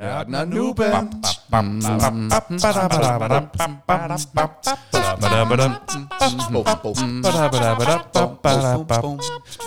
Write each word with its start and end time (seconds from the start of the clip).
Nørden 0.00 0.34
og 0.34 0.48
Nuben. 0.48 1.24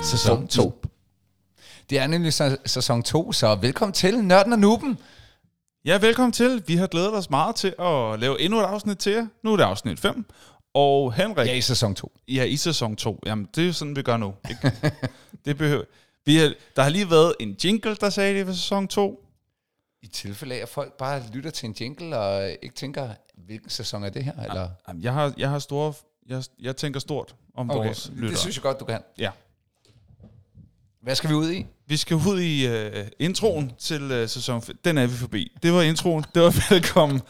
Sæson 0.04 0.48
2. 0.48 0.82
Det 1.90 2.00
er 2.00 2.08
nemlig 2.08 2.42
sæ- 2.42 2.56
sæson 2.66 3.04
2, 3.04 3.32
så 3.32 3.56
velkommen 3.56 3.94
til 3.94 4.24
Nørden 4.24 4.54
og 4.54 4.60
Nuben. 4.60 4.98
Ja, 5.86 5.98
velkommen 5.98 6.32
til. 6.32 6.64
Vi 6.68 6.76
har 6.76 6.88
glædet 6.88 7.14
os 7.16 7.30
meget 7.30 7.56
til 7.56 7.74
at 7.80 8.20
lave 8.20 8.42
endnu 8.42 8.60
et 8.60 8.64
afsnit 8.64 8.98
til 8.98 9.12
jer. 9.12 9.26
Nu 9.44 9.54
er 9.54 9.58
det 9.58 9.64
afsnit 9.64 10.00
5. 10.00 10.26
Og 10.74 11.14
Henrik, 11.14 11.48
Ja, 11.48 11.54
i 11.54 11.62
sæson 11.62 11.96
2. 11.96 12.12
ja 12.28 12.44
i 12.44 12.58
sæson 12.58 12.96
2. 12.96 13.20
Jamen, 13.26 13.48
det 13.56 13.62
er 13.64 13.68
jo 13.68 13.74
sådan, 13.74 13.96
vi 13.96 14.02
gør 14.02 14.18
nu. 14.18 14.34
Ikke? 14.50 14.72
det 15.46 15.58
behøver... 15.58 15.84
Vi 16.26 16.36
har, 16.38 16.54
der 16.76 16.84
har 16.84 16.90
lige 16.90 17.10
været 17.12 17.34
en 17.40 17.56
jingle, 17.64 17.96
der 17.96 18.10
sagde 18.10 18.38
det 18.38 18.48
ved 18.48 18.54
sæson 18.54 18.88
2. 18.88 19.23
I 20.04 20.08
tilfælde 20.08 20.56
af, 20.56 20.60
at 20.60 20.70
folk 20.70 20.94
bare 20.94 21.24
lytter 21.34 21.52
til 21.52 21.70
en 21.70 21.76
jingle 21.80 22.18
og 22.18 22.50
ikke 22.62 22.76
tænker, 22.76 23.10
hvilken 23.38 23.70
sæson 23.70 24.04
er 24.04 24.10
det 24.10 24.24
her? 24.24 24.44
Eller? 24.44 24.70
Jamen, 24.88 25.04
jeg 25.04 25.14
har, 25.14 25.34
jeg 25.38 25.50
har 25.50 25.60
store... 25.60 25.94
Jeg, 26.28 26.44
jeg 26.60 26.76
tænker 26.76 27.00
stort 27.00 27.36
om 27.56 27.72
okay. 27.72 27.86
vores 27.86 28.10
lyttere. 28.14 28.32
det 28.32 28.40
synes 28.40 28.56
jeg 28.56 28.64
godt, 28.64 28.80
du 28.80 28.86
kan. 28.86 29.00
Ja. 29.18 29.30
Hvad 31.02 31.16
skal 31.16 31.30
vi 31.30 31.36
ud 31.36 31.52
i? 31.52 31.66
Vi 31.88 31.98
skal 31.98 32.16
ud 32.16 32.42
i 32.42 32.68
uh, 32.68 33.06
introen 33.20 33.72
til 33.80 34.22
uh, 34.22 34.30
sæson 34.30 34.62
5. 34.62 34.78
Den 34.86 34.98
er 34.98 35.08
vi 35.08 35.14
forbi. 35.14 35.52
Det 35.64 35.74
var 35.74 35.82
introen. 35.82 36.26
Det 36.36 36.42
var 36.42 36.70
velkommen. 36.70 37.22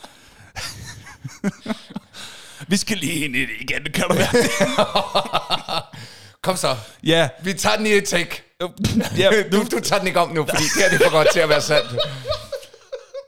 vi 2.72 2.78
skal 2.78 2.98
lige 2.98 3.26
ind 3.26 3.36
i 3.36 3.42
det 3.42 3.50
igen, 3.62 3.84
kan 3.94 4.04
du 4.10 4.16
være 4.16 4.28
Kom 6.42 6.56
så, 6.56 6.76
Ja, 7.04 7.30
vi 7.44 7.54
tager 7.54 7.76
den 7.78 7.86
i 7.86 7.90
et 7.90 8.04
take. 8.04 8.44
ja 9.18 9.30
Du, 9.52 9.64
du 9.72 9.80
tager 9.80 10.00
den 10.00 10.08
ikke 10.08 10.20
om 10.20 10.30
nu, 10.30 10.46
fordi 10.50 10.64
det 10.64 10.82
her 10.82 10.90
det 10.90 11.02
er 11.02 11.10
for 11.10 11.18
godt 11.18 11.28
til 11.34 11.40
at 11.40 11.50
være 11.50 11.62
sandt. 11.62 12.00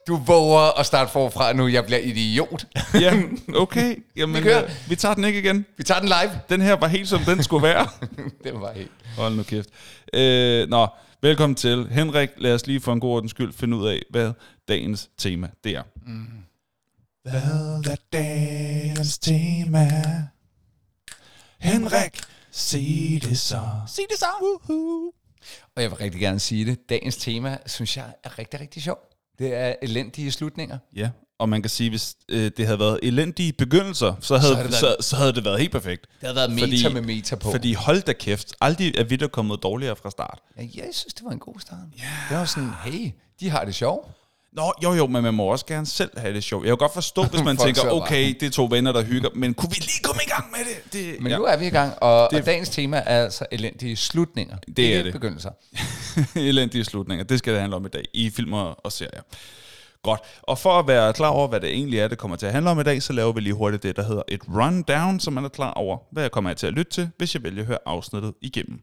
Du 0.07 0.15
våger 0.15 0.79
at 0.79 0.85
starte 0.85 1.11
forfra 1.11 1.53
nu. 1.53 1.67
Jeg 1.67 1.85
bliver 1.85 1.99
idiot. 1.99 2.65
ja, 3.01 3.21
okay. 3.55 3.95
Jamen, 4.15 4.35
Vi 4.35 4.41
kører. 4.41 4.63
uh, 4.63 4.89
vi 4.89 4.95
tager 4.95 5.13
den 5.15 5.23
ikke 5.23 5.39
igen. 5.39 5.65
Vi 5.77 5.83
tager 5.83 5.99
den 5.99 6.07
live. 6.09 6.39
Den 6.49 6.61
her 6.61 6.73
var 6.73 6.87
helt 6.87 7.09
som 7.09 7.21
den 7.23 7.43
skulle 7.43 7.63
være. 7.67 7.87
Det 8.43 8.53
var 8.53 8.71
helt... 8.73 8.91
Hold 9.17 9.35
nu 9.35 9.43
kæft. 9.43 9.69
Øh, 10.13 10.69
nå, 10.69 10.87
velkommen 11.21 11.55
til. 11.55 11.87
Henrik, 11.91 12.29
lad 12.37 12.53
os 12.53 12.67
lige 12.67 12.81
for 12.81 12.93
en 12.93 12.99
god 12.99 13.11
ordens 13.15 13.31
skyld 13.31 13.53
finde 13.53 13.77
ud 13.77 13.87
af, 13.87 14.01
hvad 14.09 14.33
dagens 14.67 15.09
tema 15.17 15.49
det 15.63 15.71
er. 15.75 15.83
Mm. 16.07 16.27
Hvad 17.23 17.41
er 17.91 17.95
dagens 18.13 19.17
tema? 19.17 19.87
Henrik, 21.59 22.21
sig 22.51 23.19
det 23.23 23.39
så. 23.39 23.61
Sig 23.87 24.03
det 24.09 24.19
så. 24.19 24.25
Woohoo. 24.41 25.11
Og 25.75 25.81
jeg 25.81 25.91
vil 25.91 25.97
rigtig 25.97 26.21
gerne 26.21 26.39
sige 26.39 26.65
det. 26.65 26.89
Dagens 26.89 27.17
tema, 27.17 27.57
synes 27.65 27.97
jeg, 27.97 28.05
er 28.23 28.39
rigtig, 28.39 28.59
rigtig 28.59 28.83
sjov. 28.83 29.14
Det 29.39 29.55
er 29.55 29.75
elendige 29.81 30.31
slutninger. 30.31 30.77
Ja, 30.95 31.09
og 31.39 31.49
man 31.49 31.61
kan 31.61 31.69
sige, 31.69 31.89
hvis 31.89 32.15
øh, 32.29 32.51
det 32.57 32.65
havde 32.65 32.79
været 32.79 32.99
elendige 33.03 33.53
begyndelser, 33.53 34.13
så 34.21 34.37
havde, 34.37 34.49
så, 34.51 34.55
havde 34.55 34.67
det 34.67 34.75
så, 34.77 34.95
så 34.99 35.15
havde 35.15 35.33
det 35.33 35.45
været 35.45 35.59
helt 35.59 35.71
perfekt. 35.71 36.01
Det 36.01 36.09
havde 36.21 36.35
været 36.35 36.51
meta 36.51 36.65
Fordi- 36.65 36.93
med 36.93 37.01
meta 37.01 37.35
på. 37.35 37.51
Fordi 37.51 37.73
hold 37.73 38.01
da 38.01 38.13
kæft, 38.13 38.53
aldrig 38.61 38.97
er 38.97 39.03
vi 39.03 39.15
der 39.15 39.27
kommet 39.27 39.63
dårligere 39.63 39.95
fra 39.95 40.09
start. 40.09 40.39
Ja, 40.57 40.61
jeg 40.75 40.89
synes, 40.91 41.13
det 41.13 41.25
var 41.25 41.31
en 41.31 41.39
god 41.39 41.59
start. 41.59 41.79
Yeah. 41.99 42.29
Det 42.29 42.37
var 42.37 42.45
sådan, 42.45 42.69
hey, 42.83 43.11
de 43.39 43.49
har 43.49 43.65
det 43.65 43.75
sjovt. 43.75 44.11
Nå, 44.55 44.73
jo 44.83 44.93
jo, 44.93 45.07
men 45.07 45.23
man 45.23 45.33
må 45.33 45.43
også 45.43 45.65
gerne 45.65 45.85
selv 45.85 46.19
have 46.19 46.33
det 46.33 46.43
sjovt. 46.43 46.65
Jeg 46.65 46.69
kan 46.71 46.77
godt 46.77 46.93
forstå, 46.93 47.23
hvis 47.23 47.43
man 47.43 47.57
tænker, 47.57 47.91
okay, 47.91 48.35
det 48.39 48.43
er 48.45 48.49
to 48.49 48.67
venner, 48.71 48.91
der 48.91 49.03
hygger, 49.03 49.29
men 49.35 49.53
kunne 49.53 49.69
vi 49.69 49.75
lige 49.75 50.03
komme 50.03 50.21
i 50.25 50.29
gang 50.29 50.45
med 50.51 50.59
det? 50.59 50.93
det 50.93 51.21
Men 51.21 51.31
ja. 51.31 51.37
nu 51.37 51.43
er 51.43 51.57
vi 51.57 51.65
i 51.67 51.69
gang, 51.69 51.93
og, 52.03 52.27
Det- 52.31 52.39
og 52.39 52.45
dagens 52.45 52.69
tema 52.69 52.97
er 52.97 53.23
altså 53.23 53.45
elendige 53.51 53.95
slutninger. 53.95 54.57
Det 54.77 54.85
er 54.85 54.89
ikke 54.97 55.03
det. 55.03 55.13
begyndelser. 55.13 55.49
elendige 56.35 56.83
slutninger. 56.83 57.23
Det 57.25 57.39
skal 57.39 57.53
det 57.53 57.61
handle 57.61 57.75
om 57.75 57.85
i 57.85 57.89
dag, 57.89 58.03
i 58.13 58.29
film 58.29 58.53
og 58.53 58.91
serier. 58.91 59.21
Godt. 60.03 60.19
Og 60.41 60.59
for 60.59 60.79
at 60.79 60.87
være 60.87 61.13
klar 61.13 61.27
over, 61.29 61.47
hvad 61.47 61.59
det 61.59 61.69
egentlig 61.69 61.99
er, 61.99 62.07
det 62.07 62.17
kommer 62.17 62.37
til 62.37 62.45
at 62.45 62.51
handle 62.51 62.71
om 62.71 62.79
i 62.79 62.83
dag, 62.83 63.03
så 63.03 63.13
laver 63.13 63.31
vi 63.33 63.41
lige 63.41 63.53
hurtigt 63.53 63.83
det, 63.83 63.95
der 63.95 64.03
hedder 64.03 64.21
et 64.27 64.41
rundown, 64.55 65.19
så 65.19 65.31
man 65.31 65.45
er 65.45 65.49
klar 65.49 65.71
over, 65.73 65.97
hvad 66.11 66.23
jeg 66.23 66.31
kommer 66.31 66.53
til 66.53 66.67
at 66.67 66.73
lytte 66.73 66.91
til, 66.91 67.09
hvis 67.17 67.33
jeg 67.35 67.43
vælger 67.43 67.61
at 67.61 67.67
høre 67.67 67.77
afsnittet 67.85 68.33
igennem. 68.41 68.79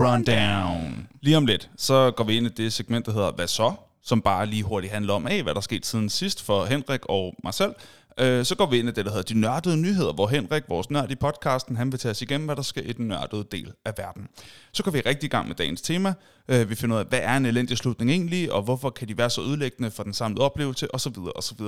Rundown. 0.00 1.08
Lige 1.20 1.36
om 1.36 1.46
lidt, 1.46 1.70
så 1.76 2.10
går 2.10 2.24
vi 2.24 2.36
ind 2.36 2.46
i 2.46 2.50
det 2.50 2.72
segment, 2.72 3.06
der 3.06 3.12
hedder 3.12 3.32
Hvad 3.32 3.46
så? 3.46 3.72
Som 4.02 4.22
bare 4.22 4.46
lige 4.46 4.62
hurtigt 4.62 4.92
handler 4.92 5.14
om, 5.14 5.26
hey, 5.26 5.42
hvad 5.42 5.54
der 5.54 5.60
skete 5.60 5.88
siden 5.88 6.08
sidst 6.08 6.42
for 6.42 6.64
Henrik 6.64 7.00
og 7.08 7.34
mig 7.44 7.54
selv. 7.54 7.74
Øh, 8.20 8.44
Så 8.44 8.54
går 8.54 8.66
vi 8.66 8.78
ind 8.78 8.88
i 8.88 8.92
det, 8.92 9.04
der 9.04 9.10
hedder 9.10 9.34
De 9.34 9.40
Nørdede 9.40 9.76
Nyheder, 9.76 10.12
hvor 10.12 10.26
Henrik, 10.26 10.62
vores 10.68 10.90
nørd 10.90 11.10
i 11.10 11.14
podcasten, 11.14 11.76
han 11.76 11.92
vil 11.92 12.00
tage 12.00 12.10
os 12.10 12.22
igennem, 12.22 12.46
hvad 12.46 12.56
der 12.56 12.62
sker 12.62 12.82
i 12.82 12.92
den 12.92 13.08
nørdede 13.08 13.44
del 13.52 13.72
af 13.84 13.92
verden. 13.98 14.28
Så 14.72 14.82
går 14.82 14.90
vi 14.90 15.00
rigtig 15.00 15.26
i 15.26 15.30
gang 15.30 15.48
med 15.48 15.56
dagens 15.56 15.80
tema. 15.82 16.14
Øh, 16.48 16.70
Vi 16.70 16.74
finder 16.74 16.96
ud 16.96 17.00
af, 17.00 17.06
hvad 17.06 17.20
er 17.22 17.36
en 17.36 17.46
elendig 17.46 17.78
slutning 17.78 18.10
egentlig, 18.10 18.52
og 18.52 18.62
hvorfor 18.62 18.90
kan 18.90 19.08
de 19.08 19.18
være 19.18 19.30
så 19.30 19.40
ødelæggende 19.42 19.90
for 19.90 20.02
den 20.02 20.12
samlede 20.14 20.40
oplevelse, 20.44 20.94
osv. 20.94 21.16
osv. 21.34 21.60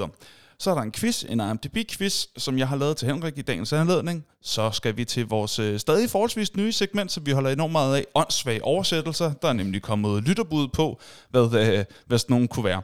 Så 0.59 0.71
er 0.71 0.75
der 0.75 0.83
en 0.83 0.93
quiz, 0.93 1.25
en 1.29 1.41
IMDb-quiz, 1.41 2.27
som 2.37 2.59
jeg 2.59 2.69
har 2.69 2.77
lavet 2.77 2.97
til 2.97 3.09
Henrik 3.09 3.39
i 3.39 3.43
dagens 3.43 3.73
anledning. 3.73 4.25
Så 4.43 4.71
skal 4.71 4.97
vi 4.97 5.05
til 5.05 5.27
vores 5.27 5.59
øh, 5.59 5.79
stadig 5.81 6.11
forholdsvis 6.11 6.57
nye 6.57 6.73
segment, 6.73 7.13
som 7.13 7.27
vi 7.27 7.31
holder 7.31 7.51
enormt 7.51 7.73
meget 7.73 7.97
af, 7.97 8.07
åndssvage 8.15 8.65
oversættelser. 8.65 9.33
Der 9.43 9.49
er 9.49 9.53
nemlig 9.53 9.83
kommet 9.83 10.23
lytterbud 10.23 10.69
på, 10.69 11.01
hvad, 11.31 11.43
øh, 11.43 11.85
hvad 12.07 12.19
sådan 12.19 12.35
nogen 12.35 12.49
kunne 12.49 12.65
være. 12.65 12.83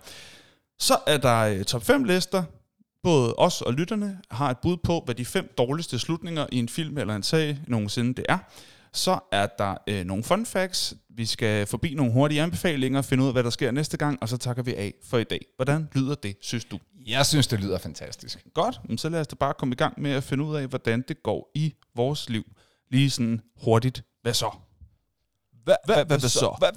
Så 0.78 0.96
er 1.06 1.16
der 1.16 1.36
øh, 1.40 1.64
top 1.64 1.82
5 1.84 2.04
lister. 2.04 2.42
Både 3.06 3.34
os 3.34 3.62
og 3.62 3.72
lytterne 3.72 4.20
har 4.30 4.50
et 4.50 4.58
bud 4.58 4.76
på, 4.76 5.02
hvad 5.04 5.14
de 5.14 5.24
fem 5.24 5.54
dårligste 5.58 5.98
slutninger 5.98 6.46
i 6.52 6.58
en 6.58 6.68
film 6.68 6.98
eller 6.98 7.16
en 7.16 7.22
sag 7.22 7.58
nogensinde 7.66 8.14
det 8.14 8.26
er. 8.28 8.38
Så 8.92 9.18
er 9.32 9.46
der 9.58 9.74
øh, 9.86 10.04
nogle 10.04 10.24
fun 10.24 10.46
facts. 10.46 10.94
Vi 11.10 11.26
skal 11.26 11.66
forbi 11.66 11.94
nogle 11.94 12.12
hurtige 12.12 12.42
anbefalinger, 12.42 13.02
finde 13.02 13.22
ud 13.22 13.28
af, 13.28 13.34
hvad 13.34 13.44
der 13.44 13.50
sker 13.50 13.70
næste 13.70 13.96
gang, 13.96 14.18
og 14.20 14.28
så 14.28 14.36
takker 14.36 14.62
vi 14.62 14.74
af 14.74 14.94
for 15.04 15.18
i 15.18 15.24
dag. 15.24 15.46
Hvordan 15.56 15.88
lyder 15.94 16.14
det, 16.14 16.36
synes 16.40 16.64
du? 16.64 16.78
Jeg 17.06 17.26
synes, 17.26 17.46
det 17.46 17.60
lyder 17.60 17.78
fantastisk. 17.78 18.44
Godt, 18.54 18.80
men 18.88 18.98
så 18.98 19.08
lad 19.08 19.20
os 19.20 19.26
da 19.26 19.36
bare 19.36 19.54
komme 19.58 19.72
i 19.72 19.76
gang 19.76 20.02
med 20.02 20.10
at 20.10 20.24
finde 20.24 20.44
ud 20.44 20.56
af, 20.56 20.66
hvordan 20.66 21.04
det 21.08 21.22
går 21.22 21.50
i 21.54 21.74
vores 21.96 22.28
liv. 22.30 22.44
Lige 22.90 23.10
sådan 23.10 23.40
hurtigt. 23.64 24.02
Hvad 24.22 24.34
så? 24.34 24.50
Hvad, 25.64 25.76
hvad, 25.84 26.18
så? 26.18 26.56
Hvad, 26.58 26.70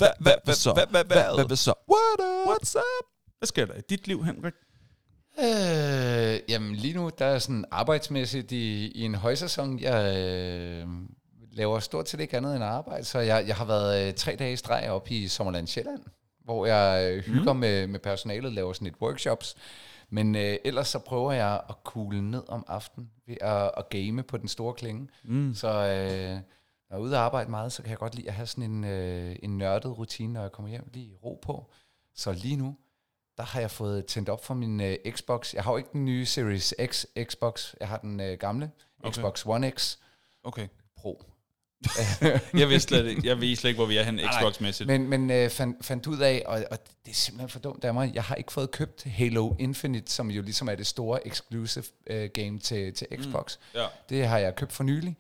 hvad, 0.46 0.56
så? 0.56 0.74
Hvad, 0.74 1.04
hvad, 1.46 1.56
så? 1.56 1.74
What's 2.52 2.78
up? 2.78 3.06
Hvad 3.38 3.48
sker 3.48 3.66
der 3.66 3.74
i 3.74 3.82
dit 3.90 4.08
liv, 4.08 4.24
Henrik? 4.24 4.54
Øh, 5.44 6.40
jamen 6.50 6.76
lige 6.76 6.94
nu, 6.94 7.12
der 7.20 7.26
er 7.26 7.40
sådan 7.40 7.66
arbejdsmæssigt 7.72 8.52
i, 8.52 8.92
i 8.92 9.02
en 9.06 9.16
højsæson. 9.16 9.80
Jeg 9.80 10.18
øh, 10.18 10.88
laver 11.52 11.80
stort 11.80 12.10
set 12.10 12.20
ikke 12.20 12.38
andet 12.38 12.56
end 12.56 12.64
arbejde, 12.64 13.04
så 13.04 13.20
jeg, 13.20 13.48
jeg 13.48 13.56
har 13.56 13.66
været 13.66 14.08
øh, 14.08 14.14
tre 14.14 14.36
dage 14.36 14.54
i 14.54 14.56
streg 14.56 14.90
op 14.90 15.12
i 15.12 15.28
Sommerland 15.28 15.68
Sjælland, 15.68 16.02
hvor 16.44 16.66
jeg 16.66 17.12
øh, 17.12 17.24
hygger 17.24 17.54
mm. 17.54 17.60
med, 17.60 17.88
med 17.88 18.00
personalet, 18.00 18.54
laver 18.54 18.74
sådan 18.74 18.88
et 18.88 19.02
workshops. 19.02 19.56
Men 20.10 20.36
øh, 20.36 20.58
ellers 20.66 20.88
så 20.88 21.00
prøver 21.00 21.32
jeg 21.32 21.62
at 21.70 21.76
kugle 21.84 22.32
ned 22.32 22.44
om 22.48 22.66
aftenen 22.68 23.10
ved 23.28 23.38
at, 23.42 23.72
at 23.78 23.90
game 23.90 24.24
på 24.24 24.38
den 24.38 24.48
store 24.48 24.74
klinge. 24.74 25.08
Mm. 25.24 25.54
Så 25.56 25.68
øh, 25.68 26.40
når 26.90 26.98
jeg 26.98 26.98
er 26.98 26.98
ude 26.98 27.16
og 27.16 27.22
arbejde 27.22 27.52
meget, 27.52 27.72
så 27.72 27.82
kan 27.82 27.90
jeg 27.90 27.98
godt 27.98 28.16
lide 28.16 28.28
at 28.28 28.34
have 28.34 28.46
sådan 28.46 28.64
en, 28.64 28.84
øh, 28.84 29.36
en 29.44 29.58
nørdet 29.58 29.98
rutine, 29.98 30.34
når 30.34 30.42
jeg 30.42 30.52
kommer 30.52 30.70
hjem, 30.70 30.90
lige 30.94 31.16
ro 31.24 31.40
på. 31.42 31.72
Så 32.16 32.32
lige 32.32 32.56
nu, 32.56 32.76
der 33.40 33.46
har 33.46 33.60
jeg 33.60 33.72
fået 33.72 34.06
tændt 34.06 34.30
op 34.30 34.46
for 34.46 34.54
min 34.54 34.82
øh, 34.82 34.98
Xbox. 35.10 35.54
Jeg 35.54 35.64
har 35.64 35.72
jo 35.72 35.78
ikke 35.78 35.90
den 35.94 36.06
nye 36.06 36.26
Series 36.26 36.74
X 36.86 37.06
Xbox. 37.24 37.74
Jeg 37.80 37.88
har 37.88 37.98
den 37.98 38.20
øh, 38.20 38.38
gamle 38.38 38.72
okay. 39.04 39.12
Xbox 39.12 39.46
One 39.46 39.72
X 39.72 39.98
Okay. 40.44 40.68
Pro. 40.98 41.24
Jeg 42.60 42.70
vidste 42.70 42.88
slet 42.88 43.08
ikke, 43.08 43.28
jeg 43.28 43.42
vidste 43.42 43.62
slet 43.62 43.70
ikke, 43.70 43.78
hvor 43.78 43.86
vi 43.86 43.98
er 43.98 44.04
hen 44.04 44.20
Xbox-mæssigt. 44.20 44.88
Men, 44.88 45.10
men 45.10 45.32
øh, 45.32 45.50
fandt, 45.50 45.86
fandt 45.86 46.08
ud 46.08 46.20
af, 46.20 46.44
og, 46.46 46.66
og 46.72 46.78
det 47.06 47.12
er 47.12 47.16
simpelthen 47.16 47.50
for 47.50 47.60
dumt 47.60 47.84
af 47.84 47.94
mig, 47.94 48.12
jeg 48.14 48.24
har 48.24 48.36
ikke 48.36 48.52
fået 48.52 48.72
købt 48.72 49.04
Halo 49.04 49.56
Infinite, 49.60 50.12
som 50.12 50.32
jo 50.32 50.42
ligesom 50.42 50.70
er 50.70 50.76
det 50.76 50.88
store 50.88 51.28
exclusive 51.28 51.86
øh, 52.08 52.30
game 52.34 52.60
til, 52.60 52.94
til 52.94 53.08
Xbox. 53.22 53.58
Ja. 53.76 53.86
Det 54.10 54.28
har 54.28 54.38
jeg 54.38 54.56
købt 54.56 54.72
for 54.72 54.84
nylig, 54.84 55.18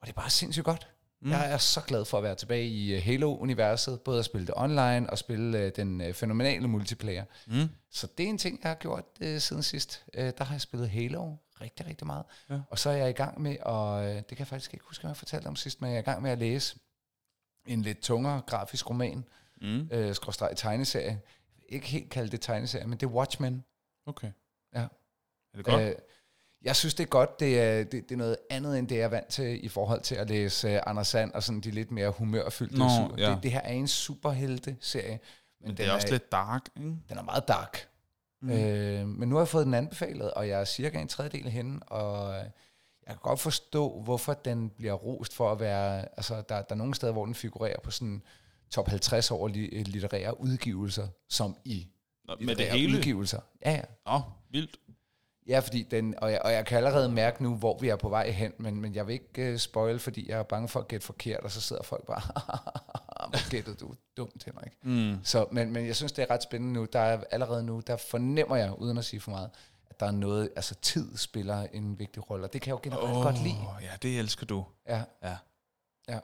og 0.00 0.06
det 0.06 0.12
er 0.12 0.20
bare 0.20 0.30
sindssygt 0.30 0.64
godt. 0.64 0.86
Mm. 1.22 1.30
Jeg 1.30 1.52
er 1.52 1.56
så 1.58 1.80
glad 1.80 2.04
for 2.04 2.16
at 2.18 2.22
være 2.24 2.34
tilbage 2.34 2.66
i 2.68 2.96
uh, 2.96 3.02
Halo-universet, 3.02 4.00
både 4.00 4.18
at 4.18 4.24
spille 4.24 4.46
det 4.46 4.54
online 4.56 5.10
og 5.10 5.18
spille 5.18 5.66
uh, 5.66 5.72
den 5.76 6.00
uh, 6.00 6.12
fænomenale 6.12 6.68
multiplayer. 6.68 7.24
Mm. 7.46 7.68
Så 7.90 8.08
det 8.18 8.24
er 8.24 8.28
en 8.30 8.38
ting, 8.38 8.60
jeg 8.62 8.70
har 8.70 8.76
gjort 8.76 9.04
uh, 9.20 9.38
siden 9.38 9.62
sidst. 9.62 10.04
Uh, 10.18 10.24
der 10.24 10.44
har 10.44 10.54
jeg 10.54 10.60
spillet 10.60 10.90
Halo 10.90 11.34
rigtig, 11.60 11.86
rigtig 11.86 12.06
meget. 12.06 12.24
Ja. 12.50 12.60
Og 12.70 12.78
så 12.78 12.90
er 12.90 12.96
jeg 12.96 13.10
i 13.10 13.12
gang 13.12 13.40
med, 13.40 13.56
og 13.62 13.98
uh, 14.00 14.06
det 14.06 14.26
kan 14.26 14.38
jeg 14.38 14.46
faktisk 14.46 14.74
ikke 14.74 14.84
huske, 14.86 15.04
om 15.04 15.08
jeg 15.08 15.16
fortalte 15.16 15.46
om 15.46 15.56
sidst, 15.56 15.80
men 15.80 15.90
jeg 15.90 15.96
er 15.96 16.00
i 16.00 16.04
gang 16.04 16.22
med 16.22 16.30
at 16.30 16.38
læse 16.38 16.76
en 17.66 17.82
lidt 17.82 18.00
tungere 18.02 18.42
grafisk 18.46 18.90
roman, 18.90 19.24
Mm. 19.62 19.90
uh, 19.94 20.14
skråstreg 20.14 20.52
tegneserie. 20.56 21.20
Ikke 21.68 21.86
helt 21.86 22.10
kalde 22.10 22.30
det 22.30 22.40
tegneserie, 22.40 22.86
men 22.86 22.98
det 22.98 23.06
er 23.06 23.10
Watchmen. 23.10 23.64
Okay. 24.06 24.32
Ja. 24.74 24.80
Er 24.80 25.56
det 25.56 25.64
godt? 25.64 25.82
Øh, 25.82 25.94
jeg 26.62 26.76
synes, 26.76 26.94
det 26.94 27.02
er 27.04 27.08
godt. 27.08 27.40
Det 27.40 27.60
er, 27.60 27.84
det, 27.84 27.92
det 27.92 28.12
er 28.12 28.16
noget 28.16 28.36
andet, 28.50 28.78
end 28.78 28.88
det 28.88 28.94
jeg 28.96 29.02
er 29.04 29.08
vant 29.08 29.26
til 29.28 29.64
i 29.64 29.68
forhold 29.68 30.00
til 30.00 30.14
at 30.14 30.28
læse 30.30 30.68
uh, 30.74 30.80
Anders 30.86 31.08
Sand 31.08 31.32
og 31.32 31.42
sådan 31.42 31.60
de 31.60 31.70
lidt 31.70 31.90
mere 31.90 32.10
humørfyldte. 32.10 32.78
Nå, 32.78 32.88
super- 32.88 33.14
ja. 33.22 33.30
det, 33.30 33.42
det 33.42 33.52
her 33.52 33.60
er 33.60 33.72
en 33.72 33.88
superhelte-serie. 33.88 35.18
Men, 35.60 35.68
Men 35.68 35.76
det 35.76 35.86
er 35.86 35.92
også 35.92 36.08
lidt 36.10 36.32
dark, 36.32 36.62
ikke? 36.76 36.88
Den 37.08 37.18
er 37.18 37.22
meget 37.22 37.48
dark. 37.48 37.88
Mm. 38.42 38.50
Øh, 38.50 39.08
men 39.08 39.28
nu 39.28 39.34
har 39.34 39.40
jeg 39.42 39.48
fået 39.48 39.66
den 39.66 39.74
anbefalet, 39.74 40.30
og 40.30 40.48
jeg 40.48 40.60
er 40.60 40.64
cirka 40.64 41.00
en 41.00 41.08
tredjedel 41.08 41.50
henne, 41.50 41.82
og 41.82 42.34
jeg 42.34 42.44
kan 43.06 43.16
godt 43.22 43.40
forstå, 43.40 44.00
hvorfor 44.00 44.32
den 44.34 44.70
bliver 44.70 44.92
rost 44.92 45.34
for 45.34 45.52
at 45.52 45.60
være... 45.60 46.02
Altså, 46.16 46.34
der, 46.34 46.42
der 46.62 46.62
er 46.70 46.74
nogle 46.74 46.94
steder, 46.94 47.12
hvor 47.12 47.24
den 47.24 47.34
figurerer 47.34 47.80
på 47.84 47.90
sådan 47.90 48.22
top 48.70 48.88
50 48.88 49.30
over 49.30 49.48
li- 49.48 49.76
øh, 49.78 49.84
litterære 49.86 50.40
udgivelser, 50.40 51.08
som 51.28 51.56
i 51.64 51.86
Nå, 52.28 52.36
Med 52.40 52.56
det 52.56 52.66
hele? 52.66 52.96
udgivelser. 52.98 53.40
Ja, 53.66 53.70
ja. 53.72 54.14
Åh, 54.14 54.20
vildt. 54.50 54.76
Ja, 55.50 55.58
fordi 55.58 55.82
den, 55.82 56.14
og, 56.18 56.32
jeg, 56.32 56.40
og 56.44 56.52
jeg 56.52 56.66
kan 56.66 56.76
allerede 56.76 57.08
mærke 57.08 57.42
nu, 57.42 57.54
hvor 57.54 57.78
vi 57.78 57.88
er 57.88 57.96
på 57.96 58.08
vej 58.08 58.30
hen, 58.30 58.52
men, 58.58 58.80
men 58.80 58.94
jeg 58.94 59.06
vil 59.06 59.12
ikke 59.12 59.52
uh, 59.52 59.58
spoil, 59.58 59.98
fordi 59.98 60.30
jeg 60.30 60.38
er 60.38 60.42
bange 60.42 60.68
for 60.68 60.80
at 60.80 60.88
gætte 60.88 61.06
forkert, 61.06 61.40
og 61.40 61.50
så 61.50 61.60
sidder 61.60 61.82
folk 61.82 62.06
bare, 62.06 62.20
hvor 63.30 63.50
gættede 63.50 63.76
du 63.76 63.94
dumt, 64.16 64.44
Henrik. 64.44 64.72
Mm. 64.82 65.24
Så, 65.24 65.46
men, 65.52 65.72
men 65.72 65.86
jeg 65.86 65.96
synes, 65.96 66.12
det 66.12 66.22
er 66.22 66.30
ret 66.30 66.42
spændende 66.42 66.74
nu. 66.74 66.86
Der 66.92 67.00
er 67.00 67.20
allerede 67.30 67.62
nu, 67.62 67.80
der 67.86 67.96
fornemmer 67.96 68.56
jeg, 68.56 68.78
uden 68.78 68.98
at 68.98 69.04
sige 69.04 69.20
for 69.20 69.30
meget, 69.30 69.50
at 69.90 70.00
der 70.00 70.06
er 70.06 70.10
noget, 70.10 70.50
altså 70.56 70.74
tid 70.74 71.16
spiller 71.16 71.66
en 71.72 71.98
vigtig 71.98 72.30
rolle, 72.30 72.44
og 72.46 72.52
det 72.52 72.60
kan 72.62 72.68
jeg 72.68 72.72
jo 72.74 72.90
generelt 72.90 73.16
oh. 73.16 73.22
godt 73.22 73.42
lide. 73.42 73.56
Ja, 73.82 73.90
det 74.02 74.18
elsker 74.18 74.46
du. 74.46 74.64
Ja, 74.88 75.02
Ja. 75.22 75.36
ja. 76.08 76.18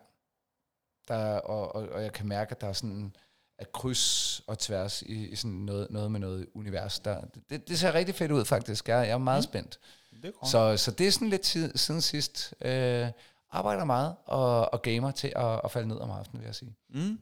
Der, 1.08 1.14
er- 1.14 1.40
og, 1.40 1.74
og, 1.74 1.88
og 1.88 2.02
jeg 2.02 2.12
kan 2.12 2.28
mærke, 2.28 2.50
at 2.50 2.60
der 2.60 2.66
er 2.68 2.72
sådan 2.72 3.16
at 3.58 3.72
kryds 3.72 4.42
og 4.46 4.58
tværs 4.58 5.02
i, 5.02 5.28
i 5.28 5.36
sådan 5.36 5.50
noget, 5.50 5.90
noget 5.90 6.10
med 6.12 6.20
noget 6.20 6.46
univers. 6.54 6.98
Der, 6.98 7.20
det, 7.50 7.68
det 7.68 7.78
ser 7.78 7.94
rigtig 7.94 8.14
fedt 8.14 8.32
ud, 8.32 8.44
faktisk. 8.44 8.88
Jeg, 8.88 8.96
jeg 8.96 9.10
er 9.10 9.18
meget 9.18 9.38
mm. 9.38 9.42
spændt. 9.42 9.78
Det 10.22 10.32
er. 10.42 10.46
Så, 10.46 10.76
så 10.76 10.90
det 10.90 11.06
er 11.06 11.10
sådan 11.10 11.28
lidt 11.28 11.42
tid, 11.42 11.76
siden 11.76 12.00
sidst. 12.00 12.54
Øh, 12.60 13.06
arbejder 13.52 13.84
meget 13.84 14.14
og, 14.26 14.72
og 14.72 14.82
gamer 14.82 15.10
til 15.10 15.32
at, 15.36 15.60
at 15.64 15.70
falde 15.70 15.88
ned 15.88 15.98
om 15.98 16.10
aftenen, 16.10 16.40
vil 16.40 16.46
jeg 16.46 16.54
sige. 16.54 16.76
Mm. 16.94 17.18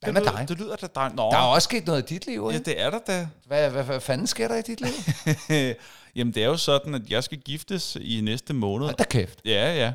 Hvad 0.00 0.12
med 0.12 0.22
lyder, 0.22 0.36
dig? 0.36 0.48
Det 0.48 0.58
lyder 0.58 0.76
da 0.76 0.86
dig. 0.94 1.12
Nå, 1.14 1.30
Der 1.30 1.36
er 1.36 1.42
også 1.42 1.64
sket 1.66 1.86
noget 1.86 2.10
i 2.10 2.14
dit 2.14 2.26
liv, 2.26 2.46
ja, 2.50 2.54
ikke? 2.54 2.64
det 2.64 2.80
er 2.80 2.90
der 2.90 2.98
da. 2.98 3.28
Hvad, 3.46 3.70
hvad, 3.70 3.84
hvad 3.84 4.00
fanden 4.00 4.26
sker 4.26 4.48
der 4.48 4.56
i 4.56 4.62
dit 4.62 4.80
liv? 4.80 4.92
Jamen, 6.16 6.34
det 6.34 6.42
er 6.42 6.46
jo 6.46 6.56
sådan, 6.56 6.94
at 6.94 7.10
jeg 7.10 7.24
skal 7.24 7.38
giftes 7.38 7.96
i 8.00 8.20
næste 8.20 8.54
måned. 8.54 8.86
Hold 8.86 8.96
da 8.96 9.04
kæft. 9.04 9.40
Ja, 9.44 9.74
ja. 9.74 9.92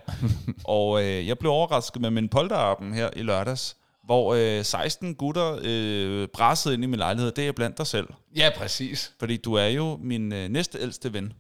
og 0.64 1.04
øh, 1.04 1.28
jeg 1.28 1.40
blev 1.40 1.52
overrasket 1.52 2.02
med 2.02 2.10
min 2.10 2.30
polterappen 2.30 2.94
her 2.94 3.10
i 3.16 3.22
lørdags, 3.22 3.76
hvor 4.10 4.34
øh, 4.60 4.66
16 4.66 5.16
gutter 5.16 5.60
øh, 5.64 6.28
brassede 6.28 6.74
ind 6.74 6.84
i 6.84 6.88
min 6.88 7.00
lejlighed. 7.00 7.32
Det 7.32 7.48
er 7.48 7.52
blandt 7.52 7.78
dig 7.78 7.88
selv. 7.88 8.08
Ja, 8.36 8.52
præcis. 8.58 9.14
Fordi 9.20 9.38
du 9.38 9.54
er 9.54 9.66
jo 9.68 9.98
min 10.02 10.34
øh, 10.34 10.50
næste 10.50 10.80
ældste 10.80 11.14
ven. 11.14 11.34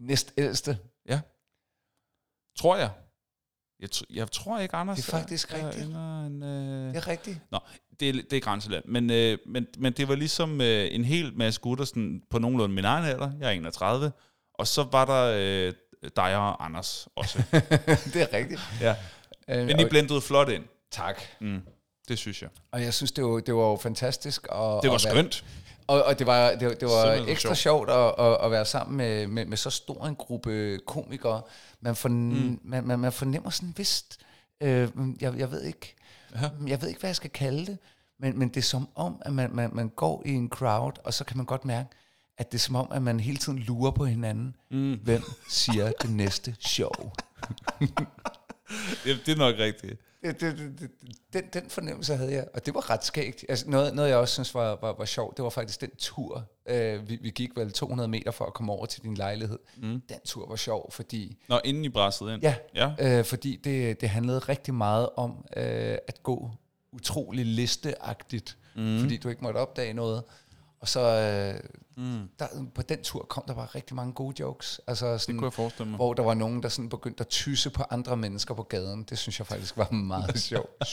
Næst 0.00 0.32
ældste. 0.38 0.78
Ja. 1.08 1.20
Tror 2.58 2.76
jeg. 2.76 2.90
Jeg, 3.80 3.88
tr- 3.94 4.14
jeg 4.14 4.30
tror 4.32 4.58
ikke, 4.60 4.74
Anders 4.74 4.98
Det 4.98 5.08
er 5.12 5.18
faktisk 5.18 5.54
rigtigt. 5.54 5.84
yngre 5.86 6.26
end, 6.26 6.44
øh... 6.44 6.88
Det 6.88 6.96
er 6.96 7.08
rigtigt. 7.08 7.38
Nå, 7.50 7.58
det 8.00 8.08
er, 8.08 8.12
det 8.12 8.32
er 8.32 8.40
grænseland. 8.40 8.84
Men, 8.84 9.10
øh, 9.10 9.38
men, 9.46 9.66
men 9.78 9.92
det 9.92 10.08
var 10.08 10.14
ligesom 10.14 10.60
øh, 10.60 10.88
en 10.94 11.04
hel 11.04 11.32
masse 11.36 11.60
gutter 11.60 11.84
sådan, 11.84 12.22
på 12.30 12.38
nogenlunde 12.38 12.74
min 12.74 12.84
egen 12.84 13.04
alder. 13.04 13.30
Jeg 13.40 13.46
er 13.46 13.50
31. 13.50 14.12
Og 14.54 14.66
så 14.66 14.82
var 14.92 15.04
der 15.04 15.32
øh, 15.38 15.72
dig 16.16 16.36
og 16.36 16.64
Anders 16.64 17.08
også. 17.16 17.38
det 18.14 18.22
er 18.22 18.32
rigtigt. 18.32 18.60
ja. 18.80 18.94
Øh, 19.48 19.66
Men 19.66 19.80
I 19.80 19.84
blendede 19.84 20.20
flot 20.20 20.48
ind. 20.48 20.64
tak. 20.90 21.20
Mm, 21.40 21.60
det 22.08 22.18
synes 22.18 22.42
jeg. 22.42 22.50
Og 22.70 22.82
jeg 22.82 22.94
synes, 22.94 23.12
det 23.12 23.24
var, 23.24 23.40
det 23.40 23.54
var 23.54 23.62
jo 23.70 23.76
fantastisk. 23.76 24.46
Og, 24.48 24.82
Det 24.82 24.90
var 24.90 24.94
være- 25.04 25.12
skønt. 25.14 25.44
Og, 25.88 26.02
og 26.04 26.18
det 26.18 26.26
var, 26.26 26.50
det, 26.50 26.60
det 26.60 26.88
var 26.88 27.02
Simpelthen 27.04 27.28
ekstra 27.28 27.54
sjovt. 27.54 27.88
sjovt 27.88 27.90
at, 27.90 28.26
at, 28.26 28.44
at 28.44 28.50
være 28.50 28.64
sammen 28.64 28.96
med, 28.96 29.26
med, 29.26 29.44
med 29.46 29.56
så 29.56 29.70
stor 29.70 30.06
en 30.06 30.16
gruppe 30.16 30.78
komikere. 30.86 31.42
Man, 31.80 31.96
forn, 31.96 32.12
mm. 32.12 32.60
man, 32.64 32.86
man, 32.86 32.98
man 32.98 33.12
fornemmer 33.12 33.50
sådan 33.50 33.74
vist, 33.76 34.18
øh, 34.60 34.88
jeg, 35.20 35.34
jeg 35.38 35.50
ved 35.50 35.62
ikke, 35.62 35.94
Ja. 36.34 36.48
jeg 36.66 36.80
ved 36.82 36.88
ikke, 36.88 37.00
hvad 37.00 37.08
jeg 37.10 37.16
skal 37.16 37.30
kalde 37.30 37.66
det, 37.66 37.78
men, 38.20 38.38
men 38.38 38.48
det 38.48 38.56
er 38.56 38.62
som 38.62 38.88
om, 38.94 39.22
at 39.24 39.32
man, 39.32 39.50
man, 39.54 39.70
man 39.72 39.88
går 39.88 40.22
i 40.26 40.30
en 40.32 40.48
crowd, 40.48 40.92
og 41.04 41.14
så 41.14 41.24
kan 41.24 41.36
man 41.36 41.46
godt 41.46 41.64
mærke, 41.64 41.88
at 42.38 42.52
det 42.52 42.58
er 42.58 42.62
som 42.62 42.74
om, 42.76 42.88
at 42.92 43.02
man 43.02 43.20
hele 43.20 43.36
tiden 43.38 43.58
lurer 43.58 43.90
på 43.90 44.04
hinanden. 44.04 44.54
Mm. 44.70 44.94
Hvem 45.04 45.22
siger 45.48 45.92
det 46.02 46.10
næste 46.10 46.56
show? 46.60 46.90
Det, 49.04 49.20
det 49.26 49.32
er 49.32 49.36
nok 49.36 49.54
rigtigt. 49.58 50.00
Det, 50.32 50.40
det, 50.58 50.80
det, 50.80 50.90
den, 51.32 51.44
den 51.52 51.70
fornemmelse 51.70 52.16
havde 52.16 52.32
jeg, 52.32 52.46
og 52.54 52.66
det 52.66 52.74
var 52.74 52.90
ret 52.90 53.04
skægt. 53.04 53.44
Altså, 53.48 53.70
noget, 53.70 53.94
noget, 53.94 54.08
jeg 54.08 54.18
også 54.18 54.34
synes 54.34 54.54
var, 54.54 54.78
var, 54.80 54.92
var 54.92 55.04
sjovt, 55.04 55.36
det 55.36 55.42
var 55.42 55.50
faktisk 55.50 55.80
den 55.80 55.90
tur. 55.98 56.44
Øh, 56.68 57.08
vi, 57.08 57.18
vi 57.22 57.30
gik 57.30 57.50
vel 57.56 57.72
200 57.72 58.08
meter 58.08 58.30
for 58.30 58.44
at 58.44 58.54
komme 58.54 58.72
over 58.72 58.86
til 58.86 59.02
din 59.02 59.14
lejlighed. 59.14 59.58
Mm. 59.76 60.02
Den 60.08 60.20
tur 60.24 60.48
var 60.48 60.56
sjov, 60.56 60.92
fordi, 60.92 61.36
Nå, 61.48 61.60
inden 61.64 61.84
I 61.84 61.88
brassede 61.88 62.34
ind. 62.34 62.42
ja, 62.42 62.54
ja. 62.74 63.18
Øh, 63.18 63.24
fordi 63.24 63.56
det, 63.64 64.00
det 64.00 64.08
handlede 64.08 64.38
rigtig 64.38 64.74
meget 64.74 65.08
om 65.16 65.44
øh, 65.56 65.98
at 66.08 66.22
gå 66.22 66.50
utrolig 66.92 67.46
listeagtigt, 67.46 68.56
mm. 68.76 69.00
fordi 69.00 69.16
du 69.16 69.28
ikke 69.28 69.44
måtte 69.44 69.58
opdage 69.58 69.92
noget. 69.92 70.22
Og 70.80 70.88
så 70.88 71.00
øh, 71.00 71.60
mm. 72.04 72.28
der, 72.38 72.46
på 72.74 72.82
den 72.82 73.02
tur 73.02 73.26
kom 73.28 73.44
der 73.48 73.54
bare 73.54 73.66
rigtig 73.66 73.96
mange 73.96 74.12
gode 74.12 74.34
jokes. 74.40 74.80
Altså 74.86 75.18
sådan, 75.18 75.34
Det 75.34 75.38
kunne 75.40 75.46
jeg 75.46 75.52
forestille 75.52 75.90
mig. 75.90 75.96
hvor 75.96 76.14
der 76.14 76.22
var 76.22 76.34
nogen, 76.34 76.62
der 76.62 76.68
sådan 76.68 76.88
begyndte 76.88 77.20
at 77.20 77.28
tysse 77.28 77.70
på 77.70 77.82
andre 77.90 78.16
mennesker 78.16 78.54
på 78.54 78.62
gaden. 78.62 79.02
Det 79.02 79.18
synes 79.18 79.38
jeg 79.38 79.46
faktisk 79.46 79.76
var 79.76 79.90
meget 79.90 80.38
sjovt. 80.50 80.84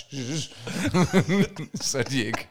så 1.92 2.04
de 2.10 2.24
ikke 2.26 2.50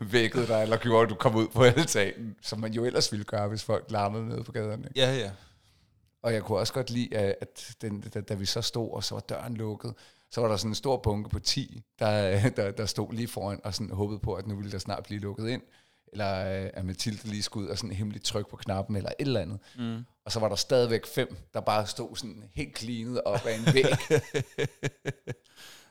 vækkede 0.00 0.46
dig, 0.46 0.62
eller 0.62 0.76
gjorde, 0.76 1.02
at 1.02 1.10
du 1.10 1.14
kom 1.14 1.34
ud 1.34 1.48
på 1.48 1.62
altanen, 1.62 2.36
som 2.42 2.60
man 2.60 2.72
jo 2.72 2.84
ellers 2.84 3.12
ville 3.12 3.24
gøre, 3.24 3.48
hvis 3.48 3.62
folk 3.64 3.90
larmede 3.90 4.28
nede 4.28 4.44
på 4.44 4.52
gaden. 4.52 4.84
Ikke? 4.84 5.00
Ja, 5.00 5.14
ja. 5.16 5.30
Og 6.22 6.32
jeg 6.32 6.42
kunne 6.42 6.58
også 6.58 6.72
godt 6.72 6.90
lide, 6.90 7.16
at 7.16 7.74
den, 7.82 8.00
da, 8.00 8.20
da 8.20 8.34
vi 8.34 8.46
så 8.46 8.62
stod, 8.62 8.92
og 8.92 9.04
så 9.04 9.14
var 9.14 9.20
døren 9.20 9.54
lukket, 9.54 9.94
så 10.30 10.40
var 10.40 10.48
der 10.48 10.56
sådan 10.56 10.70
en 10.70 10.74
stor 10.74 10.96
bunke 10.96 11.30
på 11.30 11.38
10, 11.38 11.82
der, 11.98 12.48
der, 12.50 12.70
der 12.70 12.86
stod 12.86 13.12
lige 13.12 13.28
foran 13.28 13.60
og 13.64 13.74
sådan 13.74 13.90
håbede 13.90 14.18
på, 14.18 14.34
at 14.34 14.46
nu 14.46 14.56
ville 14.56 14.72
der 14.72 14.78
snart 14.78 15.04
blive 15.04 15.20
lukket 15.20 15.48
ind. 15.48 15.62
Eller 16.12 16.62
øh, 16.62 16.70
at 16.74 16.84
Mathilde 16.84 17.28
lige 17.28 17.42
skulle 17.42 17.66
ud 17.66 17.70
og 17.70 17.78
sådan 17.78 17.92
hemmeligt 17.92 18.24
trykke 18.24 18.50
på 18.50 18.56
knappen, 18.56 18.96
eller 18.96 19.10
et 19.18 19.26
eller 19.26 19.40
andet. 19.40 19.58
Mm. 19.78 20.04
Og 20.24 20.32
så 20.32 20.40
var 20.40 20.48
der 20.48 20.56
stadigvæk 20.56 21.06
fem, 21.06 21.36
der 21.54 21.60
bare 21.60 21.86
stod 21.86 22.16
sådan 22.16 22.44
helt 22.54 22.78
cleanet 22.78 23.22
op 23.24 23.46
af 23.46 23.58
en 23.58 23.74
væg. 23.74 23.84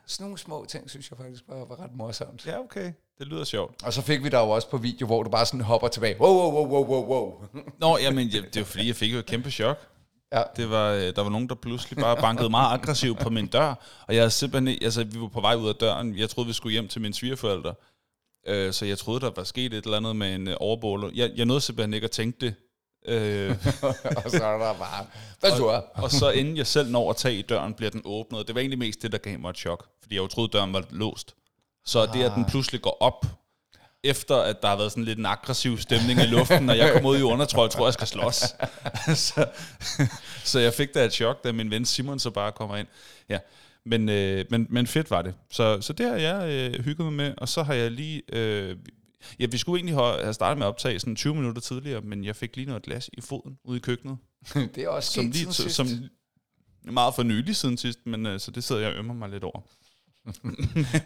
sådan 0.08 0.24
nogle 0.24 0.38
små 0.38 0.66
ting, 0.70 0.90
synes 0.90 1.10
jeg 1.10 1.18
faktisk 1.18 1.44
var, 1.48 1.66
var 1.66 1.80
ret 1.84 1.96
morsomt. 1.96 2.48
Ja, 2.48 2.60
okay. 2.60 2.94
Det 3.20 3.28
lyder 3.28 3.44
sjovt. 3.44 3.84
Og 3.84 3.94
så 3.94 4.02
fik 4.02 4.24
vi 4.24 4.30
der 4.30 4.40
jo 4.40 4.50
også 4.50 4.70
på 4.70 4.78
video, 4.78 5.06
hvor 5.06 5.24
du 5.24 5.30
bare 5.30 5.46
sådan 5.46 5.62
hopper 5.62 5.88
tilbage. 5.88 6.22
Wow, 6.22 6.34
wow, 6.34 6.52
wow, 6.52 6.68
wow, 6.68 6.86
wow, 6.86 7.06
wow. 7.06 7.48
Nå, 7.82 7.98
jamen, 7.98 8.28
ja, 8.28 8.42
det 8.54 8.58
var 8.60 8.66
fordi, 8.66 8.88
jeg 8.88 8.96
fik 8.96 9.14
jo 9.14 9.18
et 9.18 9.26
kæmpe 9.26 9.52
chok. 9.52 9.78
Ja. 10.34 10.44
Det 10.56 10.70
var, 10.70 10.92
øh, 10.92 11.16
der 11.16 11.22
var 11.22 11.30
nogen, 11.30 11.50
der 11.50 11.56
pludselig 11.56 11.98
bare 11.98 12.18
bankede 12.18 12.50
meget 12.50 12.74
aggressivt 12.74 13.20
på 13.20 13.30
min 13.30 13.48
dør. 13.48 13.76
Og 14.08 14.14
jeg 14.14 14.22
havde 14.22 14.32
simpelthen, 14.32 14.78
altså 14.82 15.04
vi 15.04 15.20
var 15.20 15.28
på 15.28 15.42
vej 15.42 15.56
ud 15.56 15.70
af 15.70 15.76
døren. 15.76 16.18
Jeg 16.18 16.30
troede, 16.30 16.48
vi 16.48 16.54
skulle 16.54 16.74
hjem 16.74 16.88
til 16.88 17.02
mine 17.02 17.14
svigerforældre. 17.14 17.74
Øh, 18.48 18.74
så 18.74 18.86
jeg 18.86 18.98
troede, 18.98 19.20
der 19.20 19.32
var 19.36 19.44
sket 19.44 19.74
et 19.74 19.86
eller 19.86 19.98
andet 19.98 20.16
med 20.16 20.36
en 20.36 20.48
øh, 20.48 20.58
overbåler. 20.60 21.10
Jeg, 21.14 21.32
jeg 21.36 21.46
nåede 21.46 21.62
simpelthen 21.62 21.94
ikke 21.94 22.06
at 22.06 22.12
tænke 22.12 22.38
det. 22.42 22.56
Øh, 23.08 23.50
og 24.26 24.32
så 24.32 24.44
er 24.44 24.58
der 24.58 24.74
bare, 24.74 25.06
hvad 25.40 25.52
så 25.52 25.68
er? 25.68 25.82
og 25.94 26.12
så 26.12 26.30
inden 26.30 26.58
jeg 26.58 26.68
selv 26.68 26.90
når 26.90 27.10
at 27.10 27.16
tage 27.16 27.36
i 27.36 27.42
døren, 27.42 27.74
bliver 27.74 27.92
den 27.92 28.02
åbnet. 28.06 28.48
Det 28.48 28.56
var 28.56 28.62
egentlig 28.62 28.80
mest 28.80 29.02
det, 29.02 29.12
der 29.12 29.18
gav 29.18 29.40
mig 29.40 29.50
et 29.50 29.58
chok. 29.58 29.88
Fordi 30.02 30.16
jeg 30.16 30.22
jo 30.22 30.28
troede, 30.28 30.50
døren 30.52 30.74
var 30.74 30.84
låst. 30.90 31.36
Så 31.86 32.06
det, 32.06 32.24
at 32.24 32.32
den 32.36 32.46
pludselig 32.46 32.82
går 32.82 32.98
op, 33.00 33.26
efter 34.04 34.36
at 34.36 34.62
der 34.62 34.68
har 34.68 34.76
været 34.76 34.92
sådan 34.92 35.04
lidt 35.04 35.20
en 35.20 35.26
aggressiv 35.26 35.78
stemning 35.78 36.20
i 36.20 36.26
luften, 36.26 36.70
og 36.70 36.78
jeg 36.78 36.94
kom 36.94 37.06
ud 37.06 37.18
i 37.18 37.22
undertrøje, 37.22 37.70
tror 37.70 37.86
jeg 37.86 37.94
skal 37.94 38.08
slås. 38.08 38.36
så, 39.28 39.46
så 40.44 40.60
jeg 40.60 40.74
fik 40.74 40.94
da 40.94 41.06
et 41.06 41.14
chok, 41.14 41.44
da 41.44 41.52
min 41.52 41.72
ven 41.72 41.86
Simon 41.86 42.20
så 42.20 42.30
bare 42.30 42.52
kommer 42.52 42.78
ind. 42.78 42.88
Ja. 43.30 43.40
Men, 43.86 44.10
øh, 44.10 44.46
men, 44.50 44.68
men 44.70 44.88
fedt 44.88 45.12
var 45.12 45.22
det. 45.22 45.34
Så, 45.52 45.82
så 45.82 45.94
det 45.94 46.06
har 46.06 46.16
jeg 46.16 46.50
øh, 46.50 46.86
hygget 46.86 47.06
mig 47.06 47.14
med, 47.14 47.34
og 47.38 47.50
så 47.50 47.64
har 47.64 47.74
jeg 47.74 47.92
lige... 47.92 48.22
Øh, 48.34 48.78
ja, 49.40 49.46
vi 49.46 49.58
skulle 49.58 49.80
egentlig 49.80 49.96
have 49.96 50.34
startet 50.34 50.58
med 50.58 50.66
at 50.66 50.70
optage 50.70 51.00
sådan 51.00 51.16
20 51.16 51.36
minutter 51.36 51.62
tidligere, 51.62 52.02
men 52.02 52.26
jeg 52.26 52.36
fik 52.36 52.56
lige 52.56 52.66
noget 52.66 52.84
glas 52.84 53.10
i 53.14 53.22
foden 53.22 53.58
ude 53.64 53.78
i 53.78 53.80
køkkenet, 53.80 54.18
Det 54.76 54.78
er 54.78 54.90
også 54.90 55.14
som 55.14 55.26
lige 55.26 55.54
siden 55.54 55.70
som 55.70 55.88
meget 56.94 57.16
for 57.16 57.24
nylig 57.24 57.56
siden 57.56 57.78
sidst, 57.78 58.00
men 58.06 58.26
øh, 58.26 58.40
så 58.40 58.52
det 58.52 58.64
sidder 58.64 58.82
jeg 58.82 58.92
og 58.92 58.98
ømmer 58.98 59.14
mig 59.14 59.30
lidt 59.30 59.44
over. 59.44 59.62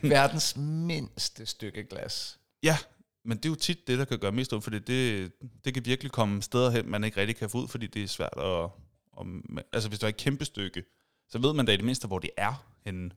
verdens 0.15 0.57
mindste 0.57 1.45
stykke 1.45 1.83
glas. 1.83 2.39
Ja, 2.63 2.77
men 3.25 3.37
det 3.37 3.45
er 3.45 3.49
jo 3.49 3.55
tit 3.55 3.87
det, 3.87 3.99
der 3.99 4.05
kan 4.05 4.19
gøre 4.19 4.31
mest 4.31 4.53
ondt, 4.53 4.63
fordi 4.63 4.79
det, 4.79 5.31
det 5.65 5.73
kan 5.73 5.85
virkelig 5.85 6.11
komme 6.11 6.41
steder 6.41 6.69
hen, 6.69 6.89
man 6.89 7.03
ikke 7.03 7.21
rigtig 7.21 7.35
kan 7.35 7.49
få 7.49 7.57
ud, 7.57 7.67
fordi 7.67 7.87
det 7.87 8.03
er 8.03 8.07
svært 8.07 8.33
at... 8.37 8.69
Om, 9.13 9.57
altså 9.73 9.89
hvis 9.89 9.99
der 9.99 10.05
er 10.05 10.09
et 10.09 10.17
kæmpe 10.17 10.45
stykke, 10.45 10.83
så 11.29 11.37
ved 11.39 11.53
man 11.53 11.65
da 11.65 11.71
i 11.71 11.77
det 11.77 11.85
mindste, 11.85 12.07
hvor 12.07 12.19
det 12.19 12.29
er 12.37 12.65
henne. 12.85 13.11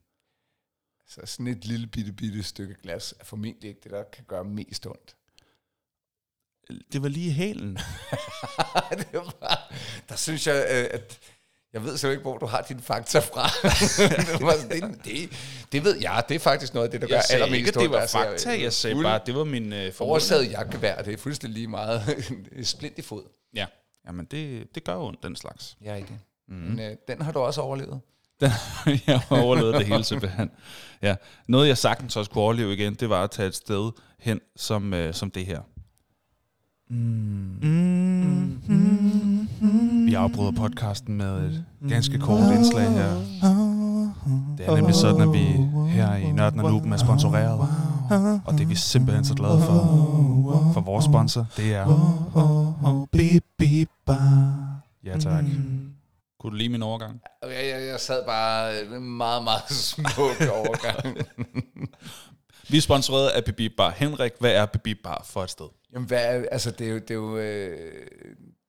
Så 1.07 1.21
sådan 1.25 1.47
et 1.47 1.65
lille 1.65 1.87
bitte, 1.87 2.13
bitte 2.13 2.43
stykke 2.43 2.75
glas 2.83 3.15
er 3.21 3.25
formentlig 3.25 3.69
ikke 3.69 3.81
det, 3.85 3.91
der 3.91 4.05
kan 4.13 4.25
gøre 4.29 4.45
mest 4.45 4.87
ondt. 4.87 5.17
Det 6.93 7.03
var 7.03 7.09
lige 7.09 7.33
hælen. 7.33 7.79
det 9.01 9.15
var, 9.15 9.73
der 10.09 10.17
synes 10.17 10.47
jeg, 10.47 10.67
øh, 10.71 10.89
at 10.91 11.21
jeg 11.73 11.85
ved 11.85 11.97
så 11.97 12.09
ikke, 12.09 12.23
hvor 12.23 12.39
du 12.39 12.47
har 12.47 12.63
dine 12.63 12.81
fakta 12.81 13.19
fra. 13.19 13.43
det, 14.39 14.47
var 14.47 14.53
sådan, 14.53 14.93
det, 14.93 15.05
det, 15.05 15.31
det 15.73 15.85
ved 15.85 15.97
jeg. 16.01 16.25
Det 16.29 16.35
er 16.35 16.39
faktisk 16.39 16.75
noget 16.75 16.87
af 16.87 16.91
det, 16.91 17.01
der 17.01 17.07
gør 17.07 17.15
Jeg 17.15 17.25
sagde 17.25 17.43
allermest 17.43 17.59
ikke, 17.59 17.69
at 17.69 17.75
det 17.75 17.91
var 17.91 17.97
ondt. 17.97 18.03
Altså, 18.03 18.19
fakta, 18.19 18.63
jeg 18.63 18.73
sagde 18.73 19.03
bare, 19.03 19.21
det 19.27 19.35
var 19.35 19.45
min 19.45 19.73
øh, 19.73 19.93
Oversaget 19.99 20.51
jakkevær, 20.51 21.03
det 21.03 21.13
er 21.13 21.17
fuldstændig 21.17 21.55
lige 21.55 21.69
meget 21.69 22.03
splint 22.63 22.99
i 22.99 23.03
fod. 23.03 23.25
Ja, 23.55 23.67
jamen 24.07 24.25
det, 24.25 24.75
det 24.75 24.85
gør 24.85 24.97
ondt, 24.97 25.23
den 25.23 25.37
slags. 25.37 25.77
Ja, 25.85 25.95
ikke. 25.95 26.19
Mm. 26.53 26.59
Men 26.59 26.81
øh, 26.81 26.97
den 27.09 27.23
har 27.23 27.33
du 27.33 27.39
også 27.39 27.61
overlevet. 27.61 28.01
Den, 28.41 28.51
jeg 29.07 29.21
har 29.21 29.43
overlevet 29.43 29.75
det 29.75 29.87
hele 29.87 30.05
simpelthen. 30.05 30.51
Ja. 31.03 31.17
Noget, 31.49 31.69
jeg 31.69 31.79
sagtens 31.79 32.17
også 32.17 32.31
kunne 32.31 32.43
overleve 32.43 32.73
igen, 32.73 32.95
det 32.95 33.09
var 33.11 33.25
at 33.25 33.31
tage 33.31 33.49
et 33.49 33.55
sted 33.55 33.91
hen 34.21 34.41
som, 34.57 34.95
øh, 34.95 35.15
som 35.15 35.31
det 35.31 35.47
her. 35.47 35.61
Vi 40.07 40.15
afbryder 40.15 40.53
podcasten 40.53 41.17
med 41.17 41.45
et 41.45 41.65
ganske 41.89 42.19
kort 42.19 42.55
indslag 42.55 42.91
her. 42.91 43.15
Det 44.59 44.67
er 44.67 44.77
nemlig 44.77 44.95
sådan, 44.95 45.21
at 45.21 45.33
vi 45.33 45.45
her 45.91 46.15
i 46.15 46.33
Nørden 46.33 46.61
og 46.61 46.71
Nuben 46.71 46.93
er 46.93 46.97
sponsoreret. 46.97 47.69
Og 48.45 48.53
det 48.53 48.61
er 48.61 48.67
vi 48.67 48.75
simpelthen 48.75 49.25
så 49.25 49.35
glade 49.35 49.61
for. 49.61 49.75
For 50.75 50.81
vores 50.81 51.05
sponsor, 51.05 51.47
det 51.57 51.75
er... 51.75 51.87
Ja 55.05 55.19
tak. 55.19 55.45
Kunne 56.43 56.51
du 56.51 56.57
lide 56.57 56.69
min 56.69 56.83
overgang? 56.83 57.21
Jeg, 57.43 57.51
jeg, 57.51 57.87
jeg 57.87 58.01
sad 58.01 58.27
bare 58.27 58.83
en 58.83 59.17
meget, 59.17 59.45
meget 59.45 59.71
smuk 59.91 60.41
overgang. 60.51 61.19
Vi 62.71 62.77
er 62.77 62.81
sponsoreret 62.81 63.29
af 63.29 63.45
Bibi 63.45 63.69
Bar. 63.69 63.91
Henrik, 63.91 64.33
hvad 64.41 64.53
er 64.53 64.67
Bibi 64.67 64.95
Bar 64.95 65.23
for 65.27 65.43
et 65.43 65.51
sted? 65.51 65.65
Jamen, 65.93 66.09
hvad 66.09 66.25
er, 66.25 66.45
altså, 66.53 66.71
det 66.71 66.87
er 66.87 66.91
jo... 66.91 66.99
Det 66.99 67.11
er 67.11 67.15
jo 67.15 67.39
øh, 67.39 68.07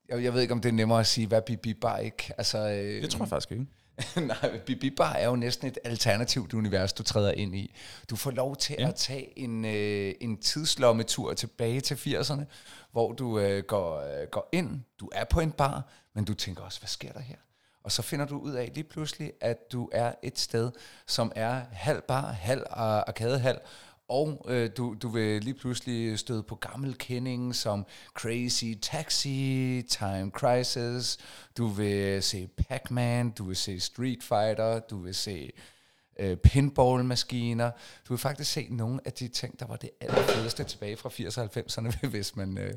jeg, 0.09 0.23
jeg 0.23 0.33
ved 0.33 0.41
ikke, 0.41 0.53
om 0.53 0.61
det 0.61 0.69
er 0.69 0.73
nemmere 0.73 0.99
at 0.99 1.07
sige, 1.07 1.27
hvad 1.27 1.41
Bibi 1.41 1.73
Bar 1.73 1.97
ikke... 1.97 2.33
Altså, 2.37 2.57
øh, 2.57 3.01
Det 3.01 3.09
tror 3.09 3.19
jeg 3.19 3.29
faktisk 3.29 3.51
ikke. 3.51 3.65
Nej, 4.27 4.57
Bibi 4.65 4.89
Bar 4.89 5.13
er 5.13 5.25
jo 5.25 5.35
næsten 5.35 5.67
et 5.67 5.77
alternativt 5.83 6.53
univers, 6.53 6.93
du 6.93 7.03
træder 7.03 7.31
ind 7.31 7.55
i. 7.55 7.75
Du 8.09 8.15
får 8.15 8.31
lov 8.31 8.55
til 8.55 8.75
ja. 8.79 8.87
at 8.87 8.95
tage 8.95 9.39
en, 9.39 9.65
øh, 9.65 10.13
en 10.21 10.37
tidslommetur 10.37 11.33
tilbage 11.33 11.81
til 11.81 11.95
80'erne, 11.95 12.43
hvor 12.91 13.11
du 13.11 13.39
øh, 13.39 13.63
går, 13.63 13.99
øh, 14.01 14.27
går 14.31 14.49
ind, 14.51 14.81
du 14.99 15.09
er 15.13 15.23
på 15.23 15.39
en 15.39 15.51
bar, 15.51 15.89
men 16.15 16.25
du 16.25 16.33
tænker 16.33 16.63
også, 16.63 16.79
hvad 16.79 16.87
sker 16.87 17.11
der 17.11 17.19
her? 17.19 17.35
Og 17.83 17.91
så 17.91 18.01
finder 18.01 18.25
du 18.25 18.37
ud 18.37 18.51
af 18.51 18.71
lige 18.73 18.83
pludselig, 18.83 19.31
at 19.41 19.71
du 19.71 19.89
er 19.91 20.13
et 20.23 20.39
sted, 20.39 20.71
som 21.07 21.31
er 21.35 21.61
halv 21.71 22.01
bar, 22.01 22.31
halv 22.31 22.63
arkadehal, 22.69 23.59
og 24.07 24.45
øh, 24.47 24.69
du, 24.77 24.95
du 25.01 25.07
vil 25.07 25.43
lige 25.43 25.53
pludselig 25.53 26.19
støde 26.19 26.43
på 26.43 26.55
gammel 26.55 26.97
kending 26.97 27.55
som 27.55 27.85
Crazy 28.13 28.73
Taxi, 28.81 29.81
Time 29.89 30.31
Crisis, 30.31 31.17
du 31.57 31.67
vil 31.67 32.23
se 32.23 32.47
Pac-Man, 32.47 33.29
du 33.29 33.43
vil 33.43 33.55
se 33.55 33.79
Street 33.79 34.23
Fighter, 34.23 34.79
du 34.79 34.97
vil 34.97 35.15
se 35.15 35.51
øh, 36.19 36.37
pinballmaskiner. 36.37 37.71
Du 38.07 38.13
vil 38.13 38.17
faktisk 38.17 38.51
se 38.51 38.67
nogle 38.69 38.99
af 39.05 39.13
de 39.13 39.27
ting, 39.27 39.59
der 39.59 39.65
var 39.65 39.75
det 39.75 39.89
allerfedeste 40.01 40.63
tilbage 40.63 40.97
fra 40.97 41.09
80'erne 41.09 41.41
og 41.41 41.89
90'erne, 41.89 42.07
hvis 42.13 42.35
man... 42.35 42.57
Øh, 42.57 42.73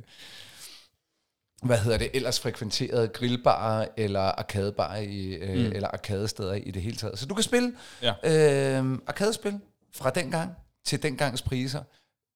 hvad 1.62 1.78
hedder 1.78 1.98
det, 1.98 2.10
ellers 2.14 2.40
frekventerede 2.40 3.08
grillbarer 3.08 3.86
eller 3.96 4.20
arkadebarer 4.20 5.00
i, 5.00 5.26
øh, 5.34 5.48
mm. 5.66 5.72
eller 5.72 5.88
arkadesteder 5.88 6.54
i 6.54 6.70
det 6.70 6.82
hele 6.82 6.96
taget. 6.96 7.18
Så 7.18 7.26
du 7.26 7.34
kan 7.34 7.42
spille 7.42 7.72
Ja. 8.02 8.12
øh, 8.82 8.98
arkadespil 9.06 9.60
fra 9.94 10.10
dengang 10.10 10.50
til 10.84 11.02
dengangs 11.02 11.42
priser. 11.42 11.82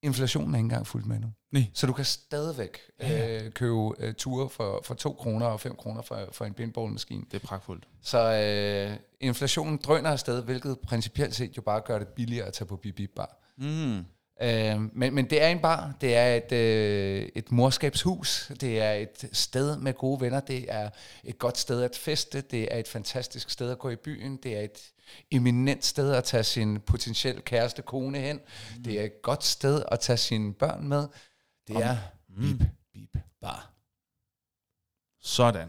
Inflationen 0.02 0.54
er 0.54 0.58
ikke 0.58 0.64
engang 0.64 0.86
fuldt 0.86 1.06
med 1.06 1.18
nu. 1.20 1.26
Nej. 1.52 1.64
Så 1.74 1.86
du 1.86 1.92
kan 1.92 2.04
stadigvæk 2.04 2.78
øh, 3.02 3.50
købe 3.50 3.90
øh, 3.98 4.14
ture 4.14 4.48
for, 4.48 4.80
for 4.84 4.94
2 4.94 5.12
kroner 5.12 5.46
og 5.46 5.60
5 5.60 5.76
kroner 5.76 6.02
for, 6.02 6.28
for 6.32 6.44
en 6.44 6.54
pinballmaskine. 6.54 7.22
Det 7.32 7.42
er 7.42 7.46
pragtfuldt. 7.46 7.84
Så 8.02 8.18
øh, 8.32 8.96
inflationen 9.20 9.76
drøner 9.76 10.10
afsted, 10.10 10.42
hvilket 10.42 10.78
principielt 10.78 11.34
set 11.34 11.56
jo 11.56 11.62
bare 11.62 11.80
gør 11.80 11.98
det 11.98 12.08
billigere 12.08 12.46
at 12.46 12.52
tage 12.52 12.66
på 12.68 12.76
Bibi 12.76 13.06
Bar. 13.06 13.36
Mm. 13.58 14.04
Øh, 14.42 14.80
men, 14.96 15.14
men 15.14 15.30
det 15.30 15.42
er 15.42 15.48
en 15.48 15.60
bar, 15.60 15.94
det 16.00 16.16
er 16.16 16.36
et, 16.36 16.52
øh, 16.52 17.28
et 17.34 17.52
morskabshus, 17.52 18.52
det 18.60 18.80
er 18.80 18.92
et 18.92 19.28
sted 19.32 19.76
med 19.76 19.94
gode 19.94 20.20
venner, 20.20 20.40
det 20.40 20.66
er 20.68 20.90
et 21.24 21.38
godt 21.38 21.58
sted 21.58 21.82
at 21.82 21.96
feste, 21.96 22.40
det 22.40 22.74
er 22.74 22.78
et 22.78 22.88
fantastisk 22.88 23.50
sted 23.50 23.70
at 23.70 23.78
gå 23.78 23.90
i 23.90 23.96
byen, 23.96 24.36
det 24.36 24.56
er 24.56 24.60
et 24.60 24.92
eminent 25.30 25.84
sted 25.84 26.12
at 26.12 26.24
tage 26.24 26.44
sin 26.44 26.80
potentiel 26.80 27.42
kæreste 27.42 27.82
kone 27.82 28.18
hen, 28.18 28.40
mm. 28.76 28.82
det 28.82 29.00
er 29.00 29.04
et 29.04 29.22
godt 29.22 29.44
sted 29.44 29.82
at 29.92 30.00
tage 30.00 30.16
sine 30.16 30.54
børn 30.54 30.88
med, 30.88 31.08
det 31.68 31.76
er 31.76 31.96
Bip. 32.40 32.62
Bip 32.92 33.22
Bar. 33.40 33.70
Sådan. 35.22 35.68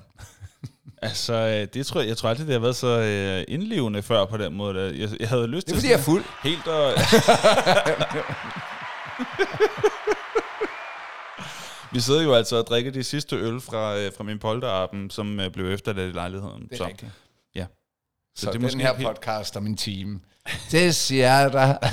Altså, 1.02 1.34
øh, 1.34 1.68
det 1.74 1.86
tror 1.86 2.00
jeg, 2.00 2.10
jeg 2.10 2.18
tror 2.18 2.30
aldrig, 2.30 2.48
det 2.48 2.54
har 2.54 2.60
været 2.60 2.76
så 2.76 2.88
øh, 3.00 3.44
indlevende 3.48 4.02
før 4.04 4.26
på 4.26 4.38
den 4.38 4.54
måde. 4.54 4.96
Jeg, 5.00 5.10
jeg 5.20 5.30
havde 5.30 5.48
lyst 5.48 5.68
Det 5.68 5.72
er 5.74 5.76
til 5.76 5.82
fordi, 5.82 5.92
jeg 5.92 6.00
er 6.00 6.04
fuld. 6.04 6.24
helt 6.44 6.68
at... 6.68 6.94
Vi 11.94 12.00
sidder 12.00 12.22
jo 12.24 12.34
altså 12.34 12.56
og 12.58 12.68
drikker 12.68 12.92
de 12.92 13.04
sidste 13.04 13.36
øl 13.36 13.62
fra, 13.62 13.98
øh, 13.98 14.12
fra 14.18 14.24
min 14.24 14.40
polterappen, 14.40 15.10
som 15.10 15.40
øh, 15.40 15.52
blev 15.52 15.74
efterladt 15.74 16.10
i 16.10 16.16
lejligheden. 16.16 16.64
Det 16.64 16.72
er 16.72 16.78
så, 16.78 16.88
rigtigt. 16.88 17.12
Ja. 17.56 17.66
Så, 18.36 18.42
så 18.42 18.46
det 18.46 18.48
er 18.48 18.52
den 18.52 18.62
måske 18.62 18.80
her 18.80 18.94
helt- 18.96 19.08
podcast 19.08 19.58
om 19.58 19.66
en 19.66 19.78
time, 19.78 20.20
det 20.72 20.96
siger 20.96 21.28
jeg 21.40 21.54
dig. 21.54 21.80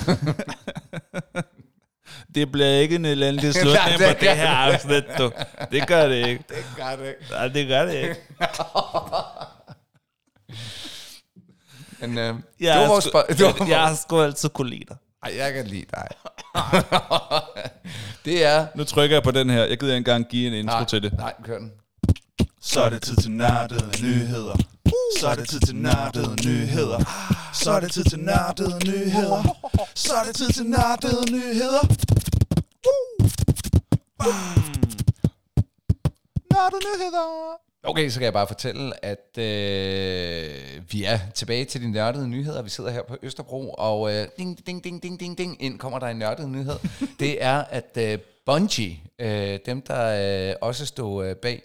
Det 2.34 2.52
bliver 2.52 2.68
ikke 2.68 2.94
en 2.94 3.04
elendig 3.04 3.54
slutning 3.62 3.98
på 3.98 4.20
det 4.20 4.36
her 4.36 4.48
afsnit, 4.48 5.04
du. 5.18 5.32
Det 5.72 5.86
gør 5.86 6.06
det 6.08 6.26
ikke. 6.28 6.44
det 6.48 6.64
gør 6.76 6.96
det 6.96 7.08
ikke. 7.08 7.20
Nej, 7.30 7.48
det 7.48 7.68
gør 7.68 7.84
det 7.84 7.94
ikke. 7.94 8.16
Men, 12.00 12.18
øh, 12.18 12.34
Jeg, 12.60 12.74
det 12.74 12.82
var 12.82 12.88
vores... 12.88 13.06
spo- 13.06 13.26
det 13.28 13.40
var 13.60 13.66
jeg 13.68 13.80
har 13.80 13.94
sgu 13.94 14.20
altid 14.22 14.48
kunne 14.48 14.70
lide 14.70 14.84
dig. 14.88 14.96
Ej, 15.24 15.36
jeg 15.36 15.52
kan 15.52 15.66
lide 15.66 15.84
dig. 15.90 16.06
det 18.24 18.44
er... 18.44 18.66
Nu 18.74 18.84
trykker 18.84 19.16
jeg 19.16 19.22
på 19.22 19.30
den 19.30 19.50
her. 19.50 19.64
Jeg 19.64 19.78
gider 19.78 19.92
ikke 19.94 19.96
engang 19.96 20.26
give 20.28 20.46
en 20.48 20.54
intro 20.54 20.76
Nej, 20.76 20.84
til 20.84 21.02
det. 21.02 21.12
nej, 21.12 21.32
kør 21.44 21.58
den. 21.58 21.72
Så 22.60 22.80
er 22.82 22.88
det 22.90 23.02
tid 23.02 23.16
til 23.16 23.30
nørdede 23.30 24.02
nyheder. 24.02 24.56
Så 25.20 25.28
er 25.28 25.34
det 25.34 25.48
tid 25.48 25.60
til 25.60 25.76
nørdede 25.76 26.48
nyheder. 26.48 26.98
Så 27.54 27.70
er 27.70 27.80
det 27.80 27.92
tid 27.92 28.04
til 28.04 28.18
nørdede 28.18 28.78
nyheder. 28.86 29.42
Så 29.94 30.12
er 30.14 30.24
det 30.24 30.34
tid 30.36 30.48
til 30.48 30.66
nørdede 30.66 31.32
nyheder. 31.32 31.82
Nørdede 36.52 36.82
nyheder. 36.88 37.58
Okay, 37.82 38.08
så 38.08 38.18
kan 38.18 38.24
jeg 38.24 38.32
bare 38.32 38.46
fortælle, 38.46 39.04
at 39.04 39.38
øh, 39.38 40.82
vi 40.90 41.04
er 41.04 41.18
tilbage 41.34 41.64
til 41.64 41.80
de 41.82 41.90
nørdede 41.90 42.28
nyheder. 42.28 42.62
Vi 42.62 42.70
sidder 42.70 42.90
her 42.90 43.02
på 43.02 43.16
Østerbro, 43.22 43.74
og 43.78 44.14
øh, 44.14 44.26
ding, 44.38 44.66
ding, 44.66 44.84
ding, 44.84 45.02
ding, 45.02 45.20
ding, 45.20 45.38
ding, 45.38 45.62
ind 45.62 45.78
kommer 45.78 45.98
der 45.98 46.06
en 46.06 46.16
nørdet 46.16 46.48
nyhed. 46.48 46.76
Det 47.20 47.44
er, 47.44 47.64
at 47.70 47.96
øh, 47.96 48.18
Bungie, 48.46 48.96
øh, 49.18 49.58
dem 49.66 49.82
der 49.82 50.50
øh, 50.50 50.56
også 50.60 50.86
stod 50.86 51.26
øh, 51.26 51.36
bag 51.36 51.62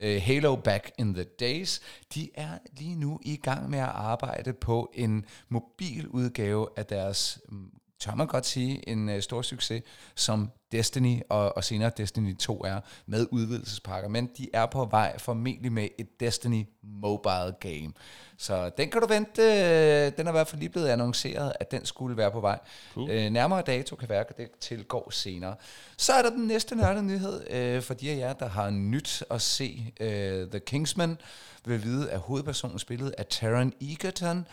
øh, 0.00 0.22
Halo 0.24 0.56
Back 0.56 0.90
in 0.98 1.14
the 1.14 1.24
Days, 1.24 1.80
de 2.14 2.30
er 2.34 2.58
lige 2.78 2.96
nu 2.96 3.20
i 3.22 3.36
gang 3.36 3.70
med 3.70 3.78
at 3.78 3.88
arbejde 3.88 4.52
på 4.52 4.92
en 4.94 5.24
mobil 5.48 6.08
udgave 6.08 6.68
af 6.76 6.86
deres, 6.86 7.40
mm, 7.48 7.70
tør 8.00 8.14
man 8.14 8.26
godt 8.26 8.46
sige, 8.46 8.88
en 8.88 9.08
øh, 9.08 9.22
stor 9.22 9.42
succes, 9.42 9.82
som 10.14 10.50
Destiny 10.72 11.20
og, 11.28 11.56
og 11.56 11.64
senere 11.64 11.90
Destiny 11.96 12.36
2 12.36 12.60
er 12.64 12.80
med 13.06 13.26
udvidelsespakker. 13.30 14.08
Men 14.08 14.30
de 14.38 14.48
er 14.52 14.66
på 14.66 14.84
vej 14.84 15.18
formentlig 15.18 15.72
med 15.72 15.88
et 15.98 16.20
Destiny 16.20 16.66
mobile 16.82 17.54
game. 17.60 17.92
Så 18.38 18.70
den 18.78 18.90
kan 18.90 19.00
du 19.00 19.06
vente. 19.06 19.42
øh, 19.42 20.12
Den 20.16 20.26
er 20.26 20.30
i 20.30 20.32
hvert 20.32 20.48
fald 20.48 20.60
lige 20.60 20.68
blevet 20.68 20.88
annonceret, 20.88 21.52
at 21.60 21.70
den 21.70 21.84
skulle 21.84 22.16
være 22.16 22.30
på 22.30 22.40
vej. 22.40 22.58
Cool. 22.94 23.10
Øh, 23.10 23.30
nærmere 23.30 23.62
dato 23.62 23.96
kan 23.96 24.08
være, 24.08 24.20
at 24.20 24.36
det 24.36 24.48
tilgår 24.60 25.10
senere. 25.10 25.54
Så 25.96 26.12
er 26.12 26.22
der 26.22 26.30
den 26.30 26.46
næste 26.46 26.76
nørdede 26.76 27.04
nyhed. 27.06 27.50
Øh, 27.50 27.82
for 27.82 27.94
de 27.94 28.10
af 28.10 28.16
jer, 28.16 28.32
der 28.32 28.48
har 28.48 28.70
nyt 28.70 29.22
at 29.30 29.42
se 29.42 29.92
øh, 30.00 30.48
The 30.50 30.60
Kingsman, 30.60 31.18
vil 31.64 31.82
vide, 31.82 32.10
at 32.10 32.18
hovedpersonen 32.18 32.78
spillet 32.78 33.14
af 33.18 33.26
Taron 33.26 33.72
Egerton 33.80 34.46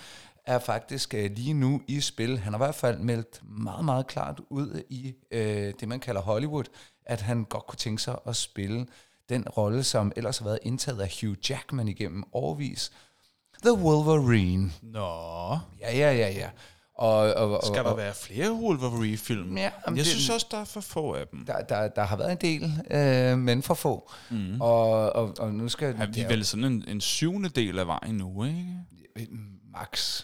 er 0.45 0.60
faktisk 0.60 1.13
øh, 1.13 1.31
lige 1.36 1.53
nu 1.53 1.81
i 1.88 2.00
spil. 2.01 2.38
Han 2.39 2.53
har 2.53 2.57
i 2.60 2.63
hvert 2.63 2.75
fald 2.75 3.00
meldt 3.00 3.41
meget, 3.43 3.86
meget 3.86 4.07
klart 4.07 4.39
ud 4.50 4.81
i 4.89 5.13
øh, 5.31 5.74
det, 5.79 5.88
man 5.88 6.00
kalder 6.00 6.21
Hollywood, 6.21 6.63
at 7.05 7.21
han 7.21 7.43
godt 7.43 7.67
kunne 7.67 7.77
tænke 7.77 8.01
sig 8.01 8.17
at 8.27 8.36
spille 8.36 8.86
den 9.29 9.50
rolle, 9.50 9.83
som 9.83 10.12
ellers 10.15 10.38
har 10.38 10.45
været 10.45 10.60
indtaget 10.63 11.01
af 11.01 11.17
Hugh 11.21 11.36
Jackman 11.50 11.88
igennem 11.88 12.24
årvis. 12.33 12.91
The 13.63 13.74
Wolverine. 13.74 14.71
Nå. 14.81 15.51
Ja, 15.79 15.98
ja, 15.98 16.13
ja, 16.13 16.29
ja. 16.31 16.50
Og, 16.95 17.17
og, 17.33 17.57
og, 17.57 17.63
Skal 17.67 17.83
der 17.83 17.89
og, 17.89 17.98
være 17.98 18.13
flere 18.13 18.51
Wolverine-film? 18.51 19.57
Ja, 19.57 19.71
jeg 19.88 19.95
det- 19.95 20.05
synes 20.07 20.29
også, 20.29 20.48
der 20.51 20.57
er 20.57 20.65
for 20.65 20.81
få 20.81 21.13
af 21.13 21.27
dem. 21.27 21.45
der, 21.45 21.62
der, 21.62 21.88
der 21.88 22.03
har 22.03 22.15
været 22.15 22.31
en 22.31 22.38
del, 22.41 22.71
øh, 22.91 23.38
men 23.38 23.63
for 23.63 23.74
få. 23.74 24.12
Mm. 24.31 24.62
Og, 24.62 24.91
og, 25.15 25.36
og 25.39 25.53
nu 25.53 25.69
skal 25.69 25.95
Er 26.00 26.05
vi 26.05 26.24
vel 26.24 26.45
sådan 26.45 26.65
en, 26.65 26.83
en 26.88 27.01
syvende 27.01 27.50
del 27.50 27.79
af 27.79 27.88
vejen 27.88 28.15
nu, 28.15 28.43
ikke? 28.43 28.65
max. 29.74 30.24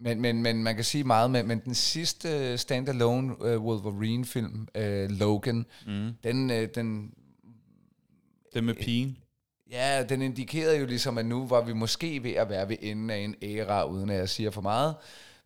Men, 0.00 0.20
men, 0.20 0.42
men 0.42 0.62
man 0.62 0.74
kan 0.74 0.84
sige 0.84 1.04
meget 1.04 1.30
med, 1.30 1.42
men 1.42 1.58
den 1.64 1.74
sidste 1.74 2.58
standalone 2.58 3.56
uh, 3.56 3.64
Wolverine-film, 3.64 4.68
uh, 4.78 4.84
Logan, 5.10 5.66
Mm. 5.86 6.10
den, 6.24 6.50
uh, 6.50 6.56
den, 6.74 7.10
Det 8.54 8.64
med 8.64 8.74
pigen. 8.74 9.16
ja, 9.70 10.02
den 10.08 10.22
indikerede 10.22 10.78
jo 10.78 10.86
ligesom, 10.86 11.18
at 11.18 11.26
nu 11.26 11.46
var 11.46 11.60
vi 11.60 11.72
måske 11.72 12.22
ved 12.22 12.32
at 12.32 12.48
være 12.48 12.68
ved 12.68 12.76
enden 12.80 13.10
af 13.10 13.16
en 13.18 13.34
æra, 13.42 13.84
uden 13.84 14.10
at 14.10 14.16
jeg 14.18 14.28
siger 14.28 14.50
for 14.50 14.60
meget. 14.60 14.94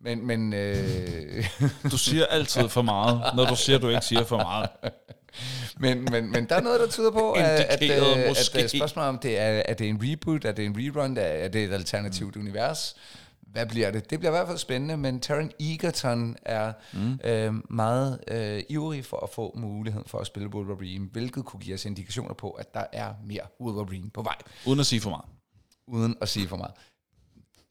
Men, 0.01 0.27
men 0.27 0.53
øh, 0.53 1.45
Du 1.91 1.99
siger 1.99 2.27
altid 2.27 2.69
for 2.69 2.83
meget, 2.83 3.23
når 3.37 3.47
du 3.47 3.57
siger, 3.57 3.79
du 3.79 3.89
ikke 3.89 4.05
siger 4.05 4.25
for 4.25 4.37
meget. 4.37 4.69
men, 5.85 6.05
men, 6.11 6.31
men 6.31 6.49
der 6.49 6.57
er 6.57 6.61
noget, 6.61 6.81
der 6.81 6.87
tyder 6.89 7.11
på, 7.11 7.33
at, 7.33 7.45
at, 7.45 7.83
at, 7.91 8.29
måske. 8.29 8.59
at 8.59 8.71
spørgsmålet 8.71 9.09
om, 9.09 9.19
det 9.19 9.39
er, 9.39 9.63
er 9.69 9.75
det 9.75 9.89
en 9.89 10.01
reboot, 10.03 10.45
er 10.45 10.53
det 10.53 10.65
en 10.65 10.75
rerun, 10.79 11.17
er, 11.17 11.21
er 11.23 11.49
det 11.49 11.65
et 11.65 11.73
alternativt 11.73 12.37
mm. 12.37 12.43
univers? 12.43 12.97
Hvad 13.53 13.67
bliver 13.67 13.91
det? 13.91 14.11
Det 14.11 14.19
bliver 14.19 14.31
i 14.33 14.37
hvert 14.37 14.47
fald 14.47 14.59
spændende, 14.59 14.97
men 14.97 15.21
Taron 15.21 15.51
Egerton 15.61 16.37
er 16.43 16.73
mm. 16.93 17.19
øh, 17.25 17.55
meget 17.71 18.21
øh, 18.29 18.63
ivrig 18.69 19.05
for 19.05 19.17
at 19.23 19.31
få 19.31 19.53
muligheden 19.57 20.09
for 20.09 20.19
at 20.19 20.27
spille 20.27 20.49
Wolverine, 20.49 21.09
hvilket 21.13 21.45
kunne 21.45 21.61
give 21.61 21.75
os 21.75 21.85
indikationer 21.85 22.35
på, 22.35 22.51
at 22.51 22.75
der 22.75 22.85
er 22.93 23.15
mere 23.27 23.41
Wolverine 23.61 24.11
på 24.11 24.23
vej, 24.23 24.37
Uden 24.67 24.81
at 24.81 24.87
sige 24.87 25.01
for 25.01 25.11
meget. 25.11 25.25
uden 25.87 26.17
at 26.21 26.29
sige 26.29 26.49
for 26.49 26.57
meget. 26.57 26.75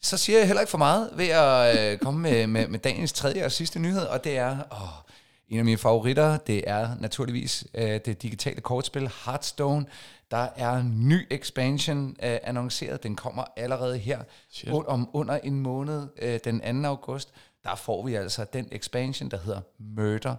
så 0.02 0.18
siger 0.18 0.38
jeg 0.40 0.48
heller 0.48 0.62
ikke 0.62 0.72
for 0.72 0.78
meget 0.78 1.10
ved 1.16 1.28
at 1.28 1.80
øh, 1.94 1.98
komme 2.00 2.22
med, 2.22 2.48
med, 2.48 2.68
med 2.68 2.80
dagens 2.80 3.14
tredje 3.14 3.46
og 3.46 3.52
sidste 3.52 3.80
nyhed, 3.80 4.02
og 4.06 4.24
det 4.24 4.38
er 4.38 4.52
åh, 4.72 5.11
en 5.52 5.60
af 5.60 5.66
mine 5.66 5.78
favoritter. 5.78 6.38
Det 6.38 6.64
er 6.70 6.90
naturligvis 7.00 7.68
øh, 7.74 8.00
det 8.06 8.22
digitale 8.22 8.62
kortspil 8.62 9.10
Hearthstone. 9.26 9.86
Der 10.32 10.48
er 10.56 10.72
en 10.72 11.10
ny 11.10 11.28
expansion 11.30 12.10
øh, 12.24 12.38
annonceret. 12.44 13.04
Den 13.04 13.16
kommer 13.16 13.44
allerede 13.56 13.98
her 13.98 14.24
und, 14.72 14.86
om 14.88 15.10
under 15.14 15.38
en 15.44 15.60
måned, 15.60 16.08
øh, 16.22 16.40
den 16.44 16.84
2. 16.84 16.88
august. 16.88 17.34
Der 17.64 17.76
får 17.76 18.06
vi 18.06 18.16
altså 18.16 18.46
den 18.54 18.68
expansion, 18.72 19.32
der 19.32 19.38
hedder 19.38 19.62
Murder 19.80 20.36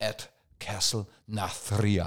at 0.00 0.30
Castle 0.60 1.04
Nathria. 1.26 2.06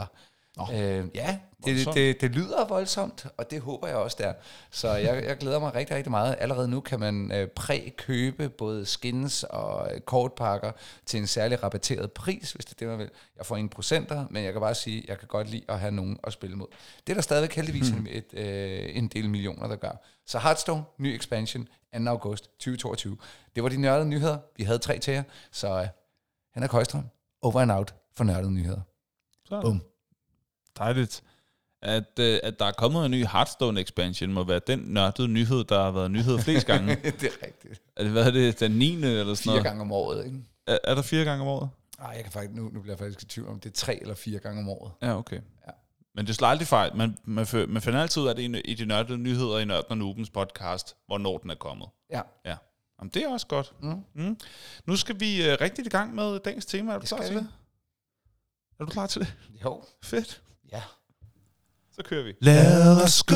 Oh, 0.58 0.70
øh, 0.82 1.06
ja, 1.16 1.38
det, 1.66 1.88
det, 1.94 2.22
det 2.22 2.32
lyder 2.32 2.68
voldsomt, 2.68 3.26
og 3.38 3.52
det 3.52 3.62
håber 3.62 3.88
jeg 3.88 3.98
også 3.98 4.18
der. 4.20 4.34
Så 4.72 4.92
jeg, 4.92 5.24
jeg 5.26 5.38
glæder 5.38 5.60
mig 5.60 5.76
rigtig, 5.76 5.96
rigtig 5.96 6.12
meget. 6.12 6.36
Allerede 6.40 6.68
nu 6.68 6.80
kan 6.80 7.00
man 7.00 7.32
øh, 7.32 7.48
præ-købe 7.48 8.50
både 8.50 8.86
skins 8.86 9.44
og 9.44 9.94
øh, 9.94 10.02
kortpakker 10.02 10.72
til 11.06 11.20
en 11.20 11.28
særlig 11.28 11.64
rabatteret 11.64 12.12
pris, 12.12 12.52
hvis 12.52 12.66
det 12.66 12.72
er 12.72 12.76
det, 12.80 12.88
man 12.88 12.98
vil. 12.98 13.10
Jeg 13.38 13.46
får 13.46 13.56
ingen 13.58 13.70
procenter, 13.70 14.26
men 14.30 14.44
jeg 14.44 14.52
kan 14.54 14.62
bare 14.62 14.76
sige, 14.76 15.04
at 15.04 15.10
jeg 15.10 15.20
kan 15.20 15.28
godt 15.28 15.50
lide 15.50 15.64
at 15.70 15.80
have 15.80 15.92
nogen 15.92 16.20
at 16.24 16.34
spille 16.34 16.56
mod. 16.56 16.68
Det 17.08 17.14
er 17.14 17.16
der 17.16 17.22
stadigvæk 17.22 17.54
heldigvis 17.56 17.90
Hmm. 17.90 18.00
en, 18.00 18.08
et, 18.12 18.34
øh, 18.34 18.96
en 18.98 19.08
del 19.08 19.30
millioner, 19.30 19.68
der 19.68 19.76
gør. 19.76 20.04
Så 20.26 20.40
Hearthstone, 20.40 20.84
ny 20.98 21.08
expansion, 21.08 21.68
2. 21.98 22.10
august 22.10 22.44
2022. 22.46 23.18
Det 23.56 23.64
var 23.64 23.70
de 23.70 23.82
nørdede 23.82 24.10
nyheder. 24.10 24.38
Vi 24.58 24.64
havde 24.64 24.80
tre 24.80 25.00
til 25.00 25.14
jer, 25.14 25.24
så 25.52 25.82
øh, 25.82 25.88
Henrik 26.54 26.72
Højstrøm, 26.72 27.04
over 27.42 27.62
and 27.62 27.72
out 27.72 27.96
for 28.18 28.24
nørdede 28.24 28.52
nyheder. 28.52 28.82
Så 29.46 29.62
Bum. 29.62 29.82
Dejligt. 30.78 31.24
At, 31.82 32.20
øh, 32.20 32.40
at 32.44 32.60
der 32.60 32.66
er 32.66 32.72
kommet 32.72 33.06
en 33.06 33.12
ny 33.12 33.26
Hearthstone 33.26 33.82
expansion, 33.82 34.34
må 34.34 34.44
være 34.44 34.60
den 34.68 34.80
nørdede 34.80 35.28
nyhed, 35.28 35.64
der 35.64 35.84
har 35.84 35.92
været 35.92 36.12
nyhed 36.12 36.40
flest 36.40 36.68
gange. 36.68 36.96
det 37.04 37.24
er 37.24 37.46
rigtigt. 37.46 37.82
er 37.98 38.04
det, 38.04 38.12
hvad 38.12 38.28
er 38.28 38.32
det, 38.32 38.60
den 38.60 38.72
9. 38.72 38.94
eller 38.94 39.24
sådan 39.24 39.36
Fire 39.36 39.46
noget? 39.52 39.64
gange 39.64 39.82
om 39.82 39.92
året, 39.92 40.26
ikke? 40.26 40.38
Er, 40.68 40.78
er 40.84 40.96
der 40.96 41.02
fire 41.02 41.24
gange 41.26 41.42
om 41.42 41.48
året? 41.48 41.70
Ej, 42.00 42.08
jeg 42.08 42.24
kan 42.24 42.32
faktisk, 42.32 42.54
nu, 42.56 42.64
nu 42.64 42.82
bliver 42.82 42.92
jeg 42.94 43.00
faktisk 43.00 43.22
i 43.22 43.26
tvivl 43.26 43.48
om, 43.48 43.60
det 43.60 43.70
er 43.70 43.74
tre 43.74 44.02
eller 44.02 44.16
fire 44.16 44.40
gange 44.40 44.60
om 44.62 44.70
året. 44.70 44.92
Ja, 45.02 45.18
okay. 45.18 45.36
Ja. 45.36 45.72
Men 46.16 46.28
det 46.28 46.36
slår 46.36 46.48
aldrig 46.48 46.68
fejl. 46.68 46.96
Man, 46.96 47.18
man, 47.24 47.48
man 47.68 47.82
finder 47.82 48.02
altid 48.02 48.22
ud 48.22 48.28
af 48.28 48.36
det 48.36 48.44
i, 48.44 48.62
i 48.62 48.74
de 48.74 48.86
nørdede 48.86 49.18
nyheder 49.18 49.60
i 49.60 49.66
Nørden 49.66 49.92
og 49.92 49.98
Nubens 49.98 50.30
podcast, 50.30 50.96
hvornår 51.08 51.38
den 51.38 51.50
er 51.50 51.56
kommet. 51.56 51.88
Ja. 52.10 52.22
Ja. 52.46 52.56
Jamen, 53.00 53.12
det 53.14 53.24
er 53.24 53.30
også 53.30 53.48
godt. 53.48 53.74
Mm. 53.82 54.04
Mm. 54.16 54.38
Nu 54.86 54.96
skal 54.96 55.20
vi 55.20 55.42
uh, 55.42 55.58
rigtig 55.62 55.86
i 55.86 55.90
gang 55.90 56.16
med 56.16 56.40
dagens 56.40 56.66
tema. 56.66 56.92
Er 56.94 56.96
du 56.98 57.02
Det 57.02 57.08
klar 57.10 57.22
til 57.24 57.34
vi. 57.36 57.40
det? 57.40 57.48
Er 58.80 58.86
du 58.86 58.92
klar 58.92 59.08
til 59.08 59.22
det? 59.22 59.34
Jo. 59.64 59.84
Fedt. 60.04 60.42
Ja. 60.76 60.82
Så 61.92 62.04
kører 62.04 62.24
vi. 62.24 62.34
Lad 62.42 63.04
os 63.04 63.24
gå 63.24 63.36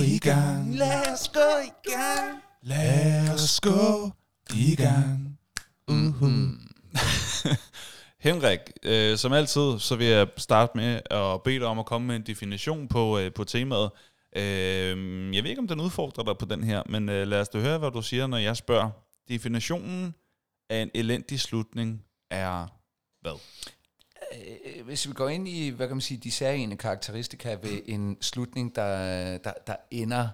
i 0.00 0.18
gang. 0.18 0.76
Lad 0.76 1.12
os 1.12 1.28
gå 1.28 1.40
i 1.64 1.90
gang. 1.90 2.42
Lad 2.62 3.34
os 3.34 3.60
gå 3.60 4.10
i 4.54 4.76
gang. 4.76 5.38
Mm-hmm. 5.88 6.60
Henrik, 8.26 8.60
øh, 8.82 9.16
som 9.16 9.32
altid, 9.32 9.78
så 9.78 9.96
vil 9.96 10.06
jeg 10.06 10.28
starte 10.36 10.72
med 10.74 11.00
at 11.10 11.42
bede 11.42 11.58
dig 11.58 11.66
om 11.66 11.78
at 11.78 11.86
komme 11.86 12.06
med 12.06 12.16
en 12.16 12.22
definition 12.22 12.88
på, 12.88 13.18
øh, 13.18 13.32
på 13.32 13.44
temaet. 13.44 13.90
Øh, 14.36 15.34
jeg 15.34 15.42
ved 15.42 15.50
ikke, 15.50 15.60
om 15.60 15.68
den 15.68 15.80
udfordrer 15.80 16.24
dig 16.24 16.38
på 16.38 16.44
den 16.44 16.64
her, 16.64 16.82
men 16.88 17.08
øh, 17.08 17.26
lad 17.26 17.40
os 17.40 17.48
da 17.48 17.58
høre, 17.58 17.78
hvad 17.78 17.90
du 17.90 18.02
siger, 18.02 18.26
når 18.26 18.38
jeg 18.38 18.56
spørger. 18.56 18.90
Definitionen 19.28 20.14
af 20.70 20.82
en 20.82 20.90
elendig 20.94 21.40
slutning 21.40 22.02
er 22.30 22.66
hvad? 23.20 23.40
Øh, 24.32 24.84
Hvis 24.86 25.08
vi 25.08 25.12
går 25.12 25.28
ind 25.28 25.48
i, 25.48 25.68
hvad 25.68 25.86
kan 25.86 25.96
man 25.96 26.00
sige, 26.00 26.18
de 26.18 26.30
særlige 26.30 26.76
karakteristika 26.76 27.56
ved 27.62 27.80
en 27.86 28.16
slutning, 28.20 28.76
der, 28.76 29.38
der, 29.38 29.52
der 29.66 29.76
ender 29.90 30.28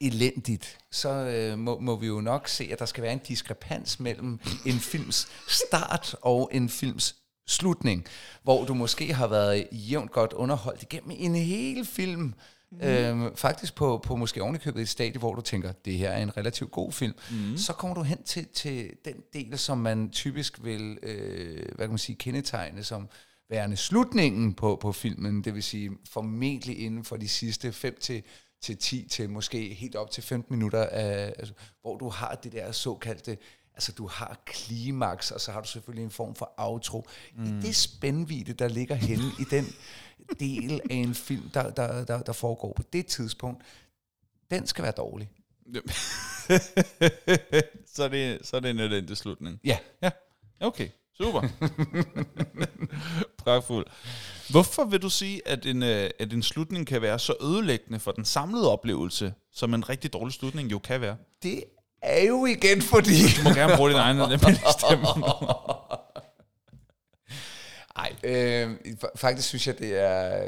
elendigt, 0.00 0.78
så 0.90 1.08
øh, 1.08 1.58
må, 1.58 1.78
må 1.78 1.96
vi 1.96 2.06
jo 2.06 2.20
nok 2.20 2.48
se, 2.48 2.68
at 2.72 2.78
der 2.78 2.84
skal 2.84 3.02
være 3.02 3.12
en 3.12 3.18
diskrepans 3.28 4.00
mellem 4.00 4.40
en 4.66 4.78
films 4.80 5.28
start 5.48 6.14
og 6.22 6.50
en 6.52 6.68
films 6.68 7.16
slutning, 7.46 8.06
hvor 8.42 8.64
du 8.64 8.74
måske 8.74 9.14
har 9.14 9.26
været 9.26 9.68
jævnt 9.72 10.10
godt 10.10 10.32
underholdt 10.32 10.82
igennem 10.82 11.10
en 11.18 11.34
hel 11.34 11.86
film, 11.86 12.34
mm. 12.70 12.80
øhm, 12.80 13.36
faktisk 13.36 13.74
på, 13.74 14.00
på 14.04 14.16
måske 14.16 14.42
ovenikøbet 14.42 14.82
et 14.82 14.88
stadie, 14.88 15.18
hvor 15.18 15.34
du 15.34 15.40
tænker, 15.40 15.72
det 15.72 15.98
her 15.98 16.10
er 16.10 16.22
en 16.22 16.36
relativt 16.36 16.70
god 16.70 16.92
film, 16.92 17.14
mm. 17.30 17.56
så 17.56 17.72
kommer 17.72 17.94
du 17.94 18.02
hen 18.02 18.22
til, 18.22 18.46
til 18.54 18.90
den 19.04 19.16
del, 19.32 19.58
som 19.58 19.78
man 19.78 20.10
typisk 20.10 20.64
vil, 20.64 20.98
øh, 21.02 21.66
hvad 21.74 21.86
kan 21.86 21.90
man 21.90 21.98
sige, 21.98 22.16
kendetegne 22.16 22.84
som 22.84 23.08
værende 23.52 23.76
slutningen 23.76 24.54
på, 24.54 24.76
på 24.76 24.92
filmen, 24.92 25.44
det 25.44 25.54
vil 25.54 25.62
sige 25.62 25.90
formentlig 26.08 26.78
inden 26.78 27.04
for 27.04 27.16
de 27.16 27.28
sidste 27.28 27.72
5 27.72 27.98
til 28.00 28.22
til 28.62 28.76
10 28.76 29.08
til 29.08 29.30
måske 29.30 29.74
helt 29.74 29.96
op 29.96 30.10
til 30.10 30.22
15 30.22 30.56
minutter, 30.56 30.86
af, 30.86 31.34
altså, 31.38 31.54
hvor 31.80 31.98
du 31.98 32.08
har 32.08 32.34
det 32.34 32.52
der 32.52 32.72
såkaldte, 32.72 33.38
altså 33.74 33.92
du 33.92 34.06
har 34.06 34.42
klimaks, 34.46 35.30
og 35.30 35.40
så 35.40 35.52
har 35.52 35.60
du 35.60 35.68
selvfølgelig 35.68 36.04
en 36.04 36.10
form 36.10 36.34
for 36.34 36.54
outro. 36.56 37.06
Mm. 37.34 37.44
I 37.44 37.62
det 37.62 37.76
spændvidde, 37.76 38.52
der 38.52 38.68
ligger 38.68 38.94
henne 38.94 39.24
i 39.40 39.44
den 39.50 39.66
del 40.40 40.80
af 40.90 40.94
en 40.94 41.14
film, 41.14 41.50
der, 41.54 41.70
der, 41.70 42.04
der, 42.04 42.22
der 42.22 42.32
foregår 42.32 42.72
på 42.76 42.82
det 42.92 43.06
tidspunkt, 43.06 43.62
den 44.50 44.66
skal 44.66 44.82
være 44.82 44.92
dårlig. 44.96 45.30
så, 47.94 48.04
er 48.04 48.08
det, 48.08 48.46
så 48.46 48.56
er 48.56 48.60
det 48.60 48.70
en 48.70 48.78
elendig 48.78 49.16
slutning. 49.16 49.60
Ja. 49.64 49.78
Ja, 50.02 50.10
okay. 50.60 50.88
Super. 51.22 51.48
Pragtfuld. 53.44 53.86
Hvorfor 54.50 54.84
vil 54.84 55.02
du 55.02 55.10
sige, 55.10 55.48
at 55.48 55.66
en, 55.66 55.82
øh, 55.82 56.10
at 56.18 56.32
en 56.32 56.42
slutning 56.42 56.86
kan 56.86 57.02
være 57.02 57.18
så 57.18 57.34
ødelæggende 57.42 58.00
for 58.00 58.12
den 58.12 58.24
samlede 58.24 58.70
oplevelse, 58.72 59.34
som 59.52 59.74
en 59.74 59.88
rigtig 59.88 60.12
dårlig 60.12 60.34
slutning 60.34 60.72
jo 60.72 60.78
kan 60.78 61.00
være? 61.00 61.16
Det 61.42 61.64
er 62.02 62.22
jo 62.26 62.46
igen 62.46 62.82
fordi... 62.82 63.12
Du 63.38 63.42
må 63.48 63.54
gerne 63.54 63.76
bruge 63.76 63.90
din 63.90 63.98
egen 63.98 64.38
stemme. 64.78 65.06
Ej, 67.96 68.12
øh, 68.24 68.76
fa- 69.04 69.12
faktisk 69.16 69.48
synes 69.48 69.66
jeg, 69.66 69.78
det 69.78 69.98
er 69.98 70.44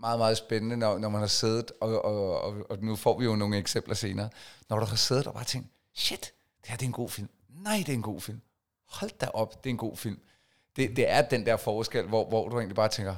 meget, 0.00 0.18
meget 0.18 0.36
spændende, 0.36 0.76
når, 0.76 0.98
når 0.98 1.08
man 1.08 1.20
har 1.20 1.28
siddet, 1.28 1.72
og, 1.80 2.04
og, 2.04 2.40
og, 2.42 2.54
og 2.70 2.78
nu 2.82 2.96
får 2.96 3.18
vi 3.18 3.24
jo 3.24 3.36
nogle 3.36 3.56
eksempler 3.58 3.94
senere, 3.94 4.28
når 4.70 4.78
du 4.78 4.84
har 4.86 4.96
siddet 4.96 5.26
og 5.26 5.34
bare 5.34 5.44
tænkt, 5.44 5.68
shit, 5.94 6.32
det 6.60 6.70
her 6.70 6.76
det 6.76 6.82
er 6.82 6.88
en 6.88 6.92
god 6.92 7.08
film. 7.10 7.28
Nej, 7.64 7.76
det 7.76 7.88
er 7.88 7.92
en 7.92 8.02
god 8.02 8.20
film. 8.20 8.40
Hold 8.88 9.10
da 9.20 9.26
op, 9.26 9.64
det 9.64 9.70
er 9.70 9.74
en 9.74 9.78
god 9.78 9.96
film. 9.96 10.20
Det, 10.76 10.96
det 10.96 11.10
er 11.10 11.28
den 11.28 11.46
der 11.46 11.56
forskel, 11.56 12.06
hvor, 12.06 12.28
hvor 12.28 12.48
du 12.48 12.56
egentlig 12.56 12.76
bare 12.76 12.88
tænker, 12.88 13.16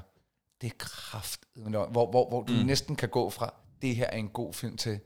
det 0.61 0.67
er 0.67 0.75
kraft, 0.79 1.41
hvor, 1.55 1.87
hvor, 2.11 2.29
hvor 2.29 2.43
du 2.43 2.53
mm. 2.53 2.59
næsten 2.59 2.97
kan 2.97 3.09
gå 3.09 3.31
fra, 3.31 3.55
det 3.83 3.97
her 3.97 4.07
er 4.07 4.17
en 4.17 4.29
god 4.29 4.55
film 4.55 4.77
til, 4.77 5.01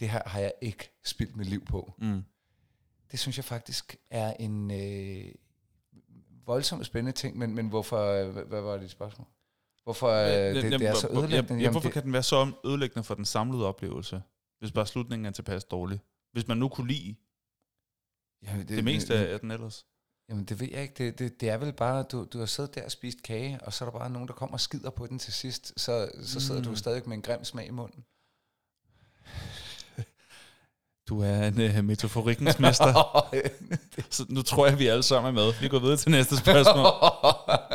det 0.00 0.10
her 0.10 0.22
har 0.26 0.40
jeg 0.40 0.52
ikke 0.60 0.90
spildt 1.04 1.36
mit 1.36 1.46
liv 1.46 1.64
på. 1.64 1.94
Mm. 1.98 2.24
Det 3.10 3.18
synes 3.18 3.36
jeg 3.36 3.44
faktisk 3.44 3.96
er 4.10 4.32
en 4.32 4.70
øh, 4.70 5.32
voldsomt 6.46 6.86
spændende 6.86 7.12
ting, 7.12 7.38
men, 7.38 7.54
men 7.54 7.68
hvorfor, 7.68 8.06
øh, 8.06 8.30
hvad, 8.30 8.44
hvad 8.44 8.60
var 8.60 8.76
dit 8.78 8.90
spørgsmål? 8.90 9.26
Hvorfor 9.84 10.08
øh, 10.08 10.54
det, 10.54 10.72
det 10.80 10.82
er 10.82 10.94
så 10.94 11.08
ødelæggende? 11.08 11.36
Ja, 11.36 11.54
ja, 11.54 11.60
Jamen, 11.60 11.72
hvorfor 11.72 11.88
det, 11.88 11.92
kan 11.92 12.02
den 12.02 12.12
være 12.12 12.22
så 12.22 12.52
ødelæggende 12.64 13.04
for 13.04 13.14
den 13.14 13.24
samlede 13.24 13.66
oplevelse, 13.66 14.22
hvis 14.58 14.72
bare 14.72 14.86
slutningen 14.86 15.26
er 15.26 15.30
tilpas 15.30 15.64
dårlig? 15.64 16.00
Hvis 16.32 16.48
man 16.48 16.56
nu 16.56 16.68
kunne 16.68 16.88
lide 16.88 17.14
jamen, 18.42 18.68
det, 18.68 18.76
det 18.76 18.84
meste 18.84 19.14
af 19.14 19.40
den 19.40 19.50
ellers. 19.50 19.86
Jamen 20.30 20.44
det 20.44 20.60
ved 20.60 20.68
jeg 20.70 20.82
ikke. 20.82 20.94
Det, 20.98 21.18
det, 21.18 21.40
det 21.40 21.48
er 21.50 21.56
vel 21.56 21.72
bare, 21.72 22.02
du, 22.02 22.26
du 22.32 22.38
har 22.38 22.46
siddet 22.46 22.74
der 22.74 22.84
og 22.84 22.90
spist 22.90 23.22
kage, 23.22 23.58
og 23.62 23.72
så 23.72 23.84
er 23.84 23.90
der 23.90 23.98
bare 23.98 24.10
nogen, 24.10 24.28
der 24.28 24.34
kommer 24.34 24.54
og 24.54 24.60
skider 24.60 24.90
på 24.90 25.06
den 25.06 25.18
til 25.18 25.32
sidst. 25.32 25.72
Så, 25.76 26.10
så 26.22 26.40
sidder 26.40 26.60
mm. 26.60 26.66
du 26.66 26.76
stadig 26.76 27.02
med 27.06 27.16
en 27.16 27.22
grim 27.22 27.44
smag 27.44 27.66
i 27.66 27.70
munden. 27.70 28.04
Du 31.08 31.22
er 31.22 31.46
en 31.46 31.78
uh, 31.78 31.84
metaforikkens 31.84 32.58
mester. 32.58 32.86
Så 34.10 34.26
nu 34.28 34.42
tror 34.42 34.66
jeg, 34.66 34.78
vi 34.78 34.86
alle 34.86 35.02
sammen 35.02 35.36
er 35.36 35.44
med. 35.44 35.52
Vi 35.60 35.68
går 35.68 35.78
videre 35.78 35.96
til 35.96 36.10
næste 36.10 36.36
spørgsmål. 36.36 36.86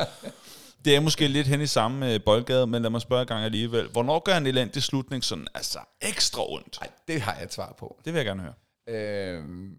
Det 0.85 0.95
er 0.95 0.99
måske 0.99 1.27
lidt 1.27 1.47
hen 1.47 1.61
i 1.61 1.67
samme 1.67 2.15
uh, 2.15 2.21
boldgade, 2.25 2.67
men 2.67 2.81
lad 2.81 2.89
mig 2.89 3.01
spørge 3.01 3.23
i 3.23 3.25
gang 3.25 3.45
alligevel. 3.45 3.87
Hvornår 3.87 4.19
gør 4.19 4.37
en 4.37 4.47
elendig 4.47 4.83
slutning 4.83 5.23
sådan 5.23 5.47
altså 5.53 5.79
ekstra 6.01 6.51
ondt? 6.53 6.77
Ej, 6.81 6.89
det 7.07 7.21
har 7.21 7.33
jeg 7.33 7.43
et 7.43 7.53
svar 7.53 7.75
på. 7.79 8.01
Det 8.05 8.13
vil 8.13 8.19
jeg 8.19 8.25
gerne 8.25 8.41
høre. 8.41 8.53
Øhm, 8.87 9.77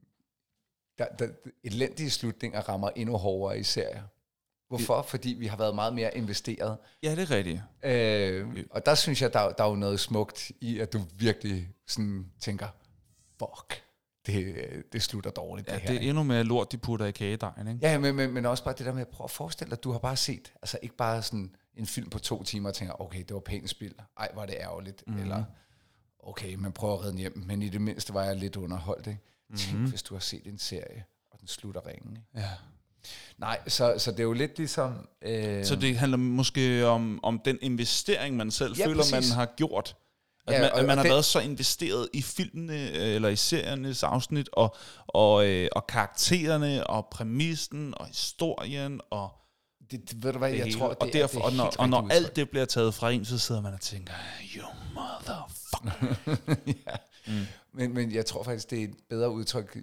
der, 0.98 1.06
der, 1.18 1.28
elendige 1.64 2.11
slutninger 2.11 2.61
rammer 2.61 2.90
endnu 2.96 3.16
hårdere 3.16 3.59
i 3.59 3.62
serier. 3.62 4.02
Hvorfor? 4.68 5.02
Fordi 5.02 5.37
vi 5.38 5.46
har 5.46 5.56
været 5.56 5.74
meget 5.74 5.94
mere 5.94 6.16
investeret. 6.16 6.78
Ja, 7.02 7.11
det 7.11 7.18
er 7.18 7.30
rigtigt. 7.30 7.62
Øh, 7.82 8.64
og 8.70 8.87
der 8.87 8.94
synes 8.94 9.22
jeg, 9.22 9.32
der, 9.32 9.50
der 9.52 9.64
er 9.64 9.68
jo 9.68 9.74
noget 9.74 10.00
smukt 10.00 10.52
i, 10.61 10.78
at 10.78 10.92
du 10.92 11.00
virkelig 11.18 11.68
sådan 11.87 12.26
tænker, 12.40 12.66
fuck, 13.38 13.82
det, 14.26 14.54
det 14.92 15.02
slutter 15.02 15.30
dårligt, 15.30 15.68
Ja, 15.68 15.72
det 15.72 15.80
her. 15.80 15.88
det 15.88 15.96
er 15.96 16.00
ikke? 16.00 16.09
endnu 16.09 16.22
mere 16.22 16.44
lort, 16.44 16.72
de 16.72 16.78
putter 16.78 17.06
i 17.06 17.11
kagedejen, 17.11 17.68
ikke? 17.68 17.80
Ja, 17.82 17.98
men, 17.98 18.16
men, 18.16 18.32
men 18.32 18.46
også 18.46 18.64
bare 18.64 18.74
det 18.78 18.87
der 18.87 18.92
med 18.92 19.00
at 19.00 19.09
prøve 19.09 19.24
at 19.24 19.30
forestille 19.30 19.70
dig, 19.70 19.78
at 19.78 19.85
du 19.85 19.92
har 19.92 19.98
bare 19.98 20.16
set, 20.16 20.52
altså 20.62 20.78
ikke 20.82 20.96
bare 20.96 21.22
sådan 21.22 21.54
en 21.74 21.87
film 21.87 22.11
på 22.11 22.18
to 22.18 22.42
timer 22.42 22.68
og 22.68 22.74
tænker, 22.74 23.00
okay, 23.00 23.18
det 23.18 23.35
var 23.35 23.40
pænt 23.40 23.70
spil, 23.70 23.94
ej, 24.18 24.28
var 24.35 24.46
det 24.46 24.54
ærgerligt, 24.61 25.04
mm-hmm. 25.06 25.22
eller 25.22 25.44
okay, 26.18 26.54
man 26.54 26.72
prøver 26.72 26.94
at 26.94 27.04
redde 27.04 27.18
hjem, 27.18 27.42
men 27.46 27.62
i 27.62 27.68
det 27.68 27.80
mindste 27.80 28.14
var 28.14 28.24
jeg 28.24 28.37
lidt 28.37 28.56
underholdt, 28.56 29.06
ikke? 29.06 29.20
Mhm. 29.48 29.59
Tænk, 29.59 29.88
hvis 29.88 30.02
du 30.02 30.14
har 30.14 30.20
set 30.20 30.46
en 30.46 30.59
serie, 30.59 31.04
og 31.30 31.40
den 31.40 31.48
slutter 31.48 31.87
ringen? 31.87 32.18
Ja. 32.37 32.50
Nej, 33.38 33.59
så, 33.68 33.94
så 33.98 34.11
det 34.11 34.18
er 34.20 34.24
jo 34.24 34.32
lidt 34.32 34.59
ligesom... 34.59 35.09
Øh, 35.22 35.64
Så 35.64 35.76
det 35.76 35.98
handler 35.98 36.18
måske 36.18 36.87
om, 36.87 37.20
om 37.24 37.40
den 37.44 37.59
investering, 37.62 38.37
man 38.37 38.50
selv 38.50 38.74
Ja, 38.78 38.87
føler, 38.87 39.04
man 39.12 39.18
præcis. 39.20 39.32
har 39.32 39.46
gjort. 39.56 39.96
At 40.46 40.54
Ja, 40.54 40.61
man, 40.61 40.72
og- 40.72 40.78
at 40.78 40.85
man 40.87 40.90
og 40.90 40.96
har 40.98 41.02
det- 41.02 41.11
været 41.11 41.24
så 41.24 41.40
investeret 41.40 42.09
i 42.12 42.22
filmene, 42.22 42.90
øh, 42.90 43.14
eller 43.14 43.28
i 43.28 43.37
seriernes 43.37 44.02
afsnit, 44.02 44.48
og, 44.52 44.76
og, 45.06 45.46
øh, 45.46 45.68
og 45.72 45.87
karaktererne, 45.87 46.87
og 46.87 47.06
præmissen, 47.11 47.94
og 47.96 48.06
historien, 48.06 49.00
og 49.11 49.30
Det, 49.90 50.11
det, 50.11 50.22
ved 50.24 50.32
du 50.32 50.38
hvad, 50.38 50.50
det 50.50 50.56
jeg 50.59 50.64
hele. 50.66 50.78
tror, 50.78 50.88
det 50.88 50.96
og, 50.98 51.09
derfor, 51.12 51.40
er, 51.40 51.44
og 51.44 51.50
det 51.50 51.56
når, 51.56 51.64
helt 51.64 51.76
og 51.78 51.88
når 51.88 52.09
alt 52.11 52.37
det 52.37 52.50
bliver 52.50 52.64
taget 52.66 52.94
fra 52.94 53.11
en, 53.11 53.24
så 53.24 53.38
sidder 53.38 53.61
man 53.61 53.74
og 53.74 53.80
tænker, 53.80 54.12
you 54.56 54.66
motherfucker. 54.94 56.14
ja. 56.90 56.96
Mm. 57.26 57.32
men, 57.72 57.94
men 57.94 58.12
jeg 58.12 58.26
tror 58.26 58.42
faktisk, 58.42 58.70
det 58.70 58.80
er 58.80 58.84
et 58.84 58.94
bedre 59.08 59.30
udtryk, 59.30 59.78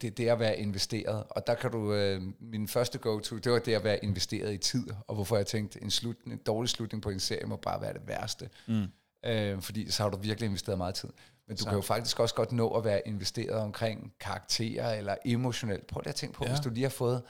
det, 0.00 0.16
det 0.16 0.28
er 0.28 0.32
at 0.32 0.38
være 0.38 0.58
investeret. 0.58 1.24
Og 1.30 1.46
der 1.46 1.54
kan 1.54 1.70
du, 1.70 1.94
øh, 1.94 2.22
min 2.40 2.68
første 2.68 2.98
go-to, 2.98 3.38
det 3.38 3.52
var 3.52 3.58
det 3.58 3.74
at 3.74 3.84
være 3.84 4.04
investeret 4.04 4.54
i 4.54 4.58
tid. 4.58 4.86
Og 5.06 5.14
hvorfor 5.14 5.36
jeg 5.36 5.46
tænkte, 5.46 5.82
en, 5.82 5.90
slut, 5.90 6.16
en 6.26 6.36
dårlig 6.46 6.70
slutning 6.70 7.02
på 7.02 7.10
en 7.10 7.20
serie 7.20 7.46
må 7.46 7.56
bare 7.56 7.80
være 7.80 7.92
det 7.92 8.02
værste. 8.06 8.48
Mm. 8.68 8.86
Øh, 9.24 9.60
fordi 9.62 9.90
så 9.90 10.02
har 10.02 10.10
du 10.10 10.18
virkelig 10.18 10.46
investeret 10.46 10.78
meget 10.78 10.94
tid. 10.94 11.08
Men 11.48 11.56
du 11.56 11.64
kan 11.64 11.74
jo 11.74 11.80
faktisk 11.80 12.20
også 12.20 12.34
godt 12.34 12.52
nå 12.52 12.68
at 12.68 12.84
være 12.84 13.08
investeret 13.08 13.60
omkring 13.60 14.12
karakterer 14.20 14.94
eller 14.94 15.16
emotionelt. 15.24 15.86
Prøv 15.86 16.00
lige 16.00 16.08
at 16.08 16.14
tænke 16.14 16.34
på, 16.34 16.44
ja. 16.44 16.50
hvis 16.50 16.60
du 16.60 16.70
lige 16.70 16.82
har 16.82 16.90
fået, 16.90 17.22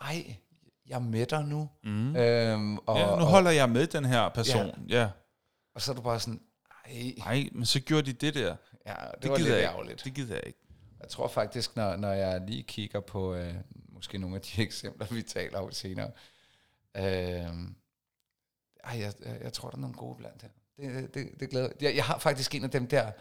ej, 0.00 0.36
jeg 0.86 0.96
er 0.96 1.24
dig 1.24 1.44
nu. 1.44 1.68
Mm. 1.84 2.16
Øhm, 2.16 2.78
og, 2.78 2.98
Ja, 2.98 3.06
nu 3.06 3.12
og, 3.12 3.26
holder 3.26 3.50
jeg 3.50 3.70
med 3.70 3.86
den 3.86 4.04
her 4.04 4.28
person. 4.28 4.66
Ja. 4.66 5.00
ja. 5.00 5.08
og 5.74 5.82
så 5.82 5.92
er 5.92 5.96
du 5.96 6.02
bare 6.02 6.20
sådan, 6.20 6.40
ej, 6.84 7.14
Nej, 7.18 7.48
men 7.52 7.66
så 7.66 7.80
gjorde 7.80 8.06
de 8.06 8.12
det 8.12 8.34
der. 8.34 8.56
ja, 8.86 8.94
det, 9.14 9.22
Det, 9.22 9.30
var 9.30 9.36
lidt 9.38 9.48
jeg 9.48 9.62
ærgerligt. 9.62 9.92
ikke. 9.92 10.04
Det 10.04 10.14
gider 10.14 10.34
jeg 10.34 10.46
ikke. 10.46 10.58
Jeg 11.00 11.08
tror 11.08 11.28
faktisk, 11.28 11.76
når, 11.76 11.96
når 11.96 12.12
jeg 12.12 12.40
lige 12.46 12.62
kigger 12.62 13.00
på 13.00 13.34
øh, 13.34 13.54
måske 13.88 14.18
nogle 14.18 14.36
af 14.36 14.42
de 14.42 14.62
eksempler, 14.68 15.06
vi 15.10 15.22
taler 15.22 15.58
om 15.58 15.72
senere, 15.72 16.10
øh, 16.96 17.02
ej, 17.02 17.48
jeg, 18.84 19.12
jeg, 19.24 19.38
jeg 19.42 19.52
tror, 19.52 19.68
der 19.70 19.76
er 19.76 19.80
nogle 19.80 19.96
gode 19.96 20.16
blandt 20.16 20.42
her. 20.42 20.48
Det, 20.78 21.14
det, 21.14 21.40
det 21.40 21.50
glæder 21.50 21.68
jeg. 21.80 21.96
Jeg 21.96 22.04
har 22.04 22.18
faktisk 22.18 22.54
en 22.54 22.64
af 22.64 22.70
dem 22.70 22.86
der 22.86 23.12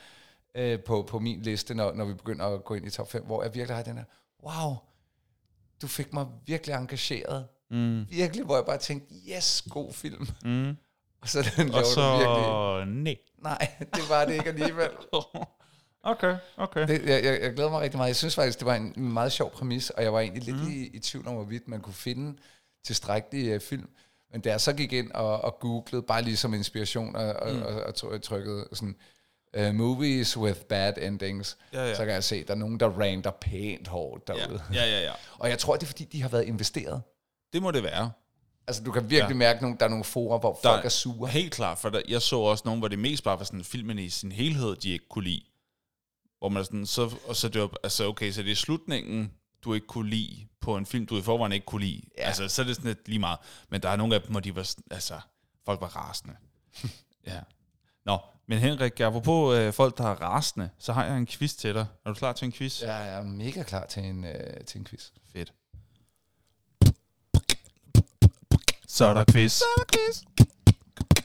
øh, 0.56 0.80
på, 0.84 1.04
på 1.10 1.20
min 1.20 1.42
liste, 1.42 1.74
når, 1.76 1.94
når 1.94 2.06
vi 2.06 2.14
begynder 2.14 2.46
at 2.46 2.64
gå 2.64 2.74
ind 2.74 2.86
i 2.88 2.90
top 2.90 3.12
5, 3.12 3.24
hvor 3.26 3.44
jeg 3.44 3.56
virkelig 3.56 3.76
har 3.76 3.84
den 3.84 3.98
her, 3.98 4.04
wow, 4.44 4.76
du 5.82 5.88
fik 5.88 6.14
mig 6.14 6.28
virkelig 6.46 6.74
engageret. 6.76 7.48
Mm. 7.70 8.10
Virkelig, 8.10 8.46
hvor 8.46 8.56
jeg 8.56 8.66
bare 8.66 8.78
tænkte, 8.78 9.16
yes, 9.38 9.64
god 9.70 9.94
film. 9.94 10.28
Mm. 10.46 10.78
Og 11.24 11.30
så 11.30 11.40
den 11.58 11.68
Og 11.74 11.74
du 11.74 11.74
virkelig. 11.74 11.86
så... 11.94 12.84
Nej. 12.88 13.16
Nej, 13.44 13.76
det 13.96 14.10
var 14.10 14.26
det 14.26 14.34
ikke 14.34 14.50
alligevel. 14.50 14.90
Okay, 16.06 16.36
okay. 16.58 16.88
Det, 16.88 17.06
jeg, 17.06 17.24
jeg, 17.24 17.42
jeg 17.42 17.54
glæder 17.54 17.70
mig 17.70 17.82
rigtig 17.82 17.98
meget. 17.98 18.08
Jeg 18.08 18.16
synes 18.16 18.36
faktisk, 18.36 18.60
det 18.60 18.66
var 18.66 18.76
en 18.76 18.94
meget 18.98 19.32
sjov 19.32 19.52
præmis, 19.52 19.90
og 19.90 20.04
jeg 20.04 20.14
var 20.14 20.20
egentlig 20.20 20.44
lidt 20.44 20.68
i, 20.70 20.88
i 20.88 21.00
tvivl 21.00 21.28
om, 21.28 21.34
hvorvidt 21.36 21.68
man 21.68 21.82
kunne 21.82 21.94
finde 21.94 22.38
tilstrækkelige 22.86 23.56
uh, 23.56 23.62
film. 23.62 23.90
Men 24.32 24.42
da 24.42 24.50
jeg 24.50 24.62
så 24.62 24.74
gik 24.74 24.94
ind 24.94 25.12
og, 25.12 25.42
og 25.42 25.60
googlede, 25.60 26.04
bare 26.04 26.22
lige 26.22 26.38
som 26.38 26.54
inspiration, 26.54 27.16
og, 27.16 27.26
og, 27.34 27.52
og, 27.62 27.84
og 27.84 27.94
try- 27.96 28.20
trykkede 28.20 28.68
sådan, 28.74 28.96
uh, 29.58 29.74
movies 29.76 30.38
with 30.38 30.60
bad 30.62 30.94
endings, 31.02 31.58
Ja, 31.74 31.88
ja. 31.88 31.96
så 31.96 32.06
kan 32.06 32.14
jeg 32.14 32.24
se, 32.24 32.36
at 32.36 32.48
der 32.48 32.54
er 32.54 32.58
nogen, 32.58 32.80
der 32.80 32.90
ranter 32.90 33.32
pænt 33.32 33.88
hårdt 33.88 34.30
Ja, 34.30 34.34
derude. 34.34 34.62
ja, 34.74 34.86
ja, 34.86 35.02
ja. 35.02 35.12
Og 35.40 35.50
jeg 35.50 35.60
tror, 35.60 35.76
det 35.76 35.84
er, 35.84 35.88
fordi 35.88 36.04
de 36.04 36.22
har 36.22 36.30
været 36.30 36.44
investeret. 36.46 37.02
Det 37.54 37.62
må 37.62 37.72
det 37.72 37.84
være. 37.84 38.12
Altså, 38.68 38.84
du 38.84 38.92
kan 38.92 39.10
virkelig 39.10 39.34
Ja. 39.34 39.38
mærke, 39.38 39.66
at 39.66 39.80
der 39.80 39.86
er 39.86 39.90
nogle 39.90 40.04
forer, 40.04 40.40
hvor 40.40 40.54
Der 40.64 40.70
folk 40.74 40.86
er 40.86 40.90
sure. 40.90 41.30
Helt 41.30 41.54
klart, 41.54 41.78
for 41.78 41.90
der, 41.90 42.02
jeg 42.08 42.22
så 42.22 42.40
også 42.40 42.62
nogen, 42.66 42.80
hvor 42.80 42.88
det 42.88 43.00
mest 43.00 43.24
bare 43.24 43.38
var 43.40 43.44
sådan 43.46 43.64
filmen 43.64 44.00
i 44.00 44.10
sin 44.10 44.32
helhed, 44.32 44.76
de 44.76 44.90
ikke 44.90 45.08
kunne 45.10 45.24
lide. 45.24 45.42
Hvor 46.40 46.50
man 46.50 46.66
sådan, 46.66 46.86
så, 46.86 47.16
og 47.28 47.36
så 47.36 47.50
det 47.50 47.62
var, 47.62 47.72
altså 47.84 48.08
okay, 48.08 48.32
så 48.32 48.44
det 48.44 48.52
er 48.52 48.56
slutningen, 48.56 49.32
du 49.64 49.74
ikke 49.74 49.88
kunne 49.88 50.10
lide 50.10 50.48
på 50.62 50.78
en 50.78 50.86
film, 50.86 51.06
du 51.06 51.18
i 51.18 51.22
forvejen 51.22 51.52
ikke 51.52 51.66
kunne 51.66 51.86
lide. 51.86 52.02
Ja. 52.18 52.24
Altså, 52.24 52.48
så 52.48 52.62
er 52.62 52.66
det 52.66 52.76
sådan 52.76 52.88
lidt 52.88 53.08
lige 53.08 53.20
meget. 53.20 53.40
Men 53.70 53.82
der 53.82 53.90
er 53.90 53.96
nogle 53.96 54.16
af 54.16 54.22
dem, 54.22 54.32
hvor 54.32 54.40
de 54.40 54.56
var, 54.56 54.70
altså, 54.92 55.20
folk 55.66 55.82
var 55.82 55.88
rasende. 55.88 56.36
ja. 57.28 57.40
Nå, 58.06 58.18
men 58.48 58.60
Henrik, 58.60 59.00
apropos 59.00 59.58
øh, 59.58 59.74
folk, 59.74 59.98
der 59.98 60.04
er 60.04 60.16
rasende, 60.22 60.70
så 60.80 60.94
har 60.94 61.06
jeg 61.06 61.18
en 61.18 61.28
quiz 61.28 61.54
til 61.54 61.74
dig. 61.74 61.86
Er 62.06 62.10
du 62.10 62.14
klar 62.14 62.34
til 62.34 62.46
en 62.46 62.52
quiz? 62.52 62.82
Ja, 62.82 62.94
jeg 62.96 63.18
er 63.20 63.24
mega 63.24 63.64
klar 63.64 63.86
til 63.86 64.04
en, 64.04 64.26
øh, 64.26 64.64
til 64.66 64.80
en 64.80 64.86
quiz. 64.86 65.10
Fedt. 65.34 65.54
Så 68.94 69.06
er 69.06 69.14
der 69.14 69.26
quiz. 69.32 69.52
Så 69.52 69.64
er 69.78 69.84
der 69.84 69.86
quiz. 69.94 70.24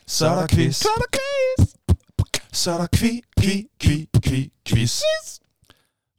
Så 0.07 0.27
er 0.27 0.35
der 0.35 0.47
quiz. 0.47 0.77
Så 0.77 0.89
er 0.97 0.99
der 0.99 1.19
quiz. 1.19 1.75
Så 2.53 2.71
er 2.71 2.79
der 2.79 2.87
kvi, 2.87 3.21
kvi, 3.41 3.67
kvi, 3.81 4.09
kvi, 4.23 4.53
quiz. 4.69 5.03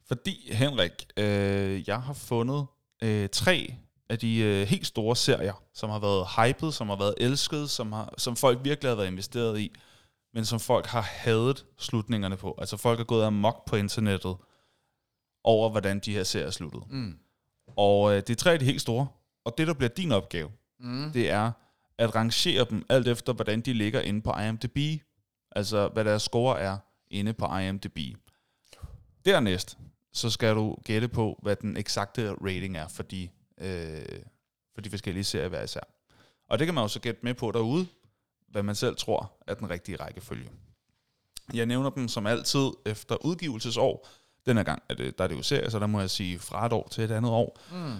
Fordi, 0.06 0.52
Henrik, 0.52 0.92
øh, 1.16 1.88
jeg 1.88 2.02
har 2.02 2.12
fundet 2.12 2.66
øh, 3.02 3.28
tre 3.28 3.74
af 4.08 4.18
de 4.18 4.38
øh, 4.38 4.66
helt 4.66 4.86
store 4.86 5.16
serier, 5.16 5.62
som 5.74 5.90
har 5.90 5.98
været 5.98 6.26
hyped, 6.36 6.72
som 6.72 6.88
har 6.88 6.96
været 6.96 7.14
elsket, 7.16 7.70
som, 7.70 7.92
har, 7.92 8.14
som 8.18 8.36
folk 8.36 8.58
virkelig 8.64 8.90
har 8.90 8.96
været 8.96 9.06
investeret 9.06 9.60
i, 9.60 9.72
men 10.34 10.44
som 10.44 10.60
folk 10.60 10.86
har 10.86 11.02
hadet 11.02 11.66
slutningerne 11.78 12.36
på. 12.36 12.54
Altså 12.58 12.76
folk 12.76 13.00
er 13.00 13.04
gået 13.04 13.24
amok 13.24 13.64
på 13.66 13.76
internettet 13.76 14.36
over, 15.44 15.70
hvordan 15.70 16.00
de 16.00 16.12
her 16.12 16.24
serier 16.24 16.50
sluttede. 16.50 16.84
Mm. 16.90 17.18
Og 17.76 18.10
øh, 18.10 18.16
det 18.16 18.30
er 18.30 18.36
tre 18.36 18.52
af 18.52 18.58
de 18.58 18.64
helt 18.64 18.80
store, 18.80 19.06
og 19.44 19.54
det, 19.58 19.66
der 19.66 19.74
bliver 19.74 19.90
din 19.90 20.12
opgave, 20.12 20.50
Mm. 20.80 21.12
det 21.12 21.30
er 21.30 21.52
at 21.98 22.14
rangere 22.14 22.66
dem 22.70 22.86
alt 22.88 23.08
efter, 23.08 23.32
hvordan 23.32 23.60
de 23.60 23.72
ligger 23.72 24.00
inde 24.00 24.22
på 24.22 24.34
IMDb. 24.38 25.02
Altså, 25.50 25.88
hvad 25.88 26.04
deres 26.04 26.22
score 26.22 26.60
er 26.60 26.78
inde 27.10 27.32
på 27.32 27.56
IMDb. 27.56 27.98
Dernæst, 29.24 29.78
så 30.12 30.30
skal 30.30 30.54
du 30.54 30.76
gætte 30.84 31.08
på, 31.08 31.38
hvad 31.42 31.56
den 31.56 31.76
eksakte 31.76 32.32
rating 32.32 32.76
er 32.76 32.88
for 32.88 33.02
de, 33.02 33.28
øh, 33.60 34.02
for 34.74 34.80
de 34.80 34.90
forskellige 34.90 35.24
serier 35.24 35.48
hver 35.48 35.62
især. 35.62 35.80
Og 36.48 36.58
det 36.58 36.66
kan 36.66 36.74
man 36.74 36.84
jo 36.84 36.88
så 36.88 37.00
gætte 37.00 37.20
med 37.22 37.34
på 37.34 37.50
derude, 37.50 37.86
hvad 38.48 38.62
man 38.62 38.74
selv 38.74 38.96
tror 38.96 39.32
er 39.46 39.54
den 39.54 39.70
rigtige 39.70 39.96
rækkefølge. 39.96 40.50
Jeg 41.54 41.66
nævner 41.66 41.90
dem 41.90 42.08
som 42.08 42.26
altid 42.26 42.70
efter 42.86 43.24
udgivelsesår. 43.24 44.08
Denne 44.46 44.64
gang 44.64 44.82
er 44.88 44.94
det, 44.94 45.18
der 45.18 45.24
er 45.24 45.28
det 45.28 45.36
jo 45.36 45.42
serie, 45.42 45.70
så 45.70 45.78
der 45.78 45.86
må 45.86 46.00
jeg 46.00 46.10
sige 46.10 46.38
fra 46.38 46.66
et 46.66 46.72
år 46.72 46.88
til 46.90 47.04
et 47.04 47.10
andet 47.10 47.32
år. 47.32 47.58
Mm. 47.72 47.96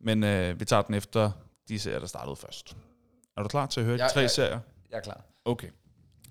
Men 0.00 0.24
øh, 0.24 0.60
vi 0.60 0.64
tager 0.64 0.82
den 0.82 0.94
efter 0.94 1.30
de 1.68 1.78
serier, 1.78 1.98
der 1.98 2.06
startede 2.06 2.36
først. 2.36 2.76
Er 3.36 3.42
du 3.42 3.48
klar 3.48 3.66
til 3.66 3.80
at 3.80 3.86
høre 3.86 3.96
Ja, 3.98 4.04
de 4.08 4.12
tre 4.12 4.20
ja. 4.20 4.28
serier? 4.28 4.60
Jeg 4.90 4.96
er 4.96 5.00
klar. 5.02 5.24
Okay. 5.44 5.70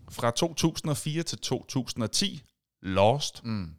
Fra 0.10 0.32
2004 0.32 1.24
til 1.24 1.38
2010, 1.38 2.44
Lost. 2.82 3.44
Mm. 3.44 3.76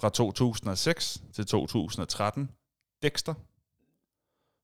Fra 0.00 0.08
2006 0.08 1.22
til 1.32 1.46
2013, 1.46 2.50
Dexter. 3.02 3.34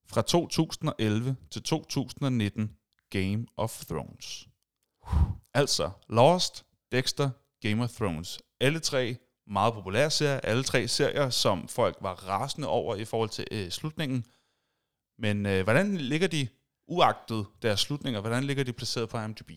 Fra 0.09 0.21
2011 0.21 1.35
til 1.51 1.63
2019, 1.63 2.77
Game 3.09 3.45
of 3.57 3.85
Thrones. 3.85 4.47
Altså, 5.53 5.91
Lost, 6.09 6.65
Dexter, 6.91 7.29
Game 7.61 7.83
of 7.83 7.89
Thrones. 7.91 8.39
Alle 8.59 8.79
tre 8.79 9.17
meget 9.47 9.73
populære 9.73 10.11
serier. 10.11 10.39
Alle 10.39 10.63
tre 10.63 10.87
serier, 10.87 11.29
som 11.29 11.67
folk 11.67 11.97
var 12.01 12.13
rasende 12.13 12.67
over 12.67 12.95
i 12.95 13.05
forhold 13.05 13.29
til 13.29 13.47
øh, 13.51 13.69
slutningen. 13.69 14.25
Men 15.19 15.45
øh, 15.45 15.63
hvordan 15.63 15.97
ligger 15.97 16.27
de, 16.27 16.47
uagtet 16.87 17.45
deres 17.61 17.79
slutninger, 17.79 18.21
hvordan 18.21 18.43
ligger 18.43 18.63
de 18.63 18.73
placeret 18.73 19.09
på 19.09 19.19
IMDb? 19.19 19.49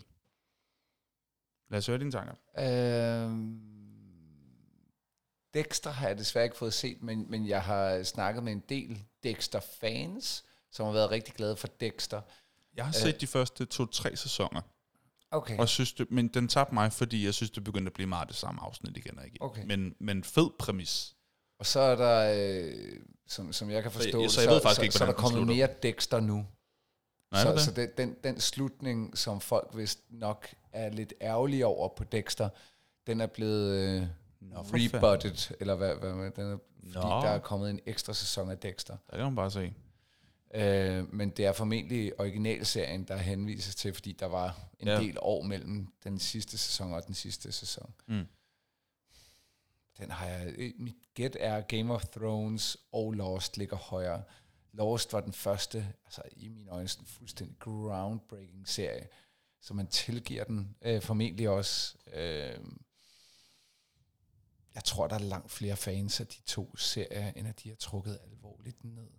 Lad 1.71 1.79
os 1.79 1.87
høre 1.87 1.99
dine 1.99 2.11
tanker. 2.13 2.35
Øhm, 2.59 3.61
Dexter 5.55 5.91
har 5.91 6.09
jeg 6.09 6.19
desværre 6.19 6.45
ikke 6.45 6.57
fået 6.57 6.75
set, 6.75 7.03
men, 7.03 7.31
men 7.31 7.49
jeg 7.49 7.63
har 7.63 8.03
snakket 8.03 8.43
med 8.45 8.53
en 8.53 8.63
del 8.69 9.03
Dexter-fans, 9.25 10.45
som 10.73 10.87
har 10.87 10.93
været 10.93 11.11
rigtig 11.11 11.35
glade 11.35 11.57
for 11.57 11.67
Dexter. 11.81 12.21
Jeg 12.77 12.85
har 12.85 12.91
Øh. 12.93 13.01
set 13.03 13.21
de 13.21 13.27
første 13.27 13.65
to-tre 13.65 14.17
sæsoner, 14.17 14.61
Okay. 15.33 15.59
og 15.59 15.69
synes 15.69 15.93
det, 15.93 16.11
men 16.11 16.29
den 16.29 16.49
tabte 16.49 16.75
mig, 16.75 16.93
fordi 16.93 17.25
jeg 17.25 17.35
synes, 17.35 17.51
det 17.51 17.65
begyndte 17.65 17.89
at 17.89 17.93
blive 17.93 18.07
meget 18.07 18.29
det 18.29 18.37
samme 18.37 18.61
afsnit 18.63 18.97
igen 18.97 19.19
og 19.19 19.27
igen. 19.27 19.37
Okay. 19.41 19.65
Men, 19.65 19.95
men 20.01 20.25
fed 20.25 20.51
præmis. 20.59 21.17
Og 21.61 21.67
så 21.67 21.81
er 21.81 21.97
der, 21.97 22.35
øh, 22.37 23.01
som, 23.27 23.53
som 23.53 23.71
jeg 23.71 23.83
kan 23.83 23.93
forstå, 23.93 24.21
jeg- 24.21 24.31
så 24.31 24.41
jeg 24.41 24.51
ved 24.51 24.61
faktisk 24.61 24.77
så, 24.77 24.83
ikke, 24.83 24.95
så 24.95 25.05
er 25.05 25.09
der 25.09 25.15
kommet 25.15 25.39
slutter. 25.39 25.55
mere 25.55 25.69
Dexter 25.83 26.21
nu. 26.21 26.47
Nej, 27.33 27.43
så 27.43 27.53
det 27.53 27.61
så 27.61 27.71
det? 27.71 27.99
den, 27.99 28.17
den, 28.25 28.41
slutning, 28.41 29.19
som 29.19 29.41
folk 29.41 29.71
vist 29.75 29.99
nok 30.11 30.47
er 30.73 30.89
lidt 30.91 31.13
ærgerlige 31.23 31.67
over 31.67 31.89
på 31.89 32.05
Dexter, 32.05 32.49
den 33.07 33.21
er 33.21 33.27
blevet 33.27 33.75
øh, 33.77 34.03
Nå, 34.41 34.61
rebutted, 34.61 35.55
eller 35.61 35.75
hvad, 35.75 35.95
hvad 35.95 36.13
hvad- 36.13 36.31
den 36.31 36.53
er, 36.53 36.59
fordi 36.85 36.93
Nå. 36.95 37.01
der 37.01 37.29
er 37.29 37.39
kommet 37.39 37.71
en 37.71 37.81
ekstra 37.87 38.13
sæson 38.15 38.51
af 38.51 38.59
Dexter. 38.59 38.97
Der 39.11 39.17
kan 39.17 39.25
man 39.25 39.35
bare 39.37 39.51
se. 39.51 39.75
Øh, 40.55 41.15
men 41.15 41.31
det 41.31 41.47
er 41.47 41.53
formentlig 41.53 42.21
originalserien, 42.21 43.05
der 43.05 43.17
henvises 43.17 43.75
til, 43.75 43.95
fordi 43.95 44.13
der 44.13 44.27
var 44.27 44.59
en 44.79 44.89
ja. 44.89 44.99
del 45.01 45.17
år 45.21 45.43
mellem 45.43 45.87
den 46.05 46.19
sidste 46.19 46.59
sæson 46.59 46.93
og 46.95 47.07
den 47.07 47.15
sidste 47.15 47.53
sæson. 47.53 47.93
Mm. 48.07 48.27
Den 50.01 50.11
har 50.11 50.27
jeg... 50.27 50.73
Mit 50.79 50.97
gæt 51.15 51.37
er 51.41 51.61
Game 51.61 51.95
of 51.95 52.05
Thrones 52.05 52.77
og 52.93 53.13
Lost 53.13 53.57
ligger 53.57 53.77
højere. 53.77 54.23
Lost 54.73 55.13
var 55.13 55.21
den 55.21 55.33
første, 55.33 55.95
altså 56.05 56.23
i 56.33 56.49
mine 56.49 56.71
øjne, 56.71 56.89
sådan 56.89 57.03
en 57.03 57.07
fuldstændig 57.07 57.59
groundbreaking 57.59 58.69
serie, 58.69 59.09
så 59.61 59.75
man 59.75 59.87
tilgiver 59.87 60.45
den 60.45 60.77
øh, 60.83 61.03
formentlig 61.03 61.49
også. 61.49 61.99
Øh, 62.13 62.59
jeg 64.75 64.85
tror, 64.85 65.07
der 65.07 65.15
er 65.15 65.19
langt 65.19 65.51
flere 65.51 65.77
fans 65.77 66.21
af 66.21 66.27
de 66.27 66.43
to 66.43 66.77
serier, 66.77 67.33
end 67.37 67.49
at 67.49 67.63
de 67.63 67.69
har 67.69 67.77
trukket 67.77 68.19
alvorligt 68.23 68.85
ned. 68.85 69.11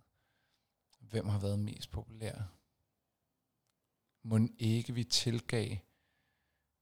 Hvem 1.00 1.28
har 1.28 1.38
været 1.38 1.58
mest 1.58 1.90
populær? 1.90 2.34
Må 4.22 4.38
ikke 4.58 4.94
vi 4.94 5.04
tilgav 5.04 5.76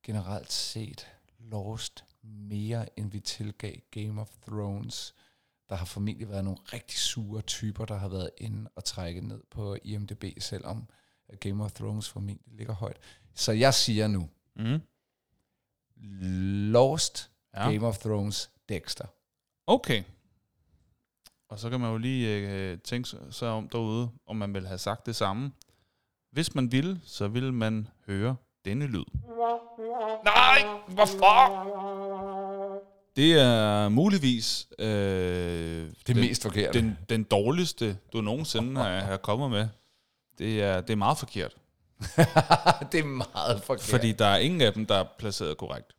generelt 0.02 0.52
set 0.52 1.08
Lost 1.38 2.04
mere, 2.22 2.98
end 2.98 3.10
vi 3.10 3.20
tilgav 3.20 3.74
Game 3.90 4.20
of 4.20 4.30
Thrones. 4.48 5.14
Der 5.68 5.76
har 5.76 5.84
formentlig 5.84 6.28
været 6.28 6.44
nogle 6.44 6.58
rigtig 6.72 6.98
sure 6.98 7.42
typer, 7.42 7.84
der 7.84 7.96
har 7.96 8.08
været 8.08 8.30
inde 8.38 8.70
og 8.76 8.84
trække 8.84 9.20
ned 9.20 9.40
på 9.50 9.76
IMDb, 9.84 10.24
selvom 10.38 10.88
Game 11.40 11.64
of 11.64 11.72
Thrones 11.72 12.08
formentlig 12.08 12.52
ligger 12.56 12.74
højt. 12.74 12.96
Så 13.34 13.52
jeg 13.52 13.74
siger 13.74 14.06
nu, 14.08 14.28
Mm. 14.56 14.80
Lost, 16.72 17.30
Ja. 17.54 17.70
Game 17.70 17.86
of 17.86 17.98
Thrones, 17.98 18.50
Dexter. 18.68 19.06
Okay. 19.66 20.02
Og 21.48 21.58
så 21.58 21.70
kan 21.70 21.80
man 21.80 21.90
jo 21.90 21.96
lige 21.98 22.48
øh, 22.48 22.78
tænke 22.78 23.08
sig 23.30 23.48
om 23.48 23.68
derude, 23.68 24.10
om 24.26 24.36
man 24.36 24.54
vil 24.54 24.66
have 24.66 24.78
sagt 24.78 25.06
det 25.06 25.16
samme. 25.16 25.52
Hvis 26.30 26.54
man 26.54 26.72
ville, 26.72 27.00
så 27.04 27.28
ville 27.28 27.52
man 27.52 27.88
høre 28.06 28.36
denne 28.64 28.86
lyd. 28.86 29.04
Nej, 30.24 30.64
hvorfor? 30.88 31.66
Det 33.16 33.32
er 33.40 33.88
muligvis 33.88 34.68
øh, 34.78 34.86
Det 34.86 35.90
er 36.08 36.14
den, 36.14 36.16
mest 36.16 36.42
forkert. 36.42 36.74
den, 36.74 36.98
den 37.08 37.24
dårligste, 37.24 37.98
du 38.12 38.20
nogensinde 38.20 38.80
har, 38.80 39.00
har 39.00 39.16
kommet 39.16 39.50
med. 39.50 39.68
Det 40.38 40.62
er, 40.62 40.80
det 40.80 40.90
er 40.90 40.96
meget 40.96 41.18
forkert. 41.18 41.56
det 42.92 43.00
er 43.00 43.04
meget 43.04 43.62
forkert. 43.62 43.84
Fordi 43.84 44.12
der 44.12 44.26
er 44.26 44.38
ingen 44.38 44.60
af 44.60 44.72
dem, 44.72 44.86
der 44.86 44.94
er 44.94 45.04
placeret 45.18 45.56
korrekt. 45.56 45.92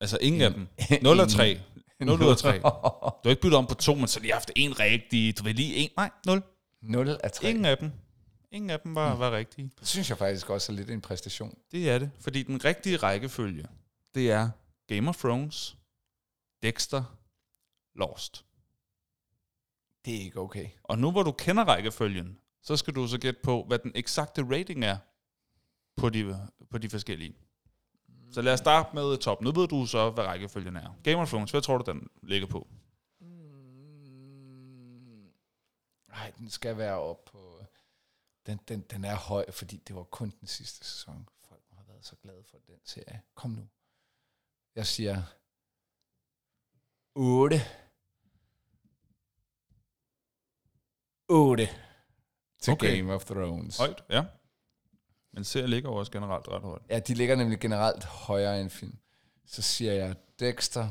Altså 0.00 0.18
ingen 0.20 0.42
af 0.42 0.52
dem. 0.54 0.68
0 1.02 1.06
og 1.06 1.12
Ingen. 1.24 1.28
3. 1.28 1.60
0 2.00 2.22
ud 2.22 2.30
af 2.30 2.36
3. 2.36 2.58
Du 3.24 3.28
har 3.28 3.30
ikke 3.30 3.42
byttet 3.42 3.58
om 3.58 3.66
på 3.66 3.74
to, 3.74 3.94
men 3.94 4.08
så 4.08 4.20
lige 4.20 4.32
haft 4.32 4.50
en 4.56 4.80
rigtig. 4.80 5.38
Du 5.38 5.42
vil 5.44 5.54
lige 5.54 5.74
en. 5.74 5.90
Nej, 5.96 6.10
0. 6.26 6.42
0 6.82 7.16
af 7.24 7.30
3. 7.32 7.48
Ingen 7.50 7.64
af 7.64 7.78
dem. 7.78 7.92
Ingen 8.54 8.70
af 8.70 8.80
dem 8.80 8.94
var, 8.94 9.14
var 9.14 9.32
rigtige. 9.32 9.70
Det 9.80 9.88
synes 9.88 10.10
jeg 10.10 10.18
faktisk 10.18 10.50
også 10.50 10.72
er 10.72 10.76
lidt 10.76 10.90
en 10.90 11.00
præstation. 11.00 11.58
Det 11.72 11.90
er 11.90 11.98
det. 11.98 12.10
Fordi 12.20 12.42
den 12.42 12.64
rigtige 12.64 12.96
rækkefølge, 12.96 13.66
det 14.14 14.30
er 14.30 14.50
Game 14.86 15.08
of 15.08 15.16
Thrones, 15.16 15.76
Dexter, 16.62 17.16
Lost. 17.94 18.44
Det 20.04 20.16
er 20.16 20.20
ikke 20.20 20.40
okay. 20.40 20.68
Og 20.82 20.98
nu 20.98 21.10
hvor 21.10 21.22
du 21.22 21.32
kender 21.32 21.64
rækkefølgen, 21.64 22.38
så 22.62 22.76
skal 22.76 22.94
du 22.94 23.06
så 23.06 23.18
gætte 23.18 23.40
på, 23.42 23.64
hvad 23.64 23.78
den 23.78 23.92
eksakte 23.94 24.42
rating 24.42 24.84
er 24.84 24.96
på 25.96 26.08
de, 26.10 26.48
på 26.70 26.78
de 26.78 26.90
forskellige. 26.90 27.34
Så 28.32 28.42
lad 28.42 28.52
os 28.52 28.58
starte 28.58 28.88
med 28.94 29.16
top. 29.16 29.40
Nu 29.40 29.52
ved 29.52 29.68
du 29.68 29.86
så, 29.86 30.10
hvad 30.10 30.24
rækkefølgen 30.24 30.76
er. 30.76 30.96
Game 31.02 31.16
of 31.16 31.28
Thrones, 31.28 31.50
hvad 31.50 31.62
tror 31.62 31.78
du, 31.78 31.92
den 31.92 32.08
ligger 32.22 32.48
på? 32.48 32.68
Nej, 36.08 36.32
den 36.38 36.50
skal 36.50 36.76
være 36.76 36.98
op 36.98 37.24
på... 37.24 37.53
Den, 38.46 38.60
den, 38.68 38.80
den 38.80 39.04
er 39.04 39.16
høj, 39.16 39.50
fordi 39.50 39.76
det 39.76 39.96
var 39.96 40.02
kun 40.02 40.30
den 40.40 40.48
sidste 40.48 40.84
sæson. 40.84 41.28
Folk 41.48 41.64
har 41.70 41.84
været 41.88 42.06
så 42.06 42.16
glade 42.16 42.44
for 42.44 42.58
den 42.66 42.80
serie. 42.84 43.22
Kom 43.34 43.50
nu. 43.50 43.68
Jeg 44.74 44.86
siger 44.86 45.22
8. 47.14 47.56
8 51.28 51.68
til 52.58 52.72
Okay. 52.72 52.96
Game 52.96 53.14
of 53.14 53.24
Thrones. 53.24 53.78
Højt, 53.78 54.04
ja. 54.10 54.24
Men 55.32 55.44
serier 55.44 55.66
ligger 55.66 55.90
jo 55.90 55.96
også 55.96 56.12
generelt 56.12 56.48
ret 56.48 56.62
højt. 56.62 56.82
Ja, 56.88 56.98
de 56.98 57.14
ligger 57.14 57.36
nemlig 57.36 57.60
generelt 57.60 58.04
højere 58.04 58.60
end 58.60 58.70
film. 58.70 58.98
Så 59.46 59.62
siger 59.62 59.92
jeg 59.92 60.16
Dexter. 60.40 60.82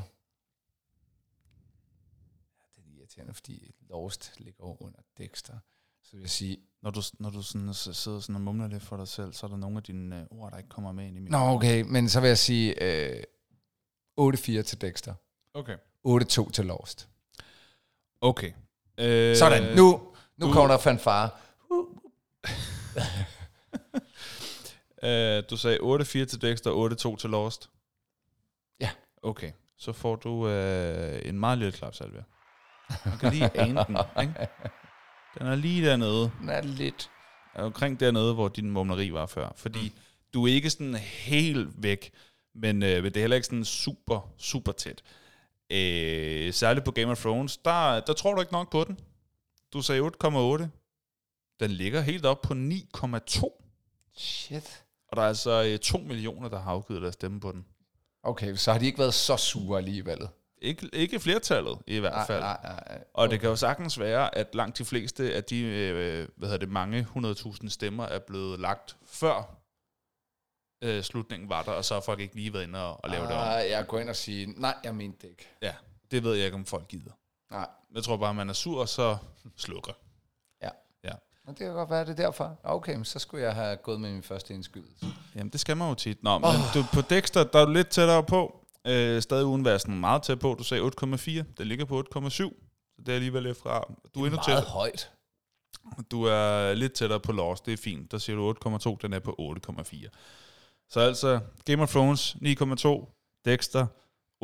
Ja, 2.58 2.64
det 2.76 2.84
er 2.86 2.98
irriterende, 2.98 3.34
fordi 3.34 3.74
Lost 3.80 4.40
ligger 4.40 4.64
jo 4.66 4.76
under 4.80 5.00
Dexter. 5.18 5.58
Så 6.02 6.12
vil 6.12 6.20
jeg 6.20 6.30
sige, 6.30 6.58
Når 6.84 6.90
du, 6.90 7.02
når 7.18 7.30
du 7.30 7.42
sådan, 7.42 7.74
så 7.74 7.92
sidder 7.92 8.20
sådan 8.20 8.34
og 8.34 8.40
mumler 8.40 8.68
lidt 8.68 8.82
for 8.82 8.96
dig 8.96 9.08
selv, 9.08 9.32
så 9.32 9.46
er 9.46 9.50
der 9.50 9.56
nogle 9.56 9.76
af 9.76 9.82
dine 9.82 10.20
øh, 10.20 10.26
ord, 10.38 10.50
der 10.52 10.58
ikke 10.58 10.68
kommer 10.68 10.92
med 10.92 11.06
ind 11.06 11.16
i 11.16 11.20
min. 11.20 11.30
Nå, 11.30 11.38
okay, 11.38 11.82
men 11.82 12.08
så 12.08 12.20
vil 12.20 12.28
jeg 12.28 12.38
sige 12.38 12.82
øh, 12.82 13.22
8-4 14.20 14.62
til 14.62 14.80
Dexter. 14.80 15.14
Okay. 15.54 15.76
8-2 16.06 16.50
til 16.50 16.64
Lost. 16.66 17.08
Okay. 18.20 18.52
Øh, 18.98 19.36
Sådan, 19.36 19.76
nu, 19.76 20.00
nu 20.36 20.46
du- 20.46 20.52
kommer 20.52 20.68
der 20.68 20.78
fanfare. 20.78 21.30
Øh, 25.02 25.42
du 25.50 25.56
sagde 25.56 25.78
8-4 25.78 26.02
til 26.24 26.42
Dexter, 26.42 27.10
8-2 27.14 27.16
til 27.16 27.30
Lost. 27.30 27.70
Ja. 28.80 28.90
Okay, 29.22 29.52
så 29.78 29.92
får 29.92 30.16
du 30.16 30.48
øh, 30.48 31.20
en 31.28 31.38
meget 31.40 31.58
lille 31.58 31.72
klapsalve. 31.72 32.24
Man 33.04 33.18
kan 33.18 33.32
lige 33.32 33.60
ane 33.60 33.84
den, 33.88 33.96
ikke? 34.20 34.34
Den 35.38 35.46
er 35.46 35.54
lige 35.54 35.86
dernede, 35.86 36.30
Den 36.40 36.48
er 36.48 36.62
lidt... 36.62 37.10
omkring 37.54 38.00
dernede, 38.00 38.34
hvor 38.34 38.48
din 38.48 38.70
mumleri 38.70 39.12
var 39.12 39.26
før. 39.26 39.52
Fordi 39.56 39.88
mm. 39.88 40.00
du 40.34 40.46
er 40.46 40.52
ikke 40.52 40.70
sådan 40.70 40.94
helt 40.94 41.68
væk, 41.82 42.12
men, 42.54 42.82
øh, 42.82 43.04
det 43.04 43.16
er 43.16 43.20
heller 43.20 43.36
ikke 43.36 43.46
sådan 43.46 43.64
super, 43.64 44.32
super 44.38 44.72
tæt. 44.72 45.02
Øh, 45.70 46.52
særligt 46.52 46.84
på 46.84 46.90
Game 46.90 47.10
of 47.10 47.20
Thrones, 47.20 47.56
der, 47.56 48.00
der 48.00 48.12
tror 48.12 48.34
du 48.34 48.40
ikke 48.40 48.52
nok 48.52 48.70
på 48.70 48.84
den. 48.84 49.00
Du 49.72 49.82
sagde 49.82 50.00
8,8. 50.00 50.64
Den 51.60 51.70
ligger 51.70 52.00
helt 52.00 52.26
op 52.26 52.42
på 52.42 52.54
9,2. 52.54 53.60
Shit. 54.16 54.84
Og 55.08 55.16
der 55.16 55.22
er 55.22 55.28
altså 55.28 55.64
øh, 55.64 55.78
2 55.78 55.98
millioner, 55.98 56.48
der 56.48 56.60
har 56.60 56.70
afgivet 56.70 57.02
deres 57.02 57.14
stemme 57.14 57.40
på 57.40 57.52
den. 57.52 57.64
Okay, 58.22 58.54
så 58.56 58.72
har 58.72 58.78
de 58.78 58.86
ikke 58.86 58.98
været 58.98 59.14
så 59.14 59.36
sure 59.36 59.78
alligevel. 59.78 60.18
Ikke, 60.64 60.90
ikke 60.92 61.20
flertallet 61.20 61.78
i 61.86 61.98
hvert 61.98 62.26
fald. 62.26 62.40
nej, 62.40 62.58
nej. 62.62 63.04
Og 63.14 63.30
det 63.30 63.40
kan 63.40 63.48
jo 63.48 63.56
sagtens 63.56 63.98
være, 64.00 64.34
at 64.34 64.54
langt 64.54 64.78
de 64.78 64.84
fleste 64.84 65.34
af 65.34 65.44
de 65.44 65.60
øh, 65.64 66.28
hvad 66.36 66.48
hedder 66.48 66.58
det, 66.66 66.68
mange 66.68 67.06
100.000 67.16 67.68
stemmer 67.68 68.04
er 68.06 68.18
blevet 68.18 68.60
lagt 68.60 68.96
før 69.06 69.56
øh, 70.82 71.02
slutningen 71.02 71.48
var 71.48 71.62
der, 71.62 71.72
og 71.72 71.84
så 71.84 71.94
har 71.94 72.00
folk 72.00 72.20
ikke 72.20 72.34
lige 72.34 72.52
været 72.52 72.62
inde 72.64 72.84
og, 72.86 73.04
og 73.04 73.10
lave 73.10 73.22
det 73.26 73.32
om. 73.32 73.38
Ah, 73.48 73.70
Jeg 73.70 73.86
går 73.86 73.98
ind 73.98 74.08
og 74.08 74.16
siger, 74.16 74.52
nej, 74.56 74.74
jeg 74.84 74.94
mente 74.94 75.18
det 75.22 75.28
ikke. 75.28 75.48
Ja, 75.62 75.72
det 76.10 76.24
ved 76.24 76.34
jeg 76.34 76.44
ikke, 76.44 76.54
om 76.54 76.64
folk 76.64 76.88
gider. 76.88 77.10
Nej. 77.50 77.66
Jeg 77.94 78.02
tror 78.04 78.16
bare, 78.16 78.30
at 78.30 78.36
man 78.36 78.48
er 78.48 78.52
sur, 78.52 78.80
og 78.80 78.88
så 78.88 79.16
slukker. 79.56 79.92
Ja. 80.62 80.68
Ja. 81.04 81.12
Og 81.46 81.48
det 81.48 81.56
kan 81.58 81.72
godt 81.72 81.90
være, 81.90 82.00
det 82.04 82.10
er 82.10 82.14
derfor. 82.24 82.58
Okay, 82.64 82.94
men 82.94 83.04
så 83.04 83.18
skulle 83.18 83.44
jeg 83.44 83.54
have 83.54 83.76
gået 83.76 84.00
med 84.00 84.12
min 84.12 84.22
første 84.22 84.54
indskydelse. 84.54 85.06
Jamen, 85.34 85.48
det 85.52 85.60
skal 85.60 85.76
man 85.76 85.88
jo 85.88 85.94
tit. 85.94 86.22
Nå, 86.22 86.38
men 86.38 86.50
du, 86.74 86.84
på 86.92 87.00
Dexter, 87.00 87.44
der 87.44 87.58
er 87.60 87.64
du 87.66 87.72
lidt 87.72 87.88
tættere 87.88 88.22
på. 88.24 88.60
Øh, 88.86 89.22
stadig 89.22 89.44
uden 89.44 89.64
være 89.64 89.78
sådan 89.78 90.00
meget 90.00 90.22
tæt 90.22 90.38
på. 90.38 90.54
Du 90.58 90.64
sagde 90.64 90.82
8,4. 90.82 91.30
Det 91.58 91.66
ligger 91.66 91.84
på 91.84 92.04
8,7. 92.16 92.30
Så 92.30 92.50
det 92.98 93.08
er 93.08 93.14
alligevel 93.14 93.42
lidt 93.42 93.58
fra. 93.58 93.94
Du 94.14 94.20
er 94.20 94.24
endnu 94.26 94.36
Meget 94.36 94.46
tættere. 94.46 94.64
højt. 94.64 95.10
Du 96.10 96.22
er 96.22 96.74
lidt 96.74 96.92
tættere 96.92 97.20
på 97.20 97.32
Lost, 97.32 97.66
det 97.66 97.72
er 97.72 97.76
fint. 97.76 98.12
Der 98.12 98.18
siger 98.18 98.36
du 98.36 98.54
8,2, 98.68 98.96
den 99.02 99.12
er 99.12 99.18
på 99.18 99.58
8,4. 99.68 100.08
Så 100.88 101.00
altså, 101.00 101.40
Game 101.64 101.82
of 101.82 101.90
Thrones 101.90 102.36
9,2, 102.42 103.40
Dexter 103.44 103.86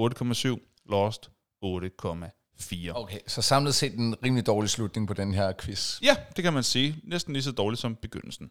8,7, 0.01 0.85
Lost 0.91 1.31
8,4. 1.65 2.91
Okay, 2.95 3.19
så 3.27 3.43
samlet 3.43 3.75
set 3.75 3.95
en 3.95 4.15
rimelig 4.25 4.47
dårlig 4.47 4.71
slutning 4.71 5.09
på 5.09 5.15
den 5.15 5.35
her 5.35 5.53
quiz. 5.61 6.03
Ja, 6.03 6.17
det 6.37 6.45
kan 6.45 6.53
man 6.53 6.63
sige. 6.63 6.97
Næsten 7.05 7.33
lige 7.33 7.43
så 7.43 7.53
dårligt 7.53 7.81
som 7.81 7.97
begyndelsen. 7.97 8.51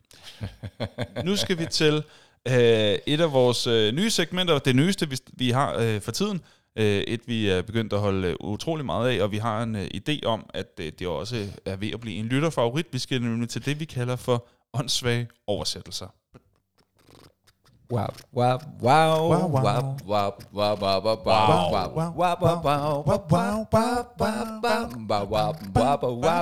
nu 1.25 1.35
skal 1.35 1.57
vi 1.57 1.65
til 1.65 2.03
øh, 2.51 2.97
et 3.05 3.21
af 3.21 3.33
vores 3.33 3.67
øh, 3.67 3.93
nye 3.93 4.09
segmenter, 4.09 4.59
det 4.59 4.75
nyeste, 4.75 5.09
vi, 5.09 5.17
vi 5.33 5.49
har 5.49 5.75
øh, 5.79 6.01
for 6.01 6.11
tiden. 6.11 6.41
Øh, 6.75 6.85
et, 6.85 7.21
vi 7.25 7.49
er 7.49 7.61
begyndt 7.61 7.93
at 7.93 7.99
holde 7.99 8.27
øh, 8.27 8.35
utrolig 8.39 8.85
meget 8.85 9.09
af, 9.09 9.23
og 9.23 9.31
vi 9.31 9.37
har 9.37 9.63
en 9.63 9.75
øh, 9.75 9.87
idé 9.95 10.25
om, 10.25 10.45
at 10.53 10.67
øh, 10.79 10.91
det 10.99 11.07
også 11.07 11.47
er 11.65 11.75
ved 11.75 11.91
at 11.93 11.99
blive 11.99 12.15
en 12.15 12.25
lytterfavorit. 12.25 12.85
Vi 12.91 12.99
skal 12.99 13.21
nemlig 13.21 13.49
til 13.49 13.65
det, 13.65 13.79
vi 13.79 13.85
kalder 13.85 14.15
for 14.15 14.47
åndssvage 14.73 15.27
oversættelser. 15.47 16.07
Wow, 17.91 18.07
wow, 18.33 18.57
wow, 18.81 19.29
Wow, 19.29 19.49
wow. 19.49 19.93
wow, 20.07 20.33
wow, 20.53 20.77
wow, 20.79 20.99
wow, 21.01 21.17
wow, 21.25 21.55
wow, 21.65 21.93
wow, 21.95 22.13
wow, 22.15 22.35
wow, 25.07 25.53
wow, 25.73 25.95
wow, 26.01 26.35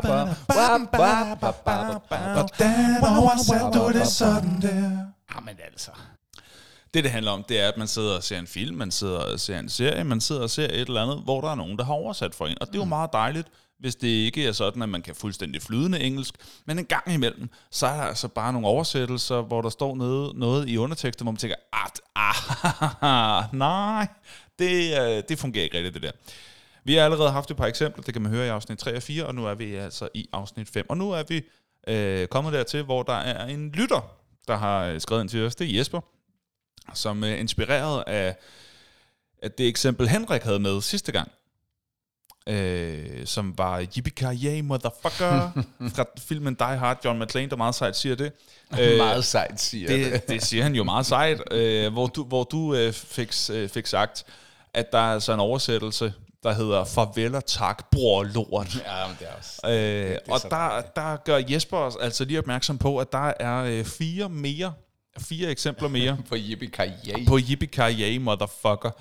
wow, 4.90 5.17
Jamen 5.36 5.60
altså. 5.72 5.92
Det, 6.94 7.04
det 7.04 7.12
handler 7.12 7.32
om, 7.32 7.44
det 7.44 7.60
er, 7.60 7.68
at 7.68 7.78
man 7.78 7.88
sidder 7.88 8.16
og 8.16 8.24
ser 8.24 8.40
en 8.40 8.48
film, 8.48 8.76
man 8.78 8.92
sidder 8.92 9.18
og 9.20 9.40
ser 9.40 9.60
en 9.60 9.70
serie, 9.70 10.04
man 10.04 10.22
sidder 10.22 10.42
og 10.42 10.50
ser 10.50 10.66
et 10.66 10.82
eller 10.82 11.02
andet, 11.02 11.22
hvor 11.24 11.42
der 11.42 11.50
er 11.50 11.56
nogen, 11.56 11.78
der 11.78 11.84
har 11.84 11.94
oversat 11.94 12.36
for 12.36 12.48
en. 12.48 12.58
Og 12.62 12.68
det 12.68 12.76
er 12.76 12.80
jo 12.80 12.86
meget 12.86 13.10
dejligt, 13.14 13.48
hvis 13.80 13.96
det 13.96 14.08
ikke 14.08 14.48
er 14.48 14.52
sådan, 14.52 14.82
at 14.82 14.90
man 14.90 15.02
kan 15.02 15.16
fuldstændig 15.16 15.62
flydende 15.62 16.00
engelsk. 16.00 16.36
Men 16.66 16.80
en 16.80 16.86
gang 16.86 17.14
imellem, 17.14 17.50
så 17.72 17.88
er 17.88 17.96
der 17.96 18.04
altså 18.04 18.28
bare 18.28 18.54
nogle 18.54 18.68
oversættelser, 18.68 19.42
hvor 19.42 19.62
der 19.62 19.70
står 19.70 19.96
noget, 19.96 20.36
noget 20.36 20.70
i 20.70 20.78
undertekster, 20.78 21.24
hvor 21.24 21.32
man 21.32 21.38
tænker, 21.38 21.56
ah, 21.74 21.90
ah, 23.02 23.44
nej, 23.68 24.08
det, 24.60 25.00
øh, 25.02 25.24
det 25.30 25.40
fungerer 25.40 25.64
ikke 25.64 25.78
rigtigt, 25.78 25.94
det 25.94 26.04
der. 26.04 26.12
Vi 26.84 26.94
har 26.96 27.06
allerede 27.06 27.32
haft 27.32 27.52
et 27.52 27.58
par 27.58 27.66
eksempler, 27.66 28.04
det 28.04 28.14
kan 28.14 28.22
man 28.22 28.32
høre 28.32 28.46
i 28.46 28.50
afsnit 28.50 28.80
3 28.80 28.96
og 28.96 29.04
4, 29.04 29.26
og 29.26 29.36
nu 29.36 29.46
er 29.46 29.54
vi 29.56 29.76
altså 29.76 30.10
i 30.14 30.30
afsnit 30.34 30.70
5. 30.70 30.86
Og 30.90 30.98
nu 30.98 31.12
er 31.12 31.24
vi 31.28 31.42
øh, 31.88 32.28
kommet 32.28 32.54
dertil, 32.54 32.84
hvor 32.84 33.04
der 33.04 33.14
er 33.14 33.46
en 33.46 33.72
lytter, 33.72 34.12
der 34.48 34.56
har 34.58 34.86
øh, 34.86 35.02
skrevet 35.02 35.22
ind 35.22 35.30
til 35.30 35.46
os. 35.46 35.56
Det 35.56 35.72
er 35.74 35.78
Jesper, 35.78 36.02
som 36.94 37.24
er 37.24 37.36
inspireret 37.36 38.04
af, 38.08 38.36
af 39.42 39.52
det 39.52 39.68
eksempel, 39.68 40.08
Henrik 40.08 40.44
havde 40.44 40.60
med 40.60 40.82
sidste 40.82 41.12
gang. 41.12 41.32
øh, 42.48 43.26
som 43.26 43.58
var 43.58 43.86
Yippee 43.98 44.62
Motherfucker, 44.62 45.52
fra 45.96 46.06
filmen 46.20 46.56
Die 46.56 46.78
Hard. 46.78 47.06
John 47.06 47.20
McClane, 47.20 47.50
der 47.50 47.56
meget 47.56 47.76
sejt 47.76 47.96
siger 47.98 48.16
det. 48.16 48.32
Øh, 48.80 48.98
meget 48.98 49.26
sejt 49.26 49.62
siger 49.62 49.88
det. 49.88 50.12
det. 50.14 50.30
Det 50.30 50.44
siger 50.44 50.64
han 50.64 50.76
jo 50.76 50.84
meget 50.84 51.06
sejt, 51.06 51.42
øh, 51.52 51.94
hvor 51.94 52.08
du, 52.08 52.24
hvor 52.24 52.44
du 52.44 52.76
øh, 52.76 52.94
fik, 52.94 53.34
øh, 53.52 53.70
fik 53.70 53.88
sagt, 53.88 54.24
at 54.74 54.92
der 54.92 54.98
er 54.98 55.14
altså 55.14 55.34
en 55.34 55.40
oversættelse, 55.40 56.14
der 56.44 56.54
hedder 56.54 56.84
Farvel 56.84 57.36
og 57.36 57.46
tak, 57.46 57.92
bror 57.92 58.24
lort. 58.24 58.76
Ja, 58.76 59.08
men 59.08 59.18
det 59.20 59.28
er 59.28 59.34
også... 59.38 59.62
Øh, 59.66 59.72
det 59.72 60.14
er 60.14 60.20
og 60.30 60.40
så 60.40 60.48
der, 60.50 60.82
der 61.02 61.18
gør 61.18 61.42
Jesper 61.50 61.78
os 61.78 61.96
altså 62.02 62.26
lige 62.26 62.40
opmærksom 62.40 62.78
på, 62.78 62.98
at 62.98 63.12
der 63.12 63.34
er 63.40 63.64
øh, 63.64 63.86
fire 63.86 64.30
mere, 64.30 64.74
fire 65.20 65.50
eksempler 65.50 65.88
mere 65.88 66.18
På 66.30 66.36
Yippie 66.38 66.70
Kaye. 66.70 67.26
på 67.28 67.40
Yippee 67.50 68.20
motherfucker. 68.20 68.92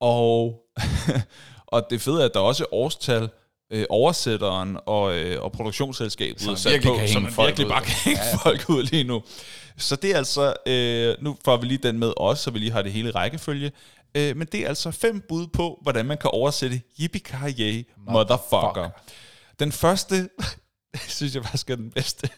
Og, 0.00 0.60
og 1.74 1.86
det 1.90 2.00
fede 2.00 2.20
er, 2.20 2.24
at 2.24 2.34
der 2.34 2.40
også 2.40 2.64
er 2.64 2.74
årstal, 2.74 3.28
øh, 3.72 3.86
oversætteren 3.90 4.78
og, 4.86 5.16
øh, 5.16 5.42
og 5.42 5.52
produktionsselskabet 5.52 6.42
Som 6.42 6.56
sat 6.56 6.82
på, 6.82 6.94
kan 6.94 7.08
hænge 7.08 7.30
folk 7.30 7.48
virkelig 7.48 7.68
bare 7.68 7.82
kan 7.82 7.94
hænge 8.04 8.20
ja. 8.24 8.36
folk 8.36 8.70
ud 8.70 8.82
lige 8.82 9.04
nu. 9.04 9.22
Så 9.76 9.96
det 9.96 10.10
er 10.10 10.16
altså, 10.16 10.54
øh, 10.66 11.14
nu 11.20 11.36
får 11.44 11.56
vi 11.56 11.66
lige 11.66 11.78
den 11.78 11.98
med 11.98 12.12
os, 12.16 12.38
så 12.38 12.50
vi 12.50 12.58
lige 12.58 12.72
har 12.72 12.82
det 12.82 12.92
hele 12.92 13.10
rækkefølge. 13.10 13.72
Øh, 14.14 14.36
men 14.36 14.46
det 14.52 14.60
er 14.60 14.68
altså 14.68 14.90
fem 14.90 15.20
bud 15.28 15.46
på, 15.46 15.78
hvordan 15.82 16.06
man 16.06 16.18
kan 16.18 16.30
oversætte 16.30 16.82
Yippee 17.00 17.84
motherfucker. 17.96 18.90
Den 19.58 19.72
første, 19.72 20.28
synes 21.08 21.34
jeg 21.34 21.42
faktisk 21.42 21.70
er 21.70 21.76
den 21.76 21.90
bedste. 21.90 22.28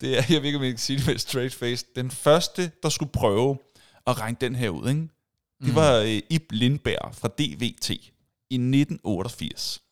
Det 0.00 0.18
er, 0.18 0.22
jeg 0.28 0.42
ved 0.42 0.44
ikke, 0.44 0.58
om 0.58 0.64
jeg 0.64 0.72
kan 0.72 0.78
sige 0.78 0.98
det 0.98 1.06
med 1.06 1.18
straight 1.18 1.54
face. 1.54 1.86
Den 1.96 2.10
første, 2.10 2.70
der 2.82 2.88
skulle 2.88 3.12
prøve 3.12 3.58
at 4.06 4.20
regne 4.20 4.36
den 4.40 4.54
her 4.54 4.68
ud, 4.68 4.88
ikke? 4.88 5.08
det 5.64 5.74
var 5.74 5.96
øh, 5.96 6.20
Ib 6.30 6.52
Lindberg 6.52 7.14
fra 7.14 7.28
DVT 7.28 7.90
i 8.50 8.54
1988. 8.54 9.82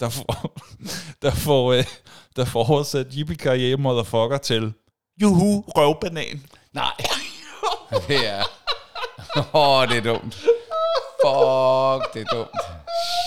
Der 0.00 0.08
får, 0.08 0.58
der 1.22 1.30
får, 1.30 1.72
øh, 1.72 1.84
der 2.36 2.44
får 2.44 2.70
oversat 2.70 3.06
Yippie 3.16 3.36
Karriere 3.36 3.76
Motherfucker 3.76 4.38
til 4.38 4.72
Juhu, 5.22 5.64
røvbanan. 5.68 6.46
Nej. 6.72 6.92
det 8.08 8.28
er... 8.28 8.42
Åh, 9.36 9.44
oh, 9.52 9.88
det 9.88 9.96
er 9.96 10.02
dumt. 10.02 10.44
Fuck, 11.24 12.14
det 12.14 12.20
er 12.20 12.36
dumt. 12.36 12.50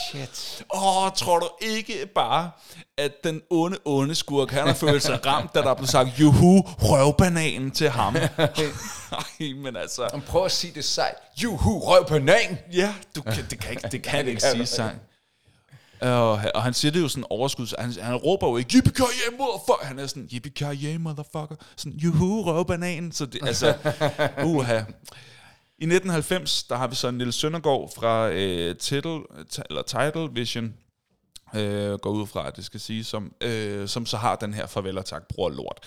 Shit. 0.10 0.64
Åh, 0.74 1.12
tror 1.16 1.40
du 1.40 1.50
ikke 1.62 2.08
bare, 2.16 2.52
at 2.98 3.12
den 3.24 3.42
onde, 3.50 3.78
onde 3.86 4.16
skurk, 4.16 4.52
han 4.52 4.68
har 4.68 4.74
følt 4.74 5.04
sig 5.04 5.26
ramt, 5.26 5.56
da 5.56 5.62
der 5.62 5.74
blev 5.74 5.88
sagt 5.88 6.10
Juhu, 6.20 6.62
røvbananen 6.62 7.72
til 7.72 7.90
ham. 7.90 8.14
Nej, 9.12 9.54
men 9.56 9.76
altså... 9.76 10.10
Men 10.14 10.22
prøv 10.22 10.46
at 10.46 10.52
sige 10.52 10.74
det 10.74 10.86
sejt. 10.86 11.16
Juhu, 11.44 11.80
røv 11.80 12.08
banan. 12.08 12.58
Ja, 12.74 12.94
du 13.16 13.22
kan, 13.22 13.46
det 13.50 13.60
kan 13.60 13.72
ikke, 13.72 13.88
det 13.92 14.04
kan 14.04 14.28
ikke 14.28 14.42
sige 14.42 14.66
sang. 14.66 15.02
Og, 16.02 16.40
og 16.56 16.64
han 16.64 16.74
siger 16.74 16.92
det 16.92 17.02
jo 17.02 17.08
sådan 17.08 17.26
overskud, 17.30 17.80
han, 17.80 17.94
han 18.02 18.16
råber 18.16 18.50
jo 18.50 18.58
ikke, 18.58 18.76
yippee 18.76 19.06
motherfucker, 19.38 19.86
han 19.86 20.00
er 20.00 20.08
sådan, 20.08 20.30
yippee 20.34 20.98
motherfucker, 20.98 21.56
sådan, 21.76 21.98
juhu, 21.98 22.44
røvbanan, 22.44 23.12
så 23.12 23.26
det, 23.26 23.40
altså, 23.48 23.74
uha. 24.44 24.82
I 25.80 25.84
1990, 25.84 26.64
der 26.64 26.76
har 26.76 26.88
vi 26.88 26.96
så 26.96 27.12
Nils 27.12 27.36
Søndergaard 27.36 27.92
fra 27.96 28.30
øh, 28.30 28.76
title, 28.76 29.20
eller 29.70 29.82
Title 29.82 30.30
Vision, 30.34 30.74
øh, 31.56 31.94
går 32.00 32.10
ud 32.10 32.28
fra, 32.28 32.48
at 32.48 32.56
det 32.56 32.66
skal 32.66 32.80
sige, 32.80 33.04
som, 33.04 33.34
øh, 33.42 33.88
som 33.88 34.06
så 34.06 34.18
har 34.18 34.36
den 34.36 34.54
her 34.54 34.68
farvel 34.68 34.98
og 34.98 35.06
tak, 35.06 35.28
bror 35.28 35.50
lort. 35.50 35.80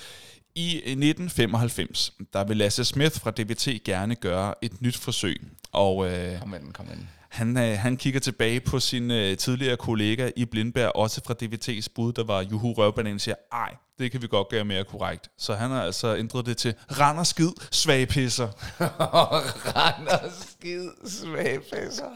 I 0.55 0.77
1995, 0.77 2.13
der 2.33 2.45
vil 2.45 2.57
Lasse 2.57 2.85
Smith 2.85 3.21
fra 3.21 3.31
DBT 3.31 3.69
gerne 3.85 4.15
gøre 4.15 4.55
et 4.63 4.83
nyt 4.83 4.97
forsøg, 4.97 5.41
og 5.73 6.11
øh, 6.11 6.39
Kom 6.39 6.55
ind, 6.55 6.73
kom 6.73 6.87
ind 6.93 7.07
han, 7.29 7.57
øh, 7.57 7.79
han 7.79 7.97
kigger 7.97 8.21
tilbage 8.21 8.61
på 8.61 8.81
sin 8.81 9.11
øh, 9.11 9.37
tidligere 9.37 9.77
kollega 9.77 10.31
i 10.37 10.45
Blindberg, 10.45 10.93
også 10.95 11.21
fra 11.27 11.35
DVT's 11.43 11.87
bud, 11.95 12.13
der 12.13 12.25
var 12.25 12.41
Juhu 12.43 12.73
Røvbanen, 12.73 13.15
og 13.15 13.21
siger, 13.21 13.35
ej, 13.53 13.75
det 13.99 14.13
kan 14.13 14.23
vi 14.23 14.27
godt 14.27 14.49
gøre 14.49 14.65
mere 14.65 14.85
korrekt. 14.85 15.31
Så 15.39 15.55
han 15.55 15.71
har 15.71 15.83
altså 15.83 16.17
ændret 16.17 16.47
det 16.47 16.57
til 16.57 16.75
Render 16.91 17.25
skid, 17.25 17.51
svage 17.71 18.07
pisser. 18.07 18.49
Render 19.77 20.31
skid 20.41 20.91
svagpæsser. 21.07 22.11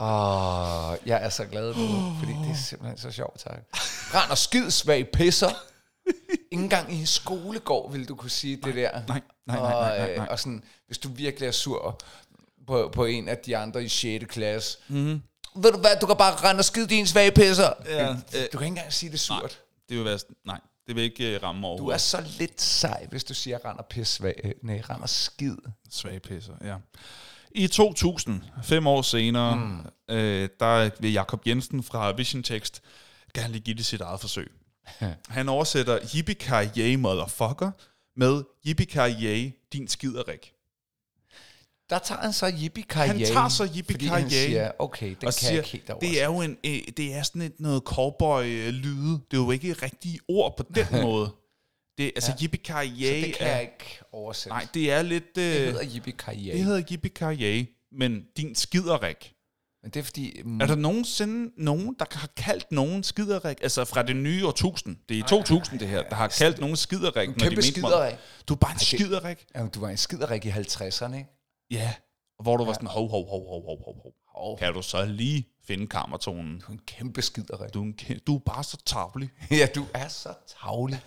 Åh, 0.00 0.96
jeg 1.06 1.24
er 1.24 1.28
så 1.28 1.44
glad 1.44 1.74
nu, 1.74 2.16
fordi 2.18 2.32
det 2.32 2.50
er 2.50 2.56
simpelthen 2.56 2.98
så 2.98 3.10
sjovt, 3.10 3.38
tak. 3.40 3.58
Render 4.14 4.34
skid 4.34 4.70
svag 4.70 5.08
pisser. 5.12 5.50
Ingen 6.50 6.64
engang 6.64 6.92
i 6.92 7.06
skolegård 7.06 7.92
vil 7.92 8.08
du 8.08 8.14
kunne 8.14 8.30
sige 8.30 8.56
det 8.56 8.74
der. 8.74 8.90
nej, 8.92 9.02
nej, 9.08 9.20
nej, 9.46 9.58
nej, 9.58 9.70
nej, 9.70 10.00
Og, 10.00 10.10
øh, 10.10 10.16
nej. 10.16 10.26
og 10.30 10.38
sådan, 10.38 10.62
hvis 10.86 10.98
du 10.98 11.08
virkelig 11.08 11.46
er 11.46 11.52
sur 11.52 11.98
på, 12.66 12.90
på 12.94 13.04
en 13.04 13.28
af 13.28 13.38
de 13.38 13.56
andre 13.56 13.84
i 13.84 13.88
6. 13.88 14.24
klasse. 14.28 14.78
Mm. 14.88 15.22
Ved 15.56 15.72
du 15.72 15.78
hvad, 15.78 15.90
du 16.00 16.06
kan 16.06 16.16
bare 16.16 16.48
rende 16.48 16.60
og 16.60 16.64
skide 16.64 16.86
din 16.86 17.06
svage 17.06 17.30
pisser. 17.30 17.72
Ja, 17.88 18.08
du 18.08 18.12
øh, 18.12 18.18
kan 18.32 18.42
ikke 18.52 18.66
engang 18.66 18.92
sige 18.92 19.12
det 19.12 19.20
surt. 19.20 19.60
Det 19.88 19.96
vil 19.96 20.04
være, 20.04 20.18
nej, 20.44 20.60
det 20.86 20.96
vil 20.96 21.04
ikke 21.04 21.34
øh, 21.34 21.42
ramme 21.42 21.66
Du 21.68 21.88
er 21.88 21.96
så 21.96 22.24
lidt 22.38 22.60
sej, 22.60 23.06
hvis 23.10 23.24
du 23.24 23.34
siger 23.34 23.58
render 23.64 23.82
pis 23.82 24.08
svag. 24.08 24.54
Nej, 24.62 24.82
render 24.90 25.06
skid. 25.06 25.56
Svage 25.90 26.20
pisser, 26.20 26.52
ja. 26.64 26.76
I 27.50 27.66
2000, 27.66 28.42
fem 28.64 28.86
år 28.86 29.02
senere, 29.02 29.56
mm. 29.56 30.14
øh, 30.14 30.48
der 30.60 30.90
vil 31.00 31.12
Jakob 31.12 31.46
Jensen 31.46 31.82
fra 31.82 32.12
Vision 32.12 32.42
Text 32.42 32.82
gerne 33.34 33.52
lige 33.52 33.62
give 33.62 33.76
det 33.76 33.86
sit 33.86 34.00
eget 34.00 34.20
forsøg. 34.20 34.52
Han 35.28 35.48
oversætter 35.48 35.98
Yippee 36.14 36.96
motherfucker 36.96 37.70
med 38.16 38.42
Yippee 38.66 39.52
din 39.72 39.88
skiderik. 39.88 40.52
Der 41.90 41.98
tager 41.98 42.20
han 42.20 42.32
så 42.32 42.52
yippie 42.62 42.84
Han 42.90 43.18
tager 43.18 43.48
så 43.48 43.64
yippie 43.64 43.94
Fordi 43.94 44.06
han 44.06 44.30
siger, 44.30 44.70
okay, 44.78 45.06
den 45.08 45.16
kan 45.16 45.32
jeg 45.42 45.56
ikke 45.56 45.68
helt 45.68 45.90
over. 45.90 46.00
det 46.00 46.22
er 46.22 46.26
jo 46.26 46.40
en, 46.40 46.56
øh, 46.64 46.80
det 46.96 47.14
er 47.14 47.22
sådan 47.22 47.42
et 47.42 47.60
noget 47.60 47.82
cowboy-lyde. 47.82 49.20
Det 49.30 49.36
er 49.36 49.42
jo 49.42 49.50
ikke 49.50 49.72
rigtige 49.72 50.18
ord 50.28 50.56
på 50.56 50.64
den 50.74 50.86
måde. 51.06 51.30
Det, 51.98 52.12
altså, 52.16 52.32
ja. 52.40 52.42
yippee 52.42 52.60
så 52.64 52.72
det 53.26 53.34
kan 53.34 53.46
er, 53.46 53.50
jeg 53.52 53.62
ikke 53.62 54.00
oversætte. 54.12 54.48
Nej, 54.48 54.66
det 54.74 54.92
er 54.92 55.02
lidt... 55.02 55.38
Øh, 55.38 55.44
det 55.44 55.60
hedder 55.60 55.84
yippie 55.94 56.14
det 56.52 56.64
hedder 56.64 56.82
yippee 56.90 57.66
men 57.92 58.24
din 58.36 58.54
skiderik. 58.54 59.32
Men 59.82 59.90
det 59.90 60.00
er 60.00 60.04
fordi... 60.04 60.42
Mm, 60.44 60.60
Er 60.60 60.66
der 60.66 60.74
nogensinde 60.74 61.52
nogen, 61.64 61.96
der 61.98 62.04
har 62.10 62.28
kaldt 62.36 62.72
nogen 62.72 63.02
skiderik, 63.02 63.58
altså 63.62 63.84
fra 63.84 64.02
det 64.02 64.16
nye 64.16 64.46
årtusind, 64.46 64.96
det 65.08 65.14
er 65.14 65.18
i 65.18 65.24
2000 65.28 65.80
det 65.80 65.88
her, 65.88 66.02
der 66.02 66.14
har 66.14 66.28
kaldt 66.28 66.60
nogen 66.60 66.76
skiderik, 66.76 67.28
de 67.28 67.34
kæmpe 67.34 67.62
skiderik. 67.62 68.14
Du 68.48 68.54
er 68.54 68.58
bare 68.58 68.72
en 68.72 68.78
skiderik. 68.78 69.46
Jamen, 69.54 69.70
du 69.70 69.80
var 69.80 69.88
en 69.88 69.96
skiderik 69.96 70.44
i 70.44 70.50
50'erne, 70.50 71.14
ikke? 71.16 71.35
Ja. 71.70 71.94
Hvor 72.42 72.56
du 72.56 72.64
var 72.64 72.72
sådan, 72.72 72.88
hov, 72.88 73.10
hov, 73.10 73.28
hov, 73.30 73.48
hov, 73.48 73.64
hov, 73.64 73.84
hov, 73.84 74.02
hov. 74.02 74.12
Hov. 74.34 74.58
Kan 74.58 74.72
du 74.74 74.82
så 74.82 75.04
lige 75.04 75.48
finde 75.66 75.86
kammertonen? 75.86 76.58
Du 76.60 76.66
er 76.66 76.70
en 76.70 76.80
kæmpe 76.86 77.22
skiderik. 77.22 77.74
Du 77.74 77.80
er, 77.80 77.84
en, 77.86 77.94
kæ- 78.02 78.18
du 78.26 78.34
er 78.34 78.38
bare 78.38 78.64
så 78.64 78.76
tavlig. 78.86 79.30
ja, 79.50 79.68
du 79.74 79.86
er 79.94 80.08
så 80.08 80.34
tavlig. 80.60 81.00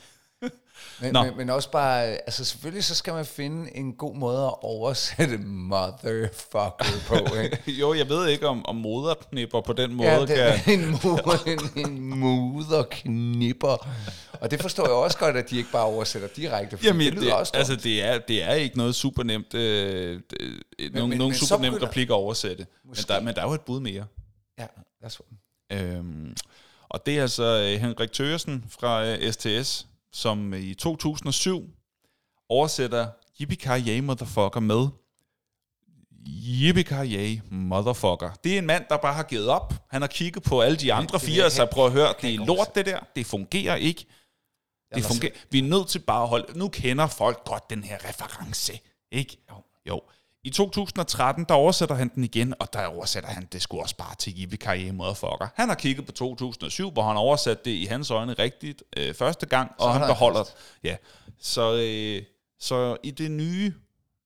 Men, 1.01 1.13
Nå. 1.13 1.23
men, 1.23 1.37
men 1.37 1.49
også 1.49 1.71
bare, 1.71 2.03
altså 2.05 2.45
selvfølgelig 2.45 2.83
så 2.83 2.95
skal 2.95 3.13
man 3.13 3.25
finde 3.25 3.77
en 3.77 3.93
god 3.93 4.15
måde 4.15 4.45
at 4.45 4.53
oversætte 4.63 5.37
motherfucker 5.37 6.85
på, 7.07 7.35
ikke? 7.35 7.57
jo, 7.81 7.93
jeg 7.93 8.09
ved 8.09 8.27
ikke, 8.27 8.47
om, 8.47 8.65
om 8.65 8.75
moderknipper 8.75 9.61
på 9.61 9.73
den 9.73 9.93
måde 9.93 10.09
Ja, 10.09 10.21
det 10.21 10.61
kan... 10.63 10.73
en, 10.79 10.93
mu- 10.93 11.49
en, 11.49 11.87
en 11.87 11.99
muderknipper. 12.19 13.87
Og 14.41 14.51
det 14.51 14.61
forstår 14.61 14.83
jeg 14.83 14.91
også 14.93 15.17
godt, 15.17 15.37
at 15.37 15.49
de 15.49 15.57
ikke 15.57 15.71
bare 15.71 15.83
oversætter 15.85 16.27
direkte, 16.27 16.77
for 16.77 16.85
Jamen, 16.85 17.05
det 17.05 17.13
lyder 17.13 17.23
det, 17.25 17.33
også 17.33 17.51
altså, 17.55 17.73
dumt. 17.73 17.83
det 17.83 18.03
er, 18.03 18.17
det 18.19 18.43
er 18.43 18.53
ikke 18.53 18.77
noget 18.77 18.95
super 18.95 19.23
nemt, 19.23 19.53
øh, 19.53 20.19
øh, 20.39 20.93
nogen, 20.93 21.09
men- 21.09 21.17
men 21.19 21.33
så 21.33 21.45
super 21.45 21.61
nemt 21.61 21.73
begynder- 21.73 21.87
replik 21.87 22.09
at 22.09 22.13
oversætte. 22.13 22.65
Men 22.85 22.95
der, 23.07 23.21
men 23.21 23.35
der 23.35 23.41
er 23.41 23.47
jo 23.47 23.53
et 23.53 23.61
bud 23.61 23.79
mere. 23.79 24.05
Ja, 24.59 24.65
lad 25.01 25.05
os 25.07 25.17
få 25.17 25.25
den. 25.29 25.37
Øhm, 25.77 26.35
og 26.89 27.05
det 27.05 27.17
er 27.17 27.21
altså 27.21 27.43
øh, 27.43 27.81
Henrik 27.81 28.11
Thøresen 28.11 28.65
fra 28.79 29.05
øh, 29.05 29.31
STS, 29.31 29.85
som 30.13 30.53
i 30.53 30.73
2007 30.73 31.69
oversætter 32.49 33.07
Yippee 33.41 34.01
motherfucker 34.01 34.59
med 34.59 34.87
Yippee 36.27 37.41
motherfucker. 37.51 38.31
Det 38.43 38.53
er 38.53 38.57
en 38.57 38.65
mand, 38.65 38.85
der 38.89 38.97
bare 38.97 39.13
har 39.13 39.23
givet 39.23 39.47
op. 39.47 39.73
Han 39.89 40.01
har 40.01 40.07
kigget 40.07 40.43
på 40.43 40.61
alle 40.61 40.77
de 40.77 40.93
andre 40.93 41.13
det 41.13 41.21
fire, 41.21 41.43
jeg 41.43 41.51
så 41.51 41.61
ikke- 41.63 41.73
prøv 41.73 41.85
at 41.85 41.91
høre, 41.91 42.13
det 42.21 42.33
er 42.35 42.45
lort 42.45 42.75
det 42.75 42.85
der. 42.85 42.99
Det 43.15 43.25
fungerer 43.25 43.75
ikke. 43.75 44.05
Det 44.95 45.03
fungerer. 45.05 45.31
Vi 45.51 45.59
er 45.59 45.63
nødt 45.63 45.87
til 45.87 45.99
bare 45.99 46.23
at 46.23 46.29
holde... 46.29 46.57
Nu 46.59 46.67
kender 46.69 47.07
folk 47.07 47.43
godt 47.45 47.69
den 47.69 47.83
her 47.83 47.97
reference, 48.09 48.79
ikke? 49.11 49.37
Jo. 49.49 49.55
jo. 49.87 50.01
I 50.43 50.49
2013, 50.49 51.45
der 51.49 51.53
oversætter 51.53 51.95
han 51.95 52.11
den 52.15 52.23
igen, 52.23 52.53
og 52.59 52.73
der 52.73 52.85
oversætter 52.85 53.29
han 53.29 53.47
det 53.51 53.61
sgu 53.61 53.79
også 53.79 53.97
bare 53.97 54.15
til 54.15 54.33
Yippee 54.37 54.91
motherfucker. 54.91 55.47
Han 55.55 55.67
har 55.69 55.75
kigget 55.75 56.05
på 56.05 56.11
2007, 56.11 56.91
hvor 56.91 57.03
han 57.03 57.17
oversat 57.17 57.65
det 57.65 57.71
i 57.71 57.85
hans 57.85 58.11
øjne 58.11 58.33
rigtigt 58.33 58.83
øh, 58.97 59.13
første 59.13 59.45
gang, 59.45 59.71
og 59.79 59.91
han 59.91 60.01
han 60.01 60.09
er 60.09 60.13
beholder... 60.13 60.43
fast. 60.43 60.57
Ja. 60.83 60.95
Så, 61.39 61.75
øh, 61.75 62.23
så 62.59 62.97
i 63.03 63.11
det 63.11 63.31
nye 63.31 63.73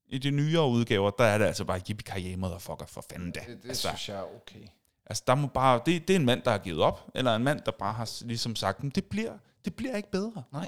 i 0.07 0.17
de 0.17 0.31
nyere 0.31 0.67
udgaver, 0.67 1.09
der 1.09 1.23
er 1.23 1.37
det 1.37 1.45
altså 1.45 1.63
bare 1.65 1.81
Yippee 1.89 2.35
motherfucker 2.35 2.85
for 2.85 3.05
fanden 3.11 3.31
da. 3.31 3.39
Det, 3.47 3.63
det 3.63 3.69
altså, 3.69 3.87
synes 3.87 4.09
jeg 4.09 4.17
er 4.17 4.35
okay. 4.35 4.67
altså, 5.05 5.23
der 5.27 5.35
må 5.35 5.47
bare, 5.47 5.81
det, 5.85 6.07
det 6.07 6.13
er 6.15 6.19
en 6.19 6.25
mand, 6.25 6.41
der 6.41 6.51
har 6.51 6.57
givet 6.57 6.81
op, 6.81 7.11
eller 7.15 7.35
en 7.35 7.43
mand, 7.43 7.59
der 7.65 7.71
bare 7.71 7.93
har 7.93 8.11
ligesom 8.25 8.55
sagt, 8.55 8.83
"Men 8.83 8.89
det 8.89 9.05
bliver, 9.05 9.33
det 9.65 9.75
bliver 9.75 9.95
ikke 9.97 10.11
bedre. 10.11 10.43
Nej. 10.51 10.67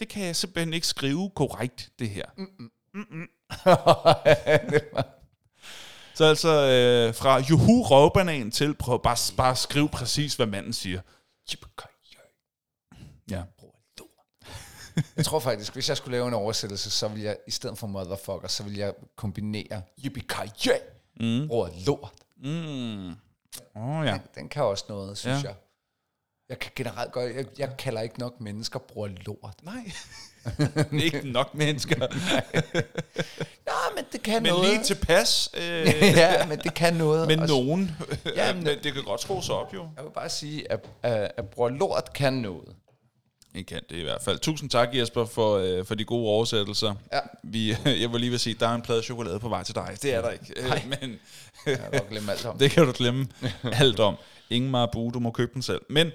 Det 0.00 0.08
kan 0.08 0.24
jeg 0.24 0.36
simpelthen 0.36 0.74
ikke 0.74 0.86
skrive 0.86 1.30
korrekt, 1.30 1.90
det 1.98 2.10
her. 2.10 2.24
Mm. 2.36 2.70
Så 2.94 3.76
Så 6.14 6.24
altså 6.24 6.48
øh, 6.48 7.14
fra 7.14 7.38
juhu 7.38 7.82
røvbanan 7.82 8.50
til 8.50 8.74
prøv 8.74 9.02
bare, 9.02 9.16
bare 9.36 9.56
skriv 9.56 9.88
præcis, 9.88 10.34
hvad 10.34 10.46
manden 10.46 10.72
siger. 10.72 11.00
Ja. 13.30 13.42
Jeg 15.16 15.24
tror 15.24 15.40
faktisk, 15.40 15.72
hvis 15.74 15.88
jeg 15.88 15.96
skulle 15.96 16.16
lave 16.16 16.28
en 16.28 16.34
oversættelse, 16.34 16.90
så 16.90 17.08
ville 17.08 17.24
jeg, 17.24 17.36
i 17.46 17.50
stedet 17.50 17.78
for 17.78 17.86
motherfucker, 17.86 18.48
så 18.48 18.62
ville 18.62 18.78
jeg 18.78 18.94
kombinere 19.16 19.82
yippee 20.04 20.22
mm. 21.20 21.48
bror 21.48 21.70
lort. 21.86 22.12
Mm. 22.36 23.10
Oh, 23.74 24.06
ja. 24.06 24.12
Den, 24.12 24.20
den 24.34 24.48
kan 24.48 24.62
også 24.62 24.84
noget, 24.88 25.18
synes 25.18 25.42
Ja. 25.44 25.48
jeg. 25.48 25.56
Jeg 26.48 26.58
kan 26.58 26.72
generelt 26.74 27.12
godt, 27.12 27.34
jeg, 27.34 27.46
jeg 27.58 27.76
kalder 27.78 28.00
ikke 28.00 28.18
nok 28.18 28.40
mennesker 28.40 28.78
bror 28.78 29.06
lort. 29.06 29.54
Nej. 29.62 29.92
ikke 31.04 31.20
nok 31.24 31.54
mennesker. 31.54 31.96
Nej, 33.66 33.74
men 33.96 34.04
det 34.12 34.22
kan 34.22 34.42
Men 34.42 34.52
noget. 34.52 34.68
lige 34.68 34.82
tilpas. 34.84 35.50
Øh, 35.54 35.86
ja, 36.02 36.46
men 36.46 36.58
det 36.58 36.74
kan 36.74 36.94
noget. 36.94 37.28
men 37.28 37.40
Og 37.40 37.48
nogen. 37.48 37.96
Ja, 38.36 38.54
men- 38.54 38.64
men 38.64 38.78
det 38.84 38.94
kan 38.94 39.02
godt 39.04 39.20
skrues 39.20 39.48
op, 39.48 39.74
jo. 39.74 39.88
Jeg 39.96 40.04
vil 40.04 40.10
bare 40.14 40.28
sige, 40.30 40.72
at, 40.72 40.80
at, 41.02 41.32
at 41.36 41.48
bror 41.48 41.68
lort 41.68 42.12
kan 42.14 42.32
noget. 42.32 42.68
I 43.54 43.62
kan 43.62 43.80
det 43.90 43.96
i 43.96 44.02
hvert 44.02 44.22
fald. 44.22 44.38
Tusind 44.38 44.70
tak, 44.70 44.88
Jesper, 44.94 45.24
for, 45.24 45.56
øh, 45.58 45.84
for 45.84 45.94
de 45.94 46.04
gode 46.04 46.28
oversættelser. 46.28 46.94
Ja. 47.12 47.18
Vi, 47.44 47.76
jeg 47.84 48.12
var 48.12 48.18
lige 48.18 48.34
at 48.34 48.40
sige, 48.40 48.56
der 48.60 48.68
er 48.68 48.74
en 48.74 48.82
plade 48.82 49.02
chokolade 49.02 49.38
på 49.40 49.48
vej 49.48 49.62
til 49.64 49.74
dig. 49.74 49.96
Det 50.02 50.14
er 50.14 50.22
der 50.22 50.30
ikke. 50.30 50.44
Øh, 50.56 50.64
Nej. 50.68 50.82
Men 51.00 51.18
Jeg 51.66 51.78
nok 51.92 52.08
glemt 52.10 52.30
alt 52.30 52.46
om. 52.46 52.58
det 52.58 52.70
kan 52.70 52.86
du 52.86 52.92
glemme 52.92 53.26
alt 53.72 54.00
om. 54.00 54.16
Ingen 54.50 54.70
Marabu, 54.70 55.10
du 55.14 55.20
må 55.20 55.30
købe 55.30 55.50
den 55.54 55.62
selv. 55.62 55.80
Men 55.88 56.10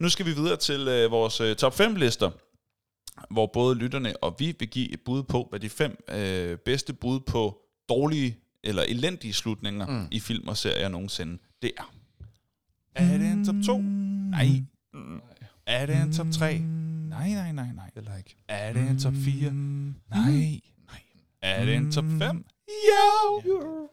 nu 0.00 0.08
skal 0.08 0.26
vi 0.26 0.32
videre 0.32 0.56
til 0.56 0.88
øh, 0.88 1.10
vores 1.10 1.40
øh, 1.40 1.56
top 1.56 1.74
5 1.76 1.94
lister, 1.96 2.30
hvor 3.30 3.46
både 3.46 3.74
lytterne 3.74 4.16
og 4.16 4.36
vi 4.38 4.56
vil 4.58 4.68
give 4.68 4.92
et 4.92 5.00
bud 5.00 5.22
på, 5.22 5.46
hvad 5.50 5.60
de 5.60 5.68
fem 5.68 6.04
øh, 6.08 6.58
bedste 6.58 6.92
bud 6.92 7.20
på 7.20 7.60
dårlige 7.88 8.38
eller 8.64 8.82
elendige 8.82 9.32
slutninger 9.32 9.86
mm. 9.86 10.08
i 10.10 10.20
film 10.20 10.48
og 10.48 10.56
serier 10.56 10.88
nogensinde, 10.88 11.38
det 11.62 11.72
er. 11.76 11.94
Er 12.94 13.18
det 13.18 13.26
en 13.26 13.44
top 13.44 13.54
2? 13.66 13.78
Nej. 13.78 14.46
Mm. 14.94 15.20
Er 15.66 15.86
det 15.86 15.96
en 15.96 16.12
top 16.12 16.26
3? 16.32 16.58
Nej, 16.58 17.28
nej, 17.28 17.52
nej, 17.52 17.72
nej. 17.74 17.90
Eller 17.96 18.16
ikke. 18.16 18.36
Er 18.48 18.72
det 18.72 18.82
en 18.82 18.98
top 18.98 19.12
4? 19.14 19.52
Nej. 19.52 19.90
Nej. 20.10 20.60
Er 21.42 21.64
det 21.64 21.74
en 21.74 21.92
top 21.92 22.04
5? 22.18 22.44
Jo. 22.68 23.88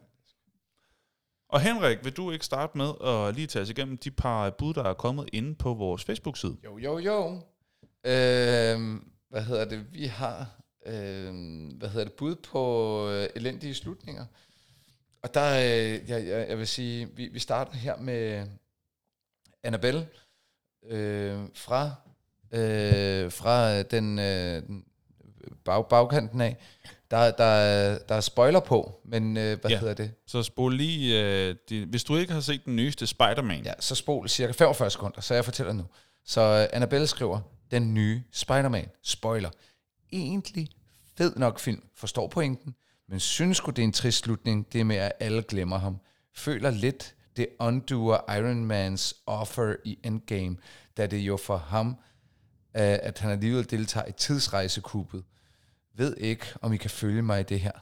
Og 1.48 1.60
Henrik, 1.60 1.98
vil 2.04 2.12
du 2.12 2.30
ikke 2.30 2.44
starte 2.44 2.78
med 2.78 2.90
at 3.04 3.34
lige 3.34 3.46
tage 3.46 3.62
os 3.62 3.70
igennem 3.70 3.98
de 3.98 4.10
par 4.10 4.50
bud, 4.50 4.74
der 4.74 4.82
er 4.84 4.94
kommet 4.94 5.28
inde 5.32 5.54
på 5.54 5.74
vores 5.74 6.04
Facebook-side? 6.04 6.56
Jo, 6.64 6.78
jo, 6.78 6.98
jo. 6.98 7.42
Øhm, 8.04 9.11
hvad 9.32 9.42
hedder 9.42 9.64
det? 9.64 9.92
Vi 9.92 10.06
har 10.06 10.46
øhm, 10.86 11.66
hvad 11.66 11.88
hedder 11.88 12.04
det, 12.04 12.12
bud 12.12 12.34
på 12.34 13.08
øh, 13.10 13.28
elendige 13.36 13.74
slutninger. 13.74 14.24
Og 15.22 15.34
der, 15.34 15.52
øh, 15.58 16.10
jeg, 16.10 16.26
jeg, 16.26 16.48
jeg 16.48 16.58
vil 16.58 16.66
sige, 16.68 17.08
vi, 17.16 17.28
vi 17.28 17.38
starter 17.38 17.72
her 17.72 17.96
med 17.96 18.46
Annabelle 19.62 20.08
øh, 20.88 21.38
fra, 21.54 21.84
øh, 22.52 23.32
fra 23.32 23.82
den, 23.82 24.18
øh, 24.18 24.62
den 24.66 24.84
bag, 25.64 25.88
bagkanten 25.88 26.40
af. 26.40 26.56
Der, 27.10 27.30
der, 27.30 27.44
er- 27.44 27.98
der 28.08 28.14
er 28.14 28.20
spoiler 28.20 28.60
på, 28.60 29.00
men 29.04 29.36
øh, 29.36 29.60
hvad 29.60 29.70
Ja. 29.70 29.78
hedder 29.78 29.94
det? 29.94 30.10
Så 30.26 30.42
spol 30.42 30.74
lige, 30.76 31.22
øh, 31.24 31.56
de, 31.68 31.84
hvis 31.84 32.04
du 32.04 32.16
ikke 32.16 32.32
har 32.32 32.40
set 32.40 32.64
den 32.64 32.76
nyeste 32.76 33.06
Spider-Man, 33.06 33.64
Ja, 33.64 33.72
så 33.80 33.94
spol 33.94 34.28
cirka 34.28 34.52
45 34.52 34.90
sekunder, 34.90 35.20
så 35.20 35.34
jeg 35.34 35.44
fortæller 35.44 35.72
nu. 35.72 35.84
Så 36.24 36.40
uh, 36.70 36.76
Annabelle 36.76 37.06
skriver, 37.06 37.40
den 37.72 37.94
nye 37.94 38.22
Spider-Man, 38.30 38.88
spoiler. 39.02 39.50
Egentlig 40.12 40.68
fed 41.14 41.36
nok 41.36 41.60
film, 41.60 41.82
forstår 41.94 42.28
pointen, 42.28 42.74
men 43.08 43.20
synes 43.20 43.56
sgu, 43.56 43.70
det 43.70 43.82
er 43.82 43.86
en 43.86 43.92
trist 43.92 44.24
slutning, 44.24 44.72
det 44.72 44.86
med, 44.86 44.96
at 44.96 45.12
alle 45.20 45.42
glemmer 45.42 45.78
ham. 45.78 45.98
Føler 46.34 46.70
lidt, 46.70 47.14
det 47.36 47.48
undoer 47.58 48.34
Iron 48.36 48.64
Mans 48.64 49.14
offer 49.26 49.76
i 49.84 49.98
Endgame, 50.04 50.56
da 50.96 51.06
det 51.06 51.18
jo 51.18 51.36
for 51.36 51.56
ham, 51.56 51.88
øh, 51.88 52.98
at 53.02 53.18
han 53.18 53.30
alligevel 53.30 53.70
deltager 53.70 54.06
i 54.06 54.12
tidsrejsekuppet. 54.12 55.24
Ved 55.94 56.16
ikke, 56.16 56.46
om 56.60 56.72
I 56.72 56.76
kan 56.76 56.90
følge 56.90 57.22
mig 57.22 57.40
i 57.40 57.42
det 57.42 57.60
her. 57.60 57.72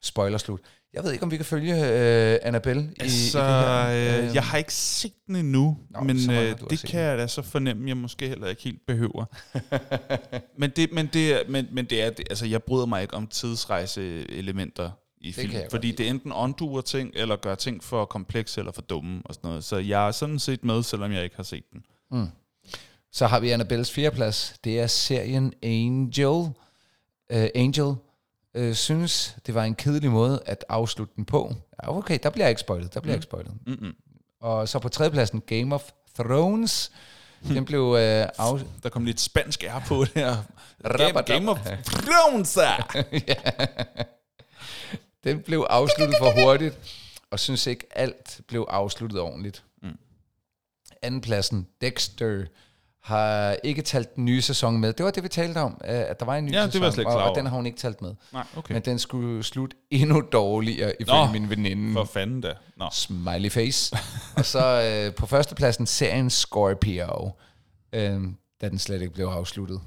Spoiler 0.00 0.38
slut. 0.38 0.60
Jeg 0.94 1.04
ved 1.04 1.12
ikke, 1.12 1.22
om 1.22 1.30
vi 1.30 1.36
kan 1.36 1.44
følge 1.44 1.72
uh, 1.72 2.46
Annabelle 2.48 2.82
i, 2.82 3.00
Altså, 3.00 3.38
i 3.38 3.42
det 3.42 3.50
her. 3.50 4.18
øh, 4.18 4.24
Øhm, 4.24 4.34
jeg 4.34 4.42
har 4.42 4.58
ikke 4.58 4.74
set 4.74 5.12
den 5.26 5.36
endnu, 5.36 5.78
Nå, 5.90 6.00
men 6.00 6.30
øh, 6.30 6.56
det 6.70 6.78
se 6.78 6.86
kan 6.86 7.00
jeg 7.00 7.18
da 7.18 7.26
så 7.26 7.42
fornemme, 7.42 7.88
jeg 7.88 7.96
måske 7.96 8.28
heller 8.28 8.46
ikke 8.46 8.62
helt 8.62 8.86
behøver. 8.86 9.24
men, 10.60 10.70
det, 10.70 10.92
men, 10.92 11.06
det, 11.12 11.42
men, 11.48 11.68
men 11.72 11.84
det 11.84 12.02
er, 12.02 12.10
det, 12.10 12.26
altså 12.30 12.46
jeg 12.46 12.62
bryder 12.62 12.86
mig 12.86 13.02
ikke 13.02 13.14
om 13.14 13.26
tidsrejse-elementer 13.26 14.90
i 15.20 15.32
film, 15.32 15.52
jeg 15.52 15.60
godt 15.60 15.70
fordi 15.70 15.92
det 15.92 16.08
enten 16.08 16.32
onduer 16.32 16.80
ting, 16.80 17.10
eller 17.14 17.36
gør 17.36 17.54
ting 17.54 17.84
for 17.84 18.04
komplekse 18.04 18.60
eller 18.60 18.72
for 18.72 18.82
dumme 18.82 19.22
og 19.24 19.34
sådan 19.34 19.48
noget. 19.48 19.64
Så 19.64 19.76
jeg 19.76 20.06
er 20.06 20.10
sådan 20.12 20.38
set 20.38 20.64
med, 20.64 20.82
selvom 20.82 21.12
jeg 21.12 21.24
ikke 21.24 21.36
har 21.36 21.42
set 21.42 21.64
den. 21.72 21.82
Så 23.12 23.26
har 23.26 23.40
vi 23.40 23.50
Annabelles 23.50 23.92
fjerdeplads. 23.92 24.54
Det 24.64 24.80
er 24.80 24.86
serien 24.86 25.52
Angel. 25.62 26.52
Uh, 27.34 27.46
Angel 27.54 27.94
uh, 28.58 28.72
synes, 28.72 29.36
det 29.46 29.54
var 29.54 29.64
en 29.64 29.74
kedelig 29.74 30.10
måde 30.10 30.42
at 30.46 30.64
afslutte 30.68 31.12
den 31.16 31.24
på. 31.24 31.54
Ja, 31.82 31.96
okay, 31.96 32.18
der 32.22 32.30
bliver 32.30 32.44
jeg 32.44 32.50
ikke 32.50 32.60
spoilet. 32.60 32.94
Der 32.94 33.00
bliver 33.00 33.14
mm. 33.14 33.18
ikke 33.18 33.24
spoilet. 33.24 33.52
Mm-mm. 33.66 33.94
Og 34.40 34.68
så 34.68 34.78
på 34.78 34.88
tredjepladsen 34.88 35.40
Game 35.40 35.74
of 35.74 35.90
Thrones. 36.18 36.92
Den 37.48 37.64
blev 37.64 37.82
uh, 37.82 37.98
af... 37.98 38.30
Der 38.82 38.88
kom 38.88 39.04
lidt 39.04 39.20
spansk 39.20 39.64
R 39.64 39.86
på 39.86 40.04
det 40.04 40.12
her. 40.14 40.36
Game. 40.96 41.22
Game 41.22 41.50
of 41.50 41.58
Thrones! 42.06 42.58
Den 45.24 45.40
blev 45.40 45.66
afsluttet 45.70 46.16
for 46.18 46.44
hurtigt, 46.44 46.78
og 47.30 47.40
synes 47.40 47.66
ikke 47.66 47.86
alt 47.90 48.40
blev 48.48 48.66
afsluttet 48.70 49.20
ordentligt. 49.20 49.64
Mm. 49.82 49.98
Andenpladsen, 51.02 51.66
Dexter, 51.80 52.44
har 53.02 53.56
ikke 53.64 53.82
talt 53.82 54.16
den 54.16 54.24
nye 54.24 54.42
sæson 54.42 54.78
med. 54.78 54.92
Det 54.92 55.04
var 55.04 55.10
det, 55.10 55.22
vi 55.22 55.28
talte 55.28 55.58
om, 55.58 55.80
øh, 55.84 55.90
at 55.90 56.20
der 56.20 56.26
var 56.26 56.36
en 56.36 56.44
ny 56.44 56.52
Ja, 56.52 56.62
det 56.62 56.72
sæson, 56.72 56.80
var 56.80 56.86
jeg 56.86 56.94
slet 56.94 57.06
og, 57.06 57.22
og 57.22 57.36
den 57.36 57.46
har 57.46 57.56
hun 57.56 57.66
ikke 57.66 57.78
talt 57.78 58.02
med. 58.02 58.14
Nej, 58.32 58.44
okay. 58.56 58.72
Men 58.74 58.82
den 58.82 58.98
skulle 58.98 59.42
slutte 59.42 59.76
endnu 59.90 60.22
dårligere, 60.32 60.92
ifølge 61.00 61.26
Nå, 61.26 61.32
min 61.32 61.50
veninde. 61.50 61.92
For 61.92 62.04
fanden 62.04 62.40
da. 62.40 62.54
Nå. 62.76 62.88
Smiley 62.92 63.50
face. 63.50 63.96
og 64.36 64.44
så 64.44 64.82
øh, 64.82 65.14
på 65.14 65.26
førstepladsen 65.26 65.86
serien 65.86 66.30
Scorpio, 66.30 67.30
øh, 67.92 68.20
da 68.60 68.68
den 68.68 68.78
slet 68.78 69.02
ikke 69.02 69.14
blev 69.14 69.26
afsluttet. 69.26 69.80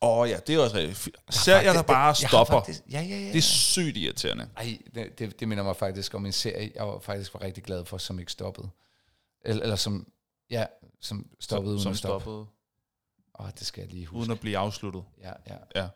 Åh 0.00 0.18
oh, 0.18 0.28
ja, 0.28 0.36
det 0.46 0.54
er 0.54 0.60
også 0.60 0.76
rigtigt. 0.76 1.16
Serier, 1.30 1.72
der 1.72 1.82
bare 1.82 2.04
har 2.04 2.12
stopper. 2.12 2.54
Faktisk, 2.54 2.82
ja, 2.90 3.00
ja, 3.00 3.16
ja. 3.18 3.26
Det 3.26 3.36
er 3.36 3.42
sygt 3.42 3.96
irriterende. 3.96 4.48
Ej, 4.56 4.78
det, 4.94 5.18
det, 5.18 5.40
det 5.40 5.48
minder 5.48 5.64
mig 5.64 5.76
faktisk 5.76 6.14
om 6.14 6.26
en 6.26 6.32
serie, 6.32 6.72
jeg 6.74 6.86
var 6.86 6.98
faktisk 6.98 7.34
var 7.34 7.42
rigtig 7.42 7.64
glad 7.64 7.84
for, 7.84 7.98
som 7.98 8.18
ikke 8.18 8.32
stoppede. 8.32 8.68
Eller, 9.44 9.62
eller 9.62 9.76
som, 9.76 10.06
ja, 10.50 10.64
som 11.00 11.26
stoppede 11.40 11.72
uden 11.72 11.82
som 11.82 11.92
at 11.92 11.98
stoppe. 11.98 12.22
stoppede 12.22 12.46
Åh, 13.40 13.46
det 13.58 13.66
skal 13.66 13.80
jeg 13.82 13.90
lige 13.92 14.06
huske. 14.06 14.18
uden 14.20 14.30
at 14.32 14.40
blive 14.40 14.58
afsluttet. 14.58 15.04
Ja, 15.22 15.32
ja. 15.48 15.56
Ja. 15.82 15.88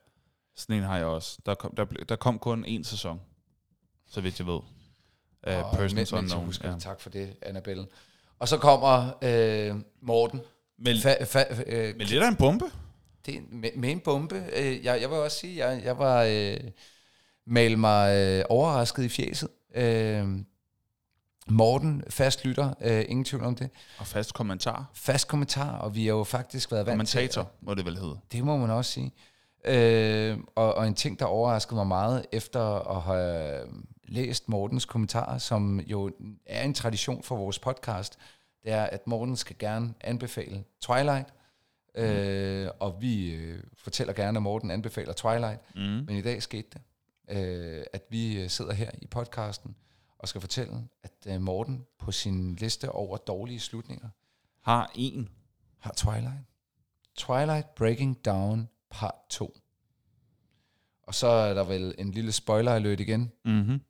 Sådan 0.57 0.77
en 0.77 0.83
har 0.83 0.97
jeg 0.97 1.07
også. 1.07 1.39
Der 1.47 1.55
kom, 1.55 1.75
der, 1.77 1.85
der 1.85 2.17
kom 2.17 2.39
kun 2.39 2.65
én 2.65 2.83
sæson, 2.83 3.21
så 4.11 4.21
vidt 4.21 4.39
jeg 4.39 4.47
ved. 4.47 4.55
Uh, 4.55 4.63
Og 5.73 5.77
Persons 5.77 6.13
Unknown. 6.13 6.45
husker 6.45 6.71
Ja. 6.71 6.79
tak 6.79 7.01
for 7.01 7.11
det, 7.11 7.37
Annabelle. 7.43 7.87
Og 8.39 8.49
så 8.49 8.59
kommer 8.59 9.11
øh, 9.23 9.77
Morten. 10.03 10.41
Men, 10.79 10.97
Fa, 11.01 11.25
fa, 11.25 11.45
øh, 11.67 11.97
men 11.97 12.07
lidt 12.07 12.23
af 12.23 12.29
en 12.29 12.37
bombe. 12.37 12.65
Det 13.27 13.37
er 13.37 13.41
med, 13.51 13.71
med 13.77 13.91
en 13.91 14.01
bombe. 14.01 14.45
Øh, 14.57 14.85
jeg, 14.85 15.01
jeg 15.01 15.11
vil 15.11 15.19
også 15.19 15.39
sige, 15.39 15.67
jeg, 15.67 15.85
jeg 15.85 15.99
var 15.99 16.23
øh, 16.31 16.61
mal 17.47 17.79
mig 17.79 18.17
øh, 18.17 18.45
overrasket 18.49 19.03
i 19.05 19.09
fjeset. 19.09 19.49
Øh, 19.75 20.29
Morten, 21.49 22.03
fast 22.11 22.45
lytter, 22.45 22.75
øh, 22.81 23.05
ingen 23.09 23.25
tvivl 23.25 23.45
om 23.45 23.55
det. 23.55 23.71
Og 23.99 24.07
fast 24.07 24.35
kommentar. 24.35 24.91
Fast 24.95 25.29
kommentar, 25.29 25.79
og 25.79 25.95
vi 25.95 26.07
har 26.07 26.13
jo 26.15 26.25
faktisk 26.25 26.73
været 26.73 26.87
vant 26.87 27.09
til... 27.09 27.19
Kommentator, 27.19 27.51
må 27.61 27.75
det 27.75 27.85
vel 27.85 27.99
hedde. 27.99 28.19
Det 28.33 28.45
må 28.45 28.57
man 28.57 28.71
også 28.71 28.91
sige. 28.93 29.13
Øh, 29.65 30.39
og, 30.55 30.75
og 30.75 30.87
en 30.87 30.95
ting, 30.95 31.19
der 31.19 31.25
overraskede 31.25 31.75
mig 31.77 31.87
meget, 31.87 32.27
efter 32.33 32.61
at 32.97 33.03
have 33.03 33.61
læst 34.05 34.49
Mortens 34.49 34.85
kommentarer, 34.85 35.39
som 35.39 35.81
jo 35.81 36.11
er 36.47 36.63
en 36.65 36.75
tradition 36.75 37.23
for 37.23 37.37
vores 37.37 37.59
podcast, 37.59 38.19
det 38.65 38.73
er, 38.73 38.83
at 38.85 39.07
Morten 39.07 39.37
skal 39.37 39.57
gerne 39.59 39.95
anbefale 40.01 40.65
Twilight, 40.81 41.29
øh, 41.95 42.69
og 42.81 42.97
vi 43.01 43.31
øh, 43.35 43.63
fortæller 43.79 44.13
gerne, 44.13 44.39
at 44.39 44.43
Morten 44.43 44.71
anbefaler 44.71 45.13
Twilight, 45.13 45.61
Mm. 45.75 45.81
men 45.81 46.11
i 46.11 46.23
dag 46.23 46.43
skete 46.43 46.69
det, 46.73 46.81
øh, 47.37 47.83
at 47.93 48.03
vi 48.11 48.43
øh, 48.43 48.49
sidder 48.51 48.73
her 48.73 48.91
i 49.03 49.07
podcasten 49.07 49.77
og 50.23 50.29
skal 50.29 50.41
fortælle, 50.41 50.89
at 51.03 51.13
øh, 51.27 51.41
Morten 51.41 51.87
på 51.99 52.13
sin 52.13 52.55
liste 52.55 52.91
over 52.93 53.17
dårlige 53.17 53.61
slutninger 53.61 54.09
Har 54.61 54.91
en. 54.95 55.29
har 55.79 55.93
Twilight. 55.97 56.41
Twilight 57.17 57.75
Breaking 57.75 58.25
Down 58.25 58.69
part 58.91 59.15
2. 59.31 59.59
Og 61.03 61.15
så 61.15 61.27
er 61.27 61.55
der 61.55 61.65
vel 61.65 61.95
en 61.99 62.11
lille 62.11 62.33
spoiler 62.33 62.73
alert 62.73 63.01
igen, 63.01 63.33
Mm-hmm. 63.45 63.81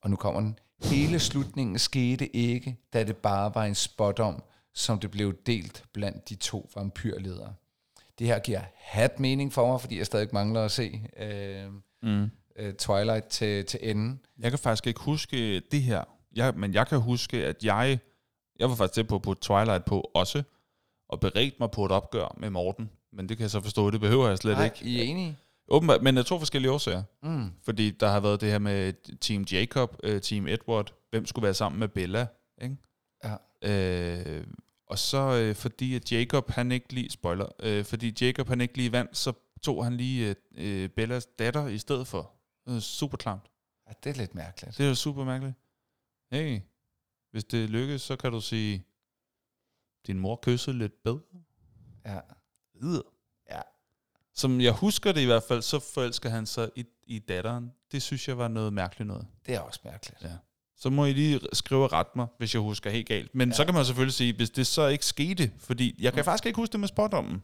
og 0.00 0.10
nu 0.10 0.16
kommer 0.16 0.40
den. 0.40 0.58
Hele 0.82 1.18
slutningen 1.18 1.78
skete 1.78 2.36
ikke, 2.36 2.76
da 2.92 3.04
det 3.04 3.16
bare 3.16 3.54
var 3.54 3.64
en 3.64 3.74
spot 3.74 4.18
om, 4.18 4.42
som 4.72 5.00
det 5.00 5.10
blev 5.10 5.34
delt 5.46 5.84
blandt 5.92 6.28
de 6.28 6.34
to 6.34 6.70
vampyrledere. 6.74 7.54
Det 8.18 8.26
her 8.26 8.38
giver 8.38 8.60
hat 8.76 9.20
mening 9.20 9.52
for 9.52 9.66
mig, 9.66 9.80
fordi 9.80 9.98
jeg 9.98 10.06
stadig 10.06 10.28
mangler 10.32 10.64
at 10.64 10.70
se 10.70 11.08
øh, 11.16 11.72
Mm. 12.02 12.30
Øh, 12.58 12.74
Twilight 12.74 13.26
til, 13.26 13.64
til 13.64 13.80
enden. 13.82 14.20
Jeg 14.38 14.50
kan 14.50 14.58
faktisk 14.58 14.86
ikke 14.86 15.00
huske 15.00 15.60
det 15.60 15.82
her, 15.82 16.04
jeg, 16.36 16.54
men 16.56 16.74
jeg 16.74 16.86
kan 16.86 17.00
huske, 17.00 17.44
at 17.44 17.64
jeg, 17.64 17.98
jeg 18.58 18.68
var 18.68 18.74
faktisk 18.74 18.94
til 18.94 19.04
på 19.04 19.14
at 19.14 19.22
putte 19.22 19.42
Twilight 19.42 19.84
på 19.84 20.10
også, 20.14 20.42
og 21.08 21.20
beredt 21.20 21.60
mig 21.60 21.70
på 21.70 21.84
et 21.84 21.92
opgør 21.92 22.34
med 22.38 22.50
Morten. 22.50 22.90
Men 23.12 23.28
det 23.28 23.36
kan 23.36 23.42
jeg 23.42 23.50
så 23.50 23.60
forstå, 23.60 23.90
det 23.90 24.00
behøver 24.00 24.28
jeg 24.28 24.38
slet 24.38 24.56
Nej, 24.56 24.64
ikke. 24.64 24.84
I 24.84 25.00
er 25.00 25.02
enige? 25.02 25.38
Åbenbart, 25.68 26.02
men 26.02 26.18
af 26.18 26.24
to 26.24 26.38
forskellige 26.38 26.72
årsager. 26.72 27.02
Mm. 27.22 27.50
Fordi 27.64 27.90
der 27.90 28.08
har 28.08 28.20
været 28.20 28.40
det 28.40 28.50
her 28.50 28.58
med 28.58 28.92
Team 29.20 29.42
Jacob, 29.42 29.96
uh, 30.08 30.18
Team 30.20 30.46
Edward, 30.46 30.94
hvem 31.10 31.26
skulle 31.26 31.42
være 31.44 31.54
sammen 31.54 31.80
med 31.80 31.88
Bella, 31.88 32.26
ikke? 32.62 32.76
Ja. 33.24 33.36
Øh, 33.62 34.46
og 34.86 34.98
så 34.98 35.18
øh, 35.18 35.54
fordi 35.54 35.94
at 35.94 36.12
Jacob, 36.12 36.50
han 36.50 36.72
ikke 36.72 36.92
lige, 36.92 37.10
spoiler, 37.10 37.46
øh, 37.62 37.84
fordi 37.84 38.14
Jacob, 38.20 38.48
han 38.48 38.60
ikke 38.60 38.76
lige 38.76 38.92
vandt, 38.92 39.16
så 39.16 39.32
tog 39.62 39.84
han 39.84 39.96
lige 39.96 40.36
øh, 40.56 40.82
øh, 40.82 40.88
Bellas 40.88 41.26
datter 41.38 41.66
i 41.66 41.78
stedet 41.78 42.06
for. 42.06 42.35
Det 42.66 42.76
er 42.76 42.80
super 42.80 43.16
klamt. 43.16 43.42
ja, 43.88 43.92
det 44.04 44.10
er 44.10 44.14
lidt 44.14 44.34
mærkeligt. 44.34 44.78
Det 44.78 44.84
er 44.84 44.88
jo 44.88 44.94
super 44.94 45.24
mærkeligt. 45.24 45.56
Hey, 46.32 46.60
hvis 47.30 47.44
det 47.44 47.70
lykkes, 47.70 48.02
så 48.02 48.16
kan 48.16 48.32
du 48.32 48.40
sige, 48.40 48.84
din 50.06 50.18
mor 50.18 50.38
kyssede 50.42 50.78
lidt 50.78 51.02
bedre. 51.02 51.20
Ja. 52.06 52.20
Yder. 52.82 53.02
Ja. 53.50 53.60
Som 54.34 54.60
jeg 54.60 54.72
husker 54.72 55.12
det 55.12 55.20
i 55.20 55.24
hvert 55.24 55.42
fald, 55.42 55.62
så 55.62 55.78
forelsker 55.94 56.28
han 56.30 56.46
sig 56.46 56.70
i, 56.76 56.84
i 57.06 57.18
datteren. 57.18 57.72
Det 57.92 58.02
synes 58.02 58.28
jeg 58.28 58.38
var 58.38 58.48
noget 58.48 58.72
mærkeligt 58.72 59.06
noget. 59.06 59.26
Det 59.46 59.54
er 59.54 59.60
også 59.60 59.80
mærkeligt. 59.84 60.22
Ja. 60.22 60.36
Så 60.76 60.90
må 60.90 61.04
I 61.06 61.12
lige 61.12 61.40
skrive 61.52 61.84
og 61.84 61.92
rette 61.92 62.12
mig, 62.16 62.26
hvis 62.38 62.54
jeg 62.54 62.62
husker 62.62 62.90
helt 62.90 63.08
galt. 63.08 63.34
Men 63.34 63.48
ja. 63.48 63.54
så 63.54 63.64
kan 63.64 63.74
man 63.74 63.84
selvfølgelig 63.84 64.14
sige, 64.14 64.36
hvis 64.36 64.50
det 64.50 64.66
så 64.66 64.86
ikke 64.86 65.06
skete, 65.06 65.52
fordi 65.58 65.94
jeg 66.02 66.12
kan 66.12 66.20
Mm. 66.20 66.24
faktisk 66.24 66.46
ikke 66.46 66.56
huske 66.56 66.72
det 66.72 66.80
med 66.80 66.88
spådommen. 66.88 67.42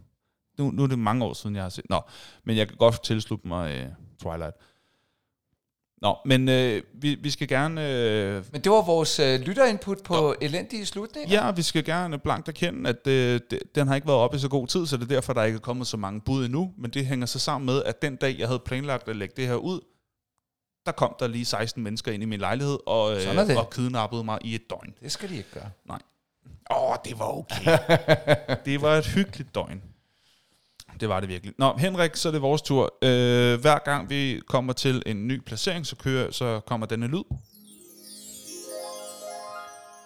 Nu, 0.58 0.70
nu 0.70 0.82
er 0.82 0.86
det 0.86 0.98
mange 0.98 1.24
år 1.24 1.32
siden, 1.32 1.56
jeg 1.56 1.64
har 1.64 1.68
set. 1.70 1.84
Nå, 1.90 2.00
men 2.44 2.56
jeg 2.56 2.68
kan 2.68 2.76
godt 2.76 3.04
tilslutte 3.04 3.48
mig 3.48 3.86
uh, 3.86 3.92
Twilight. 4.18 4.56
Nå, 6.02 6.16
men 6.24 6.48
øh, 6.48 6.82
vi, 6.94 7.14
vi 7.14 7.30
skal 7.30 7.48
gerne... 7.48 7.90
Øh, 7.90 8.44
Men 8.52 8.60
det 8.60 8.72
var 8.72 8.84
vores 8.86 9.18
øh, 9.18 9.40
lytterinput 9.40 9.98
på 10.04 10.34
elendige 10.40 10.86
slutninger. 10.86 11.44
ja, 11.44 11.50
vi 11.50 11.62
skal 11.62 11.84
gerne 11.84 12.18
blankt 12.18 12.48
erkende, 12.48 12.90
at 12.90 13.06
øh, 13.06 13.40
det, 13.50 13.58
den 13.74 13.88
har 13.88 13.94
ikke 13.94 14.06
været 14.06 14.18
oppe 14.18 14.36
i 14.36 14.40
så 14.40 14.48
god 14.48 14.66
tid, 14.66 14.86
så 14.86 14.96
det 14.96 15.02
er 15.02 15.08
derfor, 15.08 15.32
der 15.32 15.44
ikke 15.44 15.56
er 15.56 15.60
kommet 15.60 15.86
så 15.86 15.96
mange 15.96 16.20
bud 16.20 16.44
endnu. 16.44 16.72
Men 16.78 16.90
det 16.90 17.06
hænger 17.06 17.26
så 17.26 17.38
sammen 17.38 17.66
med, 17.66 17.82
at 17.82 18.02
den 18.02 18.16
dag, 18.16 18.38
jeg 18.38 18.46
havde 18.48 18.58
planlagt 18.58 19.08
at 19.08 19.16
lægge 19.16 19.34
det 19.36 19.46
her 19.46 19.54
ud, 19.54 19.80
der 20.86 20.92
kom 20.92 21.14
der 21.18 21.26
lige 21.26 21.44
16 21.44 21.82
mennesker 21.82 22.12
ind 22.12 22.22
i 22.22 22.26
min 22.26 22.40
lejlighed 22.40 22.78
og, 22.86 23.12
øh, 23.12 23.58
og 23.58 23.70
kidnappede 23.70 24.24
mig 24.24 24.38
i 24.44 24.54
et 24.54 24.62
døgn. 24.70 24.94
Det 25.02 25.12
skal 25.12 25.28
de 25.28 25.36
ikke 25.36 25.50
gøre. 25.54 25.70
Åh, 26.70 26.90
oh, 26.90 26.96
det 27.04 27.18
var 27.18 27.38
okay. 27.38 27.78
det 28.66 28.82
var 28.82 28.96
et 28.96 29.06
hyggeligt 29.06 29.54
døgn. 29.54 29.82
Det 31.00 31.08
var 31.08 31.20
det 31.20 31.28
virkelig. 31.28 31.54
Nå, 31.58 31.76
Henrik, 31.76 32.16
så 32.16 32.28
er 32.28 32.32
det 32.32 32.42
vores 32.42 32.62
tur. 32.62 32.94
Øh, 33.02 33.60
hver 33.60 33.78
gang 33.84 34.10
vi 34.10 34.40
kommer 34.46 34.72
til 34.72 35.02
en 35.06 35.28
ny 35.28 35.40
placering, 35.40 35.86
så, 35.86 35.96
kører, 35.96 36.30
så 36.30 36.60
kommer 36.66 36.86
denne 36.86 37.06
lyd. 37.06 37.22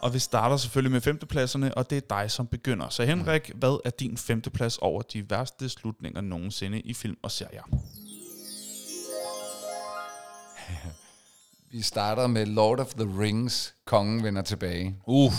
Og 0.03 0.15
vi 0.15 0.19
starter 0.19 0.57
selvfølgelig 0.57 0.93
med 0.93 1.01
femtepladserne, 1.01 1.75
og 1.75 1.91
det 1.91 1.97
er 1.97 2.21
dig, 2.21 2.31
som 2.31 2.47
begynder. 2.47 2.89
Så 2.89 3.05
Henrik, 3.05 3.51
hvad 3.55 3.81
er 3.85 3.91
din 3.91 4.17
femteplads 4.17 4.79
over 4.79 5.03
de 5.03 5.31
værste 5.31 5.69
slutninger 5.69 6.21
nogensinde 6.21 6.81
i 6.81 6.95
film 6.95 7.17
og 7.23 7.31
serier? 7.31 7.63
Vi 11.73 11.83
starter 11.83 12.27
med 12.27 12.47
Lord 12.47 12.81
of 12.81 12.95
the 12.95 13.21
Rings. 13.21 13.75
Kongen 13.85 14.25
vender 14.25 14.43
tilbage. 14.43 14.97
Uff. 15.07 15.35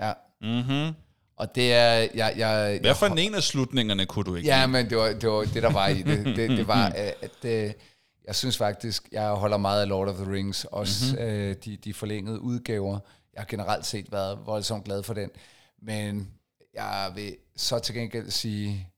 Ja. 0.00 0.12
Mm-hmm. 0.40 0.94
Og 1.40 1.54
det 1.54 1.72
er... 1.72 2.08
Jeg, 2.14 2.34
jeg, 2.36 2.78
Hvad 2.80 2.94
for 2.94 3.06
en 3.06 3.34
af 3.34 3.42
slutningerne 3.42 4.06
kunne 4.06 4.24
du 4.24 4.34
ikke 4.36 4.48
Ja, 4.48 4.58
lide? 4.58 4.68
men 4.72 4.90
det 4.90 4.98
var, 4.98 5.06
det 5.12 5.28
var 5.28 5.40
det, 5.44 5.62
der 5.62 5.72
var 5.72 5.88
i 5.88 6.02
det. 6.02 6.26
Det, 6.26 6.50
det 6.50 6.66
var, 6.68 6.86
øh, 6.98 7.12
at 7.22 7.44
øh, 7.44 7.72
jeg 8.24 8.34
synes 8.34 8.56
faktisk, 8.56 9.08
jeg 9.12 9.30
holder 9.30 9.56
meget 9.56 9.82
af 9.82 9.88
Lord 9.88 10.08
of 10.08 10.14
the 10.16 10.32
Rings, 10.32 10.64
også 10.64 11.04
Mhm. 11.16 11.22
mm-hmm. 11.24 11.34
øh, 11.36 11.56
de, 11.64 11.76
de 11.76 11.94
forlængede 11.94 12.40
udgaver. 12.40 12.98
Jeg 13.34 13.40
har 13.40 13.46
generelt 13.46 13.86
set 13.86 14.12
været 14.12 14.38
voldsomt 14.46 14.84
glad 14.84 15.02
for 15.02 15.14
den. 15.14 15.30
Men 15.82 16.28
jeg 16.74 17.12
vil 17.14 17.36
så 17.56 17.78
til 17.78 17.94
gengæld 17.94 18.30
sige, 18.30 18.88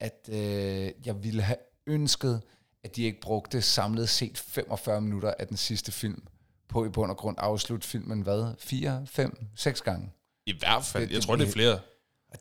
at 0.00 0.28
øh, 0.32 0.90
jeg 1.06 1.22
ville 1.24 1.42
have 1.42 1.56
ønsket, 1.86 2.42
at 2.84 2.96
de 2.96 3.02
ikke 3.02 3.20
brugte 3.20 3.62
samlet 3.62 4.08
set 4.08 4.38
45 4.38 5.00
minutter 5.00 5.34
af 5.38 5.46
den 5.46 5.56
sidste 5.56 5.92
film 5.92 6.22
på 6.68 6.84
i 6.84 6.88
bund 6.88 7.10
og 7.10 7.16
grund 7.16 7.36
afslutte 7.40 7.88
filmen, 7.88 8.20
hvad? 8.20 8.54
4, 8.58 9.02
5, 9.06 9.38
6 9.56 9.80
gange. 9.80 10.10
I 10.46 10.54
hvert 10.58 10.84
fald. 10.84 11.02
Det- 11.02 11.10
Jeg 11.10 11.16
det 11.16 11.26
tror, 11.26 11.36
det 11.36 11.48
er 11.48 11.52
flere. 11.52 11.78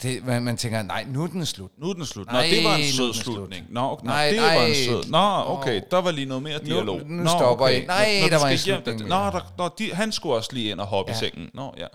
Det, 0.02 0.26
man, 0.26 0.44
man 0.44 0.58
tænker, 0.58 0.82
nej, 0.82 1.04
nu 1.08 1.24
er 1.24 1.28
den 1.28 1.46
slut. 1.46 1.72
Nu 1.78 1.90
er 1.90 1.94
den 1.94 2.06
slut. 2.06 2.28
Nå, 2.28 2.32
Nej, 2.34 2.48
det 2.52 2.64
var 2.64 2.76
en 2.76 2.80
nu 2.82 2.86
sød 2.88 3.06
den 3.06 3.14
slut. 3.14 3.36
slutning. 3.36 3.66
Nå, 3.70 3.80
okay, 3.92 4.06
Nej, 4.06 4.28
det 4.30 4.36
nej. 4.36 4.56
var 4.56 4.64
en 4.66 4.76
sød. 4.76 5.04
Nå, 5.10 5.44
okay, 5.48 5.82
der 5.92 5.98
var 6.02 6.12
lige 6.12 6.26
noget 6.26 6.44
mere 6.44 6.60
dialog. 6.60 7.02
nu 7.06 7.24
Nå, 7.24 7.30
stopper 7.30 7.66
okay. 7.66 7.82
I. 7.84 7.86
Nej, 7.86 8.14
Når- 8.14 8.22
når 8.22 8.30
der 8.30 8.44
var 8.44 8.50
en 8.52 8.58
skal 8.58 8.74
hjem, 8.74 8.84
slutning 8.84 9.12
der-. 9.12 9.32
Nå, 9.32 9.40
der, 9.64 9.70
de, 9.70 9.94
han 9.94 10.12
skulle 10.12 10.36
også 10.36 10.50
lige 10.54 10.72
ind 10.72 10.80
og 10.80 10.88
hoppe 10.88 11.12
Ja. 11.12 11.18
i 11.18 11.20
sengen. 11.20 11.50
Nå, 11.54 11.74
ja. 11.78 11.88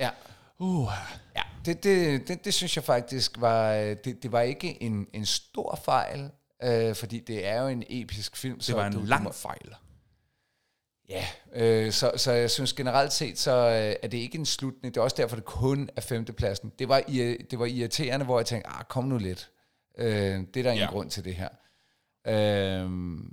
Ja. 0.00 0.10
Uh, 0.58 0.88
Ja, 1.36 1.42
det, 1.64 1.84
det, 1.84 2.28
det, 2.28 2.44
det 2.44 2.54
synes 2.54 2.76
jeg 2.76 2.84
faktisk 2.84 3.32
var, 3.40 3.72
øh, 3.72 3.96
det, 4.04 4.22
det 4.22 4.32
var 4.32 4.40
ikke 4.40 4.82
en, 4.82 5.06
en 5.14 5.26
stor 5.26 5.80
fejl, 5.84 6.30
øh, 6.64 6.94
fordi 6.94 7.20
det 7.26 7.46
er 7.46 7.62
jo 7.62 7.68
en 7.68 7.82
episk 7.90 8.36
film. 8.36 8.58
det 8.60 8.76
var 8.76 8.86
en 8.86 8.92
du, 8.92 9.00
lang 9.04 9.34
fejl. 9.34 9.68
Ja, 11.08 11.26
øh, 11.52 11.92
så, 11.92 12.12
så 12.16 12.32
jeg 12.32 12.50
synes 12.50 12.72
generelt 12.72 13.12
set, 13.12 13.38
så 13.38 13.50
øh, 13.52 13.96
er 14.02 14.08
det 14.08 14.18
ikke 14.18 14.38
en 14.38 14.46
slutning. 14.46 14.94
Det 14.94 15.00
er 15.00 15.04
også 15.04 15.16
derfor, 15.18 15.36
det 15.36 15.44
kun 15.44 15.90
er 15.96 16.00
femtepladsen. 16.00 16.72
Det 16.78 16.88
var, 16.88 17.00
det 17.50 17.58
var 17.58 17.66
irriterende, 17.66 18.24
hvor 18.24 18.38
jeg 18.38 18.46
tænkte, 18.46 18.70
ah, 18.70 18.84
kom 18.84 19.04
nu 19.04 19.18
lidt. 19.18 19.50
Øh, 19.98 20.06
det 20.08 20.56
er 20.56 20.62
der 20.62 20.70
ingen 20.70 20.76
Ja. 20.76 20.90
grund 20.90 21.10
til 21.10 21.24
det 21.24 21.34
her. 21.34 21.48
Øh, 22.26 22.90
men, 22.90 23.32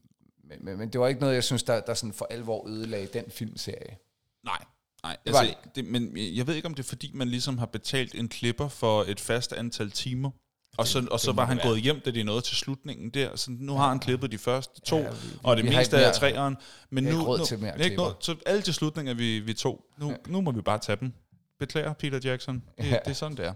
men, 0.62 0.78
men 0.78 0.90
det 0.90 1.02
var 1.02 1.08
ikke 1.08 1.22
noget, 1.22 1.34
jeg 1.36 1.44
synes, 1.44 1.64
der, 1.64 1.80
der 1.80 1.94
sådan 1.94 2.14
for 2.14 2.28
alvor 2.30 2.68
ødelagde 2.68 3.08
den 3.14 3.32
filmserie. 3.32 3.98
Nej, 4.46 4.64
nej. 5.04 5.18
Altså, 5.26 5.56
det, 5.76 5.86
men 5.86 6.18
jeg 6.18 6.48
ved 6.48 6.56
ikke, 6.56 6.66
om 6.66 6.74
det 6.74 6.84
er 6.84 6.88
fordi, 6.88 7.12
man 7.14 7.28
ligesom 7.28 7.58
har 7.58 7.66
betalt 7.66 8.16
en 8.16 8.28
klipper 8.30 8.68
for 8.68 9.04
et 9.08 9.20
fast 9.20 9.54
antal 9.54 9.92
timer. 9.92 10.32
Og 10.78 10.88
så, 10.88 11.08
og 11.12 11.20
så 11.20 11.32
var 11.32 11.46
han 11.46 11.60
gået 11.64 11.82
hjem, 11.82 12.00
da 12.00 12.12
de 12.12 12.24
nåede 12.24 12.42
til 12.42 12.56
slutningen 12.58 13.10
der. 13.10 13.36
Så 13.36 13.52
nu 13.52 13.74
har 13.76 13.90
han 13.90 14.00
klippet 14.00 14.32
de 14.32 14.38
første 14.38 14.82
to, 14.82 14.98
Ja, 14.98 15.10
vi- 15.10 15.16
og 15.44 15.58
det 15.58 15.66
meste 15.66 15.98
af 15.98 16.14
træeren. 16.14 16.58
Men 16.90 17.04
nu, 17.04 17.24
råd 17.24 17.40
nu, 17.40 17.46
til 17.46 17.60
mere 17.60 17.80
ikke 17.86 18.02
råd- 18.02 18.14
Så 18.20 18.36
alle 18.46 18.62
de 18.62 18.74
slutninger, 18.74 19.14
vi, 19.14 19.40
vi 19.40 19.54
tog, 19.54 19.86
nu, 19.98 20.10
Ja. 20.10 20.16
nu 20.28 20.42
må 20.42 20.52
vi 20.52 20.62
bare 20.62 20.80
tage 20.80 20.96
dem. 20.96 21.14
Beklager, 21.60 21.94
Peter 21.94 22.20
Jackson. 22.24 22.64
Det, 22.78 22.86
Ja. 22.86 22.90
det 23.06 23.12
er 23.12 23.14
sådan, 23.14 23.38
det 23.38 23.46
er. 23.46 23.54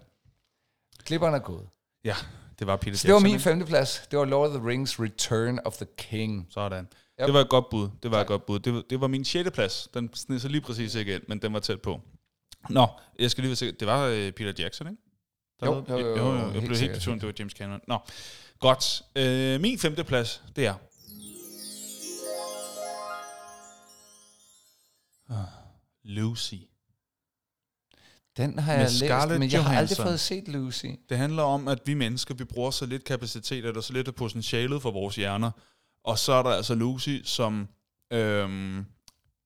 Klipperne 1.04 1.36
er 1.36 1.42
gået. 1.42 1.68
Ja, 2.06 2.16
det 2.60 2.68
var 2.68 2.76
Peter 2.76 2.98
Så 2.98 3.08
det 3.08 3.14
var 3.14 3.20
Jackson. 3.20 3.32
min 3.32 3.40
femteplads. 3.40 4.02
Det 4.12 4.20
var 4.20 4.26
Lord 4.26 4.50
of 4.50 4.56
the 4.60 4.68
Rings 4.70 5.00
Return 5.00 5.60
of 5.66 5.76
the 5.78 5.86
King. 5.98 6.48
Sådan. 6.50 6.84
Yep. 7.22 7.26
Det 7.26 7.34
var 7.34 7.42
et 7.42 7.50
godt 7.50 7.66
bud. 7.72 7.90
Det 8.04 8.12
var 8.12 8.22
et 8.22 8.28
godt 8.28 8.46
bud. 8.46 8.60
Det 8.60 8.74
var, 8.74 8.84
det 8.90 9.02
var 9.02 9.08
min 9.08 9.26
sjette 9.26 9.52
plads. 9.52 9.90
Den 9.94 10.10
sned 10.14 10.40
sig 10.40 10.50
lige 10.52 10.62
præcis 10.62 10.96
ikke 10.96 11.16
ind, 11.16 11.24
men 11.28 11.42
den 11.42 11.54
var 11.54 11.60
tæt 11.60 11.82
på. 11.82 12.02
Nå, 12.70 12.88
jeg 13.20 13.32
skal 13.32 13.42
lige 13.42 13.50
være 13.50 13.56
sikker. 13.56 13.78
Det 13.78 13.88
var 13.88 14.06
øh, 14.06 14.32
Peter 14.32 14.54
Jackson, 14.60 14.88
ikke? 14.88 15.02
Der 15.60 15.68
Jo, 15.68 15.84
lavede- 15.88 16.04
jo, 16.04 16.16
jo, 16.18 16.34
jo, 16.34 16.40
jo, 16.40 16.54
Jeg 16.54 16.62
blev 16.62 16.78
helt 16.78 16.98
i 16.98 17.00
tvivl, 17.00 17.20
det 17.20 17.28
var 17.28 17.34
James 17.40 17.54
Cameron. 17.54 17.82
Nå, 17.88 17.98
godt. 18.60 19.02
Øh, 19.16 19.62
min 19.62 19.80
femte 19.80 20.04
plads, 20.04 20.44
det 20.56 20.66
er... 20.66 20.74
Ah, 25.30 25.46
Lucy. 26.04 26.54
Den 28.38 28.60
har 28.60 28.72
Med 28.74 28.80
jeg 28.82 28.90
læst, 28.92 28.98
Scarlett 29.06 29.40
men 29.40 29.52
jeg 29.52 29.64
har 29.64 29.70
aldrig 29.78 29.98
Johansson. 29.98 30.06
fået 30.06 30.20
set 30.20 30.48
Lucy. 30.48 30.86
Det 31.10 31.18
handler 31.18 31.44
om, 31.44 31.68
at 31.68 31.80
vi 31.86 31.94
mennesker, 31.94 32.34
vi 32.34 32.44
bruger 32.44 32.72
så 32.72 32.86
lidt 32.86 33.04
kapacitet, 33.04 33.66
eller 33.66 33.82
så 33.82 33.94
lidt 33.94 34.08
af 34.08 34.16
potentialet 34.16 34.82
for 34.82 34.92
vores 34.92 35.16
hjerner. 35.16 35.52
Og 36.04 36.20
så 36.20 36.32
er 36.34 36.44
der 36.44 36.50
altså 36.50 36.76
Lucy, 36.76 37.18
som 37.24 37.68
øhm, 38.14 38.86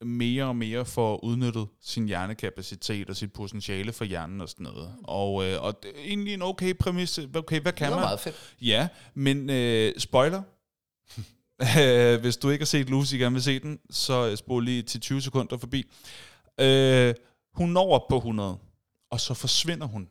mere 0.03 0.43
og 0.43 0.55
mere 0.55 0.85
får 0.85 1.23
udnyttet 1.23 1.67
sin 1.81 2.05
hjernekapacitet 2.07 3.09
og 3.09 3.15
sit 3.15 3.33
potentiale 3.33 3.93
for 3.93 4.05
hjernen 4.05 4.41
og 4.41 4.49
sådan 4.49 4.63
noget. 4.63 4.95
Og, 5.03 5.45
øh, 5.45 5.61
og 5.63 5.83
det 5.83 5.91
er 5.95 6.03
egentlig 6.05 6.33
en 6.33 6.41
okay 6.41 6.73
præmis. 6.73 7.19
Okay, 7.35 7.61
hvad 7.61 7.71
Det 7.71 7.77
kan 7.79 7.89
var 7.89 7.95
man? 7.95 8.03
meget 8.03 8.19
fedt. 8.19 8.35
Ja, 8.61 8.87
men 9.13 9.49
øh, 9.49 9.93
spoiler. 9.97 10.41
Øh, 11.79 12.21
Hvis 12.21 12.37
du 12.37 12.49
ikke 12.49 12.61
har 12.61 12.65
set 12.67 12.89
Lucy, 12.89 13.15
gerne 13.15 13.33
vil 13.33 13.43
se 13.43 13.59
den, 13.59 13.79
så 13.89 14.27
øh, 14.29 14.37
spol 14.37 14.65
lige 14.65 14.81
til 14.81 14.99
20 15.01 15.21
sekunder 15.21 15.57
forbi. 15.57 15.85
Øh, 16.59 17.13
hun 17.53 17.69
når 17.69 17.91
op 17.93 18.07
på 18.09 18.17
100, 18.17 18.57
og 19.11 19.19
så 19.19 19.33
forsvinder 19.33 19.87
hun. 19.87 20.07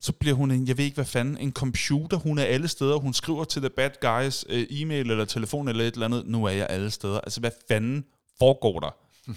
Så 0.00 0.12
bliver 0.12 0.34
hun 0.34 0.50
en, 0.50 0.68
jeg 0.68 0.78
ved 0.78 0.84
ikke 0.84 0.94
hvad 0.94 1.04
fanden, 1.04 1.38
en 1.38 1.52
computer. 1.52 2.16
Hun 2.16 2.38
er 2.38 2.44
alle 2.44 2.68
steder. 2.68 2.96
Hun 2.96 3.14
skriver 3.14 3.44
til 3.44 3.62
The 3.62 3.70
Bad 3.70 3.90
Guys 4.00 4.44
øh, 4.48 4.66
e-mail 4.70 5.10
eller 5.10 5.24
telefon 5.24 5.68
eller 5.68 5.84
et 5.84 5.94
eller 5.94 6.06
andet. 6.06 6.26
Nu 6.26 6.44
er 6.44 6.50
jeg 6.50 6.66
alle 6.70 6.90
steder. 6.90 7.20
Altså, 7.20 7.40
hvad 7.40 7.50
fanden 7.68 8.04
foregår 8.38 8.80
der? 8.80 8.90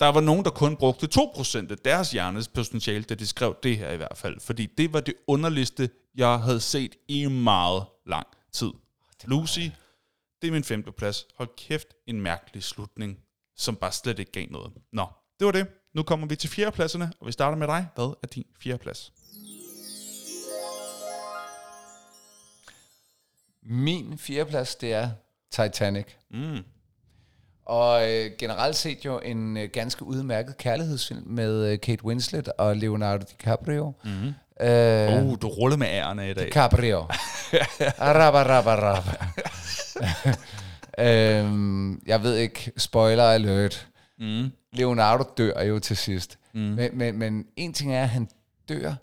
Der 0.00 0.06
var 0.06 0.20
nogen, 0.20 0.44
der 0.44 0.50
kun 0.50 0.76
brugte 0.76 1.08
2% 1.20 1.70
af 1.70 1.78
deres 1.78 2.10
hjernes 2.10 2.48
potentiale, 2.48 3.04
da 3.04 3.14
de 3.14 3.26
skrev 3.26 3.56
det 3.62 3.78
her 3.78 3.90
i 3.90 3.96
hvert 3.96 4.18
fald. 4.18 4.40
Fordi 4.40 4.66
det 4.66 4.92
var 4.92 5.00
det 5.00 5.14
underligste, 5.26 5.90
jeg 6.14 6.40
havde 6.40 6.60
set 6.60 6.96
i 7.08 7.26
meget 7.26 7.84
lang 8.06 8.26
tid. 8.52 8.70
Lucy, 9.24 9.60
det 10.42 10.48
er 10.48 10.52
min 10.52 10.64
femte 10.64 10.92
plads. 10.92 11.26
Hold 11.36 11.48
kæft, 11.56 11.86
en 12.06 12.20
mærkelig 12.20 12.62
slutning, 12.62 13.18
som 13.56 13.76
bare 13.76 13.92
slet 13.92 14.18
ikke 14.18 14.32
gav 14.32 14.46
noget. 14.50 14.72
Nå, 14.92 15.06
det 15.38 15.44
var 15.46 15.52
det. 15.52 15.66
Nu 15.94 16.02
kommer 16.02 16.26
vi 16.26 16.36
til 16.36 16.50
fjerdepladserne, 16.50 17.12
og 17.20 17.26
vi 17.26 17.32
starter 17.32 17.58
med 17.58 17.66
dig. 17.66 17.86
Hvad 17.94 18.14
er 18.22 18.26
din 18.26 18.44
fjerdeplads? 18.62 19.12
Min 23.62 24.18
fjerdeplads, 24.18 24.74
det 24.74 24.92
er 24.92 25.10
Titanic. 25.50 26.06
Mm. 26.30 26.58
Og 27.64 28.10
øh, 28.10 28.30
generelt 28.38 28.76
set 28.76 29.04
jo 29.04 29.18
en 29.18 29.56
øh, 29.56 29.68
ganske 29.72 30.04
udmærket 30.04 30.56
kærlighedsfilm 30.56 31.22
med 31.26 31.72
øh, 31.72 31.80
Kate 31.80 32.04
Winslet 32.04 32.48
og 32.58 32.76
Leonardo 32.76 33.24
DiCaprio. 33.30 33.92
Mm-hmm. 34.04 34.34
Øh, 34.66 35.24
Uh, 35.24 35.36
du 35.42 35.48
ruller 35.48 35.76
med 35.76 35.86
ærerne 35.86 36.30
i 36.30 36.34
dag. 36.34 36.44
DiCaprio. 36.46 36.98
Araba, 37.98 38.42
raba, 38.42 38.74
raba. 38.74 39.10
øhm, 41.38 42.02
jeg 42.06 42.22
ved 42.22 42.36
ikke, 42.36 42.72
spoiler 42.76 43.24
alert. 43.24 43.89
Mm. 44.20 44.52
Leonardo 44.72 45.24
dør 45.36 45.62
jo 45.62 45.78
til 45.78 45.96
sidst. 45.96 46.38
Mm. 46.52 46.60
Men, 46.60 46.98
men, 46.98 47.18
men 47.18 47.46
en 47.56 47.72
ting 47.72 47.94
er, 47.94 48.02
at 48.02 48.08
han 48.08 48.28
dør. 48.68 48.94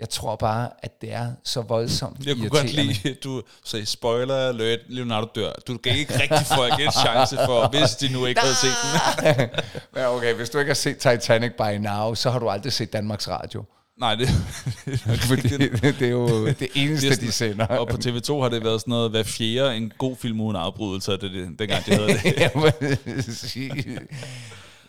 Jeg 0.00 0.08
tror 0.08 0.36
bare, 0.36 0.70
at 0.78 1.00
det 1.00 1.12
er 1.12 1.32
så 1.44 1.62
voldsomt 1.62 2.26
Jeg 2.26 2.36
kunne 2.36 2.48
godt 2.48 2.72
lide, 2.72 3.10
at 3.10 3.24
du 3.24 3.42
sagde 3.64 3.86
spoiler 3.86 4.36
alert, 4.36 4.80
Leonardo 4.88 5.28
dør. 5.34 5.52
Du 5.66 5.76
gav 5.76 5.96
ikke 5.96 6.20
rigtig 6.20 6.46
folk 6.46 6.80
en 6.80 6.92
chance 6.92 7.36
for, 7.46 7.68
hvis 7.68 7.90
de 7.90 8.12
nu 8.12 8.26
ikke 8.26 8.40
havde 8.40 8.54
set 8.54 8.70
den. 9.20 9.48
Ja, 10.02 10.16
okay, 10.16 10.34
hvis 10.34 10.50
du 10.50 10.58
ikke 10.58 10.68
har 10.68 10.74
set 10.74 10.98
Titanic 10.98 11.52
by 11.52 11.76
now, 11.78 12.14
så 12.14 12.30
har 12.30 12.38
du 12.38 12.48
aldrig 12.50 12.72
set 12.72 12.92
Danmarks 12.92 13.28
Radio. 13.28 13.64
Nej, 13.98 14.14
det, 14.14 14.28
Fordi 15.28 15.48
det 15.48 16.02
er 16.02 16.08
jo 16.08 16.46
det 16.46 16.68
eneste, 16.74 17.08
Det 17.08 17.16
er 17.16 17.20
de 17.20 17.32
sender. 17.32 17.66
Og 17.66 17.88
på 17.88 17.96
TV2 17.96 18.42
har 18.42 18.48
det 18.48 18.64
været 18.64 18.80
sådan 18.80 18.90
noget, 18.90 19.10
hver 19.10 19.22
fjerde 19.22 19.76
en 19.76 19.92
god 19.98 20.16
film 20.16 20.40
uden 20.40 20.56
afbrydelse, 20.56 21.12
det, 21.12 21.20
det, 21.22 21.58
dengang 21.58 21.84
det. 21.86 22.50
Må 22.54 22.66
sige, 23.20 23.98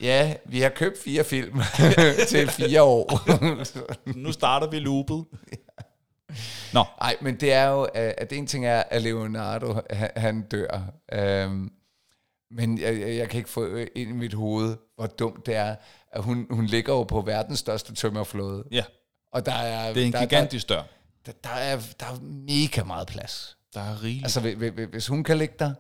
ja, 0.02 0.34
vi 0.46 0.60
har 0.60 0.70
købt 0.70 0.98
fire 1.04 1.24
film 1.24 1.60
til 2.28 2.50
fire 2.50 2.82
år. 2.82 3.22
Nu 4.18 4.32
starter 4.32 4.70
vi 4.70 4.80
loopet. 4.80 5.26
Nå, 6.74 6.84
Nej, 7.02 7.16
men 7.22 7.36
det 7.36 7.54
er 7.54 7.68
jo, 7.68 7.84
at 7.94 8.34
en 8.34 8.48
ting 8.48 8.66
er, 8.66 8.84
at 8.90 9.02
Leonardo, 9.02 9.76
han, 10.16 10.42
dør. 10.42 10.82
Øhm, 11.14 11.70
men 12.52 12.82
jeg, 12.82 13.00
jeg 13.00 13.30
kan 13.30 13.38
ikke 13.38 13.50
få 13.50 13.76
ind 13.96 14.10
i 14.10 14.14
mit 14.14 14.34
hoved, 14.34 14.76
hvor 14.96 15.08
dumt 15.08 15.46
det 15.46 15.56
er, 15.56 15.76
at 16.18 16.24
hun, 16.24 16.48
hun 16.50 16.66
ligger 16.66 16.94
jo 16.94 17.04
på 17.04 17.22
verdens 17.22 17.60
største 17.60 17.94
tømmerflåde. 17.96 18.64
ja, 18.72 18.84
Og 19.32 19.46
der 19.46 19.54
er, 19.54 19.94
det 19.94 20.02
er 20.04 20.08
en 20.08 20.14
der, 20.14 20.20
gigantisk 20.20 20.70
dør. 20.70 20.84
Der, 21.26 21.32
der, 21.44 21.50
er, 21.50 21.82
der 22.00 22.06
er 22.06 22.20
mega 22.22 22.84
meget 22.84 23.08
plads. 23.08 23.58
Der 23.74 23.80
er 23.82 24.04
rigeligt. 24.04 24.24
Altså, 24.26 24.40
hvi- 24.40 24.56
hvi- 24.56 24.70
hvi- 24.70 24.86
hvis 24.86 25.08
hun 25.08 25.24
kan 25.24 25.38
ligge 25.38 25.56
der, 25.60 25.74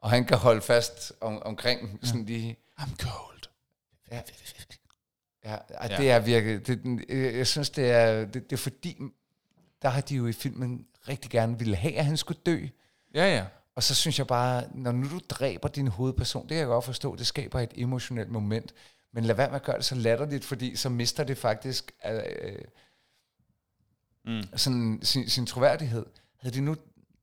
og 0.00 0.10
han 0.10 0.24
kan 0.24 0.36
holde 0.38 0.60
fast 0.60 1.12
om, 1.20 1.42
omkring 1.42 1.98
sådan 2.02 2.26
de... 2.28 2.54
I'm 2.80 2.96
cold. 2.96 3.40
Ja, 4.10 4.20
ja, 5.44 5.56
Ja. 5.90 5.96
det 5.96 6.10
er 6.10 6.18
virkelig... 6.18 6.66
Det, 6.66 6.80
jeg 7.08 7.34
jeg 7.34 7.46
synes, 7.46 7.70
det 7.70 7.90
er, 7.90 8.24
det, 8.24 8.34
det 8.34 8.52
er 8.52 8.56
fordi, 8.56 8.96
der 9.82 9.88
har 9.88 10.00
de 10.00 10.14
jo 10.14 10.26
i 10.26 10.32
filmen 10.32 10.86
rigtig 11.08 11.30
gerne 11.30 11.58
ville 11.58 11.76
have, 11.76 11.96
at 11.98 12.04
han 12.04 12.16
skulle 12.16 12.40
dø. 12.46 12.66
Ja, 13.14 13.34
ja. 13.36 13.44
Og 13.74 13.82
så 13.82 13.94
synes 13.94 14.18
jeg 14.18 14.26
bare, 14.26 14.64
når 14.74 14.92
nu 14.92 15.08
du 15.10 15.20
dræber 15.28 15.68
din 15.68 15.88
hovedperson, 15.88 16.42
det 16.42 16.48
kan 16.48 16.58
jeg 16.58 16.66
godt 16.66 16.84
forstå, 16.84 17.16
det 17.16 17.26
skaber 17.26 17.60
et 17.60 17.70
emotionelt 17.76 18.30
moment, 18.30 18.72
men 19.12 19.24
lad 19.24 19.34
være 19.34 19.48
med 19.48 19.56
at 19.56 19.62
gøre 19.62 19.76
det 19.76 19.84
så 19.84 19.94
latterligt, 19.94 20.44
fordi 20.44 20.76
så 20.76 20.88
mister 20.88 21.24
det 21.24 21.38
faktisk 21.38 21.92
øh, 22.06 22.64
Mm. 24.24 24.42
sådan 24.56 25.00
sin, 25.02 25.28
sin 25.28 25.46
troværdighed. 25.46 26.06
Havde 26.40 26.54
de 26.54 26.60
nu 26.60 26.76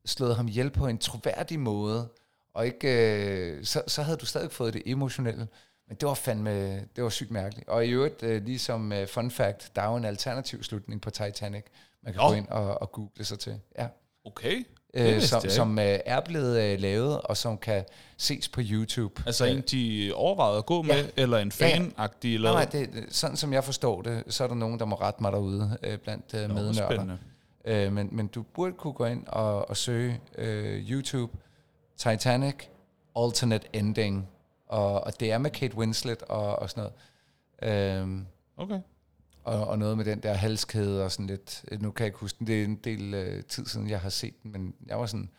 slået 0.06 0.36
ham 0.36 0.48
ihjel 0.48 0.70
på 0.70 0.88
en 0.88 0.98
troværdig 0.98 1.60
måde, 1.60 2.10
og 2.54 2.66
ikke, 2.66 2.88
øh, 2.88 3.66
så, 3.66 3.84
så 3.88 4.02
havde 4.02 4.18
du 4.18 4.26
stadig 4.26 4.52
fået 4.52 4.74
det 4.74 4.84
emotionelle. 4.86 5.48
Men 5.88 5.98
det 5.98 6.08
var 6.08 6.14
fandme, 6.14 6.80
det 6.80 7.04
var 7.04 7.10
sygt 7.10 7.32
mærkeligt. 7.32 7.70
Og 7.70 7.86
i 7.86 7.90
øvrigt, 7.90 8.24
øh, 8.24 8.44
ligesom 8.46 8.92
øh, 8.92 9.08
fun 9.08 9.32
fact, 9.32 9.76
der 9.76 9.82
er 9.82 9.90
jo 9.90 9.96
en 9.96 10.06
alternativ 10.06 10.64
slutning 10.64 11.02
på 11.02 11.10
Titanic, 11.10 11.64
man 12.04 12.14
kan 12.14 12.22
Nå. 12.22 12.28
gå 12.28 12.34
ind 12.34 12.48
og, 12.48 12.82
og 12.82 12.92
google 12.92 13.26
sig 13.26 13.40
til. 13.40 13.60
Ja. 13.78 13.88
Okay. 14.26 14.64
Øh, 14.94 15.22
som, 15.22 15.42
jeg 15.44 15.52
som 15.52 15.80
øh, 15.80 16.00
er 16.06 16.20
blevet 16.22 16.62
øh, 16.64 16.80
lavet, 16.80 17.22
og 17.22 17.38
som 17.38 17.58
kan 17.58 17.84
ses 18.18 18.50
på 18.50 18.62
YouTube. 18.64 19.24
Altså 19.26 19.46
en, 19.46 19.62
de 19.72 20.12
overvejede 20.16 20.58
at 20.58 20.66
gå 20.66 20.82
med, 20.82 20.96
Ja. 20.96 21.06
eller 21.18 21.38
en 21.38 21.52
Ja, 21.60 21.68
ja. 21.68 21.76
fan-agtig? 21.78 22.34
Eller? 22.34 22.52
Nej, 22.54 22.66
nej, 22.74 22.86
det, 22.86 23.06
sådan 23.10 23.38
som 23.38 23.54
jeg 23.54 23.64
forstår 23.64 24.02
det, 24.02 24.24
så 24.28 24.44
er 24.44 24.48
der 24.48 24.56
nogen, 24.56 24.80
der 24.80 24.86
må 24.86 24.96
rette 24.96 25.22
mig 25.24 25.32
derude 25.32 25.78
øh, 25.84 25.98
blandt 25.98 26.34
øh, 26.34 26.50
mednørder. 26.54 27.18
Øh, 27.66 27.94
men, 27.94 28.10
men 28.12 28.28
du 28.28 28.42
burde 28.44 28.74
kunne 28.74 28.94
gå 28.94 29.06
ind 29.06 29.24
og, 29.28 29.70
og 29.70 29.78
søge 29.78 30.20
øh, 30.38 30.90
YouTube 30.92 31.38
Titanic 31.98 32.56
Alternate 33.16 33.68
Ending, 33.74 34.28
og, 34.68 35.04
og 35.04 35.20
det 35.20 35.32
er 35.32 35.38
med 35.38 35.50
Kate 35.52 35.78
Winslet 35.78 36.22
og, 36.24 36.60
og 36.60 36.70
sådan 36.70 36.90
noget. 37.62 37.98
Øhm, 37.98 38.26
Okay. 38.58 38.80
Og, 39.48 39.68
og 39.68 39.80
noget 39.80 39.98
med 39.98 40.06
den 40.06 40.24
der 40.24 40.34
halskæde 40.34 41.04
og 41.04 41.12
sådan 41.12 41.28
lidt. 41.28 41.66
øh, 41.72 41.82
Nu 41.82 41.92
kan 41.92 42.04
jeg 42.04 42.08
ikke 42.08 42.20
huske 42.20 42.40
den. 42.40 42.48
Det 42.48 42.60
er 42.60 42.64
en 42.66 42.76
del 42.76 43.14
øh, 43.14 43.44
tid 43.44 43.66
siden, 43.66 43.90
jeg 43.90 44.02
har 44.02 44.10
set 44.10 44.44
den, 44.44 44.52
men 44.52 44.76
jeg 44.86 45.00
var 45.00 45.06
sådan, 45.06 45.30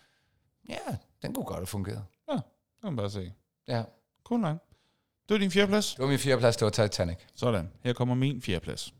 ja, 0.68 0.78
den 1.22 1.34
kunne 1.34 1.44
godt 1.44 1.58
have 1.58 1.66
fungeret. 1.66 2.04
Ja, 2.30 2.34
det 2.34 2.42
kan 2.80 2.92
man 2.92 2.96
bare 2.96 3.10
se. 3.10 3.32
Ja. 3.68 3.82
Cool 4.24 4.40
nok. 4.40 4.56
Det 5.28 5.34
var 5.34 5.38
din 5.38 5.50
fjerdeplads. 5.50 5.94
Det 5.94 6.02
var 6.02 6.08
min 6.08 6.18
fjerdeplads, 6.18 6.56
det 6.56 6.64
var 6.64 6.70
Titanic. 6.70 7.16
Sådan. 7.34 7.70
Her 7.84 7.92
kommer 7.92 8.14
min 8.14 8.42
fjerdeplads. 8.42 8.94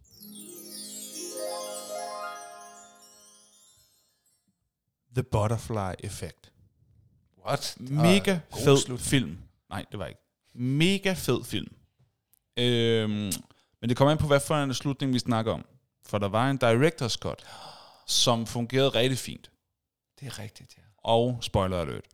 The 5.14 5.22
Butterfly 5.22 5.94
Effect. 6.04 6.52
What? 7.46 7.76
Mega 7.80 8.38
god 8.50 8.62
fed 8.64 8.78
slut. 8.78 9.00
film. 9.00 9.38
Nej, 9.70 9.84
det 9.90 9.98
var 9.98 10.06
ikke. 10.06 10.20
Mega 10.54 11.12
fed 11.12 11.44
film. 11.44 11.68
Øhm, 12.56 13.32
men 13.80 13.88
det 13.88 13.96
kommer 13.96 14.12
an 14.12 14.18
på, 14.18 14.26
hvad 14.26 14.40
for 14.40 14.54
en 14.54 14.74
slutning 14.74 15.12
vi 15.12 15.18
snakker 15.18 15.52
om. 15.52 15.64
For 16.06 16.18
der 16.18 16.28
var 16.28 16.50
en 16.50 16.58
director's 16.64 17.16
cut, 17.18 17.46
som 18.06 18.46
fungerede 18.46 18.88
rigtig 18.88 19.18
fint. 19.18 19.50
Det 20.20 20.26
er 20.26 20.38
rigtigt, 20.38 20.74
ja. 20.78 20.82
Og 20.98 21.38
spoiler 21.42 21.80
alert. 21.80 22.04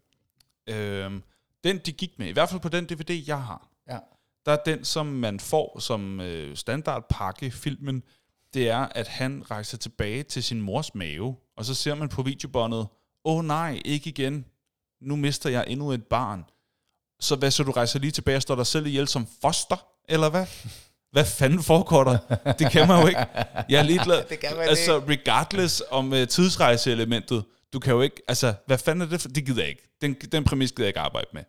Øhm, 0.69 1.23
den, 1.65 1.79
de 1.79 1.93
gik 1.93 2.19
med, 2.19 2.27
i 2.29 2.33
hvert 2.33 2.49
fald 2.49 2.61
på 2.61 2.69
den 2.69 2.87
DVD, 2.87 3.25
jeg 3.27 3.43
har, 3.43 3.69
Ja. 3.89 3.99
der 4.47 4.53
er 4.53 4.59
den, 4.67 4.85
som 4.85 5.07
man 5.07 5.41
får 5.41 5.79
som 5.81 6.21
øh, 6.21 6.57
standardpakke 6.57 7.51
filmen, 7.51 8.03
det 8.55 8.69
er, 8.69 8.79
at 8.79 9.09
han 9.09 9.51
rejser 9.51 9.79
tilbage 9.79 10.23
til 10.23 10.43
sin 10.43 10.61
mors 10.61 10.95
mave, 10.95 11.37
og 11.57 11.65
så 11.65 11.75
ser 11.75 11.95
man 11.95 12.09
på 12.09 12.23
videobåndet, 12.23 12.79
åh 13.25 13.37
oh, 13.39 13.45
nej, 13.45 13.83
ikke 13.85 14.11
igen, 14.11 14.45
nu 15.01 15.17
mister 15.17 15.51
jeg 15.51 15.65
endnu 15.69 15.93
et 15.93 16.07
barn. 16.07 16.45
Så 17.21 17.37
hvad, 17.37 17.51
så 17.51 17.63
du 17.63 17.71
rejser 17.71 17.99
lige 17.99 18.11
tilbage 18.11 18.37
og 18.37 18.43
står 18.43 18.55
dig 18.57 18.67
selv 18.67 18.87
ihjel 18.87 19.09
som 19.09 19.27
foster, 19.43 19.87
eller 20.09 20.31
hvad? 20.31 20.47
Hvad 21.15 21.25
fanden 21.25 21.63
foregår 21.63 22.05
der? 22.05 22.19
Det 22.59 22.71
kan 22.73 22.89
man 22.89 23.01
jo 23.01 23.07
ikke. 23.07 23.27
Jeg 23.69 23.79
er 23.79 23.83
ligeglad. 23.83 24.23
Det 24.31 24.41
kan 24.41 24.57
man 24.57 24.69
altså, 24.69 24.99
regardless 25.09 25.83
om 25.91 26.13
uh, 26.13 26.25
tidsrejseelementet, 26.27 27.45
du 27.73 27.79
kan 27.79 27.93
jo 27.93 28.01
ikke, 28.01 28.23
altså, 28.29 28.55
hvad 28.67 28.79
fanden 28.79 29.03
er 29.03 29.07
det 29.07 29.21
for? 29.21 29.29
Det 29.29 29.47
gider 29.47 29.61
jeg 29.63 29.69
ikke. 29.71 29.83
Den, 30.03 30.15
den 30.33 30.45
præmis 30.45 30.73
gider 30.73 30.83
jeg 30.83 30.89
ikke 30.89 31.01
arbejde 31.01 31.27
med. 31.33 31.43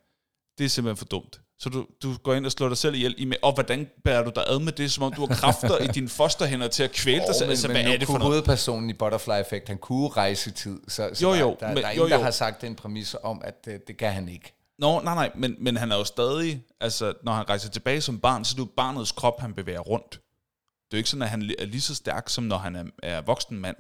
Det 0.58 0.66
er 0.66 0.70
simpelthen 0.70 0.98
for 0.98 1.06
dumt. 1.06 1.40
Så 1.60 1.70
du, 1.70 1.86
du 2.04 2.18
går 2.24 2.34
ind 2.34 2.46
og 2.46 2.52
slår 2.52 2.68
dig 2.68 2.78
selv 2.78 2.96
ihjel 2.96 3.16
i 3.18 3.26
med, 3.26 3.38
og 3.42 3.54
hvordan 3.54 3.88
bærer 4.06 4.24
du 4.24 4.32
dig 4.36 4.44
ad 4.48 4.60
med 4.60 4.72
det, 4.72 4.92
som 4.92 5.04
om 5.04 5.14
du 5.14 5.26
har 5.28 5.36
kræfter 5.36 5.78
i 5.78 5.88
dine 5.88 6.10
fosterhænder 6.10 6.68
til 6.68 6.84
at 6.84 6.92
kvæle 6.92 7.18
dig 7.20 7.30
Oh, 7.30 7.36
selv? 7.36 7.46
men, 7.48 7.50
Altså, 7.52 7.68
men 7.68 7.76
hvad 7.76 7.84
nu 7.86 7.92
er 7.92 7.98
det 7.98 8.08
for 8.08 8.14
noget? 8.14 8.26
hovedpersonen 8.34 8.90
i 8.90 8.94
Butterfly 8.94 9.32
Effect, 9.42 9.68
han 9.68 9.78
kunne 9.78 10.08
rejse 10.10 10.50
i 10.50 10.54
tid. 10.54 10.80
Så, 10.88 11.10
så 11.14 11.26
Jo, 11.28 11.34
der, 11.34 11.40
jo, 11.40 11.58
der, 11.60 11.68
men- 11.68 11.78
der 11.78 11.84
er 11.84 11.94
jo, 11.94 12.02
ingen, 12.02 12.12
der 12.12 12.18
jo. 12.18 12.24
har 12.24 12.32
sagt 12.32 12.62
den 12.62 12.76
præmis 12.76 13.16
om, 13.24 13.42
at 13.46 13.66
det, 13.66 13.88
det 13.88 13.98
kan 13.98 14.12
han 14.12 14.30
ikke. 14.30 14.54
Nå, 14.80 15.02
nej, 15.02 15.16
nej, 15.16 15.32
men, 15.36 15.56
men 15.60 15.78
han 15.78 15.92
er 15.92 15.96
jo 15.96 16.04
stadig, 16.04 16.64
altså, 16.80 17.14
når 17.24 17.34
han 17.34 17.50
rejser 17.50 17.70
tilbage 17.70 18.02
som 18.02 18.20
barn, 18.20 18.46
så 18.46 18.54
er 18.54 18.56
det 18.56 18.70
jo 18.70 18.74
barnets 18.78 19.12
krop, 19.12 19.40
han 19.40 19.54
bevæger 19.54 19.80
rundt. 19.80 20.12
Det 20.12 20.94
er 20.94 20.98
jo 20.98 20.98
ikke 20.98 21.10
sådan, 21.10 21.22
at 21.22 21.30
han 21.30 21.52
er 21.60 21.66
lige 21.66 21.82
så 21.82 21.96
stærk, 21.96 22.30
som 22.30 22.44
når 22.44 22.58
han 22.58 22.76
er, 22.76 22.84
er 23.04 23.22
voksen 23.22 23.60
mand. 23.60 23.78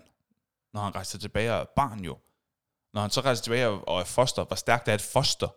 Når 0.73 0.81
han 0.81 0.95
rejser 0.95 1.19
tilbage 1.19 1.53
og 1.53 1.59
er 1.59 1.65
barn 1.75 1.99
jo. 1.99 2.17
Når 2.93 3.01
han 3.01 3.09
så 3.09 3.21
rejser 3.21 3.43
tilbage 3.43 3.67
og 3.67 3.99
er 3.99 4.03
foster, 4.03 4.45
hvor 4.45 4.55
stærkt 4.55 4.87
er 4.87 4.93
et 4.93 5.01
foster? 5.01 5.47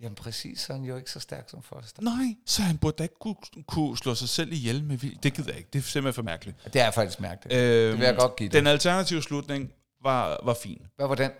Jamen 0.00 0.14
præcis, 0.14 0.60
så 0.60 0.72
er 0.72 0.76
han 0.76 0.86
jo 0.86 0.96
ikke 0.96 1.10
så 1.10 1.20
stærk 1.20 1.50
som 1.50 1.62
Foster. 1.62 2.02
Nej, 2.02 2.36
så 2.46 2.62
han 2.62 2.78
burde 2.78 2.96
da 2.96 3.02
ikke 3.02 3.14
kunne, 3.20 3.36
kunne 3.66 3.96
slå 3.98 4.14
sig 4.14 4.28
selv 4.28 4.52
ihjel 4.52 4.84
med 4.84 4.96
vildt. 4.96 5.22
Det 5.22 5.34
gider 5.34 5.48
jeg 5.48 5.58
ikke. 5.58 5.70
Det 5.72 5.78
er 5.78 5.82
simpelthen 5.82 6.14
for 6.14 6.22
mærkeligt. 6.22 6.56
Det 6.72 6.80
er 6.80 6.90
faktisk 6.90 7.20
mærkeligt. 7.20 7.58
Øhm, 7.58 7.90
det 7.90 7.98
vil 7.98 8.06
jeg 8.06 8.16
godt 8.16 8.36
give 8.36 8.48
dig. 8.48 8.58
Den 8.58 8.66
alternative 8.66 9.22
slutning 9.22 9.72
var, 10.02 10.40
var 10.42 10.54
fin. 10.54 10.86
Hvad 10.96 11.06
var 11.06 11.14
den? 11.14 11.30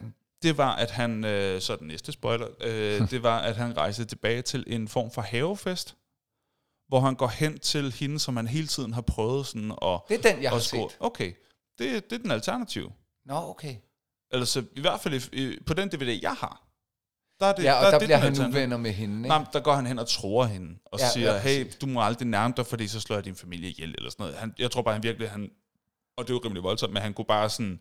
Det 0.43 0.59
var, 0.59 0.77
at 0.77 0.91
han, 0.91 1.25
øh, 1.25 1.61
så 1.61 1.77
den 1.77 1.87
næste 1.87 2.13
spoiler, 2.13 2.49
øh, 2.61 3.01
det 3.11 3.23
var, 3.23 3.39
at 3.39 3.57
han 3.57 3.77
rejste 3.77 4.05
tilbage 4.05 4.43
til 4.43 4.65
en 4.67 4.89
form 4.89 5.11
for 5.11 5.23
havefest, 5.23 5.97
hvor 6.89 7.01
han 7.01 7.15
går 7.15 7.27
hen 7.29 7.59
til 7.59 7.93
hende, 7.93 8.19
som 8.19 8.37
han 8.37 8.47
hele 8.47 8.67
tiden 8.67 8.93
har 8.95 9.01
prøvet 9.03 9.47
sådan 9.47 9.71
at... 9.71 10.01
Det 10.09 10.25
er 10.25 10.33
den, 10.33 10.43
jeg 10.43 10.51
har 10.51 10.59
score. 10.59 10.91
set. 10.91 10.97
Okay, 11.01 11.33
det, 11.79 12.11
det 12.11 12.19
er 12.19 12.23
den 12.23 12.31
alternative. 12.31 12.93
Nå, 13.27 13.35
okay. 13.35 13.77
Eller 14.33 14.47
så 14.47 14.65
i 14.77 14.81
hvert 14.81 15.01
fald 15.01 15.15
i, 15.33 15.43
i, 15.45 15.59
på 15.67 15.75
den 15.75 15.89
DVD, 15.89 16.19
jeg 16.23 16.33
har. 16.35 16.67
Der, 17.41 17.47
er 17.47 17.53
det, 17.55 17.65
Ja, 17.65 17.75
og 17.75 17.85
er 17.87 17.91
der 17.91 17.99
det 17.99 18.07
bliver 18.07 18.17
han 18.19 18.33
nu 18.33 18.51
venner 18.51 18.77
med 18.77 18.93
hende, 18.93 19.17
ikke? 19.17 19.29
Nej, 19.29 19.45
der 19.53 19.61
går 19.61 19.73
han 19.75 19.87
hen 19.87 19.99
og 19.99 20.09
tror 20.09 20.45
hende, 20.45 20.79
og 20.85 20.99
Ja, 20.99 21.11
siger, 21.11 21.33
ja, 21.35 21.41
hey, 21.41 21.67
du 21.81 21.87
må 21.87 22.03
aldrig 22.03 22.29
nærme 22.29 22.55
dig, 22.57 22.67
fordi 22.67 22.89
så 22.89 23.01
slår 23.01 23.17
jeg 23.17 23.25
din 23.25 23.35
familie 23.37 23.71
ihjel, 23.71 23.95
eller 23.99 24.11
sådan 24.11 24.23
noget. 24.25 24.37
Han, 24.39 24.55
jeg 24.59 24.71
tror 24.71 24.83
bare, 24.83 24.95
han 24.95 25.03
virkelig, 25.03 25.31
han, 25.31 25.51
og 26.17 26.25
det 26.25 26.31
er 26.31 26.35
jo 26.35 26.41
rimelig 26.45 26.63
voldsomt, 26.63 26.93
men 26.93 27.03
han 27.03 27.15
kunne 27.15 27.25
bare 27.25 27.51
sådan, 27.51 27.81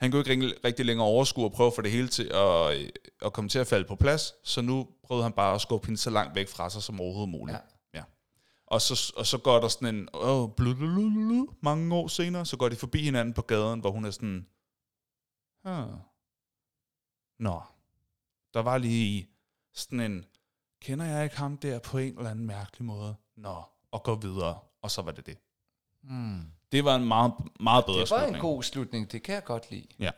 han 0.00 0.10
kunne 0.10 0.20
ikke 0.20 0.54
rigtig, 0.64 0.86
længere 0.86 1.06
overskue 1.06 1.44
og 1.44 1.52
prøve 1.52 1.72
få 1.76 1.82
det 1.82 1.90
hele 1.90 2.08
til 2.08 2.30
at, 2.34 2.80
øh, 2.80 2.88
at 3.22 3.32
komme 3.32 3.48
til 3.48 3.58
at 3.58 3.66
falde 3.66 3.88
på 3.88 3.96
plads, 3.96 4.34
så 4.44 4.60
nu 4.62 4.88
prøvede 5.02 5.22
han 5.22 5.32
bare 5.32 5.54
at 5.54 5.60
skubbe 5.60 5.86
hende 5.86 6.00
så 6.00 6.10
langt 6.10 6.34
væk 6.34 6.48
fra 6.48 6.70
sig 6.70 6.82
som 6.82 7.00
overhovedet 7.00 7.30
muligt. 7.30 7.58
Ja. 7.94 7.98
ja. 7.98 8.04
Og, 8.66 8.80
så, 8.80 9.12
og 9.16 9.26
så 9.26 9.38
går 9.38 9.60
der 9.60 9.68
sådan 9.68 9.94
en, 9.94 10.08
åh, 10.14 10.50
blulululu, 10.56 11.46
mange 11.60 11.94
år 11.94 12.08
senere, 12.08 12.46
så 12.46 12.56
går 12.56 12.68
de 12.68 12.76
forbi 12.76 13.02
hinanden 13.02 13.34
på 13.34 13.42
gaden, 13.42 13.80
hvor 13.80 13.90
hun 13.90 14.04
er 14.04 14.10
sådan, 14.10 14.46
ah, 15.64 15.88
Nå, 17.38 17.62
der 18.54 18.60
var 18.60 18.78
lige 18.78 19.28
sådan 19.74 20.00
en, 20.00 20.24
kender 20.82 21.04
jeg 21.04 21.24
ikke 21.24 21.36
ham 21.36 21.56
der 21.58 21.78
på 21.78 21.98
en 21.98 22.18
eller 22.18 22.30
anden 22.30 22.46
mærkelig 22.46 22.84
måde? 22.84 23.14
Nå, 23.36 23.62
og 23.90 24.02
gå 24.02 24.14
videre. 24.14 24.58
Og 24.82 24.90
så 24.90 25.02
var 25.02 25.12
det 25.12 25.26
det. 25.26 25.38
Mm. 26.02 26.40
Det 26.72 26.84
var 26.84 26.96
en 26.96 27.04
meget, 27.04 27.32
meget 27.60 27.84
bedre 27.84 28.00
Det 28.00 28.10
var 28.10 28.18
slutning. 28.18 28.36
en 28.36 28.40
god 28.40 28.62
slutning, 28.62 29.12
det 29.12 29.22
kan 29.22 29.34
jeg 29.34 29.44
godt 29.44 29.70
lide. 29.70 29.86
Ja. 29.98 30.10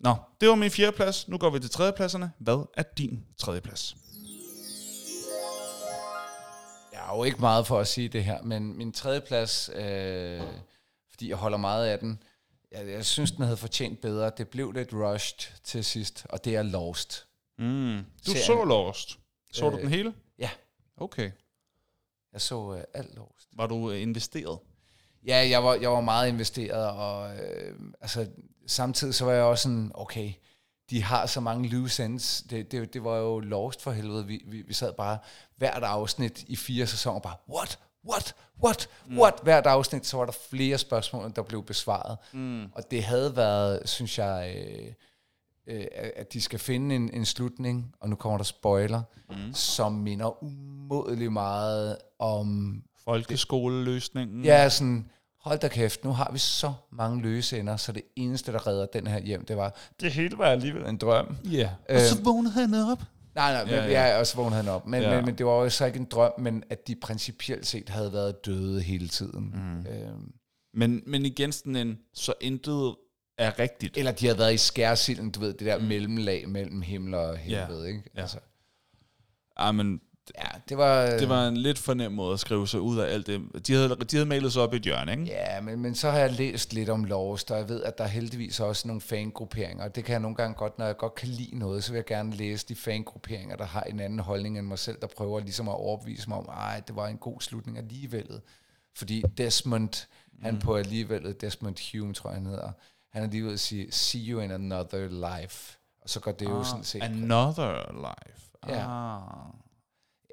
Nå, 0.00 0.14
det 0.40 0.48
var 0.48 0.54
min 0.54 0.70
fjerde 0.70 0.96
plads. 0.96 1.28
Nu 1.28 1.38
går 1.38 1.50
vi 1.50 1.60
til 1.60 1.70
tredjepladserne. 1.70 2.32
Hvad 2.38 2.66
er 2.76 2.82
din 2.98 3.24
tredje 3.38 3.60
plads? 3.60 3.96
Jeg 6.92 7.00
har 7.00 7.16
jo 7.16 7.24
ikke 7.24 7.40
meget 7.40 7.66
for 7.66 7.80
at 7.80 7.88
sige 7.88 8.08
det 8.08 8.24
her, 8.24 8.42
men 8.42 8.76
min 8.76 8.92
tredje 8.92 9.20
plads, 9.20 9.70
øh, 9.74 10.42
fordi 11.10 11.28
jeg 11.28 11.36
holder 11.36 11.58
meget 11.58 11.86
af 11.86 11.98
den, 11.98 12.22
jeg, 12.72 12.88
jeg 12.88 13.06
synes, 13.06 13.32
den 13.32 13.44
havde 13.44 13.56
fortjent 13.56 14.00
bedre. 14.00 14.30
Det 14.36 14.48
blev 14.48 14.72
lidt 14.72 14.92
rushed 14.92 15.52
til 15.64 15.84
sidst, 15.84 16.26
og 16.30 16.44
det 16.44 16.56
er 16.56 16.62
Lost. 16.62 17.26
Mm. 17.58 17.98
Du 18.26 18.30
Serien. 18.30 18.42
så 18.46 18.64
Lost. 18.64 19.18
Så 19.52 19.70
du 19.70 19.76
Øh, 19.76 19.82
den 19.82 19.90
hele? 19.90 20.14
Ja, 20.38 20.50
Okay. 20.96 21.30
jeg 22.32 22.40
så 22.40 22.74
øh, 22.74 22.84
alt 22.94 23.14
Lost. 23.16 23.48
Var 23.56 23.66
du 23.66 23.90
øh, 23.90 24.02
investeret? 24.02 24.58
Ja, 25.26 25.48
jeg 25.50 25.64
var, 25.64 25.74
jeg 25.74 25.90
var 25.90 26.00
meget 26.00 26.28
investeret, 26.28 26.90
og 26.90 27.36
øh, 27.36 27.74
altså, 28.00 28.26
samtidig 28.66 29.14
så 29.14 29.24
var 29.24 29.32
jeg 29.32 29.42
også 29.42 29.62
sådan, 29.62 29.90
okay, 29.94 30.32
de 30.90 31.02
har 31.02 31.26
så 31.26 31.40
mange 31.40 31.68
loose 31.68 32.04
ends. 32.04 32.42
Det, 32.42 32.72
det, 32.72 32.94
det 32.94 33.04
var 33.04 33.16
jo 33.16 33.38
lost 33.38 33.82
for 33.82 33.90
helvede. 33.90 34.26
Vi, 34.26 34.42
vi, 34.46 34.62
vi 34.62 34.74
sad 34.74 34.92
bare 34.92 35.18
hvert 35.56 35.82
afsnit 35.82 36.42
i 36.42 36.56
fire 36.56 36.86
sæsoner 36.86 37.20
bare, 37.20 37.36
what, 37.48 37.78
what, 38.08 38.34
what, 38.64 38.88
mm. 39.06 39.18
what? 39.18 39.34
Hvert 39.42 39.66
afsnit, 39.66 40.06
så 40.06 40.16
var 40.16 40.24
der 40.24 40.32
flere 40.50 40.78
spørgsmål, 40.78 41.32
der 41.36 41.42
blev 41.42 41.64
besvaret. 41.64 42.18
Mm. 42.32 42.64
Og 42.64 42.90
det 42.90 43.04
havde 43.04 43.36
været, 43.36 43.88
synes 43.88 44.18
jeg, 44.18 44.54
øh, 44.56 44.92
øh, 45.66 45.86
at 46.16 46.32
de 46.32 46.40
skal 46.40 46.58
finde 46.58 46.96
en, 46.96 47.14
en 47.14 47.24
slutning, 47.24 47.94
og 48.00 48.08
nu 48.08 48.16
kommer 48.16 48.38
der 48.38 48.44
spoiler, 48.44 49.02
mm. 49.30 49.54
som 49.54 49.92
minder 49.92 50.42
umådeligt 50.42 51.32
meget 51.32 51.98
om 52.18 52.82
Folkeskoleløsningen? 53.08 54.44
Ja, 54.44 54.68
sådan, 54.68 55.10
hold 55.40 55.58
da 55.58 55.68
kæft, 55.68 56.04
nu 56.04 56.10
har 56.12 56.30
vi 56.32 56.38
så 56.38 56.72
mange 56.92 57.22
løse 57.22 57.58
ender, 57.58 57.76
så 57.76 57.92
det 57.92 58.02
eneste, 58.16 58.52
der 58.52 58.66
redder 58.66 58.86
den 58.86 59.06
her 59.06 59.20
hjem, 59.20 59.44
det 59.44 59.56
var, 59.56 59.76
det 60.00 60.12
hele 60.12 60.38
var 60.38 60.44
alligevel 60.46 60.86
en 60.86 60.96
drøm. 60.96 61.36
Ja. 61.44 61.70
Øh, 61.88 61.96
Og 61.96 62.00
så 62.02 62.22
vågnede 62.22 62.52
han 62.52 62.74
op. 62.74 63.02
Nej, 63.34 63.52
nej, 63.52 63.64
men, 63.64 63.74
Ja, 63.74 63.84
ja, 63.84 63.90
ja. 63.90 64.06
ja. 64.08 64.18
og 64.20 64.26
så 64.26 64.36
vågnede 64.36 64.56
han 64.56 64.68
op. 64.68 64.86
Men, 64.86 65.02
Ja. 65.02 65.08
ja. 65.10 65.16
men, 65.16 65.24
men 65.24 65.34
det 65.38 65.46
var 65.46 65.52
jo 65.52 65.70
så 65.70 65.84
ikke 65.86 65.98
en 65.98 66.04
drøm, 66.04 66.32
men 66.38 66.64
at 66.70 66.88
de 66.88 66.94
principielt 67.02 67.66
set 67.66 67.88
havde 67.88 68.12
været 68.12 68.46
døde 68.46 68.80
hele 68.82 69.08
tiden. 69.08 69.52
Mm. 69.54 69.86
Øhm, 69.92 70.32
Men, 70.74 71.02
men 71.06 71.26
igen 71.26 71.52
sådan 71.52 71.76
en, 71.76 71.98
så 72.14 72.34
intet 72.40 72.96
er 73.38 73.58
rigtigt. 73.58 73.96
eller 73.96 74.12
de 74.12 74.26
havde 74.26 74.38
været 74.38 74.54
i 74.54 74.56
skærsilden, 74.56 75.30
du 75.30 75.40
ved, 75.40 75.52
det 75.52 75.66
der 75.66 75.78
mm. 75.78 75.84
mellemlag 75.84 76.48
mellem 76.48 76.82
himmel 76.82 77.14
og 77.14 77.36
helvede, 77.36 77.80
Ja. 77.82 77.86
ikke? 77.88 78.02
Ja. 78.16 78.20
Altså, 78.20 78.38
Ej, 79.56 79.72
men 79.72 80.00
ja, 80.38 80.58
det 80.68 80.78
var... 80.78 81.06
det 81.06 81.28
var 81.28 81.48
en 81.48 81.56
lidt 81.56 81.78
for 81.78 81.94
nem 81.94 82.12
måde 82.12 82.32
at 82.32 82.40
skrive 82.40 82.68
sig 82.68 82.80
ud 82.80 82.98
af 82.98 83.12
alt 83.12 83.26
det. 83.26 83.66
De 83.66 83.72
havde, 83.72 83.88
de 83.88 84.16
havde 84.16 84.28
malet 84.28 84.52
sig 84.52 84.62
op 84.62 84.74
i 84.74 84.76
et 84.76 84.82
hjørne, 84.82 85.12
ikke? 85.12 85.24
Ja, 85.24 85.60
men, 85.60 85.80
men 85.80 85.94
så 85.94 86.10
har 86.10 86.18
jeg 86.18 86.32
læst 86.32 86.72
lidt 86.72 86.88
om 86.88 87.04
Lost, 87.04 87.50
og 87.50 87.58
jeg 87.58 87.68
ved, 87.68 87.82
at 87.82 87.98
der 87.98 88.04
er 88.04 88.08
heldigvis 88.08 88.60
også 88.60 88.88
nogle 88.88 89.00
fangrupperinger, 89.00 89.84
og 89.84 89.94
det 89.94 90.04
kan 90.04 90.12
jeg 90.12 90.20
nogle 90.20 90.36
gange 90.36 90.54
godt, 90.54 90.78
når 90.78 90.86
jeg 90.86 90.96
godt 90.96 91.14
kan 91.14 91.28
lide 91.28 91.58
noget, 91.58 91.84
så 91.84 91.92
vil 91.92 91.98
jeg 91.98 92.06
gerne 92.06 92.32
læse 92.36 92.66
de 92.68 92.74
fangrupperinger, 92.74 93.56
der 93.56 93.64
har 93.64 93.82
en 93.82 94.00
anden 94.00 94.18
holdning 94.18 94.58
end 94.58 94.66
mig 94.66 94.78
selv, 94.78 95.00
der 95.00 95.06
prøver 95.16 95.40
ligesom 95.40 95.68
at 95.68 95.74
overbevise 95.74 96.28
mig 96.28 96.38
om, 96.38 96.48
ej, 96.48 96.80
det 96.86 96.96
var 96.96 97.06
en 97.06 97.18
god 97.18 97.40
slutning 97.40 97.78
alligevel. 97.78 98.40
Fordi 98.96 99.22
Desmond, 99.38 100.06
mm. 100.32 100.44
han 100.44 100.58
på 100.58 100.76
alligevel, 100.76 101.36
Desmond 101.40 101.76
Hume, 101.92 102.14
tror 102.14 102.30
jeg 102.30 102.36
han 102.36 102.46
hedder, 102.46 102.72
han 103.12 103.22
er 103.22 103.26
lige 103.26 103.44
ved 103.44 103.52
at 103.52 103.60
sige, 103.60 103.92
see 103.92 104.30
you 104.30 104.40
in 104.40 104.50
another 104.50 105.38
life. 105.40 105.78
Og 106.02 106.08
så 106.08 106.20
går 106.20 106.32
det 106.32 106.46
jo 106.46 106.64
sådan 106.64 106.84
set... 106.84 107.02
Another 107.02 107.92
life. 107.92 108.40
Ah. 108.62 108.70
Ja, 108.70 108.86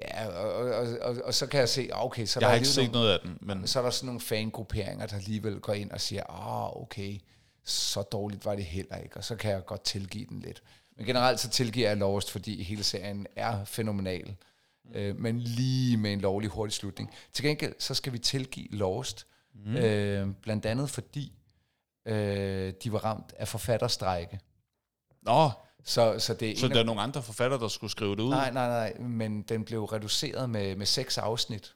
og, 0.02 0.32
og, 0.32 0.54
og, 0.54 0.86
og, 1.00 1.16
og, 1.24 1.34
så 1.34 1.46
kan 1.46 1.60
jeg 1.60 1.68
se, 1.68 1.88
ah, 1.92 2.04
okay, 2.04 2.26
så 2.26 2.38
er 2.38 2.40
Jeg 2.40 2.46
der 2.46 2.48
har 2.48 2.54
ikke 2.56 2.68
set 2.68 2.76
nogle- 2.76 2.92
noget 2.92 3.12
af 3.12 3.20
den, 3.20 3.38
men 3.40 3.66
så 3.66 3.78
er 3.78 3.82
der 3.82 3.90
sådan 3.90 4.06
nogle 4.06 4.20
fangrupperinger, 4.20 5.06
der 5.06 5.16
alligevel 5.16 5.60
går 5.60 5.72
ind 5.72 5.90
og 5.90 6.00
siger, 6.00 6.22
ah, 6.30 6.82
okay, 6.82 7.18
så 7.64 8.02
dårligt 8.02 8.44
var 8.44 8.54
det 8.54 8.64
heller 8.64 8.96
ikke, 8.96 9.16
og 9.16 9.24
så 9.24 9.36
kan 9.36 9.50
jeg 9.50 9.64
godt 9.66 9.82
tilgive 9.84 10.26
den 10.28 10.40
lidt. 10.40 10.62
Men 10.96 11.06
generelt 11.06 11.40
så 11.40 11.48
tilgiver 11.48 11.88
jeg 11.88 11.96
Lost, 11.96 12.30
fordi 12.30 12.62
hele 12.62 12.82
serien 12.82 13.26
er 13.36 13.64
fænomenal, 13.64 14.36
mm. 14.84 14.92
øh, 14.94 15.16
men 15.18 15.40
lige 15.40 15.96
med 15.96 16.12
en 16.12 16.20
lovlig 16.20 16.50
hurtig 16.50 16.72
slutning. 16.72 17.10
Til 17.32 17.44
gengæld, 17.44 17.74
så 17.78 17.94
skal 17.94 18.12
vi 18.12 18.18
tilgive 18.18 18.68
Lost, 18.70 19.26
mm. 19.54 19.76
øh, 19.76 20.28
blandt 20.42 20.66
andet 20.66 20.90
fordi 20.90 21.32
øh, 22.06 22.72
de 22.84 22.92
var 22.92 22.98
ramt 23.04 23.32
af 23.38 23.48
forfatterstrække. 23.48 24.40
Nå, 25.22 25.50
Så, 25.86 26.18
så 26.18 26.34
det 26.34 26.58
så 26.58 26.68
der 26.68 26.80
er 26.80 26.84
nogle 26.84 27.00
andre 27.00 27.22
forfattere, 27.22 27.60
der 27.60 27.68
skulle 27.68 27.90
skrive 27.90 28.16
det 28.16 28.22
ud? 28.22 28.30
Nej, 28.30 28.50
nej, 28.50 28.68
nej, 28.68 28.98
men 28.98 29.42
den 29.42 29.64
blev 29.64 29.84
reduceret 29.84 30.50
med, 30.50 30.76
med 30.76 30.86
seks 30.86 31.18
afsnit. 31.18 31.74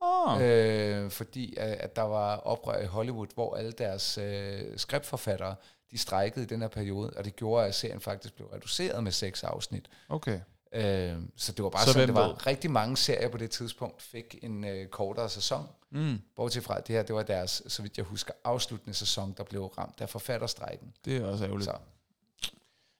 Oh. 0.00 0.42
øh, 0.42 1.10
fordi 1.10 1.54
at, 1.56 1.68
at 1.68 1.96
der 1.96 2.02
var 2.02 2.36
oprør 2.36 2.82
i 2.82 2.86
Hollywood, 2.86 3.26
hvor 3.34 3.56
alle 3.56 3.72
deres 3.72 4.18
øh, 4.18 4.62
skriftforfattere, 4.76 5.54
de 5.90 5.98
strejkede 5.98 6.44
i 6.44 6.48
den 6.48 6.60
her 6.60 6.68
periode, 6.68 7.12
og 7.16 7.24
det 7.24 7.36
gjorde, 7.36 7.66
at 7.66 7.74
serien 7.74 8.00
faktisk 8.00 8.34
blev 8.34 8.48
reduceret 8.48 9.04
med 9.04 9.12
seks 9.12 9.42
afsnit. 9.44 9.90
Okay. 10.08 10.40
Øh, 10.72 11.16
så 11.36 11.52
det 11.52 11.62
var 11.64 11.70
bare 11.70 11.82
Så 11.82 11.86
så 11.86 11.92
sådan, 11.92 12.08
det 12.08 12.14
var. 12.14 12.26
ved? 12.28 12.46
Rigtig 12.46 12.70
mange 12.70 12.96
serier 12.96 13.28
på 13.28 13.38
det 13.38 13.50
tidspunkt 13.50 14.02
fik 14.02 14.38
en 14.42 14.64
øh, 14.64 14.86
kortere 14.86 15.28
sæson. 15.28 15.68
Mm. 15.90 16.20
Bortset 16.36 16.64
fra, 16.64 16.80
det 16.80 16.94
her, 16.96 17.02
det 17.02 17.14
var 17.14 17.22
deres, 17.22 17.62
så 17.66 17.82
vidt 17.82 17.96
jeg 17.96 18.04
husker, 18.04 18.32
afsluttende 18.44 18.94
sæson, 18.94 19.34
der 19.36 19.44
blev 19.44 19.64
ramt 19.66 20.00
af 20.00 20.08
forfatterstrejken. 20.08 20.92
Det 21.04 21.16
er 21.16 21.26
også 21.26 21.44
ærgerligt. 21.44 21.64
Så, 21.64 21.76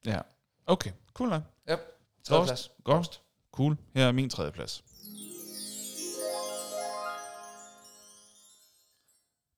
Ja. 0.06 0.20
Okay, 0.66 0.90
cool 1.14 1.30
nok. 1.30 1.42
ja, 1.68 1.76
tredje 2.24 2.44
plads. 2.44 2.70
Godt. 2.84 3.20
Cool. 3.52 3.76
Her 3.94 4.06
er 4.06 4.12
min 4.12 4.30
tredje 4.30 4.52
plads. 4.52 4.84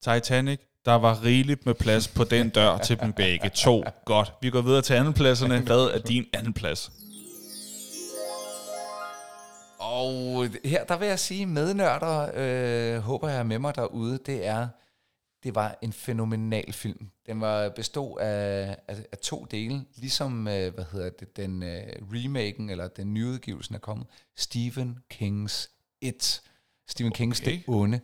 Titanic. 0.03 0.61
Der 0.85 0.93
var 0.95 1.23
rigeligt 1.25 1.67
med 1.67 1.75
plads 1.75 2.09
på 2.09 2.25
den 2.25 2.51
dør 2.51 2.79
til 2.79 3.01
dem 3.01 3.13
begge 3.13 3.49
to. 3.49 3.85
Godt. 4.05 4.33
Vi 4.41 4.51
går 4.51 4.61
videre 4.61 4.83
til 4.83 4.95
andenpladserne. 4.95 5.61
Hvad 5.61 5.91
er 5.95 5.99
din 5.99 6.25
anden 6.33 6.53
plads? 6.53 6.93
Og 9.79 10.47
her, 10.65 10.85
der 10.85 10.97
vil 10.97 11.09
jeg 11.09 11.19
sige, 11.19 11.47
mednørder, 11.47 12.31
øh, 12.35 13.03
håber 13.03 13.29
jeg 13.29 13.39
er 13.39 13.43
med 13.43 13.59
mig 13.59 13.75
derude, 13.77 14.19
det 14.27 14.47
er, 14.47 14.69
det 15.45 15.55
var 15.55 15.79
en 15.83 15.93
fænomenal 15.93 16.73
film. 16.73 17.11
Den 17.27 17.41
var 17.41 17.69
bestod 17.69 18.21
af, 18.21 18.77
af, 18.89 18.97
af 19.13 19.19
to 19.19 19.47
dele, 19.51 19.85
ligesom, 19.97 20.49
øh, 20.49 20.75
hvad 20.75 20.85
hedder 20.93 21.11
det, 21.11 21.37
den 21.37 21.63
øh, 21.63 21.83
remaken, 22.13 22.71
eller 22.71 22.89
den 22.89 23.15
nyudgivelsen 23.15 23.75
er 23.75 23.79
kommet, 23.79 24.07
Stephen 24.37 24.99
Kings 25.11 25.71
It. 26.01 26.43
Stephen 26.89 27.13
Kings 27.13 27.41
Okay. 27.41 27.53
Det 27.53 27.65
Onde. 27.67 28.01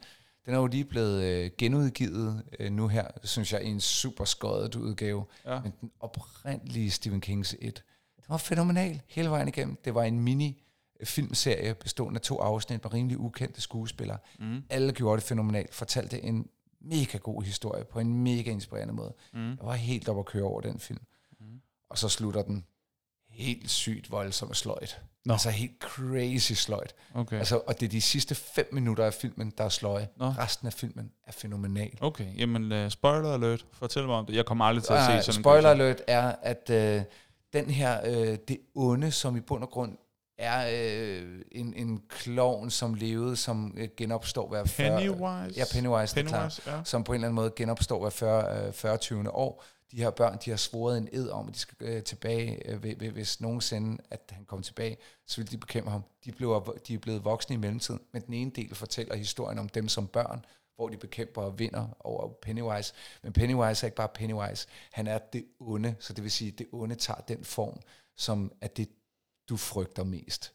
Den 0.47 0.55
er 0.55 0.59
jo 0.59 0.67
lige 0.67 0.85
blevet 0.85 1.25
øh, 1.25 1.51
genudgivet 1.59 2.45
øh, 2.61 2.73
nu 2.73 2.89
her, 2.89 3.07
synes 3.25 3.53
jeg, 3.53 3.63
i 3.63 3.69
en 3.69 3.81
super 3.81 4.25
skøjet 4.25 4.75
udgave. 4.75 5.25
Ja. 5.47 5.61
Men 5.61 5.73
den 5.81 5.91
oprindelige 6.01 6.91
Stephen 6.91 7.21
Kings 7.21 7.57
It, 7.61 7.85
den 8.17 8.25
var 8.29 8.37
fænomenal 8.37 9.01
hele 9.09 9.31
vejen 9.31 9.49
igennem. 9.49 9.79
Det 9.85 9.95
var 9.95 10.03
en 10.03 10.21
mini 10.21 10.63
filmserie 11.05 11.75
bestående 11.75 12.19
af 12.19 12.23
to 12.23 12.39
afsnit 12.39 12.85
med 12.85 12.95
rimelig 12.95 13.19
ukendte 13.19 13.61
skuespillere. 13.61 14.19
Mm. 14.39 14.63
Alle 14.71 14.93
gjorde 14.93 15.21
det 15.21 15.29
fænomenalt, 15.29 15.75
fortalte 15.75 16.23
en 16.23 16.47
mega 16.81 17.19
god 17.19 17.43
historie 17.43 17.85
på 17.85 18.01
en 18.01 18.15
mega 18.15 18.51
inspirerende 18.51 18.95
måde. 18.95 19.15
Mm. 19.33 19.49
Jeg 19.49 19.59
var 19.61 19.75
helt 19.75 20.09
op 20.09 20.19
at 20.19 20.25
køre 20.25 20.45
over 20.45 20.61
den 20.61 20.81
film. 20.81 21.01
Mm. 21.41 21.61
Og 21.91 21.99
så 21.99 22.09
slutter 22.09 22.43
den 22.43 22.65
helt 23.29 23.71
sygt 23.71 24.11
voldsomt 24.11 24.57
sløjt. 24.57 25.01
Nå. 25.25 25.33
Altså 25.33 25.51
helt 25.51 25.79
crazy 25.81 26.53
sløjt. 26.53 26.95
Okay. 27.15 27.39
Altså, 27.39 27.61
og 27.67 27.81
det 27.81 27.87
er 27.87 27.91
de 27.91 28.01
sidste 28.01 28.35
fem 28.35 28.69
minutter 28.73 29.05
af 29.05 29.15
filmen, 29.15 29.53
der 29.59 29.65
er 29.65 29.69
sløje. 29.69 30.09
Nå. 30.17 30.27
Resten 30.27 30.67
af 30.67 30.73
filmen 30.73 31.13
er 31.27 31.33
fænomenal. 31.33 31.99
Okay, 32.01 32.39
jamen 32.39 32.73
uh, 32.73 32.91
spoiler 32.91 33.35
alert. 33.35 33.67
Fortæl 33.73 34.07
mig 34.07 34.15
om 34.15 34.27
det. 34.27 34.37
Jeg 34.37 34.47
kommer 34.47 34.65
aldrig 34.65 34.85
til 34.85 34.93
at 34.93 35.05
se 35.07 35.13
Ah, 35.13 35.23
sådan 35.23 35.43
spoiler 35.43 35.73
en 35.73 35.81
alert 35.81 36.03
er, 36.07 36.35
at 36.43 36.71
øh, 36.71 37.03
den 37.53 37.71
her, 37.71 38.01
øh, 38.07 38.39
det 38.49 38.59
onde, 38.75 39.11
som 39.11 39.37
i 39.37 39.41
bund 39.41 39.63
og 39.63 39.71
grund 39.71 39.97
er 40.39 40.69
øh, 40.73 41.43
en, 41.53 41.75
en 41.75 42.03
klovn, 42.09 42.71
som 42.71 42.95
levede, 42.95 43.37
som 43.37 43.75
øh, 43.77 43.89
genopstår 43.97 44.49
hver 44.49 44.65
40... 44.65 44.99
Pennywise? 44.99 45.59
Ja, 45.61 45.65
Pennywise, 45.73 46.15
det 46.15 46.27
er 46.27 46.31
Pennywise, 46.31 46.63
klart, 46.63 46.79
ja. 46.79 46.85
som 46.85 47.05
på 47.05 47.13
en 47.13 47.15
eller 47.15 47.29
anden 47.29 47.35
måde 47.35 47.53
genopstår 47.57 48.01
hver 48.01 48.11
40, 48.11 48.67
øh, 48.67 48.73
40 48.73 48.97
20. 48.97 49.31
år. 49.31 49.65
De 49.91 49.97
her 49.97 50.11
børn, 50.11 50.39
de 50.45 50.51
har 50.51 50.57
svoret 50.57 50.99
en 50.99 51.09
ed 51.13 51.29
om, 51.29 51.49
at 51.49 51.55
de 51.55 51.59
skal 51.59 51.77
øh, 51.81 52.03
tilbage, 52.03 52.71
øh, 52.71 53.13
hvis 53.13 53.41
nogensinde, 53.41 54.03
at 54.11 54.21
han 54.31 54.45
kommer 54.45 54.63
tilbage, 54.63 54.97
så 55.27 55.37
vil 55.41 55.51
de 55.51 55.59
bekæmpe 55.59 55.91
ham. 55.91 56.03
De, 56.25 56.33
blev, 56.33 56.79
de 56.89 56.95
er 56.95 56.99
blevet 56.99 57.25
voksne 57.25 57.55
i 57.55 57.59
mellemtiden, 57.59 58.01
men 58.13 58.23
den 58.23 58.35
ene 58.35 58.51
del 58.51 58.75
fortæller 58.75 59.17
historien 59.17 59.59
om 59.59 59.69
dem 59.69 59.89
som 59.89 60.07
børn, 60.07 60.45
hvor 60.77 60.89
de 60.89 60.97
bekæmper 60.97 61.43
og 61.43 61.59
vinder 61.59 61.87
over 62.01 62.29
Pennywise. 62.43 62.95
Men 63.23 63.33
Pennywise 63.33 63.85
er 63.85 63.87
ikke 63.87 63.97
bare 63.97 64.09
Pennywise, 64.09 64.67
han 64.93 65.07
er 65.07 65.19
det 65.19 65.45
onde, 65.61 65.95
så 65.99 66.13
det 66.13 66.25
vil 66.25 66.31
sige, 66.31 66.53
at 66.53 66.59
det 66.59 66.67
onde 66.73 66.95
tager 66.95 67.21
den 67.21 67.45
form, 67.45 67.81
som 68.17 68.53
er 68.61 68.69
det, 68.69 68.89
du 69.49 69.57
frygter 69.57 70.05
mest. 70.05 70.55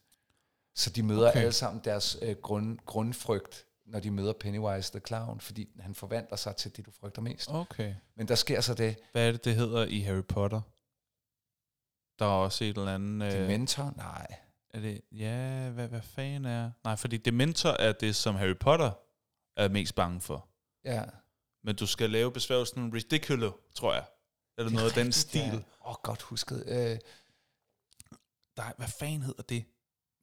Så 0.75 0.89
de 0.89 1.03
møder 1.03 1.29
Okay. 1.29 1.39
alle 1.39 1.51
sammen 1.51 1.81
deres 1.83 2.17
øh, 2.21 2.35
grund, 2.35 2.79
grundfrygt, 2.85 3.65
når 3.85 3.99
de 3.99 4.11
møder 4.11 4.33
Pennywise 4.33 4.91
the 4.91 4.99
Clown, 5.07 5.39
fordi 5.39 5.69
han 5.79 5.95
forvandler 5.95 6.35
sig 6.35 6.55
til 6.55 6.75
det, 6.77 6.85
du 6.85 6.91
frygter 6.91 7.21
mest. 7.21 7.49
Okay. 7.51 7.95
Men 8.15 8.27
der 8.27 8.35
sker 8.35 8.61
så 8.61 8.73
det, 8.73 8.97
Hvad 9.11 9.27
er 9.27 9.31
det, 9.31 9.45
det 9.45 9.55
hedder 9.55 9.85
i 9.85 9.99
Harry 9.99 10.23
Potter? 10.23 10.61
Der 12.19 12.25
er 12.25 12.29
også 12.29 12.63
et 12.63 12.77
eller 12.77 12.95
andet... 12.95 13.33
Øh, 13.33 13.39
Dementor? 13.39 13.93
Nej. 13.97 14.27
er 14.73 14.79
det, 14.79 15.01
ja, 15.11 15.69
hvad, 15.69 15.87
hvad 15.87 16.01
fanden 16.01 16.45
er... 16.45 16.71
Nej, 16.83 16.95
fordi 16.95 17.17
Dementor 17.17 17.69
er 17.69 17.91
det, 17.91 18.15
som 18.15 18.35
Harry 18.35 18.57
Potter 18.59 18.91
er 19.57 19.69
mest 19.69 19.95
bange 19.95 20.21
for. 20.21 20.47
Ja. 20.85 21.03
Men 21.63 21.75
du 21.75 21.87
skal 21.87 22.09
lave 22.09 22.31
besværgelsen 22.31 22.93
ridiculous, 22.93 23.53
tror 23.75 23.93
jeg. 23.93 24.05
Eller 24.57 24.71
noget 24.71 24.87
af 24.97 25.03
den 25.03 25.11
stil. 25.11 25.53
Åh, 25.53 25.89
oh, 25.89 25.95
godt 26.03 26.21
husket. 26.21 26.63
Øh, 26.67 26.99
Der, 28.57 28.63
er- 28.63 28.73
hvad 28.77 28.87
fanden 28.99 29.21
hedder 29.21 29.43
det? 29.43 29.63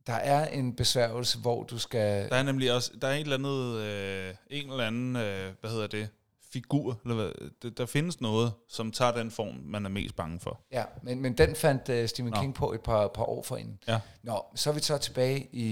der 0.07 0.13
er 0.17 0.49
en 0.49 0.77
besværgelse, 0.77 1.39
hvor 1.39 1.63
du 1.65 1.79
skal... 1.79 2.29
Der 2.31 2.37
er 2.37 2.43
nemlig 2.43 2.73
også, 2.73 2.93
der 3.03 3.09
er 3.09 3.13
et 3.15 3.21
eller 3.21 3.35
andet, 3.37 3.77
øh, 3.77 4.35
en 4.51 4.71
eller 4.71 4.85
anden, 4.87 5.17
øh, 5.17 5.53
hvad 5.61 5.71
hedder 5.71 5.87
det, 5.87 6.09
figur, 6.53 6.99
eller 7.05 7.15
hvad, 7.17 7.51
der, 7.63 7.71
der 7.71 7.87
findes 7.87 8.21
noget, 8.21 8.53
som 8.69 8.93
tager 8.93 9.13
den 9.13 9.31
form, 9.31 9.55
man 9.65 9.85
er 9.85 9.89
mest 9.91 10.17
bange 10.17 10.41
for. 10.41 10.61
Ja, 10.73 10.85
men, 11.03 11.21
men 11.21 11.39
den 11.39 11.55
fandt 11.57 11.89
uh, 11.89 12.07
Stephen 12.09 12.33
Nå. 12.35 12.41
King 12.41 12.55
på 12.55 12.73
et 12.73 12.81
par, 12.81 13.09
par 13.09 13.23
år 13.25 13.43
forinden. 13.43 13.79
Ja. 13.89 14.01
Nå, 14.23 14.43
så 14.55 14.71
er 14.71 14.75
vi 14.75 14.81
så 14.81 14.99
tilbage 14.99 15.49
i, 15.53 15.67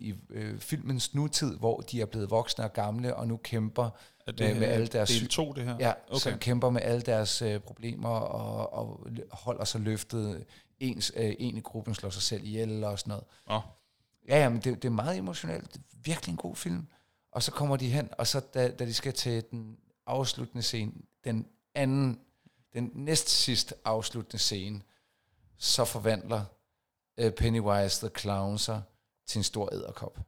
i 0.00 0.14
øh, 0.30 0.58
filmens 0.60 1.14
nutid, 1.14 1.56
hvor 1.56 1.80
de 1.80 2.00
er 2.00 2.06
blevet 2.06 2.30
voksne 2.30 2.64
og 2.64 2.72
gamle, 2.72 3.16
og 3.16 3.28
nu 3.28 3.36
kæmper 3.36 3.90
Er 4.26 4.32
med, 4.38 4.54
med 4.54 4.68
alle 4.68 4.86
deres... 4.86 5.10
del 5.10 5.28
to, 5.28 5.52
det 5.52 5.64
her? 5.64 5.76
Ja, 5.80 5.90
Okay. 5.90 6.00
okay. 6.08 6.18
som 6.30 6.38
kæmper 6.38 6.70
med 6.70 6.82
alle 6.82 7.00
deres 7.02 7.42
øh, 7.42 7.60
problemer 7.60 8.08
og, 8.08 8.72
og 8.72 9.06
holder 9.30 9.64
sig 9.64 9.80
løftet. 9.80 10.44
Ens, 10.80 11.12
øh, 11.16 11.34
en 11.38 11.56
i 11.56 11.60
gruppen 11.60 11.94
slår 11.94 12.10
sig 12.10 12.22
selv 12.22 12.44
ihjel 12.44 12.84
og 12.84 12.98
sådan 12.98 13.10
noget. 13.10 13.24
Åh, 13.50 13.62
Ja, 14.28 14.38
ja, 14.38 14.48
men 14.48 14.60
det, 14.60 14.82
det 14.82 14.84
er 14.84 14.92
meget 14.92 15.18
emotionelt. 15.18 15.72
Det 15.72 15.78
er 15.78 15.96
virkelig 16.04 16.32
en 16.32 16.36
god 16.36 16.56
film. 16.56 16.88
Og 17.32 17.42
så 17.42 17.52
kommer 17.52 17.76
de 17.76 17.90
hen, 17.90 18.08
og 18.18 18.26
så 18.26 18.40
da, 18.40 18.70
da 18.70 18.84
de 18.86 18.94
skal 18.94 19.12
til 19.12 19.44
den 19.50 19.76
afsluttende 20.06 20.62
scene, 20.62 20.92
den 21.24 21.46
anden, 21.74 22.20
den 22.74 22.90
næst 22.94 23.28
sidste 23.28 23.74
afsluttende 23.84 24.38
scene, 24.38 24.82
så 25.58 25.84
forvandler 25.84 26.44
øh, 27.18 27.32
Pennywise 27.32 28.06
the 28.06 28.18
Clown 28.18 28.58
sig 28.58 28.82
til 29.26 29.38
en 29.38 29.44
stor 29.44 29.74
æderkop. 29.74 30.18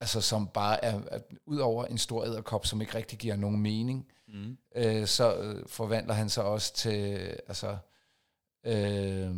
Altså 0.00 0.20
som 0.20 0.48
bare 0.48 0.84
er, 0.84 1.00
er 1.10 1.20
ud 1.46 1.58
over 1.58 1.84
en 1.84 1.98
stor 1.98 2.24
æderkop, 2.24 2.66
som 2.66 2.80
ikke 2.80 2.94
rigtig 2.94 3.18
giver 3.18 3.36
nogen 3.36 3.60
mening, 3.60 4.12
mm. 4.28 4.58
øh, 4.74 5.06
så 5.06 5.36
øh, 5.36 5.68
forvandler 5.68 6.14
han 6.14 6.28
sig 6.28 6.44
også 6.44 6.74
til, 6.74 7.16
altså, 7.48 7.78
øh, 8.68 9.36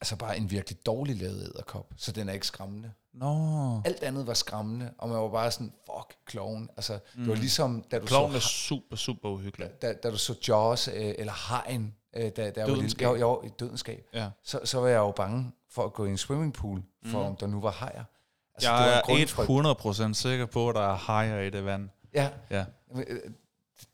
altså 0.00 0.16
bare 0.16 0.36
en 0.36 0.50
virkelig 0.50 0.86
dårlig 0.86 1.16
lavet 1.16 1.42
æderkop, 1.54 1.92
så 1.96 2.12
den 2.12 2.28
er 2.28 2.32
ikke 2.32 2.46
skræmmende. 2.46 2.92
Nå. 3.14 3.82
Alt 3.84 4.02
andet 4.02 4.26
var 4.26 4.34
skræmmende, 4.34 4.90
og 4.98 5.08
man 5.08 5.18
var 5.18 5.28
bare 5.28 5.50
sådan, 5.50 5.72
fuck, 5.86 6.16
kloven. 6.26 6.68
Altså, 6.76 6.92
mm. 7.14 7.20
det 7.20 7.28
var 7.28 7.34
Mm. 7.34 7.40
ligesom, 7.40 7.84
da 7.90 7.98
du, 7.98 8.06
Kloven 8.06 8.34
er 8.34 8.38
så, 8.38 8.48
super, 8.48 8.96
super 8.96 9.28
uhyggelig. 9.28 9.82
da, 9.82 9.92
da 9.92 10.10
du 10.10 10.18
så 10.18 10.34
Jaws, 10.48 10.88
øh, 10.88 10.94
eller 11.18 11.32
Hajen, 11.32 11.94
øh, 12.16 12.22
da, 12.22 12.28
da 12.30 12.60
jeg 12.60 12.68
var 12.68 12.74
lille, 12.76 13.28
jeg, 13.28 13.50
i 13.50 13.52
dødenskab, 13.60 14.06
Ja. 14.14 14.30
så, 14.44 14.60
så 14.64 14.80
var 14.80 14.88
jeg 14.88 14.96
jo 14.98 15.10
bange 15.10 15.52
for 15.70 15.84
at 15.84 15.92
gå 15.92 16.04
i 16.04 16.10
en 16.10 16.18
swimmingpool, 16.18 16.82
for 17.06 17.18
Mm. 17.20 17.26
om 17.26 17.36
der 17.36 17.46
nu 17.46 17.60
var 17.60 17.70
hajer. 17.70 18.04
Altså, 18.54 18.70
Jeg 18.72 18.98
er 18.98 19.02
grundfrygt. 19.02 19.46
100% 19.48 20.12
sikker 20.14 20.46
på, 20.46 20.68
at 20.68 20.74
der 20.74 20.80
er 20.92 20.94
hajer 20.96 21.40
i 21.40 21.50
det 21.50 21.64
vand. 21.64 21.88
Ja, 22.14 22.30
Ja. 22.50 22.64
Men, 22.94 23.04
øh, 23.08 23.20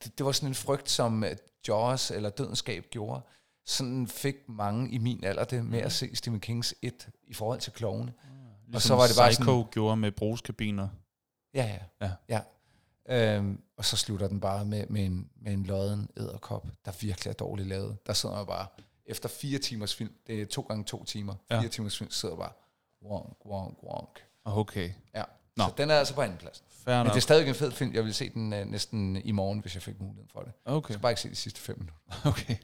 det, 0.04 0.18
det 0.18 0.26
var 0.26 0.32
sådan 0.32 0.48
en 0.48 0.54
frygt, 0.54 0.90
som 0.90 1.24
øh, 1.24 1.36
Jaws 1.68 2.10
eller 2.10 2.30
Dødenskab 2.30 2.84
gjorde. 2.90 3.20
Sådan 3.66 4.06
fik 4.08 4.34
mange 4.48 4.90
i 4.90 4.98
min 4.98 5.24
alder 5.24 5.44
det 5.44 5.64
med 5.64 5.78
at 5.78 5.92
se 5.92 6.16
Stephen 6.16 6.40
Kings 6.40 6.74
et 6.82 7.08
i 7.26 7.34
forhold 7.34 7.60
til 7.60 7.72
klovene. 7.72 8.12
Ligesom 8.66 8.88
så 8.88 8.94
var 8.94 9.06
det 9.06 9.16
bare 9.18 9.30
Psycho 9.30 9.44
sådan- 9.44 9.70
gjorde 9.72 9.96
med 9.96 10.12
brugskabiner. 10.12 10.88
Ja, 11.54 11.78
ja. 12.00 12.10
Ja. 12.28 12.40
ja. 13.08 13.36
Øhm, 13.36 13.60
og 13.76 13.84
så 13.84 13.96
slutter 13.96 14.28
den 14.28 14.40
bare 14.40 14.64
med, 14.64 14.86
med, 14.86 15.04
en, 15.06 15.30
med 15.40 15.52
en 15.52 15.62
lodden 15.62 16.08
æderkop, 16.16 16.66
der 16.84 16.92
virkelig 17.00 17.30
er 17.30 17.34
dårligt 17.34 17.68
lavet. 17.68 18.06
Der 18.06 18.12
sidder 18.12 18.36
man 18.36 18.46
bare, 18.46 18.66
efter 19.06 19.28
fire 19.28 19.58
timers 19.58 19.94
film, 19.94 20.12
det 20.26 20.42
er 20.42 20.46
to 20.46 20.62
gange 20.62 20.84
to 20.84 21.04
timer, 21.04 21.34
Ja. 21.50 21.60
fire 21.60 21.68
timers 21.68 21.98
film, 21.98 22.10
sidder 22.10 22.36
bare, 22.36 22.52
wonk, 23.04 23.36
wonk, 23.46 23.78
wonk. 23.82 24.24
Okay. 24.44 24.90
Ja. 25.14 25.22
Nå. 25.56 25.64
Så 25.64 25.74
den 25.76 25.90
er 25.90 25.94
altså 25.94 26.14
på 26.14 26.20
anden 26.22 26.38
plads. 26.38 26.64
Fair 26.84 26.96
Men 26.96 27.04
nok. 27.04 27.12
det 27.14 27.16
er 27.16 27.20
stadig 27.22 27.48
en 27.48 27.54
fed 27.54 27.72
film. 27.72 27.94
Jeg 27.94 28.04
vil 28.04 28.14
se 28.14 28.28
den 28.30 28.52
uh, 28.52 28.58
næsten 28.58 29.16
i 29.24 29.32
morgen, 29.32 29.58
hvis 29.60 29.74
jeg 29.74 29.82
fik 29.82 30.00
muligheden 30.00 30.30
for 30.32 30.40
det. 30.40 30.52
Jeg 30.66 30.74
Okay. 30.74 30.92
skal 30.92 31.00
bare 31.02 31.12
ikke 31.12 31.20
se 31.20 31.30
de 31.30 31.34
sidste 31.34 31.60
fem 31.60 31.78
minutter. 31.78 31.94
okay. 32.30 32.56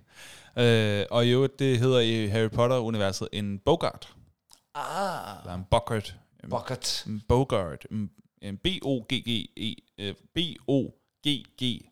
Øh, 1.01 1.07
og 1.11 1.27
i 1.27 1.31
øvrigt, 1.31 1.59
det 1.59 1.79
hedder 1.79 2.01
i 2.01 2.27
Harry 2.27 2.51
Potter-universet 2.51 3.29
en 3.33 3.59
Bogart. 3.59 4.14
Ah, 4.75 5.37
Eller 5.43 5.55
en 5.55 5.64
Bogart. 5.71 6.16
Bucket. 6.51 7.05
En 7.07 7.23
Bogart. 7.29 7.87
En, 7.91 8.11
en 8.43 8.57
B-O-G-G-E. 8.59 9.75
øh, 9.99 10.14
B-O-G-G-A-R-T. 10.35 11.85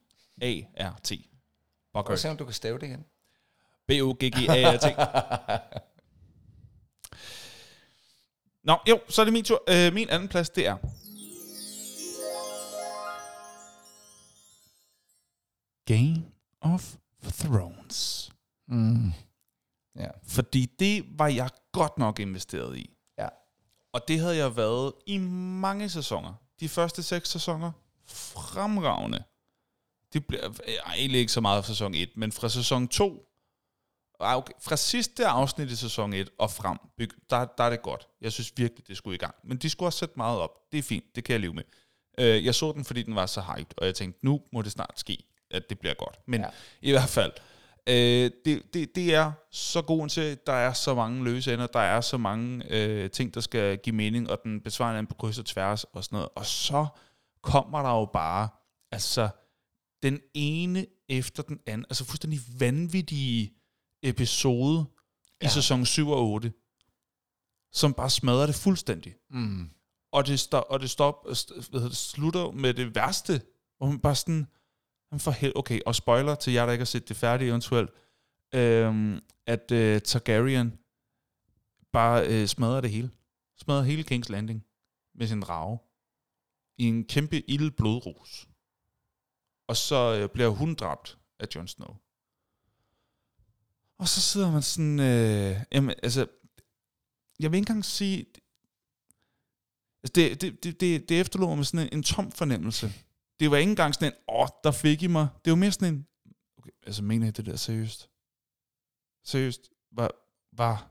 Prøv 1.92 2.02
Bogart. 2.04 2.18
se, 2.20 2.30
om 2.30 2.36
du 2.36 2.44
kan 2.44 2.54
stave 2.54 2.78
det 2.78 2.86
igen. 2.86 3.04
B-O-G-G-A-R-T. 3.88 4.84
Nå, 8.64 8.76
jo, 8.88 9.00
så 9.08 9.22
er 9.22 9.24
det 9.24 9.32
min 9.32 9.44
tur. 9.44 9.62
Øh, 9.68 9.94
min 9.94 10.08
anden 10.08 10.28
plads, 10.28 10.50
det 10.50 10.66
er... 10.66 10.76
Game 15.86 16.24
of 16.60 16.96
Thrones. 17.22 18.30
Mm. 18.68 19.12
Ja. 19.96 20.08
Fordi 20.22 20.66
det 20.78 21.04
var 21.18 21.28
jeg 21.28 21.50
godt 21.72 21.98
nok 21.98 22.20
investeret 22.20 22.78
i. 22.78 22.90
Ja. 23.18 23.28
Og 23.92 24.08
det 24.08 24.20
havde 24.20 24.36
jeg 24.36 24.56
været 24.56 24.92
i 25.06 25.18
mange 25.18 25.88
sæsoner. 25.88 26.34
De 26.60 26.68
første 26.68 27.02
seks 27.02 27.28
sæsoner, 27.28 27.72
fremragende. 28.06 29.24
Det 30.12 30.26
blev 30.26 30.40
ej, 30.84 30.94
egentlig 30.96 31.20
ikke 31.20 31.32
så 31.32 31.40
meget 31.40 31.64
fra 31.64 31.72
sæson 31.72 31.94
1, 31.94 32.16
men 32.16 32.32
fra 32.32 32.48
sæson 32.48 32.88
2, 32.88 33.28
ej, 34.20 34.34
okay, 34.34 34.52
fra 34.60 34.76
sidste 34.76 35.26
afsnit 35.26 35.70
i 35.70 35.76
sæson 35.76 36.12
1 36.12 36.30
og 36.38 36.50
frem, 36.50 36.78
der, 37.30 37.44
der 37.58 37.64
er 37.64 37.70
det 37.70 37.82
godt. 37.82 38.08
Jeg 38.20 38.32
synes 38.32 38.52
virkelig, 38.56 38.88
det 38.88 38.96
skulle 38.96 39.14
i 39.14 39.18
gang. 39.18 39.34
Men 39.44 39.56
de 39.56 39.70
skulle 39.70 39.88
også 39.88 39.98
sætte 39.98 40.14
meget 40.16 40.38
op. 40.38 40.50
Det 40.72 40.78
er 40.78 40.82
fint, 40.82 41.04
det 41.14 41.24
kan 41.24 41.32
jeg 41.32 41.40
leve 41.40 41.54
med. 41.54 41.64
Øh, 42.18 42.44
jeg 42.44 42.54
så 42.54 42.72
den, 42.72 42.84
fordi 42.84 43.02
den 43.02 43.14
var 43.14 43.26
så 43.26 43.40
hyped, 43.40 43.74
og 43.76 43.86
jeg 43.86 43.94
tænkte, 43.94 44.24
nu 44.24 44.40
må 44.52 44.62
det 44.62 44.72
snart 44.72 44.92
ske, 44.96 45.24
at 45.50 45.68
det 45.70 45.78
bliver 45.78 45.94
godt. 45.94 46.18
Men 46.26 46.40
Ja. 46.40 46.48
i 46.82 46.90
hvert 46.90 47.08
fald, 47.08 47.32
øh, 47.88 48.30
det, 48.44 48.62
det, 48.74 48.94
det 48.94 49.14
er 49.14 49.32
så 49.50 49.82
god 49.82 50.02
en 50.02 50.08
serie. 50.08 50.36
Der 50.46 50.52
er 50.52 50.72
så 50.72 50.94
mange 50.94 51.24
løse 51.24 51.54
ender, 51.54 51.66
der 51.66 51.80
er 51.80 52.00
så 52.00 52.16
mange 52.18 52.64
øh, 52.70 53.10
ting, 53.10 53.34
der 53.34 53.40
skal 53.40 53.78
give 53.78 53.96
mening, 53.96 54.30
og 54.30 54.38
den 54.44 54.60
besvarer 54.60 54.90
hinanden 54.90 55.06
på 55.08 55.14
kryds 55.14 55.38
og 55.38 55.46
tværs 55.46 55.84
og 55.84 56.04
sådan 56.04 56.16
noget. 56.16 56.28
Og 56.36 56.46
så 56.46 56.86
kommer 57.42 57.82
der 57.82 57.90
jo 57.90 58.04
bare, 58.12 58.48
altså, 58.92 59.28
den 60.02 60.20
ene 60.34 60.86
efter 61.08 61.42
den 61.42 61.60
anden, 61.66 61.84
altså 61.90 62.04
fuldstændig 62.04 62.40
vanvittige 62.58 63.52
episode 64.02 64.84
ja. 65.42 65.46
I 65.46 65.50
sæson 65.50 65.86
7 65.86 66.08
og 66.10 66.30
8, 66.30 66.52
som 67.72 67.94
bare 67.94 68.10
smadrer 68.10 68.46
det 68.46 68.54
fuldstændig. 68.54 69.14
Mm. 69.30 69.70
Og 70.12 70.26
det, 70.26 70.40
stop, 70.40 70.64
og 70.70 70.80
det, 70.80 70.90
stop, 70.90 71.26
st- 71.28 71.54
hvad 71.70 71.80
hedder 71.80 71.88
det 71.88 71.96
slutter 71.96 72.50
med 72.50 72.74
det 72.74 72.94
værste, 72.94 73.42
hvor 73.78 73.86
man 73.86 73.98
bare 74.00 74.14
sådan, 74.14 74.46
han 75.10 75.20
for 75.20 75.30
hel- 75.30 75.52
okay, 75.56 75.80
og 75.86 75.94
spoiler 75.94 76.34
til 76.34 76.52
jer, 76.52 76.66
der 76.66 76.72
ikke 76.72 76.82
har 76.82 76.86
set 76.86 77.08
det 77.08 77.16
færdigt 77.16 77.48
eventuelt, 77.48 77.90
øhm, 78.54 79.20
at 79.46 79.70
øh, 79.72 80.00
Targaryen 80.00 80.78
bare 81.92 82.26
øh, 82.26 82.46
smadrer 82.46 82.80
det 82.80 82.90
hele. 82.90 83.10
Smadrer 83.56 83.82
hele 83.82 84.04
King's 84.12 84.32
Landing 84.32 84.64
med 85.14 85.26
sin 85.26 85.40
drage 85.40 85.78
i 86.78 86.84
en 86.84 87.04
kæmpe 87.04 87.50
ild 87.50 87.70
blodrus. 87.70 88.48
Og 89.68 89.76
så 89.76 90.18
øh, 90.20 90.28
bliver 90.28 90.48
hun 90.48 90.74
dræbt 90.74 91.18
af 91.40 91.46
Jon 91.54 91.68
Snow. 91.68 91.96
Og 93.98 94.08
så 94.08 94.20
sidder 94.20 94.52
man 94.52 94.62
sådan, 94.62 95.00
øh, 95.00 95.62
jamen, 95.72 95.94
altså, 96.02 96.26
jeg 97.40 97.50
vil 97.50 97.58
ikke 97.58 97.70
engang 97.70 97.84
sige, 97.84 98.26
altså 100.02 100.12
det, 100.14 100.40
det, 100.40 100.64
det, 100.64 100.80
det, 100.80 101.08
det 101.08 101.20
efterlod 101.20 101.48
mig 101.48 101.56
med 101.56 101.64
sådan 101.64 101.86
en, 101.86 101.98
en 101.98 102.02
tom 102.02 102.30
fornemmelse. 102.32 102.92
Det 103.40 103.50
var 103.50 103.56
ikke 103.56 103.70
engang 103.70 103.94
sådan 103.94 104.12
en, 104.12 104.18
åh, 104.28 104.48
der 104.64 104.70
fik 104.70 105.02
I 105.02 105.06
mig. 105.06 105.28
Det 105.44 105.50
var 105.50 105.56
mere 105.56 105.72
sådan 105.72 105.94
en, 105.94 106.06
okay, 106.58 106.70
altså 106.82 107.02
mener 107.02 107.26
I 107.26 107.30
det 107.30 107.46
der 107.46 107.56
seriøst? 107.56 108.10
Seriøst? 109.24 109.70
Var, 109.92 110.10
var, 110.52 110.90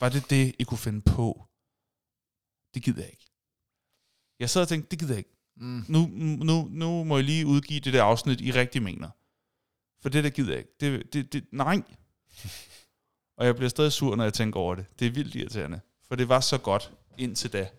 var 0.00 0.08
det 0.08 0.30
det, 0.30 0.54
I 0.58 0.62
kunne 0.62 0.78
finde 0.78 1.00
på? 1.00 1.46
Det 2.74 2.82
gider 2.82 3.02
jeg 3.02 3.10
ikke. 3.10 3.30
Jeg 4.38 4.50
sad 4.50 4.62
og 4.62 4.68
tænkte, 4.68 4.90
det 4.90 4.98
gider 4.98 5.12
jeg 5.12 5.18
ikke. 5.18 5.36
Mm. 5.56 5.84
Nu, 5.88 6.06
nu, 6.44 6.68
nu 6.70 7.04
må 7.04 7.16
jeg 7.16 7.24
lige 7.24 7.46
udgive 7.46 7.80
det 7.80 7.92
der 7.92 8.02
afsnit, 8.02 8.40
I 8.40 8.52
rigtig 8.52 8.82
mener. 8.82 9.10
For 10.02 10.08
det 10.08 10.24
der 10.24 10.30
gider 10.30 10.50
jeg 10.50 10.58
ikke. 10.58 10.72
Det, 10.80 11.12
det, 11.12 11.32
det, 11.32 11.46
nej. 11.52 11.82
Og 13.36 13.46
jeg 13.46 13.56
bliver 13.56 13.68
stadig 13.68 13.92
sur, 13.92 14.16
når 14.16 14.24
jeg 14.24 14.34
tænker 14.34 14.60
over 14.60 14.74
det. 14.74 14.98
Det 14.98 15.06
er 15.06 15.10
vildt 15.10 15.34
irriterende. 15.34 15.80
For 16.08 16.14
det 16.14 16.28
var 16.28 16.40
så 16.40 16.58
godt 16.58 16.92
indtil 17.18 17.52
da. 17.52 17.70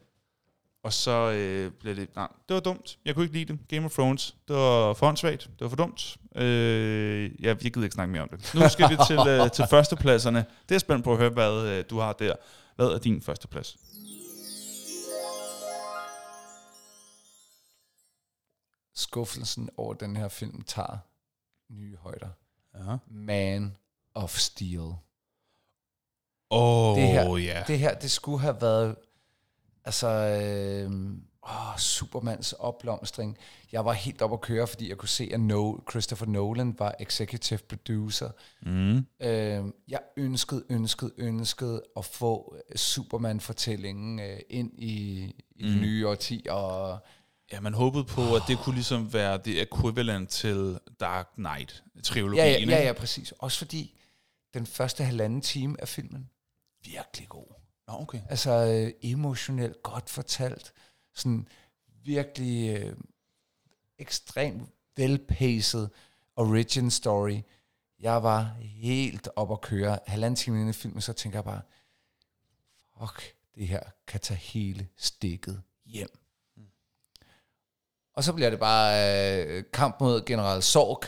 Og 0.84 0.94
så 0.94 1.32
øh, 1.32 1.72
blev 1.72 1.96
det... 1.96 2.16
Nej, 2.16 2.28
det 2.50 2.54
var 2.54 2.60
dumt. 2.60 2.98
Jeg 3.06 3.16
kunne 3.16 3.26
ikke 3.26 3.38
lide 3.38 3.54
det. 3.54 3.68
Game 3.68 3.86
of 3.86 3.92
Thrones. 3.92 4.36
Det 4.48 4.56
var 4.56 4.94
for 4.94 5.08
åndssvagt. 5.08 5.42
Det 5.42 5.62
var 5.62 5.70
for 5.70 5.76
dumt. 5.76 6.18
Øh, 6.36 7.32
jeg, 7.40 7.64
jeg 7.64 7.74
gider 7.74 7.84
ikke 7.84 7.94
snakke 7.94 8.12
mere 8.12 8.22
om 8.22 8.30
det. 8.30 8.52
Nu 8.56 8.70
skal 8.70 8.90
vi 8.90 8.98
til, 9.08 9.20
øh, 9.28 9.52
til 9.52 9.66
førstepladserne. 9.70 10.46
Det 10.70 10.76
er 10.76 10.80
spændt 10.80 11.04
på 11.04 11.12
at 11.12 11.18
høre, 11.18 11.30
hvad 11.30 11.68
øh, 11.68 11.86
du 11.90 12.00
har 12.00 12.14
der. 12.14 12.36
Hvad 12.76 12.88
er 12.88 12.98
din 12.98 13.22
førsteplads? 13.22 13.78
Skuffelsen 18.96 19.70
over 19.78 19.94
den 19.94 20.16
her 20.16 20.28
film 20.28 20.62
tager 20.62 20.98
nye 21.70 21.98
højder. 21.98 22.30
Ja. 22.76 22.98
Man 23.08 23.78
of 24.14 24.38
Steel. 24.38 24.94
Åh, 26.52 26.98
det 26.98 27.08
her, 27.08 27.30
oh, 27.30 27.46
ja. 27.46 27.64
det 27.68 27.80
her, 27.80 27.96
det 27.96 28.12
skulle 28.12 28.40
have 28.40 28.62
været, 28.62 28.96
altså, 29.86 30.08
øh, 30.08 30.92
åh, 31.44 31.78
Supermans 31.78 32.54
opblomstring. 32.54 33.38
Jeg 33.72 33.86
var 33.86 33.94
helt 33.94 34.22
op 34.22 34.34
at 34.34 34.42
køre, 34.42 34.68
fordi 34.68 34.90
jeg 34.90 34.98
kunne 34.98 35.10
se, 35.10 35.30
at 35.34 35.40
no, 35.40 35.78
Christopher 35.90 36.28
Nolan 36.28 36.76
var 36.80 36.96
executive 37.00 37.60
producer. 37.70 38.30
Mm. 38.62 38.98
Øh, 38.98 39.64
jeg 39.88 40.00
ønskede, 40.18 40.64
ønskede, 40.70 41.12
ønskede 41.18 41.84
at 41.98 42.06
få 42.06 42.56
øh, 42.70 42.78
Superman-fortællingen 42.78 44.20
øh, 44.20 44.40
ind 44.50 44.72
i, 44.80 45.24
i 45.56 45.64
det 45.68 45.82
nye 45.82 46.08
årti, 46.08 46.46
og 46.50 47.00
Ja, 47.52 47.60
man 47.60 47.74
håbede 47.74 48.04
på, 48.04 48.36
at 48.36 48.42
det 48.48 48.58
kunne 48.58 48.76
ligesom 48.76 49.14
være 49.14 49.38
det 49.38 49.62
equivalent 49.62 50.30
til 50.30 50.80
Dark 51.00 51.28
Knight-trilogien. 51.38 52.46
ja, 52.46 52.52
ja, 52.52 52.66
ja, 52.70 52.84
ja, 52.84 52.94
præcis. 52.94 53.32
Også 53.32 53.58
fordi 53.58 54.00
den 54.54 54.66
første 54.66 55.04
halvanden 55.04 55.42
time 55.42 55.82
af 55.82 55.88
filmen, 55.88 56.30
virkelig 56.86 57.30
god. 57.30 57.61
Okay. 58.00 58.22
Altså 58.30 58.52
øh, 58.52 59.12
emotionelt 59.12 59.84
godt 59.84 60.10
fortalt. 60.10 60.74
Sådan 61.14 61.48
virkelig 62.04 62.78
øh, 62.78 62.96
ekstremt 64.00 64.70
velpaced 64.98 65.88
origin 66.36 66.92
story. 66.92 67.42
Jeg 68.00 68.24
var 68.24 68.56
helt 68.60 69.30
op 69.36 69.52
at 69.52 69.62
køre. 69.62 70.00
Halvanden 70.08 70.36
time 70.36 70.56
inden 70.56 70.70
i 70.70 70.74
filmen, 70.74 71.02
så 71.02 71.14
tænker 71.14 71.38
jeg 71.38 71.44
bare, 71.44 71.62
fuck, 73.00 73.36
det 73.56 73.68
her 73.68 73.84
kan 74.08 74.20
tage 74.20 74.38
hele 74.38 74.88
stikket 74.98 75.62
hjem. 75.86 76.10
Og 78.14 78.24
så 78.24 78.34
bliver 78.34 78.50
det 78.50 78.60
bare 78.60 78.96
øh, 79.48 79.64
kamp 79.74 79.96
mod 80.00 80.26
General 80.26 80.64
Sorg 80.64 81.04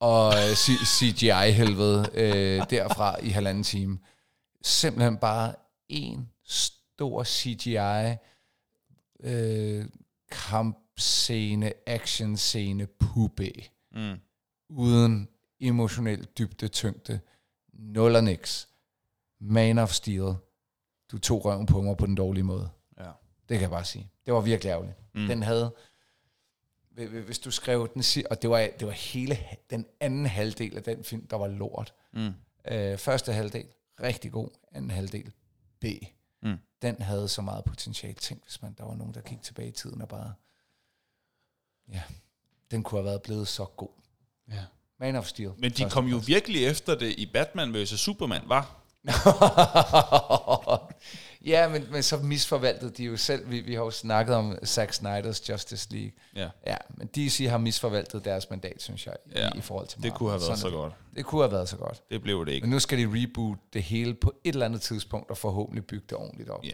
og 0.00 0.34
øh, 0.34 0.54
CGI-helvede 0.86 2.10
øh, 2.14 2.70
derfra 2.70 3.20
i 3.22 3.28
halvanden 3.28 3.64
time. 3.64 3.98
Simpelthen 4.62 5.16
bare 5.16 5.54
en 5.88 6.28
stor 6.44 7.24
CGI 7.24 8.16
øh, 9.20 9.86
kampscene, 10.30 11.72
actionscene, 11.86 12.86
pube. 12.86 13.52
Mm. 13.92 14.16
Uden 14.68 15.28
emotionel 15.60 16.24
dybde, 16.38 16.68
tyngde. 16.68 17.20
Nul 17.72 18.16
og 18.16 18.24
niks. 18.24 18.68
Man 19.40 19.78
of 19.78 19.90
Steel. 19.92 20.34
Du 21.12 21.18
tog 21.18 21.44
røven 21.44 21.66
på 21.66 21.80
mig 21.82 21.96
på 21.96 22.06
den 22.06 22.14
dårlige 22.14 22.44
måde. 22.44 22.70
Ja. 22.98 23.04
Det 23.48 23.48
kan 23.48 23.60
jeg 23.60 23.70
bare 23.70 23.84
sige. 23.84 24.10
Det 24.26 24.34
var 24.34 24.40
virkelig 24.40 24.70
ærgerligt. 24.70 24.96
Mm. 25.14 25.26
Den 25.26 25.42
havde, 25.42 25.74
hvi- 26.90 27.06
hvi- 27.06 27.20
hvis 27.20 27.38
du 27.38 27.50
skrev 27.50 27.88
den, 27.94 28.02
og 28.30 28.42
det 28.42 28.50
var, 28.50 28.58
det 28.78 28.86
var 28.86 28.92
hele 28.92 29.38
den 29.70 29.86
anden 30.00 30.26
halvdel 30.26 30.76
af 30.76 30.82
den 30.82 31.04
film, 31.04 31.26
der 31.26 31.36
var 31.36 31.46
lort. 31.46 31.94
Mm. 32.12 32.30
Øh, 32.70 32.98
første 32.98 33.32
halvdel, 33.32 33.66
rigtig 34.02 34.32
god. 34.32 34.48
Anden 34.72 34.90
halvdel, 34.90 35.32
B. 35.80 35.84
Mm. 36.42 36.58
Den 36.82 37.02
havde 37.02 37.28
så 37.28 37.42
meget 37.42 37.64
potentiale. 37.64 38.14
Tænk, 38.14 38.42
hvis 38.42 38.62
man, 38.62 38.74
der 38.78 38.84
var 38.84 38.94
nogen, 38.94 39.14
der 39.14 39.20
gik 39.20 39.42
tilbage 39.42 39.68
i 39.68 39.72
tiden 39.72 40.02
og 40.02 40.08
bare... 40.08 40.34
Ja, 41.92 42.02
den 42.70 42.82
kunne 42.82 42.98
have 42.98 43.04
været 43.04 43.22
blevet 43.22 43.48
så 43.48 43.64
god. 43.64 43.88
Ja. 44.48 44.64
Man 44.98 45.16
of 45.16 45.26
Steel. 45.26 45.52
Men 45.58 45.70
de 45.72 45.90
kom 45.90 46.06
jo 46.06 46.20
virkelig 46.26 46.66
efter 46.66 46.94
det 46.94 47.14
i 47.18 47.26
Batman 47.26 47.74
vs. 47.74 47.88
Superman, 47.88 48.42
var? 48.46 48.87
ja, 51.46 51.68
men, 51.68 51.86
men 51.90 52.02
så 52.02 52.16
misforvaltede 52.16 52.90
de 52.90 53.04
jo 53.04 53.16
selv. 53.16 53.50
Vi, 53.50 53.60
vi 53.60 53.74
har 53.74 53.82
jo 53.82 53.90
snakket 53.90 54.34
om 54.34 54.58
Zack 54.64 54.92
Snyder's 54.94 55.50
Justice 55.52 55.88
League. 55.90 56.12
Ja. 56.36 56.48
Ja, 56.66 56.76
men 56.90 57.06
DC 57.06 57.46
har 57.50 57.58
misforvaltet 57.58 58.24
deres 58.24 58.50
mandat, 58.50 58.82
synes 58.82 59.06
jeg, 59.06 59.14
i, 59.26 59.30
Ja, 59.38 59.48
i 59.56 59.60
forhold 59.60 59.86
til 59.86 59.96
Det 59.96 60.04
Marvel. 60.04 60.18
kunne 60.18 60.30
have 60.30 60.40
været 60.40 60.44
Sådan 60.46 60.58
så 60.58 60.66
det. 60.66 60.74
godt. 60.74 60.92
Det 61.16 61.24
kunne 61.24 61.42
have 61.42 61.52
været 61.52 61.68
så 61.68 61.76
godt. 61.76 62.02
Det 62.10 62.22
blev 62.22 62.46
det 62.46 62.52
ikke. 62.52 62.64
Men 62.66 62.70
nu 62.70 62.78
skal 62.78 62.98
de 62.98 63.22
reboot 63.22 63.58
det 63.72 63.82
hele 63.82 64.14
på 64.14 64.32
et 64.44 64.52
eller 64.52 64.66
andet 64.66 64.80
tidspunkt, 64.82 65.30
og 65.30 65.36
forhåbentlig 65.38 65.86
bygge 65.86 66.04
det 66.08 66.18
ordentligt 66.18 66.50
op. 66.50 66.64
Ja, 66.64 66.70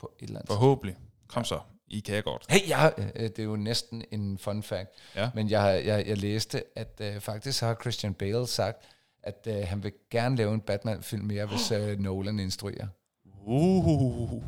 På 0.00 0.12
et 0.18 0.26
eller 0.26 0.38
andet 0.38 0.48
forhåbentlig. 0.48 0.96
Kom 1.28 1.44
så. 1.44 1.58
I 1.88 2.00
kan 2.00 2.22
godt. 2.22 2.44
Hey, 2.48 2.68
jeg, 2.68 2.78
har- 2.78 2.94
øh, 2.98 3.22
det 3.22 3.38
er 3.38 3.42
jo 3.44 3.56
næsten 3.56 4.04
en 4.12 4.38
fun 4.38 4.62
fact, 4.62 4.90
Ja. 5.16 5.30
men 5.34 5.50
jeg, 5.50 5.82
jeg, 5.84 6.06
jeg 6.06 6.18
læste, 6.18 6.64
at 6.78 7.00
øh, 7.00 7.20
faktisk 7.20 7.60
har 7.60 7.74
Christian 7.80 8.14
Bale 8.14 8.46
sagt, 8.46 8.82
at 9.26 9.46
øh, 9.46 9.68
han 9.68 9.82
vil 9.82 9.92
gerne 10.10 10.36
lave 10.36 10.54
en 10.54 10.60
Batman-film 10.60 11.24
mere, 11.24 11.46
hvis 11.46 11.70
øh, 11.70 11.98
Nolan 11.98 12.38
instruerer. 12.38 12.86
Uh. 13.46 14.42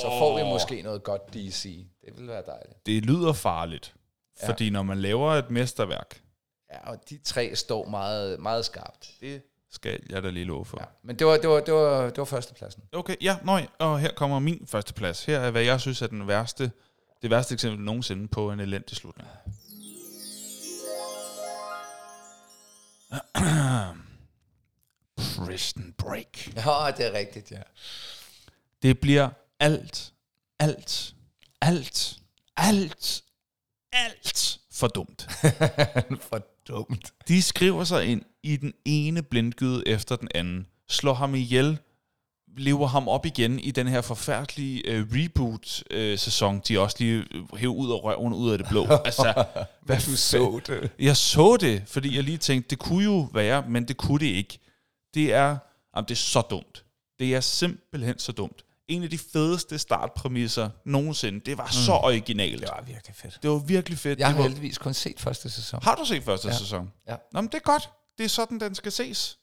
Så 0.00 0.06
får 0.18 0.38
vi 0.38 0.42
måske 0.52 0.82
noget 0.82 1.02
godt 1.02 1.34
DC. 1.34 1.86
Det 2.04 2.18
vil 2.18 2.28
være 2.28 2.42
dejligt. 2.46 2.86
Det 2.86 3.04
lyder 3.04 3.32
farligt. 3.32 3.94
Ja. 4.42 4.48
Fordi 4.48 4.70
når 4.70 4.82
man 4.82 4.98
laver 4.98 5.32
et 5.32 5.50
mesterværk, 5.50 6.20
Ja, 6.72 6.90
og 6.90 6.98
de 7.10 7.18
tre 7.24 7.56
står 7.56 7.88
meget, 7.88 8.40
meget 8.40 8.64
skarpt. 8.64 9.10
det 9.20 9.42
skal 9.70 10.00
jeg 10.10 10.22
da 10.22 10.30
lige 10.30 10.44
love 10.44 10.64
for. 10.64 10.78
Ja. 10.80 10.86
Men 11.02 11.18
det 11.18 11.26
var, 11.26 11.36
det 11.36 11.48
var, 11.48 11.60
det 11.60 11.74
var, 11.74 12.04
det 12.04 12.18
var 12.18 12.24
førstepladsen. 12.24 12.82
Okay, 12.92 13.16
ja, 13.20 13.36
nøj, 13.44 13.66
og 13.78 14.00
her 14.00 14.12
kommer 14.12 14.38
min 14.38 14.66
første 14.66 14.94
plads. 14.94 15.24
Her 15.24 15.38
er, 15.38 15.50
hvad 15.50 15.62
jeg 15.62 15.80
synes 15.80 16.02
er 16.02 16.06
den 16.06 16.28
værste, 16.28 16.70
det 17.22 17.30
værste 17.30 17.52
eksempel 17.54 17.80
nogensinde 17.80 18.28
på 18.28 18.50
en 18.50 18.60
elendig 18.60 18.96
slutning. 18.96 19.28
Prison 25.36 25.94
Break. 25.98 26.56
Ja, 26.56 26.90
det 26.96 27.06
er 27.06 27.12
rigtigt, 27.12 27.50
ja. 27.50 27.62
Det 28.82 29.00
bliver 29.00 29.30
alt, 29.60 30.12
alt, 30.58 31.14
alt, 31.60 32.18
alt, 32.56 33.24
alt 33.92 34.60
for 34.72 34.88
dumt. 34.88 35.28
For 36.30 36.46
dumt. 36.68 37.14
De 37.28 37.42
skriver 37.42 37.84
sig 37.84 38.06
ind 38.06 38.22
i 38.42 38.56
den 38.56 38.72
ene 38.84 39.22
blindgyde 39.22 39.88
efter 39.88 40.16
den 40.16 40.28
anden, 40.34 40.66
slår 40.88 41.14
ham 41.14 41.34
ihjel, 41.34 41.78
lever 42.56 42.86
ham 42.86 43.08
op 43.08 43.26
igen 43.26 43.58
i 43.58 43.70
den 43.70 43.86
her 43.88 44.00
forfærdelige 44.00 44.86
øh, 44.90 45.06
reboot-sæson, 45.12 46.60
de 46.68 46.78
også 46.80 46.96
lige 46.98 47.24
øh, 47.34 47.56
hæver 47.58 47.74
ud 47.74 47.90
af 47.92 48.04
røven 48.04 48.32
ud 48.32 48.50
af 48.52 48.58
det 48.58 48.66
blå. 48.68 48.86
altså, 49.04 49.44
Hvad 49.82 49.96
du 49.96 50.16
så 50.16 50.60
det. 50.66 50.90
jeg 50.98 51.16
så 51.16 51.56
det, 51.60 51.82
fordi 51.86 52.16
jeg 52.16 52.24
lige 52.24 52.38
tænkte, 52.38 52.70
det 52.70 52.78
kunne 52.78 53.04
jo 53.04 53.28
være, 53.32 53.64
men 53.68 53.88
det 53.88 53.96
kunne 53.96 54.18
det 54.18 54.26
ikke. 54.32 54.58
Det 55.14 55.32
er, 55.32 55.56
jamen, 55.96 56.08
det 56.08 56.14
er 56.14 56.16
så 56.16 56.40
dumt. 56.40 56.84
Det 57.18 57.34
er 57.34 57.40
simpelthen 57.40 58.18
så 58.18 58.32
dumt. 58.32 58.64
En 58.88 59.02
af 59.02 59.10
de 59.10 59.18
fedeste 59.18 59.78
startpræmisser 59.78 60.70
nogensinde. 60.84 61.40
Det 61.40 61.58
var 61.58 61.68
så 61.70 61.92
originalt. 61.92 62.60
Det 62.60 62.68
var 62.68 62.82
virkelig 62.86 63.16
fedt. 63.16 63.38
Det 63.42 63.50
var 63.50 63.58
virkelig 63.58 63.98
fedt. 63.98 64.18
Jeg 64.18 64.28
har 64.28 64.36
var, 64.36 64.42
heldigvis 64.42 64.78
kun 64.78 64.94
set 64.94 65.20
første 65.20 65.50
sæson. 65.50 65.80
har 65.82 65.94
du 65.94 66.04
set 66.04 66.22
første 66.24 66.48
Ja. 66.48 66.54
sæson? 66.56 66.92
Ja. 67.08 67.16
Nå, 67.32 67.40
men 67.40 67.48
det 67.48 67.54
er 67.54 67.58
godt. 67.64 67.90
Det 68.18 68.24
er 68.24 68.28
sådan, 68.28 68.60
den 68.60 68.74
skal 68.74 68.92
ses. 68.92 69.38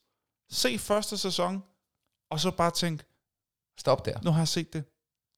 Se 0.52 0.78
første 0.80 1.18
sæson, 1.18 1.64
og 2.32 2.40
så 2.40 2.52
bare 2.52 2.72
tænk, 2.72 3.02
Stop 3.80 4.06
der. 4.06 4.20
nu 4.24 4.32
har 4.32 4.40
jeg 4.42 4.48
set 4.48 4.74
det. 4.74 4.84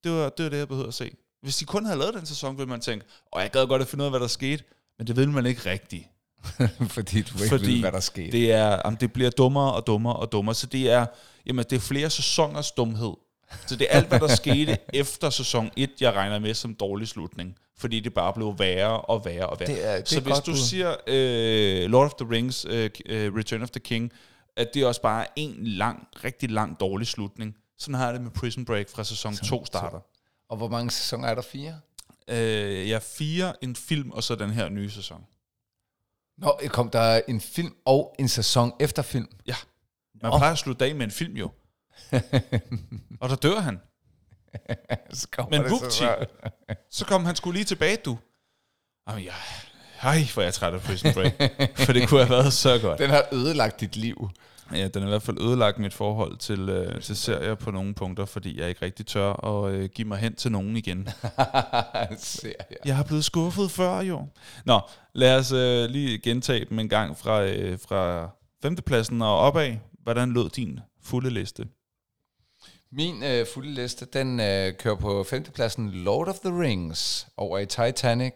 Det 0.03 0.11
var 0.11 0.29
det, 0.29 0.43
var 0.43 0.49
det 0.49 0.57
jeg 0.57 0.67
behøvede 0.67 0.87
at 0.87 0.93
se. 0.93 1.11
Hvis 1.41 1.57
de 1.57 1.65
kun 1.65 1.85
havde 1.85 1.99
lavet 1.99 2.13
den 2.13 2.25
sæson, 2.25 2.57
ville 2.57 2.69
man 2.69 2.79
tænke, 2.81 3.05
og 3.31 3.41
jeg 3.41 3.51
gad 3.51 3.67
godt 3.67 3.81
at 3.81 3.87
finde 3.87 4.01
ud 4.01 4.05
af, 4.05 4.11
hvad 4.11 4.19
der 4.19 4.27
skete. 4.27 4.63
Men 4.97 5.07
det 5.07 5.15
vil 5.15 5.29
man 5.29 5.45
ikke 5.45 5.69
rigtigt. 5.71 6.07
Fordi 6.89 7.21
du 7.21 7.37
ikke 7.37 7.49
Fordi 7.49 7.71
ved, 7.73 7.79
hvad 7.79 7.91
der 7.91 7.99
skete. 7.99 8.31
Det, 8.31 8.51
er, 8.51 8.81
jamen, 8.85 8.97
det 8.99 9.13
bliver 9.13 9.29
dummere 9.29 9.73
og 9.73 9.87
dummere 9.87 10.15
og 10.15 10.31
dummere. 10.31 10.55
Så 10.55 10.67
det 10.67 10.91
er, 10.91 11.05
jamen, 11.45 11.65
det 11.69 11.75
er 11.75 11.79
flere 11.79 12.09
sæsoners 12.09 12.71
dumhed. 12.71 13.13
Så 13.67 13.75
det 13.75 13.87
er 13.89 13.97
alt, 13.97 14.07
hvad 14.07 14.19
der 14.19 14.27
skete 14.35 14.77
efter 14.93 15.29
sæson 15.29 15.71
1, 15.77 15.89
jeg 16.01 16.13
regner 16.13 16.39
med 16.39 16.53
som 16.53 16.75
dårlig 16.75 17.07
slutning. 17.07 17.55
Fordi 17.77 17.99
det 17.99 18.13
bare 18.13 18.33
blev 18.33 18.55
værre 18.59 19.01
og 19.01 19.25
værre 19.25 19.47
og 19.49 19.59
værre. 19.59 19.69
Det 19.71 19.87
er- 19.87 19.95
det 19.97 20.09
så 20.09 20.19
hvis 20.19 20.37
du 20.45 20.55
siger 20.55 20.89
uh, 20.89 21.91
Lord 21.91 22.05
of 22.05 22.13
the 22.13 22.29
Rings, 22.31 22.65
uh, 22.65 22.71
uh, 22.73 23.35
Return 23.37 23.61
of 23.63 23.69
the 23.69 23.79
King, 23.79 24.11
at 24.57 24.73
det 24.73 24.85
også 24.85 25.01
bare 25.01 25.23
er 25.23 25.27
en 25.35 25.67
lang, 25.67 26.07
rigtig 26.23 26.51
lang 26.51 26.79
dårlig 26.79 27.07
slutning. 27.07 27.57
Sådan 27.77 27.95
har 27.95 28.05
jeg 28.05 28.13
det 28.13 28.21
med 28.21 28.31
Prison 28.31 28.65
Break 28.65 28.89
fra 28.89 29.03
sæson 29.03 29.35
2 29.35 29.65
starter. 29.65 29.99
Og 30.49 30.57
hvor 30.57 30.67
mange 30.67 30.91
sæsoner 30.91 31.27
er 31.27 31.35
der? 31.35 31.41
Fire? 31.41 31.79
Uh, 32.31 32.89
jeg 32.89 33.01
fire 33.01 33.63
en 33.63 33.75
film, 33.75 34.11
og 34.11 34.23
så 34.23 34.35
den 34.35 34.49
her 34.49 34.69
nye 34.69 34.89
sæson. 34.89 35.25
Nå, 36.37 36.59
kom 36.67 36.89
der 36.89 37.21
en 37.27 37.41
film 37.41 37.75
og 37.85 38.15
en 38.19 38.27
sæson 38.27 38.73
efter 38.79 39.01
film. 39.01 39.27
Ja. 39.45 39.55
Man 40.21 40.31
Nå. 40.31 40.37
plejer 40.37 40.51
at 40.51 40.57
slutte 40.57 40.85
af 40.85 40.95
med 40.95 41.05
en 41.05 41.11
film 41.11 41.37
jo. 41.37 41.51
og 43.21 43.29
der 43.29 43.35
dør 43.35 43.59
han. 43.59 43.79
Så 45.13 45.27
Men 45.51 45.61
det 45.63 45.71
vupti. 45.71 45.89
så- 45.97 46.25
Så 46.91 47.05
kom 47.05 47.25
han 47.25 47.35
skulle 47.35 47.53
lige 47.57 47.65
tilbage, 47.65 47.97
du. 47.97 48.17
Jamen, 49.09 49.23
ja. 49.23 49.33
Hej, 50.03 50.17
hvor 50.33 50.41
er 50.41 50.45
jeg 50.45 50.53
træt 50.53 50.73
af 50.73 50.81
Prison 50.81 51.13
Break. 51.13 51.33
For 51.75 51.93
det 51.93 52.09
kunne 52.09 52.19
have 52.19 52.29
været 52.29 52.53
så 52.53 52.79
godt. 52.81 52.99
Den 52.99 53.09
har 53.09 53.25
ødelagt 53.31 53.79
dit 53.79 53.95
liv. 53.95 54.29
Ja, 54.73 54.87
den 54.87 55.01
har 55.01 55.09
i 55.09 55.11
hvert 55.11 55.23
fald 55.23 55.41
ødelagt 55.41 55.79
mit 55.79 55.93
forhold 55.93 56.37
til, 56.37 56.69
øh, 56.69 57.01
til 57.01 57.15
serier 57.15 57.55
på 57.55 57.71
nogle 57.71 57.93
punkter, 57.93 58.25
fordi 58.25 58.59
jeg 58.59 58.69
ikke 58.69 58.85
rigtig 58.85 59.05
tør 59.05 59.45
at 59.45 59.73
øh, 59.73 59.89
give 59.89 60.07
mig 60.07 60.17
hen 60.17 60.35
til 60.35 60.51
nogen 60.51 60.77
igen. 60.77 61.09
Ser 62.17 62.47
jeg. 62.47 62.77
Jeg 62.85 62.95
har 62.95 63.03
blevet 63.03 63.25
skuffet 63.25 63.71
før, 63.71 63.99
jo. 63.99 64.27
Nå, 64.65 64.79
lad 65.13 65.37
os 65.37 65.51
øh, 65.51 65.89
lige 65.89 66.17
gentage 66.17 66.65
dem 66.69 66.79
en 66.79 66.89
gang 66.89 67.17
fra, 67.17 67.43
øh, 67.43 67.79
fra 67.87 68.29
femtepladsen 68.61 69.21
og 69.21 69.37
opad. 69.37 69.75
Hvordan 70.03 70.31
lød 70.31 70.49
din 70.49 70.79
fulde 71.03 71.29
liste? 71.29 71.67
Min 72.91 73.23
øh, 73.23 73.45
fulde 73.53 73.73
liste, 73.73 74.05
den 74.13 74.39
øh, 74.39 74.73
kører 74.73 74.95
på 74.95 75.23
femtepladsen 75.29 75.91
Lord 75.91 76.27
of 76.27 76.35
the 76.35 76.61
Rings 76.61 77.27
over 77.37 77.59
i 77.59 77.65
Titanic. 77.65 78.33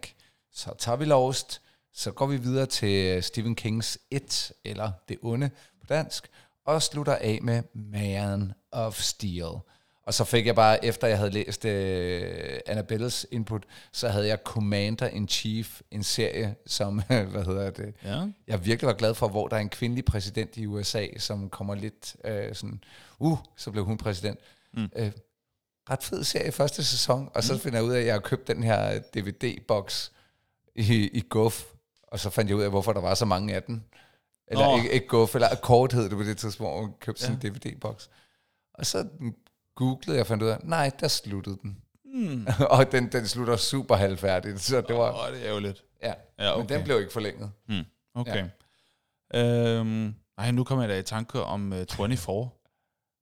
Så 0.57 0.73
tager 0.79 0.95
vi 0.95 1.05
Lost. 1.05 1.61
Så 1.93 2.11
går 2.11 2.25
vi 2.25 2.37
videre 2.37 2.65
til 2.65 3.23
Stephen 3.23 3.55
Kings 3.55 3.97
It, 4.11 4.51
eller 4.65 4.91
Det 5.09 5.17
Onde 5.21 5.49
på 5.81 5.85
dansk. 5.89 6.27
og 6.65 6.81
slutter 6.81 7.15
af 7.15 7.39
med 7.41 7.63
Man 7.73 8.53
of 8.71 8.99
Steel. 8.99 9.43
Og 10.05 10.13
så 10.13 10.23
fik 10.23 10.45
jeg 10.45 10.55
bare, 10.55 10.85
efter 10.85 11.07
jeg 11.07 11.17
havde 11.17 11.29
læst 11.31 11.65
øh, 11.65 12.59
Annabelles 12.65 13.25
input, 13.31 13.63
så 13.91 14.09
havde 14.09 14.27
jeg 14.27 14.37
Commander 14.45 15.07
in 15.07 15.27
Chief, 15.27 15.81
en 15.91 16.03
serie, 16.03 16.55
som, 16.65 17.01
hvad 17.31 17.45
hedder 17.45 17.69
det, 17.69 17.93
Ja. 18.03 18.25
jeg 18.47 18.65
virkelig 18.65 18.87
var 18.87 18.93
glad 18.93 19.13
for, 19.15 19.27
hvor 19.27 19.47
der 19.47 19.55
er 19.55 19.61
en 19.61 19.69
kvindelig 19.69 20.05
præsident 20.05 20.57
i 20.57 20.65
USA, 20.65 21.07
som 21.17 21.49
kommer 21.49 21.75
lidt 21.75 22.15
øh, 22.25 22.55
sådan, 22.55 22.83
uh, 23.19 23.37
så 23.57 23.71
blev 23.71 23.85
hun 23.85 23.97
præsident. 23.97 24.39
Mm. 24.73 24.89
Øh, 24.95 25.11
ret 25.89 26.03
fed 26.03 26.23
serie 26.23 26.51
første 26.51 26.83
sæson, 26.83 27.29
og 27.33 27.43
så 27.43 27.53
Mm. 27.53 27.59
finder 27.59 27.77
jeg 27.79 27.85
ud 27.85 27.93
af, 27.93 27.99
at 27.99 28.05
jeg 28.05 28.13
har 28.13 28.19
købt 28.19 28.47
den 28.47 28.63
her 28.63 28.99
DVD-boks 28.99 30.11
i, 30.77 31.07
i 31.07 31.23
Guf, 31.29 31.63
og 32.03 32.19
så 32.19 32.29
fandt 32.29 32.49
jeg 32.49 32.57
ud 32.57 32.63
af, 32.63 32.69
hvorfor 32.69 32.93
der 32.93 33.01
var 33.01 33.13
så 33.13 33.25
mange 33.25 33.55
af 33.55 33.63
den. 33.63 33.83
Eller 34.47 34.65
Nå. 34.65 34.77
ikke, 34.77 34.91
ikke 34.91 35.07
Guf, 35.07 35.35
eller 35.35 35.47
Akkord 35.51 35.93
hed 35.93 36.03
det 36.03 36.17
på 36.17 36.23
det 36.23 36.37
tidspunkt, 36.37 36.73
hvor 36.73 36.81
man 36.81 36.93
købte 36.99 37.21
sådan 37.21 37.35
en 37.35 37.41
DVD-boks. 37.41 38.09
Og 38.73 38.85
så 38.85 39.07
googlede 39.75 40.13
jeg 40.13 40.21
og 40.21 40.27
fandt 40.27 40.43
ud 40.43 40.49
af, 40.49 40.57
nej, 40.63 40.91
der 40.99 41.07
sluttede 41.07 41.57
den. 41.61 41.77
Mm. 42.13 42.47
og 42.69 42.91
den, 42.91 43.11
den 43.11 43.27
slutter 43.27 43.55
super 43.57 43.95
halvfærdigt, 43.95 44.61
så 44.61 44.81
det 44.81 44.95
var, 44.95 45.27
Åh, 45.27 45.33
det 45.33 45.47
er 45.47 45.53
jo 45.53 45.59
lidt. 45.59 45.83
ja, 46.03 46.13
Ja, 46.39 46.55
men 46.55 46.63
okay. 46.65 46.75
den 46.75 46.83
blev 46.83 46.99
ikke 46.99 47.13
forlænget. 47.13 47.51
Hmm. 47.67 47.83
Okay. 48.15 48.45
Ja. 49.33 49.75
Øhm, 49.79 50.15
ej, 50.37 50.51
nu 50.51 50.63
kommer 50.63 50.83
jeg 50.83 50.89
da 50.89 50.99
i 50.99 51.03
tanke 51.03 51.43
om 51.43 51.71
uh, 51.71 51.77
24. 51.91 52.49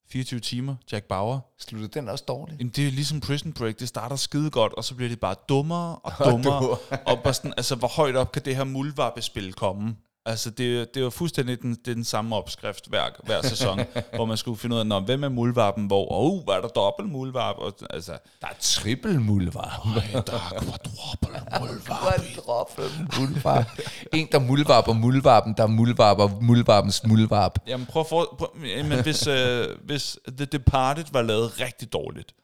24 0.10 0.39
timer, 0.39 0.76
Jack 0.91 1.06
Bauer. 1.06 1.39
Sluttede 1.60 1.99
den 1.99 2.10
også 2.10 2.24
dårligt? 2.28 2.60
Jamen, 2.60 2.74
det 2.76 2.88
er 2.88 2.91
ligesom 2.91 3.20
Prison 3.20 3.53
Break. 3.53 3.80
Det 3.80 3.88
starter 3.88 4.16
skide 4.16 4.49
godt, 4.49 4.74
og 4.74 4.84
så 4.84 4.95
bliver 4.95 5.10
det 5.10 5.20
bare 5.20 5.36
dummere 5.49 5.95
og 5.95 6.12
dummere. 6.32 6.78
og 7.06 7.20
bare 7.24 7.34
sådan, 7.34 7.53
altså, 7.58 7.76
hvor 7.76 7.88
højt 7.88 8.16
op 8.16 8.32
kan 8.32 8.41
det 8.45 8.56
her 8.56 8.64
muldvarpespil 8.64 9.53
komme? 9.53 9.95
Altså, 10.28 10.49
det, 10.49 10.95
det 10.95 11.03
var 11.03 11.09
fuldstændig 11.09 11.61
den, 11.61 11.71
det 11.71 11.95
den 11.95 12.03
samme 12.03 12.36
opskrift 12.36 12.88
hver, 12.89 13.03
hver 13.23 13.41
sæson, 13.41 13.80
hvor 14.15 14.26
man 14.26 14.38
skulle 14.38 14.57
finde 14.57 14.76
ud 14.76 14.80
af, 14.80 14.86
Nå, 14.88 14.99
hvem 14.99 15.23
er 15.23 15.30
muldvarpen 15.30 15.86
hvor? 15.86 16.09
Og 16.11 16.34
uh, 16.34 16.47
var 16.47 16.61
der 16.61 16.67
dobbelt 16.67 17.09
muldvarp? 17.09 17.55
Og, 17.57 17.73
altså, 17.89 18.11
Der 18.41 18.47
er 18.47 18.53
triple 18.59 19.19
mulvar. 19.19 19.88
ej, 19.95 20.21
der 20.21 20.34
er 20.34 20.49
quadruple 20.49 21.59
muldvarp. 21.59 22.21
Quadruple 22.21 23.07
mulvar. 23.19 23.78
En, 24.13 24.28
der 24.32 24.39
mulvarper 24.39 24.93
mulvarpen, 24.93 25.53
der 25.57 25.67
mulvarper 25.67 26.41
mulvarpens 26.41 27.03
mulvarp. 27.03 27.59
Jamen 27.67 27.86
prøv 27.86 27.99
at 27.99 28.07
for, 28.07 28.36
prøv, 28.38 28.49
men 28.89 29.03
hvis, 29.03 29.28
øh, 29.28 29.67
hvis 29.84 30.17
The 30.38 30.45
Departed 30.45 31.05
var 31.11 31.21
lavet 31.21 31.61
rigtig 31.61 31.93
dårligt, 31.93 32.36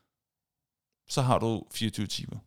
så 1.09 1.21
har 1.21 1.39
du 1.39 1.63
24 1.73 2.07
timer. 2.07 2.37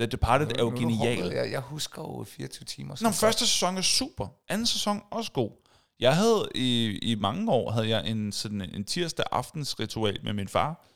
The 0.00 0.06
Departed 0.06 0.46
er 0.58 0.62
jo 0.62 0.70
Nu- 0.70 0.80
nu 0.80 0.88
genial. 0.88 1.32
Jeg, 1.32 1.50
jeg 1.52 1.60
husker 1.60 2.02
jo 2.02 2.24
24 2.24 2.64
timer. 2.64 2.96
Nå, 3.00 3.10
første 3.10 3.46
sæson 3.46 3.76
er 3.76 3.82
super. 3.82 4.26
Anden 4.48 4.66
sæson 4.66 5.02
også 5.10 5.32
god. 5.32 5.50
Jeg 6.00 6.16
havde 6.16 6.48
i, 6.54 6.98
i 7.02 7.14
mange 7.14 7.52
år 7.52 7.70
havde 7.70 7.88
jeg 7.88 8.06
en 8.10 8.32
sådan 8.32 8.60
en 8.74 8.84
tirsdag 8.84 9.24
aftens 9.32 9.80
ritual 9.80 10.18
med 10.24 10.32
min 10.32 10.48
far, 10.48 10.86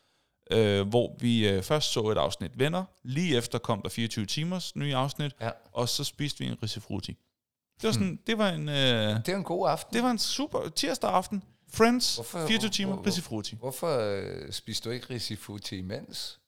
øh, 0.51 0.89
hvor 0.89 1.17
vi 1.21 1.49
øh, 1.49 1.63
først 1.63 1.93
så 1.93 2.01
et 2.09 2.19
afsnit 2.19 2.59
Venner, 2.59 2.85
lige 3.03 3.37
efter 3.37 3.59
kom 3.59 3.83
der 3.83 3.89
24 3.89 4.27
timers 4.27 4.77
nye 4.77 4.95
afsnit, 4.97 5.33
Ja. 5.41 5.51
og 5.73 5.89
så 5.89 6.05
spiste 6.05 6.39
vi 6.39 6.47
en 6.47 6.57
risifruti. 6.63 7.13
Det 7.81 7.87
var 7.87 7.93
sådan, 7.93 8.19
det 8.27 8.39
var 8.39 8.49
en 8.51 8.69
øh, 8.69 8.75
Det 8.77 9.29
er 9.29 9.37
en 9.37 9.43
god 9.45 9.69
aften. 9.69 9.95
det 9.95 10.03
var 10.03 10.11
en 10.11 10.19
super 10.19 10.69
tirsdag 10.69 11.11
aften. 11.11 11.43
Friends, 11.73 12.15
Hvorfor- 12.15 12.47
24 12.47 12.71
timer, 12.71 12.95
hvor- 12.95 13.07
risifruti. 13.07 13.57
Hvorfor 13.57 13.99
øh, 13.99 14.53
spiste 14.53 14.89
du 14.89 14.95
ikke 14.95 15.07
risifuti 15.11 15.77
imens? 15.79 16.39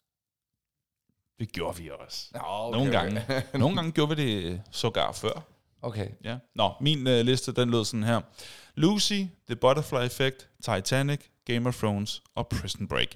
Det 1.39 1.53
gjorde 1.53 1.79
vi 1.79 1.91
også. 1.91 2.31
Nå, 2.35 2.41
Okay, 2.41 2.79
Nogle 2.79 2.93
gange. 2.93 3.23
Nogle 3.59 3.77
gange 3.77 3.93
gjorde 3.93 4.17
vi 4.17 4.23
det 4.23 4.53
øh, 4.53 4.59
sågar 4.71 5.13
før. 5.13 5.47
Okay. 5.83 6.09
Ja. 6.25 6.39
Nå, 6.55 6.73
min 6.81 7.07
øh, 7.07 7.25
liste, 7.25 7.53
den 7.53 7.71
lød 7.71 7.85
sådan 7.85 8.05
her. 8.05 8.21
Lucy, 8.75 9.23
The 9.47 9.57
Butterfly 9.57 10.07
Effect, 10.07 10.51
Titanic, 10.65 11.21
Game 11.45 11.69
of 11.69 11.79
Thrones 11.79 12.23
og 12.35 12.49
Prison 12.49 12.89
Break. 12.89 13.09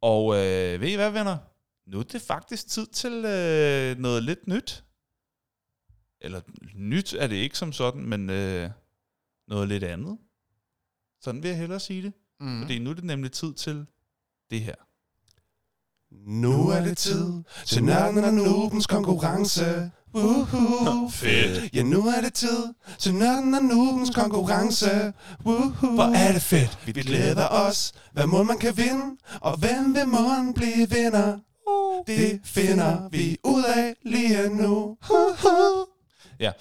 Og 0.00 0.34
øh, 0.34 0.80
ved 0.80 0.88
I 0.88 0.94
hvad, 0.94 1.10
venner? 1.10 1.38
Nu 1.86 1.98
er 1.98 2.02
det 2.02 2.22
faktisk 2.22 2.68
tid 2.68 2.86
til 2.86 3.12
øh, 3.12 3.98
noget 3.98 4.22
lidt 4.22 4.46
nyt. 4.46 4.84
Eller 6.20 6.40
nyt 6.74 7.12
er 7.12 7.26
det 7.26 7.36
ikke 7.36 7.58
som 7.58 7.72
sådan, 7.72 8.02
men 8.02 8.30
øh, 8.30 8.70
noget 9.48 9.68
lidt 9.68 9.84
andet. 9.84 10.18
Sådan 11.20 11.42
vil 11.42 11.48
jeg 11.48 11.58
hellere 11.58 11.80
sige 11.80 12.02
det. 12.02 12.12
Mm. 12.40 12.60
Fordi 12.60 12.78
nu 12.78 12.90
er 12.90 12.94
det 12.94 13.04
nemlig 13.04 13.32
tid 13.32 13.54
til 13.54 13.86
det 14.50 14.60
her. 14.60 14.74
Nu 16.26 16.68
er 16.68 16.80
det 16.80 16.96
tid 16.96 17.42
til 17.66 17.84
nørden 17.84 18.24
og 18.24 18.34
noobens 18.34 18.86
konkurrence. 18.86 19.90
Woohoo. 20.14 21.08
Fedt. 21.08 21.74
Ja, 21.74 21.82
nu 21.82 22.06
er 22.06 22.20
det 22.20 22.34
tid 22.34 22.74
til 22.98 23.14
nørden 23.14 23.54
og 23.54 23.62
noobens 23.62 24.10
konkurrence. 24.10 25.12
Woohoo. 25.46 25.94
Hvor 25.94 26.14
er 26.16 26.32
det 26.32 26.42
fedt. 26.42 26.78
Vi 26.86 26.92
glæder 26.92 27.48
os. 27.48 27.92
Hvad 28.12 28.26
må 28.26 28.42
man 28.42 28.58
kan 28.58 28.76
vinde? 28.76 29.16
Og 29.40 29.58
hvem 29.58 29.94
vil 29.94 30.08
måden 30.08 30.54
blive 30.54 30.90
vinder? 30.90 31.38
Det 32.06 32.40
finder 32.44 33.08
vi 33.10 33.36
ud 33.44 33.64
af 33.64 33.94
lige 34.02 34.48
nu. 34.56 34.96
Woohoo. 35.10 35.86
Ja, 36.40 36.52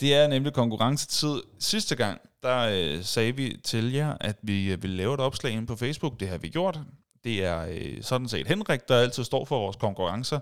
det 0.00 0.14
er 0.14 0.28
nemlig 0.28 0.52
konkurrencetid. 0.52 1.42
Sidste 1.60 1.96
gang, 1.96 2.20
der 2.42 2.58
øh, 2.58 3.04
sagde 3.04 3.36
vi 3.36 3.56
til 3.64 3.92
jer, 3.92 4.16
at 4.20 4.36
vi 4.42 4.72
øh, 4.72 4.82
ville 4.82 4.96
lave 4.96 5.14
et 5.14 5.20
opslag 5.20 5.52
inde 5.52 5.66
på 5.66 5.76
Facebook. 5.76 6.20
Det 6.20 6.28
har 6.28 6.38
vi 6.38 6.48
gjort. 6.48 6.78
Det 7.26 7.44
er 7.44 7.66
øh, 7.70 8.02
sådan 8.02 8.28
set 8.28 8.46
Henrik, 8.46 8.88
der 8.88 8.96
altid 8.96 9.24
står 9.24 9.44
for 9.44 9.58
vores 9.58 9.76
konkurrencer. 9.76 10.40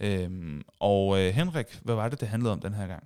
Øhm, 0.00 0.62
og 0.80 1.18
øh, 1.20 1.34
Henrik, 1.34 1.66
hvad 1.82 1.94
var 1.94 2.08
det, 2.08 2.20
det 2.20 2.28
handlede 2.28 2.52
om 2.52 2.60
den 2.60 2.74
her 2.74 2.86
gang? 2.86 3.04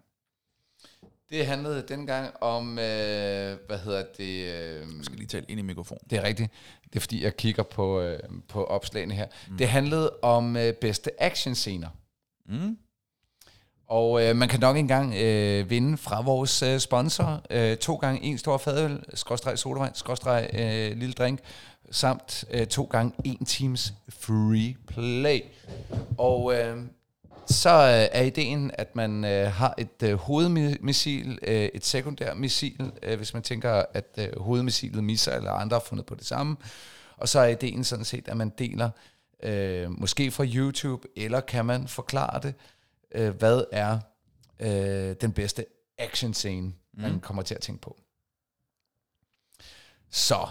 Det 1.31 1.47
handlede 1.47 1.85
dengang 1.89 2.43
om, 2.43 2.79
øh, 2.79 3.57
hvad 3.67 3.79
hedder 3.85 4.05
det? 4.19 4.45
Øh, 4.45 4.81
Jeg 4.81 4.87
skal 5.05 5.17
lige 5.19 5.27
tale 5.29 5.45
ind 5.49 5.61
i 5.61 5.63
mikrofonen. 5.63 6.01
det 6.11 6.19
er 6.19 6.23
rigtigt. 6.23 6.53
Det 6.85 6.97
er 6.97 7.01
fordi, 7.01 7.25
jeg 7.25 7.37
kigger 7.37 7.63
på, 7.63 8.01
øh, 8.01 8.19
på 8.49 8.65
opslagene 8.65 9.15
her. 9.15 9.27
Mm. 9.49 9.57
Det 9.57 9.69
handlede 9.69 10.11
om 10.23 10.57
øh, 10.57 10.73
bedste 10.73 11.23
actionscener. 11.23 11.89
Mm. 12.49 12.79
Og 13.89 14.23
øh, 14.25 14.37
man 14.37 14.49
kan 14.49 14.61
nok 14.61 14.77
engang 14.77 15.15
øh, 15.15 15.71
vinde 15.71 15.97
fra 15.99 16.21
vores 16.23 16.63
øh, 16.63 16.79
sponsor. 16.79 17.43
Øh, 17.51 17.77
to 17.77 17.97
gange 17.97 18.23
en 18.23 18.39
stor 18.39 18.59
fadøl, 18.59 19.05
skråstreg 19.15 19.59
sodavand, 19.59 19.95
skråstreg 19.95 20.51
øh, 20.53 20.99
lille 20.99 21.13
drink, 21.13 21.41
samt 21.91 22.45
øh, 22.51 22.67
to 22.67 22.85
gange 22.85 23.13
en 23.25 23.45
times 23.45 23.95
free 24.09 24.77
play. 24.87 25.41
Og 26.19 26.55
øh, 26.55 26.83
så 27.47 27.71
øh, 27.71 28.21
er 28.21 28.23
ideen, 28.23 28.71
at 28.75 28.97
man 28.97 29.25
øh, 29.25 29.53
har 29.53 29.75
et 29.79 30.03
øh, 30.03 30.15
hovedmissil, 30.15 31.39
øh, 31.43 31.69
et 31.75 31.85
sekundær 31.85 32.35
missil, 32.35 32.93
øh, 33.03 33.17
hvis 33.17 33.35
man 33.35 33.43
tænker, 33.43 33.85
at 33.95 34.19
øh, 34.19 34.41
hovedmissilet 34.41 35.05
misser, 35.05 35.33
eller 35.33 35.51
andre 35.53 35.75
har 35.75 35.85
fundet 35.85 36.07
på 36.07 36.15
det 36.15 36.27
samme. 36.27 36.57
Og 37.17 37.29
så 37.29 37.41
er 37.41 37.47
ideen 37.47 37.85
sådan 37.85 38.05
set, 38.05 38.29
at 38.29 38.37
man 38.37 38.49
deler, 38.59 38.91
øh, 39.43 39.91
måske 39.91 40.31
fra 40.31 40.45
YouTube, 40.45 41.09
eller 41.17 41.41
kan 41.41 41.65
man 41.65 41.89
forklare 41.89 42.41
det, 42.43 42.55
øh, 43.15 43.35
hvad 43.37 43.65
er 43.73 43.99
øh, 44.61 45.17
den 45.21 45.33
bedste 45.33 45.67
action 45.99 46.35
scene, 46.35 46.67
mm. 46.67 47.03
man 47.03 47.21
kommer 47.21 47.43
til 47.43 47.55
at 47.55 47.61
tænke 47.61 47.81
på. 47.81 47.97
Så, 50.11 50.47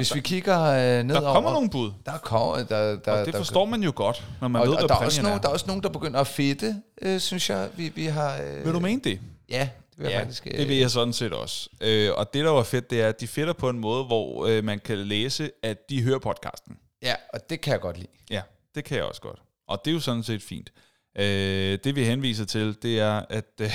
hvis 0.00 0.14
vi 0.14 0.20
kigger 0.20 0.62
øh, 0.62 1.04
ned 1.04 1.14
Der 1.14 1.32
kommer 1.32 1.52
nogle 1.52 1.70
bud, 1.70 1.92
der 2.06 2.18
kommer, 2.18 2.56
der, 2.56 2.96
der, 2.96 3.12
og 3.12 3.26
det 3.26 3.34
der, 3.34 3.40
forstår 3.40 3.64
man 3.64 3.82
jo 3.82 3.92
godt, 3.96 4.24
når 4.40 4.48
man 4.48 4.62
og, 4.62 4.66
ved, 4.68 4.74
og 4.74 4.80
hvad 4.80 4.88
der, 4.88 4.94
er 4.94 5.04
også 5.04 5.22
nogen, 5.22 5.36
er. 5.36 5.40
der 5.40 5.48
er 5.48 5.52
også 5.52 5.66
nogen, 5.66 5.82
der 5.82 5.88
begynder 5.88 6.20
at 6.20 6.26
fedte, 6.26 6.76
øh, 7.02 7.20
synes 7.20 7.50
jeg, 7.50 7.68
vi, 7.76 7.88
vi 7.88 8.04
har... 8.04 8.40
Øh, 8.42 8.64
Vil 8.64 8.72
du 8.72 8.80
mene 8.80 9.00
det? 9.04 9.20
Ja, 9.48 9.68
det 9.90 9.98
vil 9.98 10.04
jeg 10.04 10.12
Ja, 10.12 10.20
faktisk... 10.20 10.46
Øh, 10.46 10.58
det 10.58 10.68
vil 10.68 10.76
jeg 10.76 10.90
sådan 10.90 11.12
set 11.12 11.32
også. 11.32 11.68
Øh, 11.80 12.10
og 12.16 12.34
det, 12.34 12.44
der 12.44 12.50
var 12.50 12.62
fedt, 12.62 12.90
det 12.90 13.02
er, 13.02 13.08
at 13.08 13.20
de 13.20 13.26
fedter 13.26 13.52
på 13.52 13.68
en 13.68 13.78
måde, 13.78 14.04
hvor 14.04 14.46
øh, 14.46 14.64
man 14.64 14.78
kan 14.78 14.98
læse, 14.98 15.50
at 15.62 15.90
de 15.90 16.02
hører 16.02 16.18
podcasten. 16.18 16.76
Ja, 17.02 17.14
og 17.34 17.50
det 17.50 17.60
kan 17.60 17.72
jeg 17.72 17.80
godt 17.80 17.96
lide. 17.96 18.08
Ja, 18.30 18.42
det 18.74 18.84
kan 18.84 18.96
jeg 18.96 19.04
også 19.04 19.20
godt. 19.20 19.38
Og 19.68 19.80
det 19.84 19.90
er 19.90 19.94
jo 19.94 20.00
sådan 20.00 20.22
set 20.22 20.42
fint. 20.42 20.72
Øh, 21.18 21.78
det 21.84 21.96
vi 21.96 22.04
henviser 22.04 22.44
til, 22.44 22.76
det 22.82 23.00
er, 23.00 23.22
at 23.30 23.44
øh, 23.60 23.70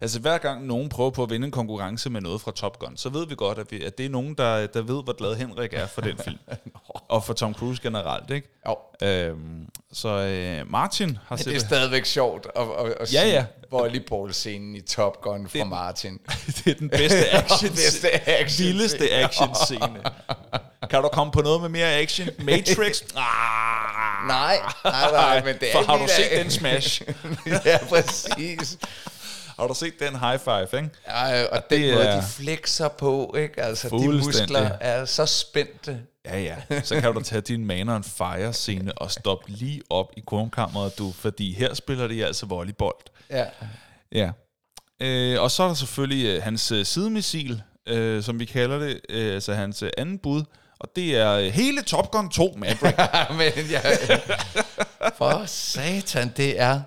altså 0.00 0.20
hver 0.20 0.38
gang 0.38 0.66
nogen 0.66 0.88
prøver 0.88 1.10
på 1.10 1.22
at 1.22 1.30
vinde 1.30 1.44
en 1.44 1.50
konkurrence 1.50 2.10
med 2.10 2.20
noget 2.20 2.40
fra 2.40 2.50
Top 2.52 2.78
Gun, 2.78 2.96
så 2.96 3.08
ved 3.08 3.26
vi 3.26 3.34
godt, 3.34 3.58
at, 3.58 3.66
vi, 3.72 3.82
at 3.82 3.98
det 3.98 4.06
er 4.06 4.10
nogen, 4.10 4.34
der, 4.34 4.66
der 4.66 4.82
ved, 4.82 5.04
hvor 5.04 5.12
glad 5.16 5.34
Henrik 5.36 5.70
er 5.74 5.86
for 5.86 6.00
den 6.00 6.18
film. 6.24 6.38
og 7.08 7.24
for 7.24 7.32
Tom 7.34 7.54
Cruise 7.54 7.82
generelt, 7.82 8.30
ikke? 8.30 8.48
Jo, 8.68 8.76
Øhm, 9.02 9.66
så 9.92 10.08
øh, 10.08 10.70
Martin 10.72 11.18
har 11.26 11.36
men 11.36 11.44
det 11.44 11.46
er 11.54 11.58
set... 11.58 11.66
stadigvæk 11.68 12.04
sjovt 12.04 12.46
at, 12.56 12.62
at, 12.62 12.86
at 13.00 13.12
Ja, 13.14 13.20
sige 13.20 13.26
ja. 13.32 13.44
volleyball-scenen 13.70 14.76
i 14.76 14.80
Top 14.80 15.20
Gun 15.22 15.48
fra 15.48 15.58
Det- 15.58 15.66
Martin. 15.68 16.18
det 16.56 16.66
er 16.66 16.74
den 16.74 16.88
bedste 16.88 17.30
action, 17.30 17.70
Bedste 17.70 18.28
action 18.28 18.66
vildeste 18.66 19.10
action 19.12 19.48
scene. 19.54 20.00
Kan 20.90 21.02
du 21.02 21.08
komme 21.08 21.32
på 21.32 21.40
noget 21.42 21.60
med 21.60 21.68
mere 21.68 21.92
action? 21.94 22.28
Matrix? 22.38 23.02
Ah, 23.16 24.26
Nej, 24.28 24.56
nej, 24.84 25.10
nej, 25.12 25.44
men 25.44 25.54
det 25.60 25.68
er 25.68 25.72
For 25.72 25.82
har 25.82 25.98
du 25.98 26.06
set 26.16 26.30
den 26.42 26.50
smash? 26.50 27.02
ja, 27.64 27.78
præcis. 27.88 28.78
Har 29.58 29.66
du 29.66 29.74
set 29.74 29.94
den 30.00 30.18
high 30.18 30.38
five, 30.40 30.62
ikke? 30.82 30.90
Ja, 31.08 31.44
og 31.46 31.70
den 31.70 31.80
det 31.82 31.94
måde, 31.94 32.04
er- 32.06 32.20
de 32.20 32.26
flexer 32.26 32.88
på, 32.88 33.34
ikke? 33.38 33.62
Altså, 33.62 33.88
de 33.88 34.08
muskler 34.08 34.70
er 34.80 35.04
så 35.04 35.26
spændte. 35.26 36.00
Ja, 36.24 36.40
ja. 36.40 36.82
Så 36.82 37.00
kan 37.00 37.14
du 37.14 37.20
tage 37.22 37.40
din 37.40 37.64
Man 37.66 37.88
on 37.88 38.04
Fire 38.04 38.52
scene 38.52 38.92
og 38.98 39.10
stoppe 39.10 39.50
lige 39.50 39.82
op 39.90 40.06
i 40.16 40.20
kornkammeret, 40.26 40.98
du, 40.98 41.12
fordi 41.12 41.54
her 41.54 41.74
spiller 41.74 42.06
de 42.08 42.26
altså 42.26 42.46
volleyball. 42.46 42.92
Ja. 43.30 43.44
Ja. 44.12 44.30
Øh, 45.02 45.42
og 45.42 45.50
så 45.50 45.62
er 45.62 45.66
der 45.68 45.74
selvfølgelig 45.74 46.26
øh, 46.26 46.42
hans 46.42 46.72
øh, 46.72 46.86
sidemissil, 46.86 47.62
øh, 47.88 48.22
som 48.22 48.40
vi 48.40 48.44
kalder 48.44 48.78
det, 48.78 49.00
øh, 49.08 49.34
altså 49.34 49.54
hans 49.54 49.82
øh, 49.82 49.90
anden 49.98 50.18
bud, 50.18 50.42
og 50.80 50.88
det 50.96 51.16
er 51.16 51.32
øh, 51.32 51.46
hele 51.46 51.82
Top 51.82 52.10
Gun 52.10 52.28
2 52.28 52.54
Maverick. 52.56 52.98
Men 53.38 53.70
jeg, 53.70 53.98
for 55.18 55.42
satan, 55.46 56.32
det 56.36 56.60
er... 56.60 56.80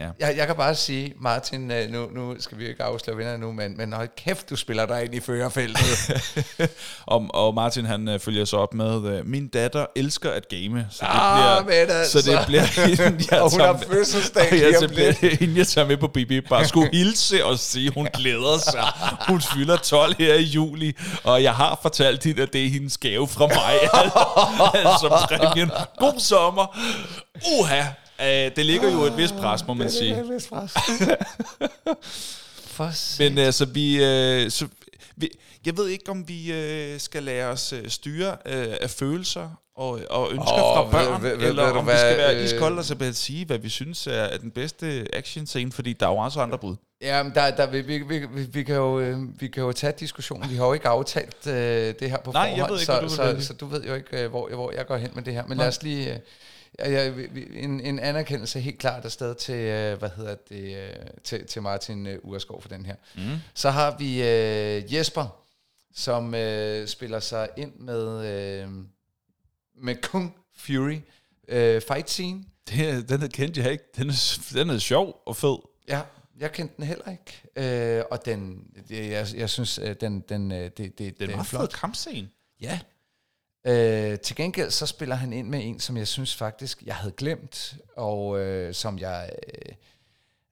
Ja. 0.00 0.10
Jeg, 0.20 0.36
jeg 0.36 0.46
kan 0.46 0.56
bare 0.56 0.74
sige, 0.74 1.12
Martin, 1.20 1.70
øh, 1.70 1.90
nu, 1.90 2.08
nu 2.14 2.34
skal 2.40 2.58
vi 2.58 2.68
ikke 2.68 2.82
afsløre 2.82 3.16
vinder 3.16 3.36
nu, 3.36 3.52
men, 3.52 3.76
men 3.76 3.92
hold 3.92 4.08
kæft, 4.16 4.50
du 4.50 4.56
spiller 4.56 4.86
dig 4.86 5.04
ind 5.04 5.14
i 5.14 5.20
førerfeltet. 5.20 6.10
og, 7.06 7.26
og 7.34 7.54
Martin 7.54 7.84
han 7.84 8.08
øh, 8.08 8.20
følger 8.20 8.44
så 8.44 8.56
op 8.56 8.74
med, 8.74 9.04
øh, 9.06 9.26
min 9.26 9.48
datter 9.48 9.86
elsker 9.96 10.30
at 10.30 10.48
game, 10.48 10.86
så 10.90 10.98
det 11.04 11.08
Ah, 11.12 11.64
bliver, 11.64 11.84
men 11.86 11.96
altså. 11.96 12.22
så 12.22 12.30
det 12.30 12.38
bliver 12.46 12.62
hende, 13.04 13.24
jeg 13.30 13.42
Og 13.42 13.50
hun 13.50 13.60
har 13.60 13.82
fødselsdag 13.92 14.48
og 14.52 14.58
jeg, 14.60 14.74
så 14.80 14.88
bliver 14.88 15.12
hende, 15.40 15.58
jeg 15.58 15.66
tager 15.66 15.86
med 15.86 15.96
på 15.96 16.08
BB, 16.08 16.48
bare 16.48 16.68
skulle 16.68 16.90
hilse 16.92 17.44
og 17.44 17.58
sige, 17.58 17.90
hun 17.94 18.08
glæder 18.14 18.58
sig. 18.58 18.84
Hun 19.28 19.40
fylder 19.40 19.76
12 19.76 20.14
her 20.18 20.34
i 20.34 20.42
juli, 20.42 20.96
og 21.24 21.42
jeg 21.42 21.54
har 21.54 21.78
fortalt 21.82 22.24
hende, 22.24 22.42
at 22.42 22.52
det 22.52 22.66
er 22.66 22.70
hendes 22.70 22.98
gave 22.98 23.28
fra 23.28 23.46
mig. 23.46 24.02
altså 24.84 25.08
præmien. 25.28 25.70
God 25.98 26.20
sommer. 26.20 26.78
Uha. 27.60 27.82
Uh, 28.20 28.56
det 28.56 28.66
ligger 28.66 28.92
jo 28.92 29.02
et 29.04 29.16
vist 29.16 29.34
pres, 29.34 29.66
må 29.66 29.74
man 29.74 29.90
sige. 29.90 30.16
For 32.66 32.90
satan. 32.94 33.32
Men 33.32 33.38
altså, 33.38 33.64
vi, 33.64 34.04
øh, 34.04 34.50
så, 34.50 34.66
vi, 35.16 35.30
jeg 35.66 35.76
ved 35.76 35.88
ikke, 35.88 36.10
om 36.10 36.28
vi 36.28 36.52
øh, 36.52 37.00
skal 37.00 37.22
lade 37.22 37.44
os 37.44 37.72
øh, 37.72 37.88
styre 37.88 38.30
øh, 38.46 38.66
af 38.80 38.90
følelser 38.90 39.50
og, 39.76 40.00
og 40.10 40.28
ønsker 40.32 40.52
Åh, 40.52 40.76
fra 40.76 40.90
børn, 40.90 41.22
ved- 41.22 41.36
ved- 41.36 41.48
eller 41.48 41.64
ved 41.64 41.72
om 41.72 41.84
vi 41.86 41.90
hvad, 41.90 41.98
skal 41.98 42.16
være 42.16 42.36
øh, 42.36 42.44
iskolde 42.44 42.78
og 42.78 42.84
simpelthen 42.84 43.14
sige, 43.14 43.46
hvad 43.46 43.58
vi 43.58 43.68
synes 43.68 44.06
er, 44.06 44.12
er 44.12 44.38
den 44.38 44.50
bedste 44.50 45.06
action-scene, 45.12 45.72
fordi 45.72 45.92
der 45.92 46.06
er 46.06 46.10
jo 46.10 46.16
også 46.16 46.40
andre 46.40 46.58
bud. 46.58 46.76
Ja, 47.02 47.22
men 47.22 47.32
der, 47.34 47.50
der, 47.50 47.66
vi, 47.66 47.80
vi, 47.80 47.98
vi, 47.98 48.18
vi, 48.18 48.42
vi, 48.42 48.62
kan 48.62 48.74
jo, 48.74 49.00
øh, 49.00 49.40
vi 49.40 49.48
kan 49.48 49.62
jo 49.62 49.72
tage 49.72 49.92
diskussionen. 50.00 50.50
Vi 50.50 50.56
har 50.56 50.66
jo 50.66 50.72
ikke 50.72 50.88
aftalt 50.88 51.46
øh, 51.46 51.54
det 52.00 52.10
her 52.10 52.18
på 52.24 52.32
Nej, 52.32 52.42
jeg 52.42 52.50
forhånd, 52.58 52.72
ved 52.72 52.80
ikke, 52.80 52.86
så, 52.86 53.00
du 53.00 53.08
så, 53.08 53.24
vælge. 53.24 53.42
så 53.42 53.52
du 53.52 53.66
ved 53.66 53.84
jo 53.84 53.94
ikke, 53.94 54.22
øh, 54.24 54.30
hvor, 54.30 54.48
hvor 54.54 54.72
jeg 54.72 54.86
går 54.86 54.96
hen 54.96 55.10
med 55.14 55.22
det 55.22 55.34
her. 55.34 55.44
Men 55.46 55.58
lad 55.58 55.68
os 55.68 55.82
lige... 55.82 56.12
Øh, 56.12 56.18
vi- 57.34 57.46
en, 57.58 57.80
en 57.80 57.98
anerkendelse 57.98 58.60
helt 58.60 58.78
klart 58.78 59.04
afsted 59.04 59.34
til, 59.34 59.54
øh, 59.54 59.98
hvad 59.98 60.10
hedder 60.16 60.34
det, 60.48 60.76
øh, 60.76 60.92
til, 61.24 61.46
til 61.46 61.62
Martin 61.62 62.06
øh, 62.06 62.18
Urskov 62.22 62.62
for 62.62 62.68
den 62.68 62.86
her. 62.86 62.94
Mm. 63.16 63.22
Så 63.54 63.70
har 63.70 63.96
vi 63.98 64.22
øh, 64.22 64.94
Jesper, 64.94 65.42
som 65.94 66.34
øh, 66.34 66.88
spiller 66.88 67.20
sig 67.20 67.48
ind 67.56 67.74
med, 67.78 68.26
øh, 68.26 68.68
med 69.76 69.94
Kung 70.02 70.36
Fury 70.56 70.98
øh, 71.48 71.82
fight 71.88 72.10
scene. 72.10 72.44
Det, 72.68 73.08
den 73.08 73.28
kendte 73.28 73.60
jeg 73.62 73.72
ikke. 73.72 73.84
Den 73.96 74.08
er, 74.08 74.38
den 74.54 74.70
er 74.70 74.78
sjov 74.78 75.22
og 75.26 75.36
fed. 75.36 75.56
Ja, 75.88 76.00
jeg 76.38 76.52
kendte 76.52 76.74
den 76.76 76.84
heller 76.84 77.10
ikke. 77.10 77.98
Øh, 77.98 78.04
og 78.10 78.24
den, 78.24 78.64
jeg, 78.90 79.26
jeg 79.36 79.50
synes, 79.50 79.80
den, 80.00 80.20
den, 80.28 80.50
det, 80.50 80.76
det, 80.78 80.98
Det 80.98 81.30
er 81.30 81.38
en 81.38 81.44
fed 81.44 81.68
kampscene. 81.68 82.28
Ja. 82.60 82.78
Øh, 83.64 84.18
til 84.18 84.36
gengæld 84.36 84.70
så 84.70 84.86
spiller 84.86 85.14
han 85.14 85.32
ind 85.32 85.48
med 85.48 85.60
en, 85.64 85.80
som 85.80 85.96
jeg 85.96 86.08
synes 86.08 86.36
faktisk, 86.36 86.82
jeg 86.82 86.96
havde 86.96 87.12
glemt, 87.12 87.76
og 87.96 88.40
øh, 88.40 88.74
som 88.74 88.98
jeg, 88.98 89.30
øh, 89.46 89.74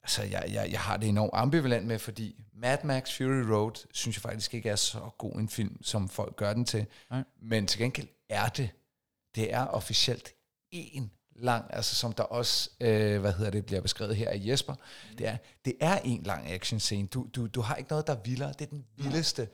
altså 0.03 0.23
jeg, 0.23 0.45
jeg, 0.53 0.69
jeg 0.71 0.81
har 0.81 0.97
det 0.97 1.09
enormt 1.09 1.31
ambivalent 1.35 1.87
med, 1.87 1.99
fordi 1.99 2.45
Mad 2.55 2.79
Max 2.85 3.17
Fury 3.17 3.51
Road, 3.53 3.87
synes 3.93 4.17
jeg 4.17 4.23
faktisk 4.23 4.55
ikke 4.55 4.69
er 4.69 4.77
så 4.77 4.99
god 5.19 5.35
en 5.35 5.49
film, 5.49 5.83
som 5.83 6.09
folk 6.09 6.37
gør 6.37 6.53
den 6.53 6.65
til. 6.65 6.87
Nej. 7.11 7.23
Men 7.43 7.67
til 7.67 7.81
gengæld 7.81 8.09
er 8.29 8.49
det, 8.49 8.71
det 9.35 9.53
er 9.53 9.67
officielt 9.67 10.35
en 10.71 11.11
lang, 11.37 11.65
altså 11.71 11.95
som 11.95 12.13
der 12.13 12.23
også, 12.23 12.71
øh, 12.81 13.21
hvad 13.21 13.33
hedder 13.33 13.51
det, 13.51 13.67
bliver 13.67 13.81
beskrevet 13.81 14.17
her 14.17 14.31
af 14.31 14.41
Jesper, 14.45 14.75
det 15.19 15.27
er, 15.29 15.37
det 15.65 15.75
er 15.81 15.99
en 15.99 16.23
lang 16.23 16.51
action 16.51 16.81
scene. 16.81 17.09
Du, 17.09 17.29
du, 17.35 17.47
du 17.47 17.61
har 17.61 17.77
ikke 17.77 17.91
noget, 17.91 18.07
der 18.07 18.13
er 18.13 18.21
vildere. 18.25 18.53
Det 18.53 18.61
er 18.61 18.71
den 18.71 18.85
vildeste 18.97 19.49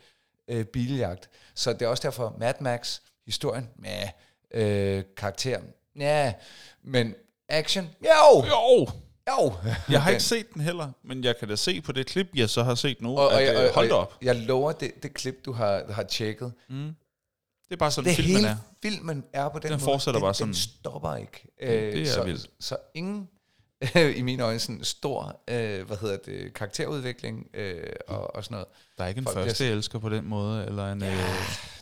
øh, 0.49 0.65
biljagt. 0.65 1.31
Så 1.55 1.73
det 1.73 1.83
er 1.83 1.89
også 1.89 2.03
derfor, 2.03 2.37
Mad 2.39 2.55
Max, 2.61 3.01
historien, 3.27 3.69
med 3.79 4.09
øh, 4.55 5.05
karakter, 5.17 5.61
ja, 5.99 6.35
men 6.83 7.15
action, 7.49 7.91
jo, 8.05 8.45
Jo! 8.47 8.87
jo. 9.29 9.53
Jeg 9.93 10.03
har 10.03 10.11
ikke 10.11 10.23
set 10.23 10.55
den 10.55 10.63
heller, 10.63 10.91
men 11.05 11.25
jeg 11.25 11.37
kan 11.39 11.49
da 11.49 11.57
se 11.57 11.81
på 11.81 11.93
det 11.93 12.07
klip, 12.07 12.27
jeg 12.35 12.51
så 12.51 12.63
har 12.63 12.75
set 12.75 13.01
nu, 13.03 13.09
og, 13.19 13.27
og, 13.27 13.43
at 13.43 13.57
og, 13.57 13.65
øh, 13.65 13.75
hold 13.75 13.89
da 13.89 13.95
og, 13.95 14.01
op. 14.01 14.15
jeg 14.23 14.37
lover, 14.37 14.73
det, 14.73 15.03
det 15.03 15.15
klip, 15.15 15.45
du 15.45 15.53
har, 15.53 15.93
har 15.93 16.03
tjekket, 16.03 16.53
Det 16.69 16.95
er 17.71 17.77
bare 17.77 17.91
sådan, 17.91 18.09
det 18.09 18.17
filmen 18.17 18.37
hele 18.37 18.49
er. 18.49 18.57
filmen 18.83 19.25
er 19.33 19.49
på 19.49 19.59
den, 19.59 19.63
Den 19.63 19.73
måde. 19.73 19.85
fortsætter 19.85 20.19
den, 20.21 20.25
bare 20.25 20.29
Den 20.33 20.35
sådan. 20.35 20.55
stopper 20.55 21.17
ikke. 21.17 21.49
det 21.61 22.03
er 22.03 22.07
så, 22.07 22.25
vildt. 22.25 22.47
Så 22.61 22.77
ingen, 22.95 23.29
i 24.19 24.23
mine 24.23 24.43
øjne, 24.43 24.59
sådan 24.59 24.85
stor, 24.85 25.41
øh, 25.49 25.87
hvad 25.87 25.97
hedder 25.97 26.17
det, 26.25 26.55
karakterudvikling 26.55 27.47
øh, 27.55 27.83
og, 28.09 28.37
og 28.37 28.45
sådan 28.45 28.55
noget. 28.55 28.67
Der 28.99 29.05
er 29.05 29.09
ikke 29.09 29.19
en 29.19 29.25
Folk 29.25 29.35
bliver 29.37 29.47
første 29.47 29.67
elsker 29.67 29.99
på 29.99 30.09
den 30.09 30.29
måde, 30.29 30.67
eller 30.67 30.93
en, 30.93 31.03
øh, 31.03 31.09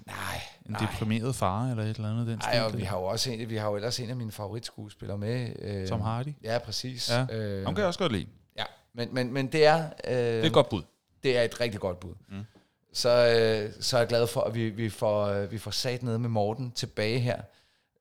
Nej, 0.07 0.41
en 0.67 0.71
nej. 0.73 0.81
deprimeret 0.81 1.35
far, 1.35 1.71
eller 1.71 1.83
et 1.85 1.97
eller 1.97 2.11
andet. 2.11 2.27
Den 2.27 2.39
Nej, 2.39 2.61
og 2.61 2.79
vi 2.79 2.83
har 2.83 2.97
jo 2.99 3.05
også 3.05 3.31
en, 3.31 3.49
vi 3.51 3.57
har 3.57 3.69
jo 3.71 3.77
ellers 3.77 4.01
en 4.01 4.11
af 4.11 4.17
mine 4.17 4.33
favoritskuespillere 4.33 5.19
med. 5.19 5.53
Øh, 5.59 5.89
Tom 5.89 6.01
Hardy. 6.01 6.29
Ja, 6.45 6.59
præcis. 6.59 7.11
Ja, 7.11 7.37
øh, 7.37 7.65
Ham 7.65 7.75
kan 7.75 7.81
jeg 7.81 7.87
også 7.87 7.99
godt 7.99 8.13
lide. 8.13 8.27
ja. 8.59 8.65
Men, 8.95 9.09
men, 9.15 9.33
men 9.33 9.47
det 9.47 9.67
er... 9.67 9.85
Øh, 10.09 10.15
Det 10.15 10.41
er 10.41 10.43
et 10.47 10.53
godt 10.53 10.69
bud. 10.69 10.83
Det 11.23 11.39
er 11.39 11.43
et 11.43 11.61
rigtig 11.61 11.81
godt 11.81 12.01
bud. 12.01 12.15
Mm. 12.29 12.45
Så, 12.93 13.09
øh, 13.09 13.73
så 13.81 13.97
er 13.97 14.01
jeg 14.01 14.09
glad 14.09 14.27
for, 14.27 14.41
at 14.41 14.55
vi, 14.55 14.69
vi, 14.71 14.89
får, 14.91 15.25
øh, 15.27 15.53
vi 15.53 15.59
får 15.59 15.71
sat 15.71 16.03
ned 16.03 16.19
med 16.19 16.29
Morten 16.29 16.71
tilbage 16.71 17.19
her. 17.19 17.37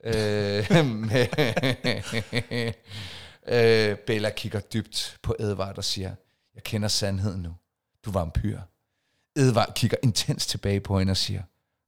øh, 0.04 0.86
med, 0.86 2.74
øh, 3.48 3.98
Bella 3.98 4.30
kigger 4.30 4.60
dybt 4.60 5.18
på 5.22 5.36
Edvard 5.40 5.78
og 5.78 5.84
siger, 5.84 6.16
jeg 6.56 6.64
kender 6.64 6.88
sandheden 6.88 7.42
nu. 7.42 7.56
Du 8.06 8.10
er 8.10 8.14
vampyr. 8.14 8.60
Edvard 9.36 9.74
kigger 9.76 9.98
intens 10.04 10.46
tilbage 10.46 10.80
på 10.80 11.00
hende 11.00 11.12
og 11.12 11.18
siger, 11.18 11.44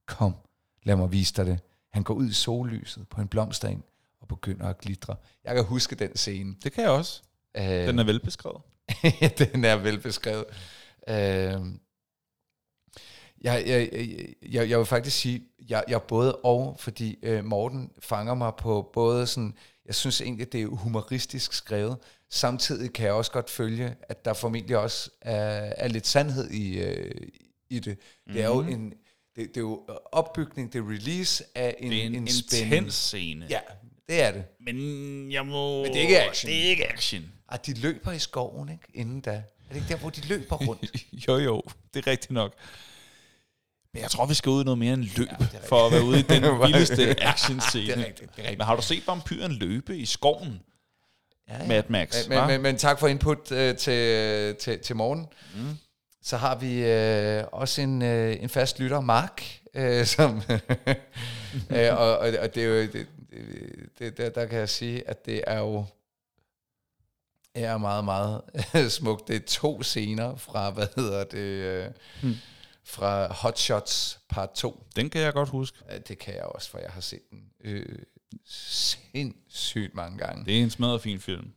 kom, 0.06 0.34
lad 0.82 0.96
mig 0.96 1.12
vise 1.12 1.34
dig 1.34 1.46
det. 1.46 1.60
Han 1.92 2.02
går 2.02 2.14
ud 2.14 2.28
i 2.28 2.32
sollyset 2.32 3.08
på 3.08 3.20
en 3.20 3.28
blomstereng 3.28 3.84
og 4.20 4.28
begynder 4.28 4.68
at 4.68 4.78
glitre. 4.78 5.16
Jeg 5.44 5.54
kan 5.54 5.64
huske 5.64 5.94
den 5.94 6.16
scene. 6.16 6.54
Det 6.64 6.72
kan 6.72 6.82
jeg 6.82 6.90
også. 6.90 7.22
Øh, 7.56 7.64
Den 7.64 7.98
er 7.98 8.04
velbeskrevet. 8.04 8.62
den 9.52 9.64
er 9.64 9.76
velbeskrevet. 9.76 10.44
Øh, 11.08 11.60
jeg, 13.40 13.64
jeg, 13.66 13.90
jeg, 14.42 14.70
jeg 14.70 14.78
vil 14.78 14.86
faktisk 14.86 15.16
sige, 15.16 15.42
jeg, 15.68 15.84
jeg 15.88 16.02
både 16.02 16.36
og, 16.36 16.76
fordi 16.78 17.18
øh, 17.22 17.44
Morten 17.44 17.90
fanger 17.98 18.34
mig 18.34 18.52
på 18.58 18.90
både 18.92 19.26
sådan, 19.26 19.54
jeg 19.86 19.94
synes 19.94 20.20
egentlig, 20.20 20.52
det 20.52 20.62
er 20.62 20.66
humoristisk 20.66 21.52
skrevet, 21.52 21.96
samtidig 22.30 22.92
kan 22.92 23.04
jeg 23.06 23.12
også 23.14 23.30
godt 23.30 23.50
følge, 23.50 23.94
at 24.02 24.24
der 24.24 24.32
formentlig 24.34 24.76
også 24.76 25.10
er, 25.20 25.72
er 25.76 25.88
lidt 25.88 26.06
sandhed 26.06 26.50
i, 26.50 26.78
øh, 26.78 27.10
i 27.70 27.78
det. 27.78 27.98
Det 28.32 28.42
er 28.42 28.46
jo 28.46 28.62
Mhm. 28.62 28.72
en, 28.72 28.90
det, 29.36 29.48
det 29.48 29.56
er 29.56 29.60
jo 29.60 29.88
opbygning, 30.12 30.72
det 30.72 30.78
er 30.78 30.90
release 30.90 31.44
af 31.54 31.76
en, 31.78 31.90
Det 31.90 32.00
er 32.02 32.06
en, 32.06 32.14
en 32.14 32.28
intens 32.28 32.94
scene. 32.94 33.46
Ja, 33.50 33.60
det 34.08 34.22
er 34.22 34.30
det. 34.32 34.44
Men 34.60 35.32
jeg 35.32 35.46
må... 35.46 35.82
Men 35.82 35.92
det 35.92 35.96
er 35.98 36.02
ikke 36.02 36.20
action. 36.22 36.50
Det 36.50 36.64
er 36.66 36.70
ikke 36.70 36.92
action. 36.92 37.32
Og 37.48 37.66
de 37.66 37.74
løber 37.74 38.12
i 38.12 38.18
skoven, 38.18 38.68
ikke? 38.68 38.84
Inden 38.94 39.20
da. 39.20 39.30
Er 39.30 39.42
det 39.68 39.76
ikke 39.76 39.88
der, 39.88 39.96
hvor 39.96 40.10
de 40.10 40.20
løber 40.28 40.56
rundt? 40.56 40.96
jo, 41.28 41.36
jo. 41.38 41.62
Det 41.94 42.06
er 42.06 42.10
rigtigt 42.10 42.30
nok. 42.30 42.54
Men 43.94 44.02
jeg 44.02 44.10
tror, 44.10 44.26
vi 44.26 44.34
skal 44.34 44.50
ud 44.50 44.60
i 44.60 44.64
noget 44.64 44.78
mere 44.78 44.94
end 44.94 45.04
løb, 45.16 45.28
ja, 45.40 45.58
for 45.68 45.86
at 45.86 45.92
være 45.92 46.04
ude 46.04 46.18
i 46.18 46.22
den 46.22 46.42
vildeste 46.66 47.22
action-scene. 47.22 47.86
Det 47.86 47.98
er 47.98 48.06
rigtigt, 48.06 48.30
det 48.36 48.38
er 48.38 48.42
rigtigt. 48.42 48.58
Men 48.58 48.66
har 48.66 48.76
du 48.76 48.82
set 48.82 49.06
vampyren 49.06 49.52
løbe 49.52 49.96
i 49.96 50.06
skoven? 50.06 50.60
Ja, 51.48 51.66
Mad 51.66 51.82
Max, 51.88 52.28
Men, 52.28 52.38
men, 52.38 52.46
men, 52.46 52.62
men 52.62 52.76
tak 52.76 53.00
for 53.00 53.08
input 53.08 53.52
øh, 53.52 53.76
til, 53.76 54.56
til, 54.56 54.78
til 54.78 54.96
morgen. 54.96 55.26
Mm. 55.54 55.76
Så 56.22 56.36
har 56.36 56.54
vi 56.54 56.84
øh, 56.84 57.44
også 57.52 57.82
en, 57.82 58.02
øh, 58.02 58.36
en 58.42 58.48
fast 58.48 58.80
lytter, 58.80 59.00
Mark, 59.00 59.58
øh, 59.74 60.06
som 60.16 60.42
øh, 61.70 61.92
og, 61.92 62.18
og, 62.18 62.32
og 62.40 62.54
det 62.54 62.62
er 62.62 62.66
jo 62.66 62.74
det, 62.74 62.92
det, 62.92 63.06
det, 63.98 64.16
der, 64.16 64.30
der 64.30 64.46
kan 64.46 64.58
jeg 64.58 64.68
sige, 64.68 65.08
at 65.08 65.26
det 65.26 65.44
er 65.46 65.58
jo 65.58 65.84
er 67.54 67.78
meget, 67.78 68.04
meget 68.04 68.42
smukt. 68.92 69.28
Det 69.28 69.36
er 69.36 69.40
to 69.46 69.82
scener 69.82 70.36
fra, 70.36 70.70
hvad 70.70 70.86
hedder 70.96 71.24
det, 71.24 71.38
øh, 71.38 71.86
Hmm. 72.22 72.34
Fra 72.84 73.32
Hot 73.32 73.58
Shots 73.58 74.20
part 74.28 74.50
2. 74.54 74.86
Den 74.96 75.10
kan 75.10 75.20
jeg 75.20 75.32
godt 75.32 75.48
huske. 75.48 75.78
Ja, 75.90 75.98
det 75.98 76.18
kan 76.18 76.34
jeg 76.34 76.42
også, 76.42 76.70
for 76.70 76.78
jeg 76.78 76.90
har 76.90 77.00
set 77.00 77.30
den 77.30 77.40
øh, 77.64 77.98
sindssygt 78.46 79.94
mange 79.94 80.18
gange. 80.18 80.44
Det 80.44 80.58
er 80.58 80.62
en 80.62 80.70
smadret 80.70 81.00
fin 81.00 81.20
film. 81.20 81.52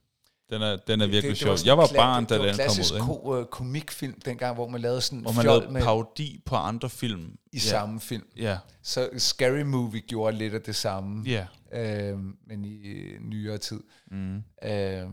Den 0.49 0.61
er, 0.61 0.75
den 0.75 1.01
er 1.01 1.05
virkelig 1.05 1.23
det, 1.23 1.29
det 1.29 1.37
sjov. 1.37 1.49
var 1.49 1.61
Jeg 1.65 1.77
var 1.77 1.89
barn, 1.95 2.23
det, 2.23 2.29
da 2.29 2.35
det 2.35 2.41
var 2.41 2.47
den 2.47 2.55
kom 2.57 2.63
klassisk 2.65 2.93
ud. 2.93 2.97
Ikke? 2.97 3.05
ko, 3.05 3.39
øh, 3.39 3.45
komikfilm 3.45 4.21
dengang, 4.25 4.55
hvor 4.55 4.67
man 4.67 4.81
lavede 4.81 5.01
sådan 5.01 5.21
man 5.21 5.33
fjol 5.33 5.45
lavede 5.45 5.71
med 5.71 5.81
parodi 5.81 6.41
på 6.45 6.55
andre 6.55 6.89
film. 6.89 7.21
i 7.21 7.37
ja. 7.53 7.59
samme 7.59 7.99
film. 7.99 8.27
Ja, 8.37 8.57
Så 8.81 9.09
Scary 9.17 9.61
Movie 9.61 10.01
gjorde 10.01 10.37
lidt 10.37 10.53
af 10.53 10.61
det 10.61 10.75
samme, 10.75 11.23
ja. 11.29 11.47
øh, 11.73 12.19
men 12.47 12.65
i 12.65 12.87
øh, 12.87 13.21
nyere 13.21 13.57
tid. 13.57 13.79
Mm. 14.11 14.43
Øh, 14.63 15.03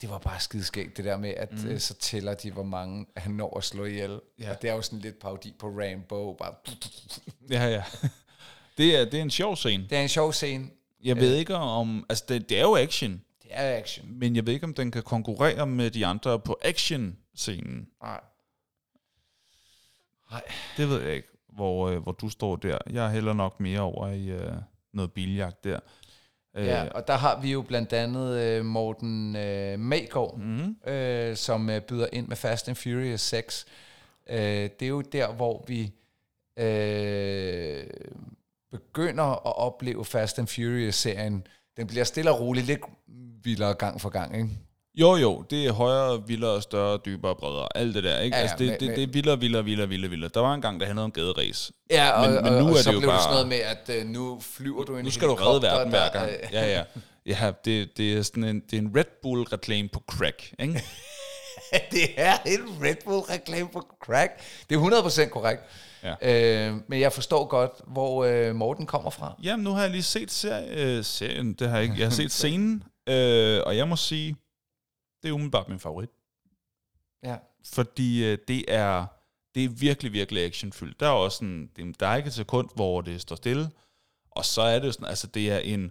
det 0.00 0.10
var 0.10 0.18
bare 0.18 0.40
skideskægt, 0.40 0.96
det 0.96 1.04
der 1.04 1.16
med, 1.16 1.30
at 1.36 1.52
mm. 1.52 1.68
øh, 1.68 1.80
så 1.80 1.94
tæller 1.94 2.34
de, 2.34 2.50
hvor 2.50 2.62
mange 2.62 3.06
han 3.16 3.32
når 3.32 3.56
at 3.56 3.64
slå 3.64 3.84
ihjel. 3.84 4.20
Ja. 4.38 4.50
Og 4.50 4.62
det 4.62 4.70
er 4.70 4.74
jo 4.74 4.82
sådan 4.82 4.98
lidt 4.98 5.18
parodi 5.18 5.54
på 5.58 5.66
Rambo. 5.68 6.32
Bare. 6.32 6.54
Ja, 7.50 7.66
ja. 7.66 7.84
Det 8.78 8.96
er, 8.96 9.04
det 9.04 9.14
er 9.14 9.22
en 9.22 9.30
sjov 9.30 9.56
scene. 9.56 9.86
Det 9.90 9.98
er 9.98 10.02
en 10.02 10.08
sjov 10.08 10.32
scene. 10.32 10.70
Jeg 11.04 11.16
ved 11.16 11.34
ikke 11.34 11.54
om... 11.54 12.06
Altså, 12.08 12.24
det, 12.28 12.48
det 12.48 12.58
er 12.58 12.62
jo 12.62 12.76
action, 12.76 13.22
Det 13.42 13.50
er 13.50 13.78
action. 13.78 14.06
men 14.18 14.36
jeg 14.36 14.46
ved 14.46 14.52
ikke, 14.54 14.64
om 14.64 14.74
den 14.74 14.90
kan 14.90 15.02
konkurrere 15.02 15.66
med 15.66 15.90
de 15.90 16.06
andre 16.06 16.40
på 16.40 16.58
action-scenen. 16.62 17.88
Nej. 18.02 18.20
Nej. 20.30 20.42
Det 20.76 20.88
ved 20.88 21.02
jeg 21.02 21.14
ikke, 21.14 21.28
hvor, 21.48 21.88
øh, 21.88 22.02
hvor 22.02 22.12
du 22.12 22.28
står 22.28 22.56
der. 22.56 22.78
Jeg 22.90 23.06
er 23.06 23.10
heller 23.10 23.32
nok 23.32 23.60
mere 23.60 23.80
over 23.80 24.08
i 24.08 24.28
øh, 24.28 24.52
noget 24.92 25.12
biljagt 25.12 25.64
der. 25.64 25.80
Ja, 26.54 26.88
og 26.88 27.06
der 27.06 27.14
har 27.14 27.40
vi 27.40 27.52
jo 27.52 27.62
blandt 27.62 27.92
andet 27.92 28.38
øh, 28.38 28.64
Morten 28.64 29.36
øh, 29.36 29.78
Magård, 29.80 30.38
mm, 30.38 30.90
øh, 30.92 31.36
som 31.36 31.70
øh, 31.70 31.80
byder 31.80 32.06
ind 32.12 32.28
med 32.28 32.36
Fast 32.36 32.68
and 32.68 32.76
Furious 32.76 33.20
6. 33.20 33.66
Øh, 34.30 34.36
det 34.38 34.82
er 34.82 34.88
jo 34.88 35.00
der, 35.00 35.32
hvor 35.32 35.64
vi 35.68 35.92
øh, 36.56 37.84
begynder 38.70 39.24
at 39.24 39.56
opleve 39.56 40.04
Fast 40.04 40.38
and 40.38 40.46
Furious-serien. 40.46 41.46
Den 41.76 41.86
bliver 41.86 42.04
stille 42.04 42.30
og 42.30 42.40
roligt 42.40 42.66
lidt 42.66 42.80
vildere 43.42 43.74
gang 43.74 44.00
for 44.00 44.08
gang, 44.08 44.36
ikke? 44.36 44.48
Jo, 45.00 45.16
jo, 45.16 45.44
det 45.50 45.66
er 45.66 45.72
højere, 45.72 46.26
vildere, 46.26 46.62
større, 46.62 46.98
dybere, 47.04 47.36
bredere. 47.36 47.68
Alt 47.74 47.94
det 47.94 48.04
der, 48.04 48.20
ikke? 48.20 48.36
Ja, 48.36 48.42
altså, 48.42 48.56
det, 48.58 48.66
men- 48.66 48.80
det, 48.80 48.96
det 48.96 49.02
er 49.02 49.06
vildere, 49.12 49.40
vildere, 49.40 49.64
vildere, 49.64 49.88
vildere, 49.88 50.10
vildere. 50.10 50.30
Der 50.34 50.40
var 50.40 50.54
en 50.54 50.62
gang, 50.62 50.80
der 50.80 50.86
handlede 50.86 51.04
om 51.04 51.12
gaderæs. 51.12 51.72
Ja, 51.90 52.10
og, 52.10 52.30
Men- 52.30 52.42
men, 52.44 52.52
nu 52.52 52.58
og, 52.58 52.64
er 52.70 52.70
og 52.72 52.76
så 52.78 52.90
det 52.90 52.94
jo 52.94 53.00
blev 53.00 53.10
det 53.10 53.14
bare- 53.14 53.22
sådan 53.22 53.32
noget 53.34 53.48
med, 53.48 53.56
at 53.96 54.00
øh, 54.00 54.06
nu 54.06 54.40
flyver 54.56 54.84
du 54.84 54.96
i 54.96 54.98
en 54.98 55.04
Nu 55.04 55.10
skal 55.10 55.28
du 55.28 55.34
redde 55.34 55.62
verden 55.62 55.88
hver 55.90 56.08
gang. 56.12 56.30
Ja, 56.52 56.70
ja. 56.78 56.82
Ja, 57.26 57.52
det, 57.64 57.96
det 57.96 58.12
er 58.18 58.22
sådan 58.22 58.44
en, 58.44 58.60
det 58.70 58.72
er 58.72 58.78
en 58.78 58.92
Red 58.96 59.04
Bull-reklame 59.22 59.88
på 59.92 60.02
crack, 60.12 60.52
ikke? 60.58 60.82
det 61.92 62.02
er 62.16 62.32
en 62.46 62.60
Red 62.84 62.94
Bull-reklame 63.04 63.68
på 63.72 63.86
crack. 64.04 64.30
Det 64.70 64.76
er 64.76 64.80
100% 65.26 65.28
korrekt. 65.28 65.62
Ja. 66.22 66.68
Øh, 66.68 66.74
men 66.88 67.00
jeg 67.00 67.12
forstår 67.12 67.44
godt, 67.46 67.70
hvor 67.86 68.24
øh, 68.24 68.54
Morten 68.54 68.86
kommer 68.86 69.10
fra. 69.10 69.34
Jamen, 69.42 69.64
nu 69.64 69.70
har 69.70 69.82
jeg 69.82 69.90
lige 69.90 70.02
set 70.02 70.30
serie, 70.30 70.68
øh, 70.76 71.04
serien, 71.04 71.52
det 71.54 71.68
har 71.68 71.74
jeg 71.76 71.82
ikke. 71.82 71.94
Jeg 71.98 72.06
har 72.06 72.14
set 72.22 72.32
scenen, 72.32 72.82
øh, 73.08 73.60
og 73.66 73.76
jeg 73.76 73.88
må 73.88 73.96
sige, 73.96 74.36
det 75.22 75.28
er 75.28 75.32
umiddelbart 75.32 75.68
min 75.68 75.80
favorit. 75.80 76.10
Ja. 77.22 77.36
Fordi 77.64 78.24
øh, 78.24 78.38
det 78.48 78.64
er 78.68 79.06
det 79.54 79.64
er 79.64 79.68
virkelig, 79.68 80.12
virkelig 80.12 80.44
actionfyldt. 80.44 81.00
Der 81.00 81.06
er 81.06 81.10
også 81.10 81.36
sådan, 81.36 81.70
det, 81.76 82.00
der 82.00 82.06
er 82.06 82.16
ikke 82.16 82.26
et 82.26 82.34
sekund, 82.34 82.68
hvor 82.74 83.00
det 83.00 83.20
står 83.20 83.36
stille. 83.36 83.70
Og 84.30 84.44
så 84.44 84.62
er 84.62 84.78
det 84.78 84.86
jo 84.86 84.92
sådan, 84.92 85.06
altså 85.06 85.26
det 85.26 85.50
er 85.50 85.58
en, 85.58 85.90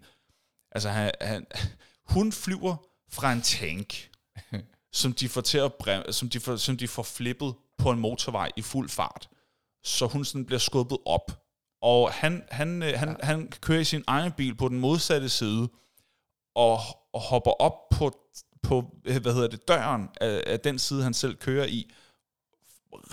altså 0.71 0.89
han, 0.89 1.11
han, 1.21 1.45
hun 2.13 2.31
flyver 2.31 2.75
fra 3.09 3.33
en 3.33 3.41
tank, 3.41 4.09
som 4.91 5.13
de 5.13 5.29
får 5.29 5.41
til 5.41 5.57
at 5.57 5.73
brem, 5.73 6.11
som 6.11 6.29
de 6.29 6.39
får, 6.39 6.55
som 6.55 6.77
de 6.77 6.87
får 6.87 7.03
flippet 7.03 7.55
på 7.77 7.91
en 7.91 7.99
motorvej 7.99 8.51
i 8.55 8.61
fuld 8.61 8.89
fart. 8.89 9.29
Så 9.83 10.07
hun 10.07 10.25
sådan 10.25 10.45
bliver 10.45 10.59
skubbet 10.59 10.97
op. 11.05 11.43
Og 11.81 12.11
han, 12.11 12.43
han, 12.51 12.83
øh, 12.83 12.99
han, 12.99 13.17
han 13.23 13.51
kører 13.61 13.79
i 13.79 13.83
sin 13.83 14.03
egen 14.07 14.31
bil 14.31 14.55
på 14.55 14.67
den 14.67 14.79
modsatte 14.79 15.29
side, 15.29 15.69
og, 16.55 16.79
og 17.13 17.21
hopper 17.21 17.51
op 17.51 17.89
på, 17.89 18.28
på 18.63 18.97
øh, 19.05 19.21
hvad 19.21 19.33
hedder 19.33 19.47
det, 19.47 19.67
døren 19.67 20.09
af, 20.21 20.43
af 20.47 20.59
den 20.59 20.79
side, 20.79 21.03
han 21.03 21.13
selv 21.13 21.35
kører 21.35 21.65
i, 21.65 21.91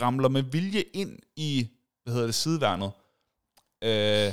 ramler 0.00 0.28
med 0.28 0.42
vilje 0.42 0.80
ind 0.80 1.18
i, 1.36 1.68
hvad 2.02 2.12
hedder 2.14 2.26
det, 2.26 2.34
sideværnet, 2.34 2.90
øh, 3.82 4.32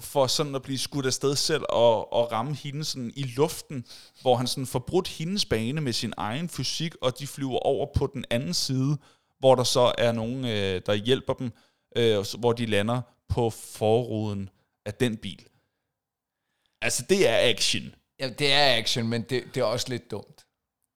for 0.00 0.26
sådan 0.26 0.54
at 0.54 0.62
blive 0.62 0.78
skudt 0.78 1.06
afsted 1.06 1.36
selv 1.36 1.62
og, 1.68 2.12
og 2.12 2.32
ramme 2.32 2.54
hende 2.54 2.84
sådan 2.84 3.12
i 3.16 3.22
luften, 3.22 3.84
hvor 4.20 4.36
han 4.36 4.46
sådan 4.46 4.66
får 4.66 4.78
brudt 4.78 5.08
hendes 5.08 5.44
bane 5.44 5.80
med 5.80 5.92
sin 5.92 6.12
egen 6.16 6.48
fysik, 6.48 6.94
og 7.02 7.18
de 7.18 7.26
flyver 7.26 7.58
over 7.58 7.86
på 7.94 8.10
den 8.14 8.24
anden 8.30 8.54
side, 8.54 8.98
hvor 9.38 9.54
der 9.54 9.64
så 9.64 9.94
er 9.98 10.12
nogen, 10.12 10.44
øh, 10.44 10.82
der 10.86 10.94
hjælper 10.94 11.34
dem, 11.34 11.52
øh, 11.96 12.24
hvor 12.38 12.52
de 12.52 12.66
lander 12.66 13.00
på 13.28 13.50
forruden 13.50 14.48
af 14.86 14.94
den 14.94 15.16
bil. 15.16 15.46
Altså, 16.82 17.04
det 17.08 17.28
er 17.28 17.50
action 17.50 17.94
ja, 18.20 18.28
det 18.28 18.52
er 18.52 18.76
action, 18.76 19.08
men 19.08 19.22
det, 19.22 19.44
det 19.54 19.60
er 19.60 19.64
også 19.64 19.86
lidt 19.88 20.10
dumt. 20.10 20.44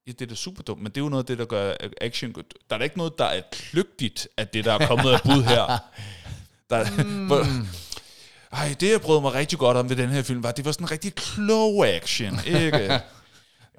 Ja, 0.07 0.12
det 0.12 0.23
er 0.23 0.27
da 0.27 0.35
super 0.35 0.62
dumt, 0.62 0.82
men 0.82 0.93
det 0.93 0.97
er 0.97 1.05
jo 1.05 1.09
noget 1.09 1.23
af 1.23 1.27
det, 1.27 1.39
der 1.39 1.44
gør 1.44 1.74
action 2.01 2.32
godt. 2.32 2.55
Der 2.70 2.77
er 2.77 2.78
da 2.78 2.85
ikke 2.85 2.99
noget, 2.99 3.19
der 3.19 3.24
er 3.24 3.43
kløgtigt 3.53 4.28
af 4.36 4.49
det, 4.49 4.65
der 4.65 4.73
er 4.73 4.86
kommet 4.86 5.11
af 5.12 5.20
bud 5.23 5.43
her. 5.43 5.78
Der, 6.70 7.05
mm. 7.05 7.27
hvor, 7.27 7.47
ej, 8.53 8.74
det 8.81 8.90
jeg 8.93 9.01
brød 9.01 9.20
mig 9.20 9.32
rigtig 9.35 9.59
godt 9.59 9.77
om 9.77 9.89
ved 9.89 9.97
den 9.97 10.09
her 10.09 10.23
film, 10.23 10.43
var, 10.43 10.49
at 10.49 10.57
det 10.57 10.65
var 10.65 10.73
sådan 10.73 10.85
en 10.85 10.90
rigtig 10.90 11.15
klog 11.15 11.86
action, 11.89 12.39
ikke? 12.47 12.70
det, 12.78 12.90
er 12.90 13.01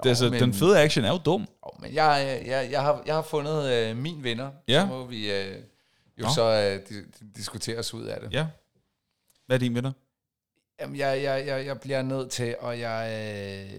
altså, 0.06 0.30
men- 0.30 0.42
Den 0.42 0.54
fede 0.54 0.80
action 0.80 1.06
er 1.06 1.10
jo 1.12 1.18
dum. 1.18 1.42
Jo, 1.42 1.72
men 1.80 1.94
jeg, 1.94 2.42
jeg, 2.46 2.72
jeg, 2.72 2.82
har, 2.82 3.04
jeg 3.06 3.16
har 3.16 3.22
fundet 3.22 3.72
øh, 3.74 3.98
min 3.98 4.24
vinder. 4.24 4.52
Ja. 4.68 4.80
Så 4.82 4.86
må 4.86 5.06
vi 5.06 5.32
øh, 5.32 5.56
jo 6.20 6.24
Nå. 6.24 6.30
så 6.36 6.42
øh, 6.44 6.80
di- 6.90 7.12
di- 7.20 7.32
diskutere 7.36 7.78
os 7.80 7.94
ud 7.94 8.04
af 8.06 8.22
det. 8.22 8.34
Ja. 8.34 8.46
Hvad 9.46 9.58
er 9.58 9.60
din 9.60 9.76
vinder? 9.76 9.92
Jamen, 10.84 10.98
jeg, 10.98 11.24
jeg, 11.24 11.48
jeg, 11.48 11.66
jeg 11.66 11.80
bliver 11.80 12.02
nødt 12.02 12.32
til, 12.32 12.56
og 12.60 12.80
jeg, 12.80 13.10
øh, 13.10 13.74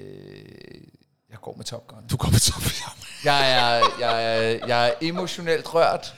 jeg 1.31 1.39
går 1.43 1.55
med 1.57 1.65
Top 1.65 1.87
Gun. 1.87 2.07
Du 2.11 2.17
går 2.17 2.29
på 2.29 2.39
top. 2.39 2.63
Jeg 3.25 3.53
er, 3.53 3.83
jeg, 4.01 4.25
er, 4.25 4.67
jeg 4.67 4.89
er 4.89 4.93
emotionelt 5.01 5.75
rørt. 5.75 6.15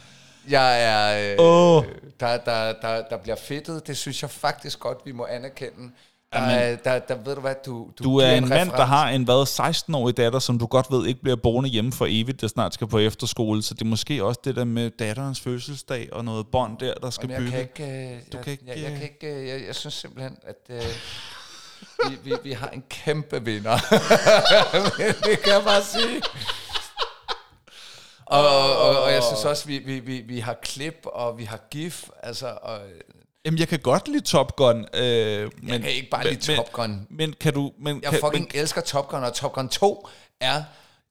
Jeg 0.49 0.83
er... 0.83 1.33
Øh, 1.33 1.37
Åh. 1.39 1.85
der, 2.21 2.37
der, 2.37 2.73
der, 2.83 3.03
der 3.11 3.17
bliver 3.17 3.37
fedtet. 3.37 3.87
Det 3.87 3.97
synes 3.97 4.23
jeg 4.23 4.31
faktisk 4.31 4.81
godt, 4.81 4.99
vi 5.05 5.13
må 5.13 5.27
anerkende. 5.27 5.93
Der, 6.33 6.41
Jamen. 6.43 6.57
er- 6.59 6.77
der, 6.77 6.99
der 6.99 7.15
ved 7.25 7.35
du 7.35 7.41
hvad, 7.41 7.55
du... 7.67 7.91
Du 7.99 8.17
er 8.17 8.25
giver 8.25 8.37
en 8.39 8.49
mand, 8.49 8.71
der 8.71 8.85
har 8.85 9.09
en 9.11 9.25
hvad, 9.25 9.43
16-årig 9.61 10.17
datter, 10.17 10.39
som 10.39 10.59
du 10.59 10.67
godt 10.67 10.87
ved 10.91 11.07
ikke 11.07 11.21
bliver 11.23 11.37
boende 11.37 11.69
hjemme 11.71 11.93
for 11.93 12.07
evigt, 12.09 12.41
der 12.41 12.49
snart 12.49 12.75
skal 12.75 12.87
på 12.87 12.99
efterskole. 12.99 13.63
Så 13.63 13.75
det 13.75 13.81
er 13.83 13.87
måske 13.87 14.25
også 14.25 14.41
det 14.45 14.57
der 14.57 14.65
med 14.65 14.91
datterens 14.91 15.41
fødselsdag 15.41 16.09
og 16.13 16.25
noget 16.25 16.47
bånd 16.53 16.79
der, 16.79 16.95
der 16.95 17.11
skal 17.11 17.29
bygge. 17.29 17.51
kan 17.51 17.61
ikke... 17.61 17.85
Øh, 17.85 18.21
Du 18.33 18.37
jeg, 18.37 18.45
kan 18.45 18.53
ikke, 18.53 18.65
Jeg, 18.67 18.77
jeg, 18.77 18.91
øh, 18.93 18.99
kan 18.99 19.03
ikke 19.03 19.35
øh, 19.41 19.49
jeg, 19.49 19.67
jeg 19.67 19.75
synes 19.75 19.95
simpelthen, 19.95 20.37
at... 20.47 20.57
Øh, 20.71 20.83
vi, 22.11 22.17
vi, 22.31 22.37
vi 22.43 22.53
har 22.53 22.69
en 22.69 22.83
kæmpe 22.91 23.45
vinder. 23.45 23.77
det 25.27 25.39
kan 25.43 25.53
jeg 25.53 25.63
bare 25.65 25.83
sige. 25.83 26.23
Og, 28.27 28.49
og, 28.79 29.03
og 29.03 29.13
jeg 29.13 29.23
synes 29.23 29.45
også, 29.45 29.67
vi, 29.67 29.79
vi, 29.79 29.99
vi, 30.01 30.21
vi 30.21 30.39
har 30.41 30.55
klip, 30.63 31.01
og 31.05 31.39
vi 31.39 31.45
har 31.45 31.61
gif, 31.71 32.09
altså, 32.23 32.47
og 32.63 32.79
Jamen, 33.47 33.59
jeg 33.59 33.69
kan 33.69 33.79
godt 33.79 34.09
lide 34.09 34.21
Top 34.21 34.57
Gun. 34.57 34.87
Øh, 34.95 35.51
men, 35.63 35.69
jeg 35.69 35.81
kan 35.81 35.91
ikke 35.91 36.11
bare 36.11 36.25
lide 36.25 36.53
men, 36.53 36.57
Top 36.57 36.73
Gun. 36.73 36.91
Men, 36.91 37.07
men 37.11 37.35
kan 37.41 37.53
du... 37.53 37.73
Men, 37.79 38.01
Jeg 38.03 38.11
kan, 38.11 38.21
fucking 38.21 38.49
men, 38.53 38.61
elsker 38.61 38.81
Top 38.81 39.09
Gun, 39.09 39.25
og 39.25 39.35
Top 39.35 39.53
Gun 39.53 39.69
2 39.69 40.09
er... 40.41 40.63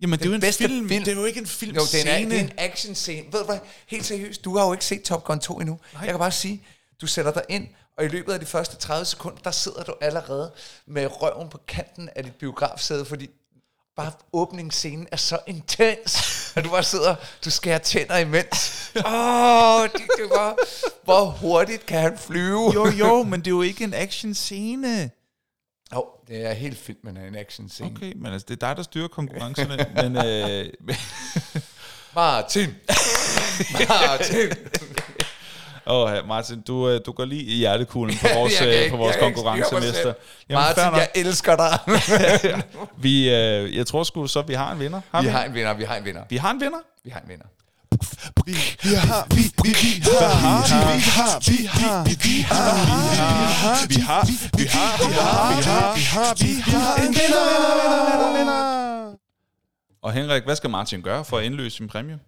jamen, 0.02 0.20
det 0.20 0.26
er 0.26 0.30
jo 0.30 0.36
en 0.36 0.42
film. 0.42 0.90
film. 0.90 1.04
Det 1.04 1.12
er 1.12 1.16
jo 1.16 1.26
ikke 1.26 1.40
en 1.40 1.48
film 1.48 1.76
Jo, 1.76 1.82
det 1.82 2.12
er, 2.12 2.16
en, 2.16 2.32
det 2.32 2.40
er 2.40 2.44
en 2.44 2.52
action 2.58 2.96
scene. 2.96 3.26
Ved 3.32 3.40
du 3.40 3.46
hvad? 3.46 3.60
Helt 3.88 4.06
seriøst, 4.06 4.46
du 4.46 4.58
har 4.58 4.66
jo 4.66 4.72
ikke 4.72 4.86
set 4.86 5.02
Top 5.04 5.24
Gun 5.24 5.40
2 5.40 5.60
endnu. 5.60 5.80
Nej. 5.94 6.02
Jeg 6.02 6.10
kan 6.10 6.20
bare 6.20 6.32
sige, 6.32 6.64
du 7.02 7.08
sætter 7.08 7.32
dig 7.32 7.44
ind, 7.50 7.68
og 7.98 8.06
i 8.06 8.08
løbet 8.08 8.34
af 8.34 8.40
de 8.40 8.46
første 8.46 8.78
30 8.78 9.06
sekunder, 9.06 9.38
der 9.44 9.52
sidder 9.52 9.84
du 9.84 9.94
allerede 10.02 10.52
med 10.88 11.22
røven 11.22 11.50
på 11.50 11.60
kanten 11.68 12.10
af 12.16 12.24
dit 12.24 12.36
biografsæde, 12.36 13.06
fordi 13.06 13.30
bare 13.96 14.12
åbningsscenen 14.34 15.08
er 15.12 15.18
så 15.18 15.40
intens, 15.48 16.54
at 16.56 16.64
du 16.64 16.70
bare 16.70 16.84
sidder, 16.84 17.16
du 17.46 17.50
skærer 17.50 17.78
tænder 17.78 18.18
imens. 18.18 18.92
Åh, 19.06 19.82
oh, 19.82 19.84
det, 19.84 20.02
det 20.18 20.30
var, 20.30 20.56
hvor 21.04 21.26
hurtigt 21.26 21.86
kan 21.86 22.00
han 22.00 22.18
flyve? 22.18 22.72
Jo, 22.74 22.88
jo, 22.88 23.24
men 23.24 23.40
det 23.40 23.48
er 23.48 23.52
jo 23.52 23.62
ikke 23.62 23.84
en 23.84 23.94
action 23.94 24.34
scene. 24.34 25.12
Jo, 25.94 26.06
det 26.28 26.46
er 26.46 26.54
helt 26.54 26.78
filmen 26.78 27.18
af 27.18 27.28
en 27.28 27.36
action 27.36 27.70
scene. 27.70 27.92
Okay. 27.96 28.14
Men 28.16 28.34
altså, 28.34 28.46
det 28.50 28.64
er 28.64 28.68
dig, 28.68 28.78
der 28.78 28.84
styrer 28.84 29.08
konkurrencerne. 29.08 29.86
men, 29.96 30.26
øh, 30.26 30.74
Martin! 32.16 32.70
Martin! 33.90 34.52
Åh, 35.88 36.12
oh, 36.12 36.28
Martin, 36.28 36.62
du, 36.62 36.90
øh, 36.90 37.00
du 37.06 37.12
går 37.12 37.26
lige 37.26 37.42
i 37.44 37.56
hjertekuglen 37.56 38.18
på 38.18 38.28
vores, 38.36 38.62
øh, 38.62 38.68
ikke- 38.68 38.90
på 38.92 38.98
vores 38.98 39.16
konkurrencemester. 39.20 40.14
Martin, 40.50 40.84
jeg 40.84 41.10
elsker 41.16 41.56
dig. 41.56 41.80
vi, 42.98 43.30
øh, 43.30 43.76
jeg 43.76 43.88
tror 43.88 44.04
sgu 44.04 44.28
så, 44.28 44.42
vi 44.42 44.54
har 44.54 44.72
en 44.72 44.80
vinder. 44.80 45.02
Har 45.12 45.22
vi 45.22 45.28
vi? 45.28 45.32
har 45.32 45.44
en 45.44 45.54
vinder, 45.54 45.74
vi 45.74 45.84
har 45.84 45.96
en 45.96 46.06
vinder. 46.06 46.22
vi 46.30 46.38
har 46.38 46.52
en 46.52 46.62
vinder. 46.62 46.78
Vi 47.04 47.10
har 47.10 47.20
en 47.20 47.30
vinder. 47.30 47.46
Vi 48.46 48.54
har, 48.96 49.28
vi, 49.36 49.42
vi, 49.64 49.70
vi 49.74 50.02
har, 50.20 50.36
vi 50.42 50.70
har, 50.70 50.94
vi 50.96 51.02
har, 51.06 51.40
vi 51.46 51.66
har, 51.66 52.04
vi 52.04 52.34
har, 52.44 52.76
vi 53.88 53.96
har, 53.96 54.26
vi 54.58 54.66
har, 54.66 54.98
vi 54.98 55.64
har, 55.64 55.96
vi 55.96 56.02
har, 56.04 56.34
vi 56.40 56.54
har 56.72 56.96
en 56.96 57.08
vinder, 57.08 57.44
vinder, 57.80 58.12
vinder, 58.12 58.38
vinder. 58.38 59.16
Og 60.04 60.14
Henrik, 60.14 60.44
hvad 60.44 60.56
skal 60.56 60.70
Martin 60.70 61.02
gøre 61.02 61.26
for 61.26 61.38
at 61.38 61.44
indløse 61.44 61.78
sin 61.78 61.88
præmie? 61.88 62.20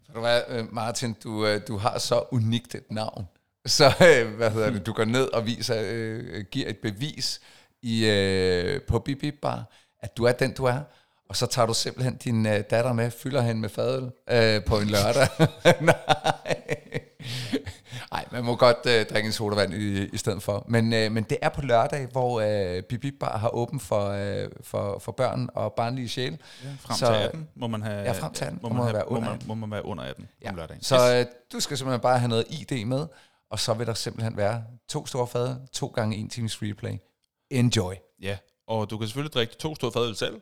Øh, 0.50 0.74
Martin, 0.74 1.16
du, 1.24 1.46
øh, 1.46 1.62
du 1.68 1.78
har 1.78 2.00
så 2.00 2.24
unikt 2.32 2.76
et 2.76 2.84
navn. 2.92 3.28
Så 3.68 3.86
øh, 3.86 4.36
hvad 4.36 4.52
hedder 4.52 4.70
det, 4.70 4.86
du 4.86 4.94
går 4.94 5.06
ned 5.06 5.34
og 5.34 5.46
viser, 5.46 5.82
øh, 5.86 6.44
giver 6.52 6.70
et 6.70 6.78
bevis 6.78 7.40
i, 7.82 8.06
øh, 8.06 8.82
på 8.82 9.00
Bip 9.00 9.34
Bar, 9.42 9.64
at 10.02 10.18
du 10.18 10.24
er 10.24 10.32
den, 10.32 10.54
du 10.54 10.66
er. 10.66 10.80
Og 11.30 11.36
så 11.36 11.46
tager 11.46 11.66
du 11.66 11.74
simpelthen 11.74 12.16
din 12.18 12.46
øh, 12.46 12.64
datter 12.70 12.94
med, 12.94 13.12
fylder 13.12 13.42
hende 13.42 13.62
med 13.62 13.70
fadøl 13.70 14.12
øh, 14.30 14.64
på 14.64 14.80
en 14.80 14.88
lørdag. 14.88 15.28
Nej. 15.82 15.96
Nej, 18.12 18.26
man 18.32 18.44
må 18.44 18.56
godt 18.56 18.78
øh, 18.88 19.06
drikke 19.06 19.28
en 19.28 19.34
sodavand 19.34 19.74
i, 19.74 20.06
i 20.14 20.18
stedet 20.18 20.44
for. 20.44 20.66
Men, 20.68 20.94
øh, 20.94 21.12
men 21.12 21.24
det 21.24 21.38
er 21.42 21.50
på 21.50 21.62
lørdag, 21.62 22.08
hvor 22.12 22.42
øh, 22.42 22.84
Bip 22.84 23.14
Bar 23.20 23.38
har 23.38 23.50
åben 23.56 23.80
for, 23.80 24.10
øh, 24.10 24.50
for, 24.62 25.00
for 25.00 25.12
børn 25.12 25.50
og 25.54 25.74
barnlige 25.74 26.10
sjæle. 26.10 26.38
Frem 26.80 26.98
Så- 26.98 27.06
til 27.06 27.14
18 27.16 27.48
må 27.56 27.68
man 27.68 27.82
have... 27.82 28.02
Ja, 28.02 28.12
frem 28.12 28.34
til 28.34 28.46
18 28.46 28.60
må 28.64 28.70
må 28.70 28.74
man, 28.74 28.78
man 28.78 28.86
have, 28.86 28.94
være 28.96 29.06
må, 29.10 29.16
under 29.16 29.28
man, 29.30 29.36
18. 29.36 29.48
må 29.48 29.56
man 29.56 29.72
være 29.72 29.86
under 29.86 30.04
18 30.04 30.28
Ja. 30.44 30.50
om 30.50 30.56
lørdagen. 30.56 30.84
Så 30.84 31.16
øh, 31.16 31.26
du 31.54 31.60
skal 31.60 31.78
simpelthen 31.78 32.02
bare 32.02 32.20
have 32.20 32.30
noget 32.30 32.46
ID 32.50 32.86
med, 32.86 33.06
og 33.52 33.60
så 33.60 33.74
vil 33.74 33.88
der 33.88 33.94
simpelthen 33.94 34.38
være 34.38 34.64
to 34.90 35.06
store 35.06 35.28
fade, 35.28 35.68
to 35.74 35.88
gange 35.88 36.16
en 36.16 36.30
times 36.30 36.62
replay. 36.62 36.98
Enjoy. 37.52 37.94
Ja, 38.22 38.38
og 38.68 38.90
du 38.90 38.98
kan 38.98 39.08
selvfølgelig 39.08 39.34
drikke 39.34 39.56
to 39.56 39.76
store 39.76 39.92
fadøl 39.92 40.16
selv, 40.16 40.42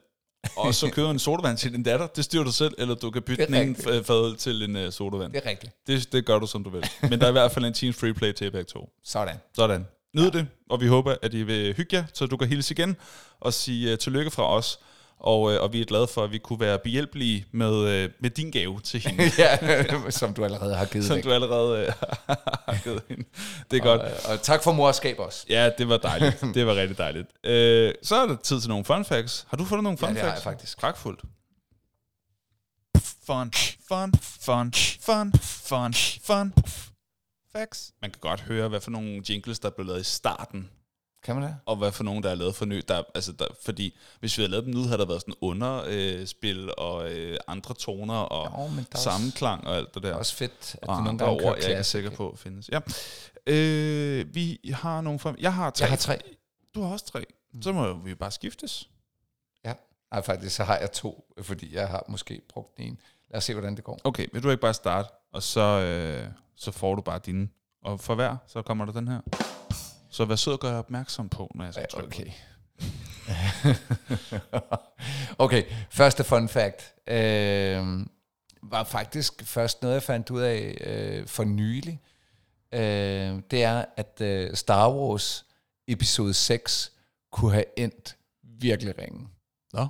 og 0.58 0.76
så 0.76 0.92
købe 0.92 1.10
en 1.10 1.20
sodavand 1.20 1.58
til 1.58 1.74
din 1.74 1.84
datter. 1.84 2.08
Det 2.08 2.26
styrer 2.26 2.44
du 2.44 2.52
selv, 2.52 2.76
eller 2.78 2.96
du 2.96 3.12
kan 3.12 3.22
bytte 3.22 3.46
den 3.46 3.54
ene 3.54 3.76
fadøl 4.04 4.38
til 4.38 4.64
en 4.64 4.86
uh, 4.86 4.92
sodavand. 4.92 5.34
Det 5.34 5.46
er 5.46 5.50
rigtigt. 5.50 5.74
Det, 5.88 6.12
det 6.12 6.26
gør 6.26 6.40
du, 6.40 6.48
som 6.48 6.64
du 6.64 6.70
vil. 6.70 6.90
Men 7.02 7.20
der 7.20 7.26
er 7.26 7.30
i 7.30 7.32
hvert 7.32 7.52
fald 7.52 7.66
en 7.66 7.74
Teams 7.74 7.96
Free 7.96 8.14
Play 8.14 8.34
til 8.34 8.52
begge 8.52 8.68
to. 8.68 8.90
Sådan. 9.04 9.38
Sådan. 9.56 9.88
Nyd 10.16 10.32
det, 10.32 10.48
og 10.70 10.82
vi 10.82 10.88
håber, 10.88 11.16
at 11.22 11.34
I 11.34 11.44
vil 11.44 11.74
hygge 11.74 11.96
jer, 11.98 12.04
så 12.14 12.26
du 12.26 12.38
kan 12.38 12.48
hilse 12.48 12.74
igen 12.74 12.96
og 13.40 13.54
sige 13.54 13.94
uh, 13.94 14.00
tillykke 14.00 14.32
fra 14.32 14.50
os. 14.50 14.80
Og, 15.20 15.42
uh, 15.42 15.54
og 15.62 15.74
vi 15.74 15.82
er 15.82 15.86
glade 15.86 16.08
for, 16.08 16.24
at 16.24 16.32
vi 16.32 16.38
kunne 16.38 16.60
være 16.60 16.80
behjælpelige 16.80 17.46
med, 17.52 17.72
uh, 18.06 18.12
med 18.20 18.30
din 18.30 18.52
gave 18.52 18.82
til 18.82 19.00
hende, 19.00 19.24
ja, 19.38 19.58
som 20.10 20.34
du 20.34 20.44
allerede 20.44 20.76
har 20.76 20.86
givet 20.86 21.06
som 21.06 21.16
væk. 21.16 21.24
du 21.24 21.32
allerede 21.34 21.88
uh, 21.88 21.94
har 22.68 22.84
givet 22.84 23.02
hende. 23.10 23.24
Det 23.72 23.78
er 23.78 23.82
godt. 23.84 24.02
Og, 24.02 24.32
og 24.32 24.42
tak 24.42 24.64
for 24.64 24.72
morskab 24.72 25.20
også. 25.20 25.46
Ja, 25.50 25.70
det 25.78 25.90
var 25.90 25.98
dejligt. 25.98 26.42
Det 26.54 26.68
var 26.68 26.76
rigtig 26.76 26.98
dejligt. 26.98 27.28
Uh, 27.28 28.02
så 28.04 28.16
er 28.16 28.26
det 28.28 28.40
tid 28.42 28.62
til 28.62 28.70
nogle 28.70 28.86
fun 28.86 29.06
facts. 29.06 29.46
Har 29.50 29.58
du 29.58 29.66
fundet 29.66 29.84
nogle 29.84 29.98
fun 29.98 30.10
Ja, 30.10 30.14
det 30.14 30.22
har 30.22 30.30
facts? 30.30 30.46
jeg 30.46 30.52
faktisk. 30.54 30.80
Pragtfuldt. 30.80 31.22
Fun, 33.26 33.52
fun, 33.88 34.14
fun, 34.42 34.74
fun, 35.02 35.34
fun, 35.42 35.94
fun. 36.24 36.54
Facts. 37.56 37.92
Man 38.02 38.12
kan 38.12 38.20
godt 38.22 38.42
høre, 38.42 38.68
hvad 38.68 38.82
for 38.82 38.92
nogle 38.92 39.22
jingles, 39.30 39.60
der 39.60 39.70
blev 39.70 39.88
lavet 39.88 40.02
i 40.02 40.04
starten 40.04 40.70
Kan 41.26 41.36
man 41.36 41.44
det? 41.44 41.58
og 41.66 41.76
hvad 41.76 41.92
for 41.92 42.04
nogen, 42.04 42.24
der 42.24 42.30
er 42.30 42.36
lavet 42.36 42.56
for 42.56 42.66
ny. 42.66 42.84
Der, 42.88 43.04
altså 43.16 43.32
der, 43.32 43.48
fordi 43.64 43.98
hvis 44.20 44.38
vi 44.38 44.42
havde 44.44 44.52
lavet 44.52 44.66
dem 44.66 44.74
nu, 44.74 44.84
havde 44.84 44.98
der 44.98 45.06
været 45.06 45.22
sådan 45.22 45.34
underspil 45.42 46.28
spil 46.28 46.72
og 46.78 47.12
øh, 47.12 47.38
andre 47.48 47.74
toner 47.74 48.14
og 48.14 48.70
Jo, 48.78 48.84
sammenklang 48.96 49.68
og 49.68 49.76
alt 49.76 49.94
det 49.94 50.04
der. 50.04 50.10
Det 50.10 50.16
er 50.16 50.20
også 50.20 50.36
fedt, 50.36 50.76
at 50.82 50.90
og 50.90 50.96
det 50.96 51.04
nogle 51.04 51.20
gange 51.20 51.34
ord, 51.46 51.58
jeg 51.58 51.66
er 51.66 51.70
ikke 51.70 51.84
sikker 51.84 52.10
på 52.10 52.36
findes. 52.38 52.70
Ja. 52.70 52.80
Øh, 53.48 54.36
vi 54.36 54.60
har 54.74 55.02
nogle... 55.02 55.20
Frem- 55.20 55.36
jeg 55.40 55.54
har 55.54 55.70
tre. 55.70 55.84
Jeg 55.84 55.90
har 55.92 55.98
tre. 55.98 56.20
Du 56.76 56.82
har 56.82 56.94
også 56.94 57.06
tre. 57.06 57.26
Så 57.62 57.72
må 57.72 57.94
vi 57.94 58.16
bare 58.16 58.32
skiftes. 58.32 58.90
Ja. 59.66 59.74
Ej, 60.12 60.22
faktisk, 60.22 60.56
så 60.56 60.64
har 60.64 60.78
jeg 60.78 60.92
to, 60.92 61.34
fordi 61.42 61.76
jeg 61.76 61.88
har 61.88 62.06
måske 62.08 62.42
brugt 62.50 62.80
ene. 62.80 62.98
Lad 63.30 63.38
os 63.38 63.44
se, 63.44 63.54
hvordan 63.54 63.76
det 63.76 63.84
går. 63.84 64.00
Okay, 64.04 64.28
vil 64.34 64.44
du 64.44 64.50
ikke 64.50 64.62
bare 64.62 64.74
starte, 64.74 65.10
og 65.34 65.44
så, 65.44 65.62
øh, 65.62 66.28
så 66.56 66.72
får 66.72 66.96
du 66.96 67.02
bare 67.02 67.20
dine. 67.26 67.50
Og 67.82 68.00
for 68.00 68.16
hver, 68.16 68.38
så 68.48 68.62
kommer 68.62 68.86
der 68.86 68.92
den 68.92 69.08
her. 69.08 69.20
Så 70.16 70.26
vær 70.26 70.36
sød 70.36 70.54
og 70.54 70.60
gør 70.60 70.78
opmærksom 70.78 71.30
på, 71.30 71.52
når 71.56 71.66
jeg 71.66 71.74
skal 71.74 71.88
trykke 71.88 72.08
okay. 72.08 72.32
okay, 75.46 75.64
første 75.90 76.24
fun 76.24 76.50
fact. 76.50 76.94
Øh, 77.08 78.06
var 78.64 78.84
faktisk 78.84 79.44
først 79.44 79.82
noget, 79.82 79.94
jeg 79.94 80.04
fandt 80.04 80.30
ud 80.30 80.42
af 80.42 80.78
øh, 80.82 81.28
for 81.28 81.44
nylig. 81.44 82.02
Øh, 82.72 83.42
det 83.52 83.64
er, 83.64 83.86
at 83.98 84.22
øh, 84.22 84.56
Star 84.56 84.92
Wars 84.92 85.46
episode 85.88 86.34
6 86.34 86.92
kunne 87.32 87.52
have 87.52 87.80
endt 87.80 88.16
virkelig 88.44 88.98
ringen. 88.98 89.30
Nå. 89.74 89.88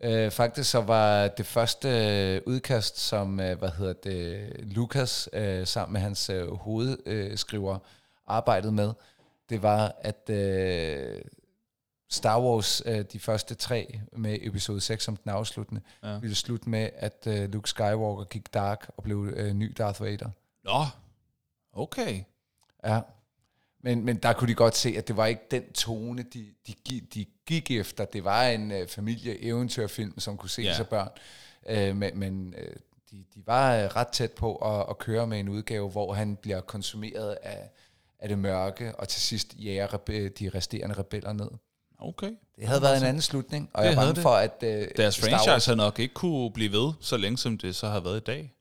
Øh, 0.00 0.30
faktisk 0.30 0.70
så 0.70 0.80
var 0.80 1.28
det 1.28 1.46
første 1.46 1.88
øh, 1.88 2.42
udkast, 2.46 2.98
som 2.98 3.40
øh, 3.40 3.58
hvad 3.58 3.70
hedder 3.70 3.92
det, 3.92 4.50
Lucas 4.58 5.28
øh, 5.32 5.66
sammen 5.66 5.92
med 5.92 6.00
hans 6.00 6.30
øh, 6.30 6.52
hovedskriver 6.54 7.78
arbejdede 8.28 8.72
med, 8.72 8.92
det 9.50 9.62
var, 9.62 9.94
at 10.00 10.30
øh, 10.30 11.20
Star 12.10 12.40
Wars, 12.42 12.82
øh, 12.86 13.04
de 13.12 13.20
første 13.20 13.54
tre 13.54 14.00
med 14.12 14.38
episode 14.42 14.80
6 14.80 15.04
som 15.04 15.16
den 15.16 15.30
afsluttende, 15.30 15.80
Ja. 16.02 16.18
ville 16.18 16.36
slutte 16.36 16.68
med, 16.70 16.90
at 16.96 17.26
øh, 17.26 17.52
Luke 17.52 17.68
Skywalker 17.70 18.24
gik 18.24 18.54
dark 18.54 18.90
og 18.96 19.02
blev 19.02 19.32
øh, 19.36 19.52
ny 19.54 19.74
Darth 19.78 20.02
Vader. 20.02 20.30
Nå, 20.64 20.84
okay. 21.72 22.22
Ja. 22.84 23.00
Men, 23.80 24.04
men 24.04 24.16
der 24.16 24.32
kunne 24.32 24.48
de 24.48 24.54
godt 24.54 24.76
se, 24.76 24.94
at 24.98 25.08
det 25.08 25.16
var 25.16 25.26
ikke 25.26 25.42
den 25.50 25.72
tone, 25.72 26.22
de, 26.22 26.54
de, 26.66 27.00
de 27.14 27.26
gik 27.46 27.70
efter. 27.70 28.04
Det 28.04 28.24
var 28.24 28.42
en 28.44 28.72
øh, 28.72 28.88
familie-eventyrfilm, 28.88 30.18
som 30.20 30.36
kunne 30.36 30.50
ses 30.50 30.64
Ja. 30.64 30.78
af 30.78 30.88
børn. 30.88 31.08
Øh, 31.68 31.96
men 31.96 32.18
men 32.18 32.54
øh, 32.58 32.76
de, 33.10 33.24
de 33.34 33.46
var 33.46 33.76
øh, 33.76 33.84
ret 33.84 34.08
tæt 34.08 34.32
på 34.32 34.56
at, 34.56 34.86
at 34.90 34.98
køre 34.98 35.26
med 35.26 35.40
en 35.40 35.48
udgave, 35.48 35.90
hvor 35.90 36.12
han 36.14 36.36
bliver 36.36 36.60
konsumeret 36.60 37.38
af, 37.42 37.70
af 38.20 38.28
det 38.28 38.38
mørke, 38.38 38.94
og 38.96 39.08
til 39.08 39.20
sidst 39.20 39.54
jager 39.58 39.94
rebe- 39.94 40.28
de 40.28 40.50
resterende 40.54 40.94
rebeller 40.98 41.32
ned. 41.32 41.48
Okay. 42.00 42.30
Det 42.58 42.66
havde 42.68 42.82
været 42.82 42.96
en 43.00 43.04
anden 43.06 43.22
slutning, 43.22 43.70
og 43.74 43.82
Det 43.82 43.88
jeg 43.90 43.92
er 43.96 44.00
bange 44.00 44.14
det. 44.14 44.22
for, 44.22 44.30
at... 44.34 44.62
Øh, 44.62 44.88
Deres 44.96 45.14
Star 45.14 45.22
franchise 45.30 45.50
Wars- 45.50 45.66
har 45.66 45.74
nok 45.74 45.98
ikke 45.98 46.14
kunne 46.14 46.50
blive 46.52 46.72
ved, 46.72 46.92
så 47.00 47.16
længe 47.16 47.38
som 47.38 47.58
det 47.58 47.76
så 47.76 47.88
har 47.88 48.00
været 48.00 48.16
i 48.16 48.24
dag. 48.24 48.54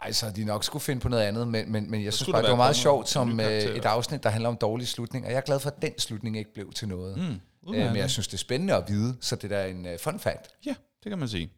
Nej, 0.00 0.12
så 0.12 0.30
de 0.36 0.44
nok 0.44 0.64
skulle 0.64 0.82
finde 0.82 1.00
på 1.00 1.08
noget 1.08 1.22
andet, 1.22 1.48
men, 1.48 1.72
men, 1.72 1.90
men 1.90 2.04
jeg 2.04 2.12
Så 2.12 2.16
synes 2.16 2.32
bare, 2.32 2.42
det 2.42 2.50
var 2.50 2.56
meget 2.56 2.76
sjovt 2.76 3.08
som 3.08 3.40
øh, 3.40 3.46
et 3.62 3.84
afsnit, 3.84 4.22
der 4.22 4.30
handler 4.30 4.48
om 4.48 4.56
dårlige 4.56 4.86
slutninger. 4.86 5.26
Og 5.28 5.32
jeg 5.32 5.36
er 5.38 5.42
glad 5.42 5.60
for, 5.60 5.70
at 5.70 5.82
den 5.82 5.98
slutning 5.98 6.36
ikke 6.38 6.54
blev 6.54 6.72
til 6.72 6.88
noget. 6.88 7.16
Mm. 7.16 7.74
Øh, 7.74 7.86
men 7.86 7.96
jeg 7.96 8.10
synes, 8.10 8.26
det 8.28 8.34
er 8.34 8.38
spændende 8.38 8.74
at 8.74 8.84
vide, 8.88 9.16
så 9.20 9.36
det 9.36 9.50
der 9.50 9.58
er 9.58 9.66
en 9.66 9.86
uh, 9.86 9.92
fun 10.00 10.18
fact. 10.20 10.48
Ja, 10.66 10.74
det 11.04 11.10
kan 11.10 11.18
man 11.18 11.28
sige. 11.28 11.52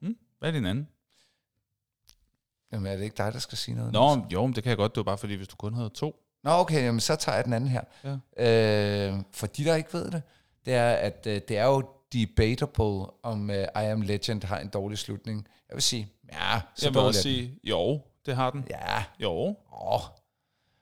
Hmm? 0.00 0.16
Hvad 0.38 0.48
er 0.48 0.52
din 0.52 0.66
anden? 0.66 0.88
Jamen 2.72 2.92
er 2.92 2.96
det 2.96 3.04
ikke 3.04 3.16
dig, 3.16 3.32
der 3.32 3.38
skal 3.38 3.58
sige 3.58 3.74
noget? 3.74 3.92
Nå, 3.92 4.26
jo, 4.32 4.46
men 4.46 4.54
det 4.54 4.62
kan 4.62 4.70
jeg 4.70 4.76
godt. 4.76 4.92
Det 4.94 4.96
var 4.96 5.02
bare 5.04 5.18
fordi, 5.18 5.34
hvis 5.34 5.48
du 5.48 5.56
kun 5.56 5.74
havde 5.74 5.90
to. 5.90 6.16
Nå 6.44 6.50
okay, 6.50 6.82
jamen, 6.82 7.00
så 7.00 7.16
tager 7.16 7.36
jeg 7.36 7.44
den 7.44 7.52
anden 7.52 7.70
her. 7.70 7.80
Ja. 8.36 9.08
Øh, 9.10 9.20
for 9.32 9.46
de, 9.46 9.64
der 9.64 9.74
ikke 9.74 9.92
ved 9.92 10.10
det, 10.10 10.22
det 10.66 10.74
er, 10.74 10.90
at 10.90 11.26
øh, 11.26 11.40
det 11.48 11.58
er 11.58 11.64
jo 11.66 11.88
debatable, 12.12 13.06
om 13.22 13.50
øh, 13.50 13.62
I 13.62 13.66
Am 13.74 14.00
Legend 14.00 14.44
har 14.44 14.58
en 14.58 14.68
dårlig 14.68 14.98
slutning. 14.98 15.46
Jeg 15.68 15.74
vil 15.74 15.82
sige, 15.82 16.08
ja, 16.32 16.60
så 16.74 16.86
Jeg 16.86 16.94
vil 16.94 17.02
også 17.02 17.22
sige, 17.22 17.58
jo, 17.64 18.00
det 18.26 18.36
har 18.36 18.50
den. 18.50 18.66
Ja, 18.70 19.04
Jo. 19.20 19.56
åh. 19.82 20.00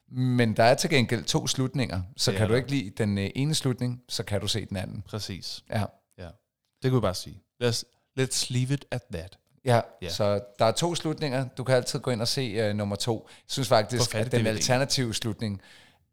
Men 0.08 0.56
der 0.56 0.64
er 0.64 0.74
til 0.74 0.90
gengæld 0.90 1.24
to 1.24 1.46
slutninger, 1.46 2.02
så 2.16 2.30
Det 2.30 2.38
kan 2.38 2.48
du 2.48 2.54
ikke 2.54 2.70
lide 2.70 2.90
den 2.90 3.18
øh, 3.18 3.30
ene 3.34 3.54
slutning, 3.54 4.02
så 4.08 4.22
kan 4.22 4.40
du 4.40 4.48
se 4.48 4.66
den 4.66 4.76
anden. 4.76 5.02
Præcis. 5.02 5.64
Ja. 5.70 5.84
Ja. 6.18 6.28
Det 6.82 6.90
kunne 6.90 7.00
vi 7.00 7.00
bare 7.00 7.14
sige. 7.14 7.42
Let's, 7.62 7.82
let's 8.20 8.46
leave 8.50 8.74
it 8.74 8.84
at 8.90 9.02
that. 9.12 9.38
Ja, 9.66 9.80
Ja. 10.02 10.09
så 10.09 10.40
der 10.59 10.64
er 10.64 10.72
to 10.72 10.94
slutninger. 10.94 11.48
Du 11.48 11.64
kan 11.64 11.74
altid 11.74 11.98
gå 12.01 12.10
ind 12.10 12.20
og 12.20 12.28
se 12.28 12.70
uh, 12.70 12.76
nummer 12.76 12.97
to. 12.97 13.26
Jeg 13.28 13.44
synes 13.47 13.68
faktisk, 13.68 14.14
at 14.14 14.32
den 14.32 14.47
alternative 14.47 15.14
slutning 15.14 15.60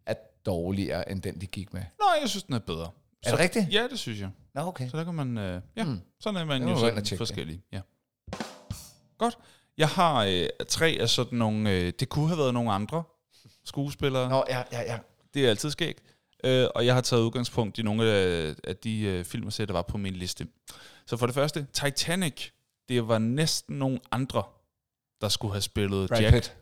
er 0.05 0.13
dårligere, 0.45 1.11
end 1.11 1.21
den, 1.21 1.41
de 1.41 1.45
gik 1.47 1.73
med. 1.73 1.81
Nå, 1.99 2.05
jeg 2.21 2.29
synes, 2.29 2.43
den 2.43 2.53
er 2.55 2.59
bedre. 2.59 2.89
Er 3.25 3.31
det 3.31 3.39
rigtigt? 3.39 3.73
Ja, 3.73 3.87
det 3.91 3.99
synes 3.99 4.19
jeg. 4.19 4.29
Nå, 4.55 4.61
okay. 4.61 4.89
Så 4.89 4.97
der 4.97 5.03
kan 5.03 5.13
man... 5.13 5.37
Øh, 5.37 5.61
ja, 5.75 5.83
mm. 5.83 6.01
sådan 6.19 6.41
er 6.41 6.45
man 6.45 6.67
jo 6.67 6.77
sådan 6.79 7.03
det. 7.03 7.17
forskellige. 7.17 7.61
Ja. 7.71 7.79
Godt. 9.17 9.37
Jeg 9.77 9.87
har 9.87 10.23
øh, 10.23 10.47
tre 10.67 10.97
af 11.01 11.09
sådan 11.09 11.39
nogle... 11.39 11.71
Øh, 11.71 11.93
det 11.99 12.09
kunne 12.09 12.27
have 12.27 12.37
været 12.37 12.53
nogle 12.53 12.71
andre 12.71 13.03
skuespillere. 13.65 14.29
Nå, 14.29 14.43
ja, 14.49 14.63
ja, 14.71 14.81
ja. 14.81 14.97
Det 15.33 15.45
er 15.45 15.49
altid 15.49 15.71
skægt. 15.71 15.99
Øh, 16.43 16.67
og 16.75 16.85
jeg 16.85 16.93
har 16.93 17.01
taget 17.01 17.21
udgangspunkt 17.21 17.77
i 17.77 17.81
nogle 17.81 18.05
af, 18.05 18.55
af 18.63 18.75
de 18.77 18.99
øh, 19.01 19.25
film 19.25 19.45
og 19.47 19.53
serier, 19.53 19.67
der 19.67 19.73
var 19.73 19.81
på 19.81 19.97
min 19.97 20.13
liste. 20.13 20.47
Så 21.05 21.17
for 21.17 21.25
det 21.25 21.35
første, 21.35 21.67
Titanic. 21.73 22.49
Det 22.89 23.07
var 23.07 23.17
næsten 23.17 23.75
nogle 23.75 23.99
andre, 24.11 24.43
der 25.21 25.29
skulle 25.29 25.53
have 25.53 25.61
spillet 25.61 26.09
Brad 26.09 26.21
Jack, 26.21 26.33
Pitt. 26.33 26.55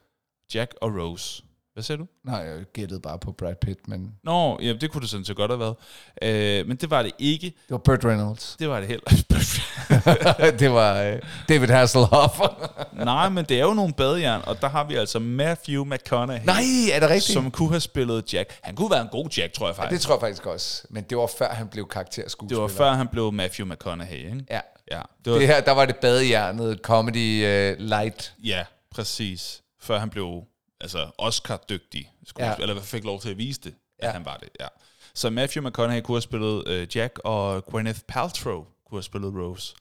Jack 0.55 0.73
og 0.81 0.89
Rose. 0.95 1.43
Hvad 1.73 1.83
siger 1.83 1.97
du? 1.97 2.07
Nej, 2.25 2.35
jeg 2.35 2.65
gættede 2.73 2.99
bare 2.99 3.19
på 3.19 3.31
Brad 3.31 3.55
Pitt, 3.61 3.87
men 3.87 4.15
Nå, 4.23 4.59
ja, 4.61 4.73
det 4.73 4.91
kunne 4.91 5.01
det 5.01 5.09
sådan 5.09 5.25
set 5.25 5.35
godt 5.35 5.51
have 5.51 5.59
været. 5.59 5.75
Øh, 6.21 6.67
men 6.67 6.77
det 6.77 6.89
var 6.89 7.03
det 7.03 7.11
ikke. 7.19 7.47
det 7.47 7.69
var 7.69 7.77
Burt 7.77 8.05
Reynolds. 8.05 8.55
Det 8.59 8.69
var 8.69 8.79
det 8.79 8.87
heller 8.87 9.05
det 10.59 10.71
var 10.71 11.11
uh, 11.13 11.19
David 11.49 11.67
Hasselhoff. 11.67 12.39
Nej, 12.93 13.29
men 13.29 13.45
det 13.45 13.59
er 13.59 13.63
jo 13.65 13.73
nogle 13.73 13.93
badejern, 13.93 14.41
og 14.47 14.61
der 14.61 14.69
har 14.69 14.83
vi 14.83 14.95
altså 14.95 15.19
Matthew 15.19 15.85
McConaughey, 15.85 16.45
Nej, 16.45 16.61
er 16.93 16.99
det 16.99 17.09
rigtigt? 17.09 17.33
som 17.33 17.51
kunne 17.51 17.69
have 17.69 17.79
spillet 17.79 18.33
Jack. 18.33 18.59
Han 18.61 18.75
kunne 18.75 18.91
være 18.91 19.01
en 19.01 19.07
god 19.11 19.29
Jack, 19.37 19.53
tror 19.53 19.67
jeg 19.67 19.75
ja, 19.77 19.83
faktisk. 19.83 19.99
det 19.99 20.05
tror 20.07 20.15
jeg 20.15 20.21
faktisk 20.21 20.45
også. 20.45 20.83
Men 20.89 21.03
det 21.03 21.17
var 21.17 21.29
før 21.37 21.49
han 21.49 21.67
blev 21.67 21.83
det 21.83 21.91
karakterskuespiller. 21.91 22.61
var 22.61 22.67
før 22.67 22.91
han 22.91 23.07
blev 23.07 23.31
Matthew 23.31 23.67
McConaughey, 23.67 24.17
ikke? 24.17 24.45
Ja. 24.49 24.59
Ja, 24.91 25.01
det 25.25 25.33
var, 25.33 25.39
Det 25.39 25.47
her, 25.47 25.61
der 25.61 25.71
var 25.71 25.85
det 25.85 25.95
badehjernet 25.95 26.79
comedy 26.83 27.37
uh, 27.73 27.79
light. 27.79 28.35
ja 28.43 28.65
præcis. 28.91 29.61
Før 29.79 29.99
han 29.99 30.09
blev 30.09 30.43
altså 30.81 31.11
Oscar-dygtig, 31.17 32.11
ja. 32.39 32.47
Ja. 32.47 32.55
eller 32.59 32.81
fik 32.81 33.03
lov 33.03 33.21
til 33.21 33.29
at 33.29 33.37
vise 33.37 33.61
det, 33.61 33.73
at 33.99 34.07
Ja. 34.07 34.11
han 34.11 34.25
var 34.25 34.37
det. 34.37 34.49
Ja. 34.59 34.67
Så 35.13 35.29
Matthew 35.29 35.67
McConaughey 35.67 36.01
kunne 36.01 36.15
have 36.15 36.21
spillet 36.21 36.67
øh, 36.67 36.87
Jack, 36.95 37.19
og 37.23 37.65
Gwyneth 37.65 37.99
Paltrow 38.07 38.65
kunne 38.89 38.97
have 38.97 39.03
spillet 39.03 39.33
Rose. 39.35 39.75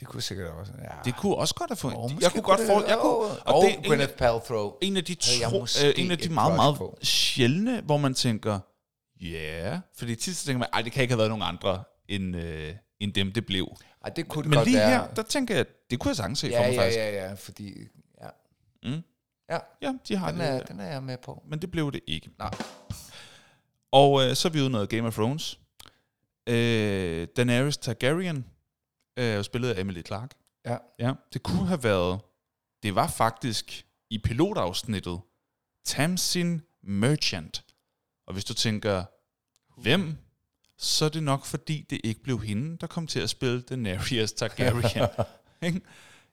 Det 0.00 0.08
kunne 0.08 0.22
sikkert 0.22 0.48
også. 0.50 0.72
Ja. 0.82 0.88
Det 1.04 1.16
kunne 1.16 1.34
også 1.36 1.54
godt 1.54 1.70
have 1.70 1.76
fået. 1.76 1.94
Åh, 1.96 2.10
jeg 2.20 2.32
kunne 2.32 2.42
godt 2.42 2.60
få... 2.66 2.84
Jeg 2.88 2.98
kunne, 3.00 3.12
og, 3.12 3.38
og 3.46 3.62
det 3.64 3.70
er 3.74 3.78
en, 3.78 3.84
Gwyneth 3.84 4.12
Paltrow. 4.12 4.72
en 4.82 4.96
af 4.96 5.04
de, 5.04 5.14
tro, 5.14 5.60
øh, 5.86 5.92
en 5.96 6.10
af 6.10 6.18
de 6.18 6.24
et 6.24 6.30
meget, 6.30 6.56
meget 6.56 6.76
på. 6.76 6.98
sjældne, 7.02 7.80
hvor 7.80 7.96
man 7.96 8.14
tænker, 8.14 8.58
ja, 9.20 9.26
yeah. 9.26 9.78
fordi 9.96 10.14
tit 10.14 10.36
så 10.36 10.46
tænker 10.46 10.58
man, 10.58 10.68
ej, 10.72 10.82
det 10.82 10.92
kan 10.92 11.02
ikke 11.02 11.12
have 11.12 11.18
været 11.18 11.30
nogen 11.30 11.42
andre, 11.42 11.82
end, 12.08 12.36
øh, 12.36 12.74
end 13.00 13.12
dem, 13.12 13.32
det 13.32 13.46
blev. 13.46 13.76
Ej, 14.04 14.10
det 14.10 14.28
kunne 14.28 14.42
det 14.42 14.50
Men 14.50 14.56
godt 14.56 14.68
lige 14.68 14.78
være. 14.78 14.88
her, 14.90 15.14
der 15.14 15.22
tænker 15.22 15.54
jeg, 15.56 15.66
det 15.90 15.98
kunne 16.00 16.08
jeg 16.08 16.16
sagtens 16.16 16.38
se 16.38 16.46
for 16.46 16.52
ja, 16.54 16.60
mig 16.66 16.74
ja, 16.74 16.80
faktisk. 16.82 16.98
ja, 16.98 17.26
ja, 17.28 17.34
fordi... 17.34 17.78
Ja, 18.20 18.28
Mm. 18.82 19.02
ja 19.50 19.58
Ja, 19.82 19.92
de 20.08 20.16
har 20.16 20.30
den, 20.30 20.40
det. 20.40 20.48
er, 20.48 20.60
den 20.62 20.80
er 20.80 20.92
jeg 20.92 21.02
med 21.02 21.18
på. 21.18 21.42
Men 21.46 21.58
det 21.58 21.70
blev 21.70 21.92
det 21.92 22.00
ikke. 22.06 22.30
Nej. 22.38 22.50
Og 23.92 24.24
øh, 24.24 24.34
så 24.36 24.48
er 24.48 24.52
vi 24.52 24.60
ude 24.60 24.70
noget 24.70 24.88
Game 24.88 25.06
of 25.06 25.14
Thrones. 25.14 25.60
Øh, 26.48 27.28
Daenerys 27.36 27.76
Targaryen, 27.76 28.46
øh, 29.16 29.44
spillet 29.44 29.70
af 29.74 29.80
Emily 29.80 30.02
Clark. 30.06 30.30
Ja. 30.66 30.76
Ja, 30.98 31.12
det 31.32 31.42
kunne 31.42 31.66
have 31.66 31.82
været, 31.82 32.20
det 32.82 32.94
var 32.94 33.06
faktisk 33.08 33.86
i 34.10 34.18
pilotafsnittet, 34.18 35.20
Tamsin 35.84 36.62
Merchant. 36.82 37.64
Og 38.26 38.32
hvis 38.32 38.44
du 38.44 38.54
tænker, 38.54 39.04
hvem 39.80 40.16
så 40.78 41.04
er 41.04 41.08
det 41.08 41.22
nok 41.22 41.44
fordi, 41.44 41.86
det 41.90 42.00
ikke 42.04 42.22
blev 42.22 42.40
hende, 42.40 42.78
der 42.78 42.86
kom 42.86 43.06
til 43.06 43.20
at 43.20 43.30
spille 43.30 43.60
Daenerys 43.60 44.32
Targaryen. 44.32 45.08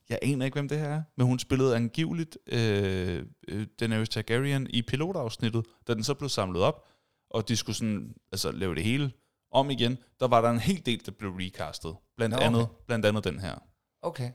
Jeg 0.09 0.19
aner 0.21 0.45
ikke, 0.45 0.55
hvem 0.55 0.67
det 0.67 0.79
her 0.79 0.87
er, 0.87 1.03
men 1.17 1.27
hun 1.27 1.39
spillede 1.39 1.75
angiveligt 1.75 2.37
øh, 2.47 3.25
øh, 3.47 3.67
Daenerys 3.79 4.09
Targaryen 4.09 4.67
i 4.69 4.81
pilotafsnittet, 4.81 5.65
da 5.87 5.93
den 5.93 6.03
så 6.03 6.13
blev 6.13 6.29
samlet 6.29 6.61
op, 6.61 6.87
og 7.29 7.47
de 7.47 7.55
skulle 7.55 7.75
sådan, 7.75 8.15
altså, 8.31 8.51
lave 8.51 8.75
det 8.75 8.83
hele 8.83 9.11
om 9.51 9.69
igen. 9.69 9.97
Der 10.19 10.27
var 10.27 10.41
der 10.41 10.49
en 10.49 10.59
hel 10.59 10.85
del, 10.85 11.05
der 11.05 11.11
blev 11.11 11.31
recastet. 11.31 11.95
Blandt, 12.17 12.31
Nå, 12.31 12.37
okay. 12.37 12.47
andet, 12.47 12.67
blandt 12.87 13.05
andet 13.05 13.23
den 13.23 13.39
her. 13.39 13.55
Okay. 14.01 14.31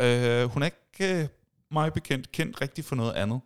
Øh, 0.00 0.44
hun 0.44 0.62
er 0.62 0.66
ikke 0.66 1.22
øh, 1.22 1.28
meget 1.70 1.92
bekendt 1.92 2.32
kendt 2.32 2.60
rigtig 2.60 2.84
for 2.84 2.96
noget 2.96 3.12
andet. 3.12 3.40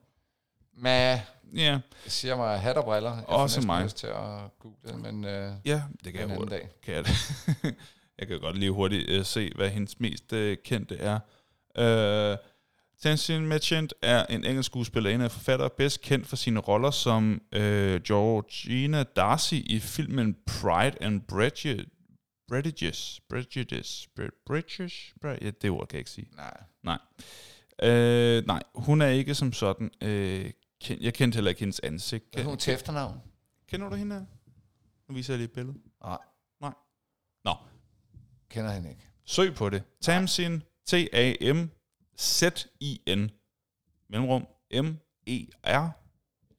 Men 0.77 1.19
Ja, 1.57 1.79
siger 2.07 2.37
mig 2.37 2.61
hat 2.61 2.77
og 2.77 2.85
briller. 2.85 3.17
Jeg 3.17 3.25
Også 3.27 3.61
mig. 3.61 3.85
lyst 3.85 3.97
til 3.97 4.07
at 4.07 4.59
google, 4.59 4.99
men 5.03 5.25
øh, 5.25 5.53
ja 5.65 5.83
det 6.05 6.13
kan 6.13 6.23
en 6.23 6.29
jeg 6.31 6.37
anden 6.37 6.49
dag. 6.49 6.69
Kan 6.83 6.95
jeg, 6.95 7.05
det. 7.05 7.15
jeg 8.19 8.29
kan 8.29 8.41
godt 8.41 8.59
lige 8.59 8.71
hurtigt 8.71 9.11
øh, 9.11 9.25
se, 9.25 9.53
hvad 9.55 9.69
hendes 9.71 10.01
mest 10.01 10.33
øh, 10.33 10.57
kendte 10.65 10.97
er. 10.97 11.19
Øh, 11.79 12.37
Tenzin 13.03 13.47
Merchant 13.47 13.95
er 14.03 14.27
en 14.27 14.45
engelsk 14.45 14.67
skuespillerinde 14.67 15.25
og 15.25 15.31
forfatter, 15.31 15.69
bedst 15.69 16.01
kendt 16.01 16.27
for 16.27 16.37
sine 16.37 16.61
roller 16.61 16.91
som 16.91 17.43
øh, 17.53 18.01
Georgina 18.03 19.03
Darcy 19.03 19.55
i 19.55 19.81
filmen 19.81 20.37
Pride 20.47 20.97
and 21.03 21.21
Prejudice. 21.21 21.87
Prejudice. 22.49 23.21
Prejudice. 23.31 24.09
Pre- 24.21 24.43
Prejudice. 24.47 24.97
Pre- 25.25 25.45
ja, 25.45 25.51
det 25.63 25.71
ord 25.71 25.89
kan 25.89 25.95
jeg 25.97 26.01
ikke 26.01 26.11
sige. 26.11 26.29
Nej. 26.85 26.99
Øh, 27.83 28.47
nej, 28.47 28.63
hun 28.75 29.03
er 29.03 29.09
ikke 29.09 29.35
som 29.35 29.53
sådan. 29.53 29.91
Øh, 30.03 30.51
kendt. 30.85 31.03
Jeg 31.03 31.15
kendte 31.15 31.37
heller 31.37 31.49
ikke 31.49 31.61
hendes 31.61 31.81
ansigt. 31.81 32.25
Hvad 32.33 32.45
er 32.45 32.49
hun 32.49 32.59
til 32.59 32.75
efternavn? 32.75 33.21
Kender 33.69 33.89
du 33.89 33.97
hende? 33.97 34.27
Nu 35.09 35.15
viser 35.15 35.33
jeg 35.35 35.39
lige 35.39 35.45
et 35.49 35.53
billede. 35.53 35.79
Nej. 36.03 36.19
Nej. 36.61 36.73
Nå, 37.45 37.55
Kender 38.49 38.71
hende 38.73 38.91
ikke. 38.91 39.09
søg 39.25 39.55
på 39.55 39.71
det. 39.71 39.83
Tamsin, 40.01 40.63
T-A-M-Z-I-N, 42.17 43.31
mellemrum, 44.09 44.47
M-E-R, 44.73 45.89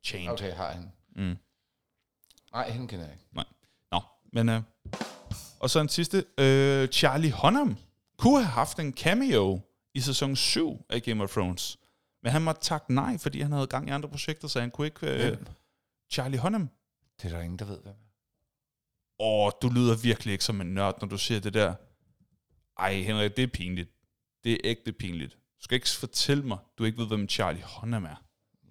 Chained. 0.03 0.31
Okay. 0.34 0.53
Har 0.53 0.72
hende. 0.73 0.89
Mm. 1.15 1.38
Nej, 2.53 2.69
hende 2.72 2.88
kender 2.88 3.06
jeg 3.06 3.14
ikke. 3.14 3.26
Nå, 3.91 4.02
men... 4.34 4.49
Øh, 4.49 4.61
og 5.60 5.69
så 5.69 5.80
en 5.80 5.89
sidste. 5.89 6.26
Øh, 6.38 6.88
Charlie 6.88 7.31
Hunnam 7.31 7.77
kunne 8.18 8.38
have 8.38 8.45
haft 8.45 8.80
en 8.80 8.93
cameo 8.93 9.61
i 9.93 9.99
sæson 9.99 10.35
7 10.35 10.85
af 10.89 11.03
Game 11.03 11.23
of 11.23 11.30
Thrones. 11.31 11.77
Men 12.26 12.31
han 12.31 12.41
måtte 12.41 12.61
takke 12.61 12.93
nej, 12.93 13.18
fordi 13.18 13.41
han 13.41 13.52
havde 13.52 13.68
gang 13.68 13.88
i 13.88 13.91
andre 13.91 14.10
projekter, 14.10 14.47
så 14.47 14.60
han 14.60 14.72
kunne 14.72 14.88
ikke... 14.88 15.07
Øh, 15.07 15.19
Hvem? 15.19 15.45
Charlie 16.11 16.39
Hunnam. 16.39 16.69
Det 17.22 17.26
er 17.26 17.35
der 17.38 17.43
ingen, 17.43 17.60
der 17.60 17.65
ved, 17.65 17.81
hvem. 17.81 17.95
Åh, 19.19 19.52
du 19.61 19.69
lyder 19.69 19.97
virkelig 19.97 20.31
ikke 20.31 20.43
som 20.43 20.61
en 20.61 20.73
nørd, 20.73 21.02
når 21.02 21.07
du 21.07 21.18
siger 21.18 21.39
det 21.39 21.53
der. 21.53 21.76
Ej, 22.77 22.93
Henrik, 22.93 23.38
det 23.38 23.43
er 23.43 23.47
pinligt. 23.47 23.89
Det 24.43 24.52
er 24.53 24.57
ægte 24.64 24.93
pinligt. 24.93 25.34
Du 25.34 25.64
skal 25.64 25.76
ikke 25.76 25.89
fortælle 25.89 26.43
mig, 26.43 26.57
du 26.77 26.84
ikke 26.84 26.97
ved, 26.97 27.07
hvem 27.07 27.30
Charlie 27.30 27.64
Hunnam 27.64 28.06
er. 28.06 28.23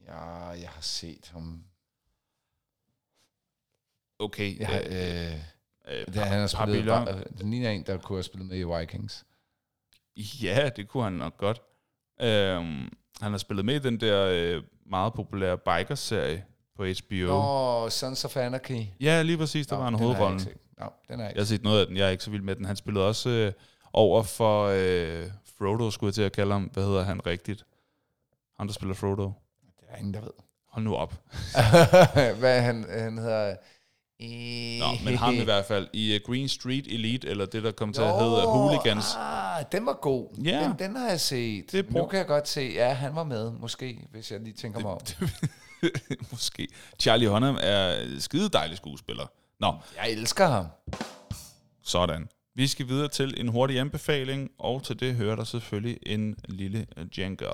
Ja, 0.07 0.25
jeg 0.49 0.71
har 0.71 0.81
set 0.81 1.29
ham. 1.33 1.65
Okay. 4.19 4.59
Jeg 4.59 4.69
har, 4.69 4.79
øh, 4.79 5.35
øh, 5.35 6.01
øh, 6.01 6.07
det, 6.07 6.17
han 6.17 6.41
har 6.41 6.47
spillet, 6.47 6.87
Papillon. 6.87 7.05
bare, 7.05 7.25
den 7.39 7.51
ligner 7.51 7.71
en, 7.71 7.87
der 7.87 7.99
kunne 7.99 8.17
have 8.17 8.23
spillet 8.23 8.49
med 8.49 8.59
i 8.59 8.81
Vikings. 8.81 9.25
Ja, 10.17 10.71
det 10.77 10.89
kunne 10.89 11.05
han 11.05 11.13
nok 11.13 11.37
godt. 11.37 11.63
Øhm, 12.21 12.91
han 13.21 13.31
har 13.31 13.39
spillet 13.39 13.65
med 13.65 13.75
i 13.75 13.79
den 13.79 14.01
der 14.01 14.27
øh, 14.33 14.63
meget 14.87 15.15
populære 15.15 15.59
biker-serie 15.59 16.45
på 16.77 16.85
HBO. 16.85 17.27
Nå, 17.27 17.89
Sons 17.91 18.25
of 18.25 18.37
Anarchy. 18.37 18.83
Ja, 19.01 19.23
lige 19.23 19.39
præcis, 19.39 19.67
der 19.67 19.77
Nå, 19.77 19.83
var 19.83 19.89
en 19.89 20.33
jeg 20.33 20.41
set. 20.41 20.57
Nå, 20.79 20.87
den 21.09 21.21
er 21.21 21.25
Jeg 21.25 21.31
ikke. 21.31 21.41
har 21.41 21.45
set 21.47 21.63
noget 21.63 21.81
af 21.81 21.87
den, 21.87 21.97
jeg 21.97 22.07
er 22.07 22.11
ikke 22.11 22.25
så 22.25 22.31
vild 22.31 22.43
med 22.43 22.57
den. 22.57 22.65
Han 22.65 22.77
spillede 22.77 23.09
også 23.09 23.29
øh, 23.31 23.53
over 23.93 24.23
for 24.23 24.67
øh, 24.67 25.27
Frodo, 25.59 25.91
skulle 25.91 26.09
jeg 26.09 26.15
til 26.15 26.23
at 26.23 26.33
kalde 26.33 26.53
ham. 26.53 26.63
Hvad 26.63 26.85
hedder 26.85 27.03
han 27.03 27.27
rigtigt? 27.27 27.65
Han, 28.59 28.67
der 28.67 28.73
spiller 28.73 28.95
Frodo. 28.95 29.33
Det 29.81 29.87
er 29.89 29.97
ingen, 29.97 30.15
der 30.15 30.21
ved. 30.21 30.31
Hold 30.69 30.85
nu 30.85 30.95
op. 30.95 31.15
Hvad 32.41 32.61
han, 32.61 32.87
han 32.91 33.19
hedder... 33.19 33.57
Nå, 34.21 34.87
men 35.05 35.17
ham 35.17 35.35
i 35.43 35.45
hvert 35.45 35.65
fald 35.65 35.89
i 35.93 36.15
uh, 36.17 36.21
Green 36.27 36.49
Street 36.49 36.87
Elite, 36.87 37.29
eller 37.29 37.47
det, 37.47 37.63
der 37.63 37.73
kom 37.73 37.93
til 37.93 38.03
at 38.03 38.19
hedde 38.23 38.43
Hooligans. 38.47 39.05
Ah, 39.19 39.65
den 39.73 39.87
var 39.87 39.99
god. 40.03 40.29
Ja. 40.45 40.65
Den, 40.65 40.79
den 40.79 40.97
har 40.97 41.09
jeg 41.09 41.21
set. 41.21 41.73
Det 41.73 41.91
nu 41.91 42.07
kan 42.07 42.19
jeg 42.19 42.27
godt 42.27 42.49
se, 42.49 42.61
ja, 42.75 42.93
han 42.93 43.15
var 43.15 43.25
med, 43.25 43.53
måske, 43.53 44.07
hvis 44.11 44.31
jeg 44.33 44.41
lige 44.41 44.55
tænker 44.55 44.81
mig 44.81 44.91
om. 44.91 45.01
Måske. 46.31 46.69
Charlie 46.99 47.29
Hunnam 47.29 47.59
er 47.61 48.07
skide 48.21 48.49
dejlig 48.49 48.77
skuespiller. 48.77 49.27
Nå, 49.61 49.75
Jeg 49.97 50.11
elsker 50.13 50.47
ham. 50.47 50.67
sådan. 51.83 52.29
Vi 52.55 52.67
skal 52.67 52.89
videre 52.89 53.09
til 53.09 53.41
en 53.41 53.49
hurtig 53.49 53.79
anbefaling, 53.79 54.51
og 54.59 54.83
til 54.83 55.01
det 55.01 55.15
hører 55.15 55.37
der 55.37 55.45
selvfølgelig 55.45 55.99
en 56.07 56.37
lille 56.49 56.87
jingle. 57.19 57.47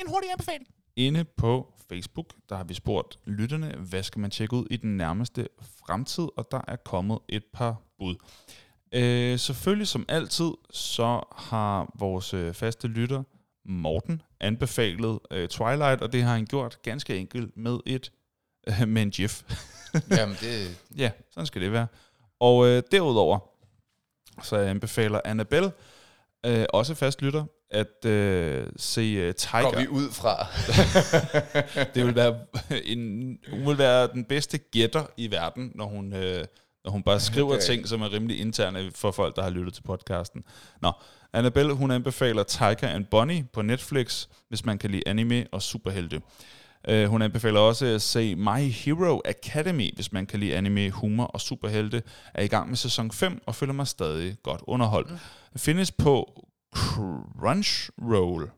En 0.00 0.06
hurtig 0.08 0.30
anbefaling. 0.30 0.66
Inde 0.96 1.24
på 1.24 1.72
Facebook, 1.88 2.26
der 2.48 2.56
har 2.56 2.64
vi 2.64 2.74
spurgt 2.74 3.18
lytterne, 3.24 3.74
hvad 3.76 4.02
skal 4.02 4.20
man 4.20 4.30
tjekke 4.30 4.56
ud 4.56 4.66
i 4.70 4.76
den 4.76 4.96
nærmeste 4.96 5.48
fremtid, 5.86 6.28
og 6.36 6.48
der 6.50 6.60
er 6.68 6.76
kommet 6.76 7.18
et 7.28 7.44
par 7.52 7.82
bud. 7.98 8.16
Øh, 8.92 9.38
selvfølgelig 9.38 9.88
som 9.88 10.04
altid, 10.08 10.50
så 10.70 11.22
har 11.36 11.92
vores 11.98 12.34
øh, 12.34 12.54
faste 12.54 12.88
lytter, 12.88 13.22
Morten, 13.64 14.22
anbefalet 14.40 15.18
øh, 15.30 15.48
Twilight, 15.48 16.02
og 16.02 16.12
det 16.12 16.22
har 16.22 16.32
han 16.32 16.46
gjort 16.46 16.78
ganske 16.82 17.16
enkelt 17.16 17.56
med 17.56 17.78
et 17.86 18.12
øh, 18.68 18.88
med 18.88 19.02
en 19.02 19.10
gif. 19.10 19.42
Jamen, 20.18 20.36
det... 20.40 20.80
Ja, 20.96 21.10
sådan 21.30 21.46
skal 21.46 21.62
det 21.62 21.72
være. 21.72 21.86
Og 22.40 22.66
øh, 22.66 22.82
derudover, 22.92 23.38
så 24.42 24.56
anbefaler 24.56 25.20
Annabelle, 25.24 25.72
øh, 26.46 26.64
også 26.72 26.94
fast 26.94 27.22
lytter, 27.22 27.44
at 27.70 28.04
øh, 28.04 28.66
se 28.76 29.00
øh, 29.00 29.34
Tiger. 29.34 29.62
Går 29.62 29.78
vi 29.80 29.88
ud 29.88 30.10
fra. 30.10 30.46
det 31.94 32.06
vil 32.06 32.14
være 32.14 32.36
en, 32.84 33.38
hun 33.50 33.66
vil 33.66 33.78
være 33.78 34.06
den 34.06 34.24
bedste 34.24 34.58
gætter 34.58 35.04
i 35.16 35.30
verden, 35.30 35.72
når 35.74 35.86
hun, 35.86 36.12
øh, 36.12 36.44
når 36.84 36.90
hun 36.90 37.02
bare 37.02 37.20
skriver 37.20 37.48
Okay. 37.54 37.66
ting, 37.66 37.88
som 37.88 38.02
er 38.02 38.12
rimelig 38.12 38.40
interne 38.40 38.90
for 38.94 39.10
folk, 39.10 39.36
der 39.36 39.42
har 39.42 39.50
lyttet 39.50 39.74
til 39.74 39.82
podcasten. 39.82 40.44
Nå, 40.82 40.92
Annabelle, 41.32 41.72
hun 41.72 41.90
anbefaler 41.90 42.42
Tiger 42.42 42.88
and 42.88 43.04
Bonnie 43.04 43.46
på 43.52 43.62
Netflix, 43.62 44.26
hvis 44.48 44.64
man 44.64 44.78
kan 44.78 44.90
lide 44.90 45.02
anime 45.06 45.46
og 45.52 45.62
superhelte. 45.62 46.22
Uh, 46.92 47.04
hun 47.04 47.22
anbefaler 47.22 47.60
også 47.60 47.86
at 47.86 48.02
se 48.02 48.34
My 48.34 48.70
Hero 48.70 49.20
Academy, 49.24 49.94
hvis 49.94 50.12
man 50.12 50.26
kan 50.26 50.40
lide 50.40 50.56
anime, 50.56 50.90
humor 50.90 51.24
og 51.24 51.40
superhelte. 51.40 52.02
Er 52.34 52.42
i 52.42 52.46
gang 52.46 52.68
med 52.68 52.76
sæson 52.76 53.10
5 53.10 53.42
og 53.46 53.54
føler 53.54 53.72
mig 53.72 53.86
stadig 53.86 54.36
godt 54.42 54.60
underholdt. 54.66 55.10
Mm. 55.10 55.18
Findes 55.56 55.92
på 55.92 56.44
Crunchyroll 56.74 58.50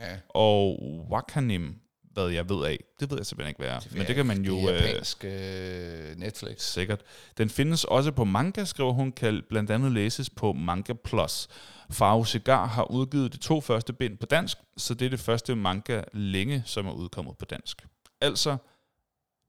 Ja. 0.00 0.18
og 0.28 0.82
Wakanim, 1.10 1.74
hvad 2.12 2.28
jeg 2.28 2.48
ved 2.48 2.64
af. 2.66 2.84
Det 3.00 3.10
ved 3.10 3.18
jeg 3.18 3.26
simpelthen 3.26 3.48
ikke, 3.50 3.58
hvad 3.58 3.68
er. 3.68 3.80
Men 3.96 4.06
det 4.06 4.14
kan 4.14 4.26
man 4.26 4.44
jo... 4.44 4.56
Øh, 4.58 4.64
japansk 4.64 5.24
øh, 5.24 6.16
Netflix. 6.16 6.60
sikkert. 6.62 7.02
Den 7.38 7.50
findes 7.50 7.84
også 7.84 8.12
på 8.12 8.24
manga, 8.24 8.64
skriver 8.64 8.92
hun, 8.92 9.12
kan 9.12 9.42
blandt 9.48 9.70
andet 9.70 9.92
læses 9.92 10.30
på 10.30 10.52
Manga 10.52 10.92
Plus. 10.92 11.48
Faro 11.90 12.24
Cigar 12.24 12.66
har 12.66 12.90
udgivet 12.90 13.32
de 13.32 13.38
to 13.38 13.60
første 13.60 13.92
bind 13.92 14.18
på 14.18 14.26
dansk, 14.26 14.58
så 14.76 14.94
det 14.94 15.06
er 15.06 15.10
det 15.10 15.20
første 15.20 15.54
manga 15.54 16.02
længe, 16.12 16.62
som 16.66 16.86
er 16.86 16.92
udkommet 16.92 17.38
på 17.38 17.44
dansk. 17.44 17.86
Altså 18.20 18.56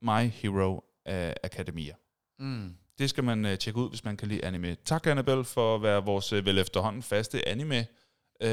My 0.01 0.27
Hero 0.29 0.73
uh, 0.73 1.31
Academia. 1.43 1.93
Mm. 2.39 2.75
Det 2.99 3.09
skal 3.09 3.23
man 3.23 3.45
uh, 3.45 3.55
tjekke 3.55 3.79
ud, 3.79 3.89
hvis 3.89 4.03
man 4.03 4.17
kan 4.17 4.27
lide 4.27 4.45
anime. 4.45 4.75
Tak, 4.85 5.07
Annabelle, 5.07 5.45
for 5.45 5.75
at 5.75 5.83
være 5.83 6.05
vores 6.05 6.33
uh, 6.33 6.45
vel 6.45 6.57
efterhånden 6.57 7.03
faste 7.03 7.47
anime 7.47 7.79
uh, 8.43 8.47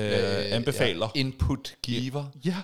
anbefaler. 0.54 1.08
Ja, 1.14 1.20
input 1.20 1.76
giver. 1.82 2.24
Ja, 2.44 2.56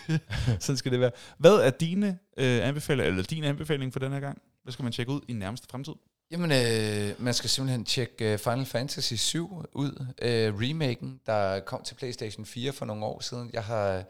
sådan 0.60 0.76
skal 0.76 0.92
det 0.92 1.00
være. 1.00 1.10
Hvad 1.38 1.54
er 1.54 1.70
dine 1.70 2.18
øh, 2.36 2.68
anbefalinger, 2.68 3.10
eller 3.10 3.22
din 3.22 3.44
anbefaling 3.44 3.92
for 3.92 4.00
den 4.00 4.12
her 4.12 4.20
gang? 4.20 4.42
Hvad 4.62 4.72
skal 4.72 4.82
man 4.82 4.92
tjekke 4.92 5.12
ud 5.12 5.20
i 5.28 5.32
nærmeste 5.32 5.66
fremtid? 5.70 5.92
Jamen, 6.30 6.52
øh, 6.52 7.22
man 7.22 7.34
skal 7.34 7.50
simpelthen 7.50 7.84
tjekke 7.84 8.32
øh, 8.32 8.38
Final 8.38 8.66
Fantasy 8.66 9.14
7 9.14 9.64
ud. 9.72 10.06
Øh, 10.22 10.54
remaken, 10.54 11.20
der 11.26 11.60
kom 11.60 11.82
til 11.82 11.94
PlayStation 11.94 12.46
4 12.46 12.72
for 12.72 12.84
nogle 12.84 13.04
år 13.04 13.20
siden. 13.20 13.50
Jeg 13.52 13.64
har... 13.64 14.04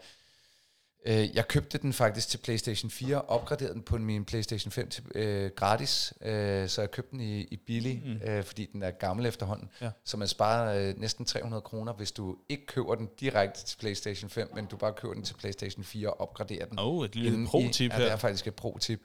Øh, 1.05 1.35
jeg 1.35 1.47
købte 1.47 1.77
den 1.77 1.93
faktisk 1.93 2.27
til 2.29 2.37
PlayStation 2.37 2.91
4, 2.91 3.21
opgraderede 3.21 3.73
den 3.73 3.81
på 3.81 3.97
min 3.97 4.25
PlayStation 4.25 4.71
5 4.71 4.89
til, 4.89 5.03
øh, 5.15 5.51
gratis, 5.55 6.13
øh, 6.21 6.69
så 6.69 6.81
jeg 6.81 6.91
købte 6.91 7.11
den 7.11 7.21
i, 7.21 7.41
i 7.41 7.57
billig, 7.57 8.01
mm. 8.05 8.29
øh, 8.29 8.43
fordi 8.43 8.65
den 8.73 8.83
er 8.83 8.91
gammel 8.91 9.25
efterhånden. 9.25 9.69
Ja. 9.81 9.89
Så 10.05 10.17
man 10.17 10.27
sparer 10.27 10.89
øh, 10.89 10.99
næsten 10.99 11.25
300 11.25 11.61
kroner, 11.61 11.93
hvis 11.93 12.11
du 12.11 12.37
ikke 12.49 12.65
køber 12.65 12.95
den 12.95 13.09
direkte 13.19 13.65
til 13.65 13.77
PlayStation 13.77 14.29
5, 14.29 14.49
men 14.55 14.65
du 14.65 14.77
bare 14.77 14.93
køber 14.93 15.13
den 15.13 15.23
til 15.23 15.33
PlayStation 15.33 15.83
4 15.83 16.09
og 16.09 16.21
opgraderer 16.21 16.65
den. 16.65 16.79
Åh, 16.79 16.85
oh, 16.85 17.05
et 17.05 17.15
lille 17.15 17.47
pro-tip 17.47 17.91
ja, 17.91 17.97
her. 17.97 18.03
det 18.03 18.11
er 18.11 18.17
faktisk 18.17 18.47
et 18.47 18.55
pro-tip. 18.55 18.99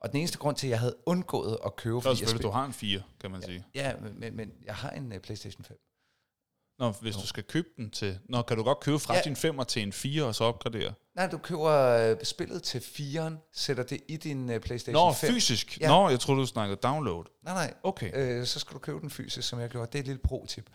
Og 0.00 0.12
den 0.12 0.20
eneste 0.20 0.38
grund 0.38 0.56
til, 0.56 0.66
at 0.66 0.70
jeg 0.70 0.80
havde 0.80 0.94
undgået 1.06 1.58
at 1.66 1.76
købe... 1.76 2.00
Så 2.00 2.08
fordi 2.08 2.22
jeg 2.22 2.28
spil- 2.28 2.42
du 2.42 2.50
har 2.50 2.64
en 2.64 2.72
4, 2.72 3.02
kan 3.20 3.30
man 3.30 3.42
sige. 3.42 3.64
Ja, 3.74 3.92
men, 4.02 4.20
men, 4.20 4.36
men 4.36 4.52
jeg 4.64 4.74
har 4.74 4.90
en 4.90 5.12
uh, 5.12 5.18
PlayStation 5.18 5.64
5. 5.64 5.78
Nå, 6.78 6.90
hvis 6.90 7.16
du 7.16 7.26
skal 7.26 7.42
købe 7.44 7.68
den 7.76 7.90
til... 7.90 8.18
Nå, 8.28 8.42
kan 8.42 8.56
du 8.56 8.62
godt 8.62 8.80
købe 8.80 8.98
fra 8.98 9.14
Ja. 9.14 9.20
din 9.24 9.32
5'er 9.32 9.64
til 9.64 9.82
en 9.82 9.92
4, 9.92 10.24
og 10.24 10.34
så 10.34 10.44
opgradere? 10.44 10.94
Nej, 11.14 11.26
du 11.26 11.38
køber 11.38 11.70
øh, 12.10 12.16
spillet 12.24 12.62
til 12.62 12.78
4'eren, 12.78 13.50
sætter 13.52 13.82
det 13.82 14.00
i 14.08 14.16
din 14.16 14.50
øh, 14.50 14.60
PlayStation 14.60 15.06
Nå, 15.06 15.12
5. 15.12 15.30
fysisk. 15.32 15.78
Ja. 15.80 15.88
Nå, 15.88 16.08
jeg 16.08 16.20
troede, 16.20 16.40
du 16.40 16.46
snakkede 16.46 16.80
download. 16.82 17.24
Nej, 17.44 17.54
nej. 17.54 17.74
Okay. 17.82 18.10
Øh, 18.14 18.46
så 18.46 18.58
skal 18.58 18.74
du 18.74 18.78
købe 18.78 19.00
den 19.00 19.10
fysisk, 19.10 19.48
som 19.48 19.60
jeg 19.60 19.68
gjorde. 19.70 19.86
Det 19.86 19.94
er 19.94 20.00
et 20.00 20.06
lille 20.06 20.20
pro-tip. 20.24 20.70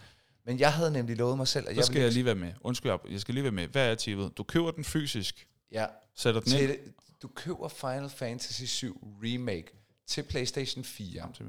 Men 0.46 0.60
jeg 0.60 0.74
havde 0.74 0.92
nemlig 0.92 1.18
lovet 1.18 1.38
mig 1.38 1.48
selv, 1.48 1.66
at 1.68 1.76
Så 1.76 1.80
jeg 1.80 1.86
skal 1.86 1.94
ville... 1.94 2.06
jeg 2.06 2.14
lige 2.14 2.26
være 2.26 2.36
med. 2.36 2.54
Undskyld, 2.62 2.92
jeg 3.10 3.20
skal 3.22 3.34
lige 3.34 3.44
være 3.44 3.52
med. 3.52 3.68
Hvad 3.68 3.92
er 3.92 3.96
tippet? 3.96 4.38
Du 4.38 4.44
køber 4.44 4.72
den 4.72 4.84
fysisk, 4.84 5.48
Ja, 5.72 5.86
sætter 6.16 6.42
den 6.42 6.52
ind 6.54 6.60
til, 6.70 6.78
du 7.22 7.28
køber 7.28 7.68
Final 7.68 8.10
Fantasy 8.10 8.64
7 8.64 9.08
Remake 9.24 9.68
til 10.08 10.24
PlayStation 10.24 10.84
4. 10.84 11.32
til. 11.34 11.46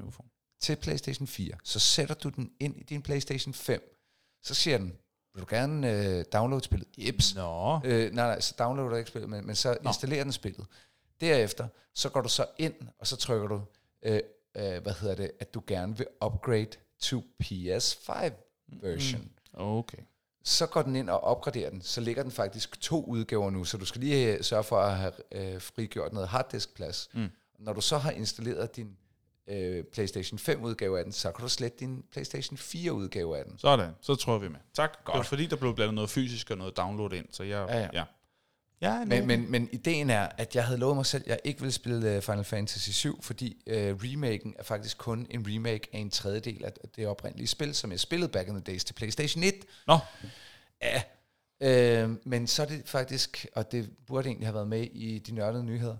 Til 0.61 0.75
PlayStation 0.75 1.27
4. 1.27 1.53
Så 1.63 1.79
sætter 1.79 2.15
du 2.15 2.29
den 2.29 2.51
ind 2.59 2.79
i 2.79 2.83
din 2.83 3.01
PlayStation 3.01 3.53
5. 3.53 3.92
Så 4.43 4.53
siger 4.53 4.77
den, 4.77 4.97
vil 5.33 5.41
du 5.41 5.47
gerne 5.49 5.91
øh, 5.91 6.25
downloade 6.33 6.63
spillet? 6.63 6.87
Jeps. 6.97 7.35
Nå. 7.35 7.79
Øh, 7.83 8.13
nej, 8.13 8.27
nej, 8.27 8.39
så 8.39 8.55
downloader 8.59 8.89
du 8.89 8.95
ikke 8.95 9.09
spillet, 9.09 9.29
men, 9.29 9.45
men 9.45 9.55
så 9.55 9.77
installerer 9.85 10.23
den 10.23 10.33
spillet. 10.33 10.65
Derefter, 11.21 11.67
så 11.93 12.09
går 12.09 12.21
du 12.21 12.29
så 12.29 12.45
ind, 12.57 12.73
og 12.99 13.07
så 13.07 13.15
trykker 13.15 13.47
du, 13.47 13.61
øh, 14.03 14.19
øh, 14.55 14.83
hvad 14.83 14.93
hedder 14.93 15.15
det, 15.15 15.31
at 15.39 15.53
du 15.53 15.63
gerne 15.67 15.97
vil 15.97 16.07
upgrade 16.25 16.69
to 16.99 17.23
PS5 17.43 18.31
version. 18.67 19.31
Okay. 19.53 19.97
Så 20.43 20.65
går 20.67 20.81
den 20.81 20.95
ind 20.95 21.09
og 21.09 21.23
opgraderer 21.23 21.69
den. 21.69 21.81
Så 21.81 22.01
ligger 22.01 22.23
den 22.23 22.31
faktisk 22.31 22.81
to 22.81 23.03
udgaver 23.05 23.49
nu, 23.49 23.63
så 23.63 23.77
du 23.77 23.85
skal 23.85 24.01
lige 24.01 24.37
øh, 24.37 24.43
sørge 24.43 24.63
for 24.63 24.79
at 24.79 24.97
have 24.97 25.13
øh, 25.31 25.61
frigjort 25.61 26.13
noget 26.13 26.29
harddiskplads. 26.29 27.09
Mm. 27.13 27.29
Når 27.59 27.73
du 27.73 27.81
så 27.81 27.97
har 27.97 28.11
installeret 28.11 28.75
din 28.75 28.97
øh, 29.47 29.83
PlayStation 29.83 30.39
5 30.39 30.63
udgave 30.63 30.97
af 30.97 31.03
den, 31.03 31.13
så 31.13 31.31
kan 31.31 31.43
du 31.43 31.49
slette 31.49 31.77
din 31.79 32.03
PlayStation 32.11 32.57
4 32.57 32.93
udgave 32.93 33.37
af 33.37 33.45
den. 33.45 33.57
Sådan. 33.57 33.91
Så 34.01 34.15
tror 34.15 34.37
vi 34.37 34.47
med. 34.47 34.59
Tak. 34.73 35.03
Godt. 35.03 35.13
Det 35.13 35.17
var 35.17 35.23
fordi, 35.23 35.45
der 35.45 35.55
blev 35.55 35.75
blandet 35.75 35.95
noget 35.95 36.09
fysisk 36.09 36.51
og 36.51 36.57
noget 36.57 36.77
download 36.77 37.13
ind, 37.13 37.25
så 37.31 37.43
jeg... 37.43 37.67
Ja, 37.69 37.79
ja. 37.79 37.89
ja. 37.93 38.03
ja 38.81 39.05
Men, 39.05 39.27
men, 39.27 39.51
men 39.51 39.69
ideen 39.71 40.09
er, 40.09 40.29
at 40.37 40.55
jeg 40.55 40.65
havde 40.65 40.79
lovet 40.79 40.95
mig 40.95 41.05
selv, 41.05 41.23
at 41.25 41.29
jeg 41.29 41.39
ikke 41.43 41.59
ville 41.59 41.73
spille 41.73 42.15
øh, 42.15 42.21
Final 42.21 42.43
Fantasy 42.43 42.89
7, 42.89 43.21
fordi 43.21 43.63
øh, 43.67 43.95
remaken 43.95 44.55
er 44.59 44.63
faktisk 44.63 44.97
kun 44.97 45.27
en 45.29 45.45
remake 45.47 45.89
af 45.93 45.97
en 45.97 46.09
tredjedel 46.09 46.65
af 46.65 46.71
det 46.95 47.07
oprindelige 47.07 47.47
spil, 47.47 47.75
som 47.75 47.91
jeg 47.91 47.99
spillede 47.99 48.31
back 48.31 48.47
in 48.47 48.53
the 48.53 48.63
days 48.63 48.83
til 48.83 48.93
PlayStation 48.93 49.43
1. 49.43 49.53
Nå, 49.87 49.97
Ja. 50.81 51.01
Øh, 51.61 52.09
men 52.23 52.47
så 52.47 52.61
er 52.61 52.65
det 52.65 52.81
faktisk, 52.85 53.45
og 53.55 53.71
det 53.71 53.89
burde 54.07 54.27
egentlig 54.27 54.47
have 54.47 54.55
været 54.55 54.67
med 54.67 54.87
i 54.91 55.19
de 55.19 55.31
nørdede 55.31 55.63
nyheder, 55.63 55.97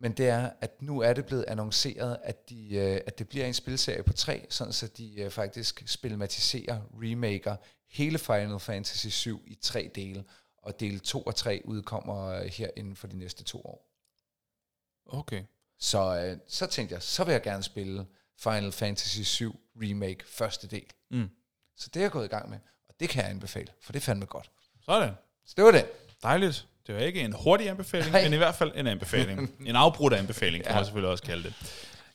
men 0.00 0.12
det 0.12 0.28
er, 0.28 0.50
at 0.60 0.82
nu 0.82 1.00
er 1.00 1.12
det 1.12 1.26
blevet 1.26 1.44
annonceret, 1.48 2.18
at, 2.22 2.48
de, 2.50 2.74
øh, 2.74 3.00
at 3.06 3.18
det 3.18 3.28
bliver 3.28 3.46
en 3.46 3.54
spilserie 3.54 4.02
på 4.02 4.12
tre, 4.12 4.46
sådan 4.50 4.72
så 4.72 4.86
de 4.86 5.20
øh, 5.20 5.30
faktisk 5.30 5.82
spilmatiserer, 5.86 6.80
remaker 6.92 7.56
hele 7.88 8.18
Final 8.18 8.60
Fantasy 8.60 9.06
7 9.06 9.42
i 9.46 9.54
tre 9.54 9.90
dele, 9.94 10.24
og 10.58 10.80
del 10.80 11.00
2 11.00 11.22
og 11.22 11.34
3 11.34 11.62
udkommer 11.64 12.26
øh, 12.26 12.44
her 12.46 12.70
inden 12.76 12.96
for 12.96 13.06
de 13.06 13.18
næste 13.18 13.44
to 13.44 13.60
år. 13.60 13.90
okay. 15.06 15.44
Så, 15.78 16.16
øh, 16.16 16.38
så 16.48 16.66
tænkte 16.66 16.94
jeg, 16.94 17.02
så 17.02 17.24
vil 17.24 17.32
jeg 17.32 17.42
gerne 17.42 17.62
spille 17.62 18.06
Final 18.38 18.72
Fantasy 18.72 19.20
7 19.20 19.60
Remake 19.76 20.24
første 20.26 20.66
del. 20.66 20.86
Mm. 21.10 21.30
Så 21.76 21.90
det 21.94 22.00
er 22.00 22.04
jeg 22.04 22.10
gået 22.10 22.24
i 22.24 22.28
gang 22.28 22.50
med, 22.50 22.58
og 22.88 22.94
det 23.00 23.08
kan 23.08 23.22
jeg 23.22 23.30
anbefale, 23.30 23.72
for 23.80 23.92
det 23.92 24.00
er 24.00 24.04
fandme 24.04 24.26
godt. 24.26 24.50
Sådan. 24.80 25.14
Så 25.46 25.54
det 25.56 25.64
var 25.64 25.70
det. 25.70 25.86
Dejligt. 26.22 26.69
Det 26.86 26.94
var 26.94 27.00
ikke 27.00 27.20
en 27.20 27.32
hurtig 27.32 27.68
anbefaling, 27.68 28.12
Nej. 28.12 28.22
men 28.24 28.32
i 28.32 28.36
hvert 28.36 28.54
fald 28.54 28.72
en 28.74 28.86
anbefaling. 28.86 29.50
en 29.66 29.76
afbrudt 29.76 30.14
anbefaling, 30.14 30.64
kan 30.64 30.70
Ja. 30.72 30.76
man 30.76 30.84
selvfølgelig 30.84 31.10
også 31.10 31.24
kalde 31.24 31.42
det. 31.42 31.54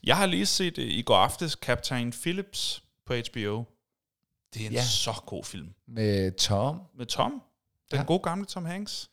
Jeg 0.04 0.18
har 0.18 0.26
lige 0.26 0.46
set 0.46 0.78
uh, 0.78 0.84
i 0.84 1.02
går 1.02 1.16
aftes 1.18 1.52
Captain 1.52 2.12
Phillips 2.12 2.84
på 3.06 3.14
HBO. 3.14 3.64
Det 4.54 4.62
er 4.62 4.66
en 4.68 4.72
Ja. 4.74 4.84
så 4.84 5.14
god 5.26 5.44
film. 5.44 5.74
Med 5.88 6.32
Tom, 6.32 6.82
Med 6.98 7.06
Tom. 7.06 7.32
Den 7.92 8.00
Ja. 8.00 8.04
gode 8.06 8.20
gamle 8.20 8.46
Tom 8.46 8.66
Hanks. 8.66 9.10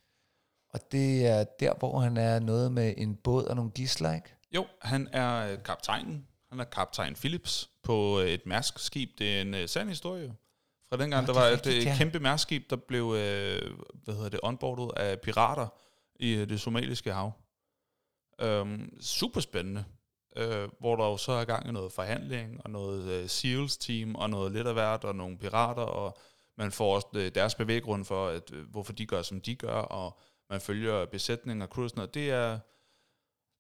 og 0.75 0.81
det 0.93 1.27
er 1.27 1.45
der, 1.61 1.75
hvor 1.79 2.01
han 2.01 2.17
er 2.17 2.39
noget 2.41 2.73
med 2.73 2.95
en 2.97 3.17
båd 3.17 3.45
og 3.45 3.57
nogle 3.57 3.71
gisler, 3.71 4.15
ikke? 4.15 4.35
Jo, 4.55 4.67
han 4.83 5.09
er 5.13 5.53
øh, 5.53 5.59
kaptajnen. 5.65 6.27
Han 6.51 6.61
er 6.61 6.65
kaptajn 6.65 7.15
Phillips 7.15 7.71
på 7.83 8.21
øh, 8.21 8.29
et 8.29 8.47
Mærsk-skib. 8.47 9.11
Det 9.19 9.37
er 9.37 9.41
en 9.43 9.55
uh, 9.55 9.61
sand 9.67 9.89
historie. 9.89 10.35
Fra 10.93 10.99
dengang, 10.99 11.27
Nå, 11.27 11.33
der 11.33 11.33
det 11.33 11.41
er 11.41 11.45
var 11.45 11.53
rigtigt, 11.53 11.77
et 11.77 11.81
øh, 11.81 11.87
ja. 11.87 11.95
kæmpe 11.97 12.19
Mærsk-skib, 12.21 12.71
der 12.71 12.77
blev 12.77 13.03
øh, 13.03 13.71
hvad 14.05 14.15
hedder 14.15 14.29
det, 14.29 14.41
onboardet 14.43 14.93
af 14.97 15.21
pirater 15.21 15.69
i 16.17 16.35
øh, 16.35 16.49
det 16.49 16.61
somaliske 16.61 17.13
hav. 17.13 17.33
Um, 18.45 18.91
super 19.01 19.41
spændende. 19.41 19.85
Uh, 20.37 20.71
hvor 20.81 20.97
der 20.97 21.05
jo 21.05 21.17
så 21.17 21.33
er 21.33 21.45
gang 21.45 21.69
i 21.69 21.73
noget 21.73 21.93
forhandling, 21.93 22.61
og 22.65 22.71
noget 22.71 23.23
uh, 23.23 23.29
SEALS-team, 23.29 24.15
og 24.15 24.31
noget 24.31 24.53
lidt 24.53 24.67
af 24.67 24.73
hvert, 24.73 25.05
og 25.05 25.15
nogle 25.15 25.39
pirater, 25.39 25.83
og 25.83 26.19
man 26.59 26.73
får 26.73 26.95
også 26.95 27.07
øh, 27.15 27.35
deres 27.35 27.55
bevæggrund 27.55 28.05
for, 28.05 28.29
at, 28.29 28.53
øh, 28.53 28.71
hvorfor 28.71 28.93
de 28.93 29.07
gør, 29.07 29.23
som 29.23 29.41
de 29.41 29.55
gør, 29.55 29.81
og 29.81 30.19
man 30.51 30.61
følger 30.61 31.07
besætning 31.07 31.63
og 31.63 31.69
crew 31.69 31.89
og. 31.97 32.15
Det 32.15 32.31
er, 32.31 32.59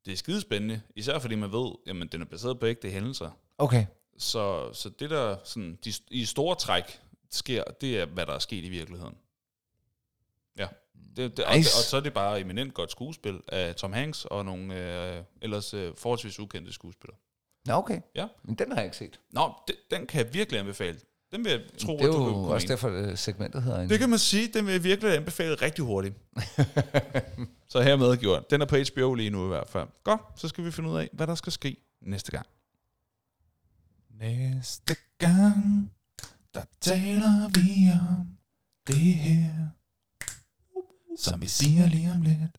det 0.04 0.12
er 0.12 0.16
skidespændende, 0.16 0.82
især 0.96 1.18
fordi 1.18 1.34
man 1.34 1.52
ved, 1.52 1.72
jamen 1.86 2.08
den 2.08 2.20
er 2.20 2.26
baseret 2.26 2.60
på 2.60 2.66
ægte 2.66 2.90
hændelser. 2.90 3.30
Okay. 3.58 3.86
Så, 4.18 4.72
så 4.72 4.88
det 4.88 5.10
der 5.10 5.36
sådan, 5.44 5.78
de, 5.84 5.92
i 6.10 6.24
store 6.24 6.56
træk 6.56 7.00
sker, 7.34 7.64
det 7.80 7.98
er, 8.00 8.06
hvad 8.06 8.26
der 8.26 8.32
er 8.32 8.38
sket 8.38 8.64
i 8.64 8.68
virkeligheden. 8.68 9.14
Ja. 10.58 10.66
Det, 11.16 11.36
det, 11.36 11.44
og, 11.44 11.56
Nice. 11.56 11.70
og 11.78 11.84
så 11.84 11.96
er 11.96 12.00
det 12.00 12.12
bare 12.12 12.40
eminent 12.40 12.74
godt 12.74 12.90
skuespil 12.90 13.40
af 13.48 13.74
Tom 13.74 13.92
Hanks 13.92 14.24
og 14.24 14.44
nogle 14.44 14.74
øh, 15.16 15.22
ellers 15.42 15.74
øh, 15.74 15.92
forholdsvis 15.96 16.38
ukendte 16.40 16.72
skuespillere. 16.72 17.16
Nå, 17.66 17.74
okay. 17.74 18.00
Ja. 18.14 18.26
Men 18.42 18.54
den 18.54 18.70
har 18.72 18.76
jeg 18.76 18.84
ikke 18.84 18.96
set. 18.96 19.20
Nå, 19.30 19.52
det, 19.68 19.76
den 19.90 20.06
kan 20.06 20.24
jeg 20.24 20.34
virkelig 20.34 20.60
anbefale. 20.60 20.98
Den 21.32 21.44
vil 21.44 21.52
jeg 21.52 21.60
tro, 21.78 21.92
det 21.92 22.04
er 22.04 22.08
at 22.08 22.14
du 22.14 22.28
jo 22.28 22.44
også 22.44 22.64
lide. 22.66 22.72
derfor, 22.72 22.88
at 22.88 23.18
segmentet 23.18 23.62
hedder. 23.62 23.88
Det 23.88 23.98
kan 23.98 24.10
man 24.10 24.18
sige, 24.18 24.48
den 24.48 24.66
vil 24.66 24.72
jeg 24.72 24.84
virkelig 24.84 25.16
anbefale 25.16 25.54
rigtig 25.54 25.84
hurtigt. 25.84 26.14
så 27.72 27.82
hermed 27.82 28.16
gjort. 28.16 28.50
Den 28.50 28.62
er 28.62 28.66
på 28.66 28.76
HBO 28.76 29.14
lige 29.14 29.30
nu 29.30 29.44
i 29.44 29.48
hvert 29.48 29.68
fald. 29.68 29.88
Godt, 30.04 30.20
så 30.36 30.48
skal 30.48 30.64
vi 30.64 30.70
finde 30.70 30.90
ud 30.90 30.98
af, 30.98 31.10
hvad 31.12 31.26
der 31.26 31.34
skal 31.34 31.52
ske 31.52 31.76
næste 32.00 32.30
gang. 32.32 32.46
Næste 34.20 34.96
gang, 35.18 35.92
der 36.54 36.62
taler 36.80 37.48
vi 37.48 37.90
om 38.10 38.26
det 38.86 39.14
her, 39.14 39.68
som 41.16 41.40
vi 41.40 41.46
siger 41.46 41.86
lige 41.86 42.12
om 42.12 42.22
lidt. 42.22 42.58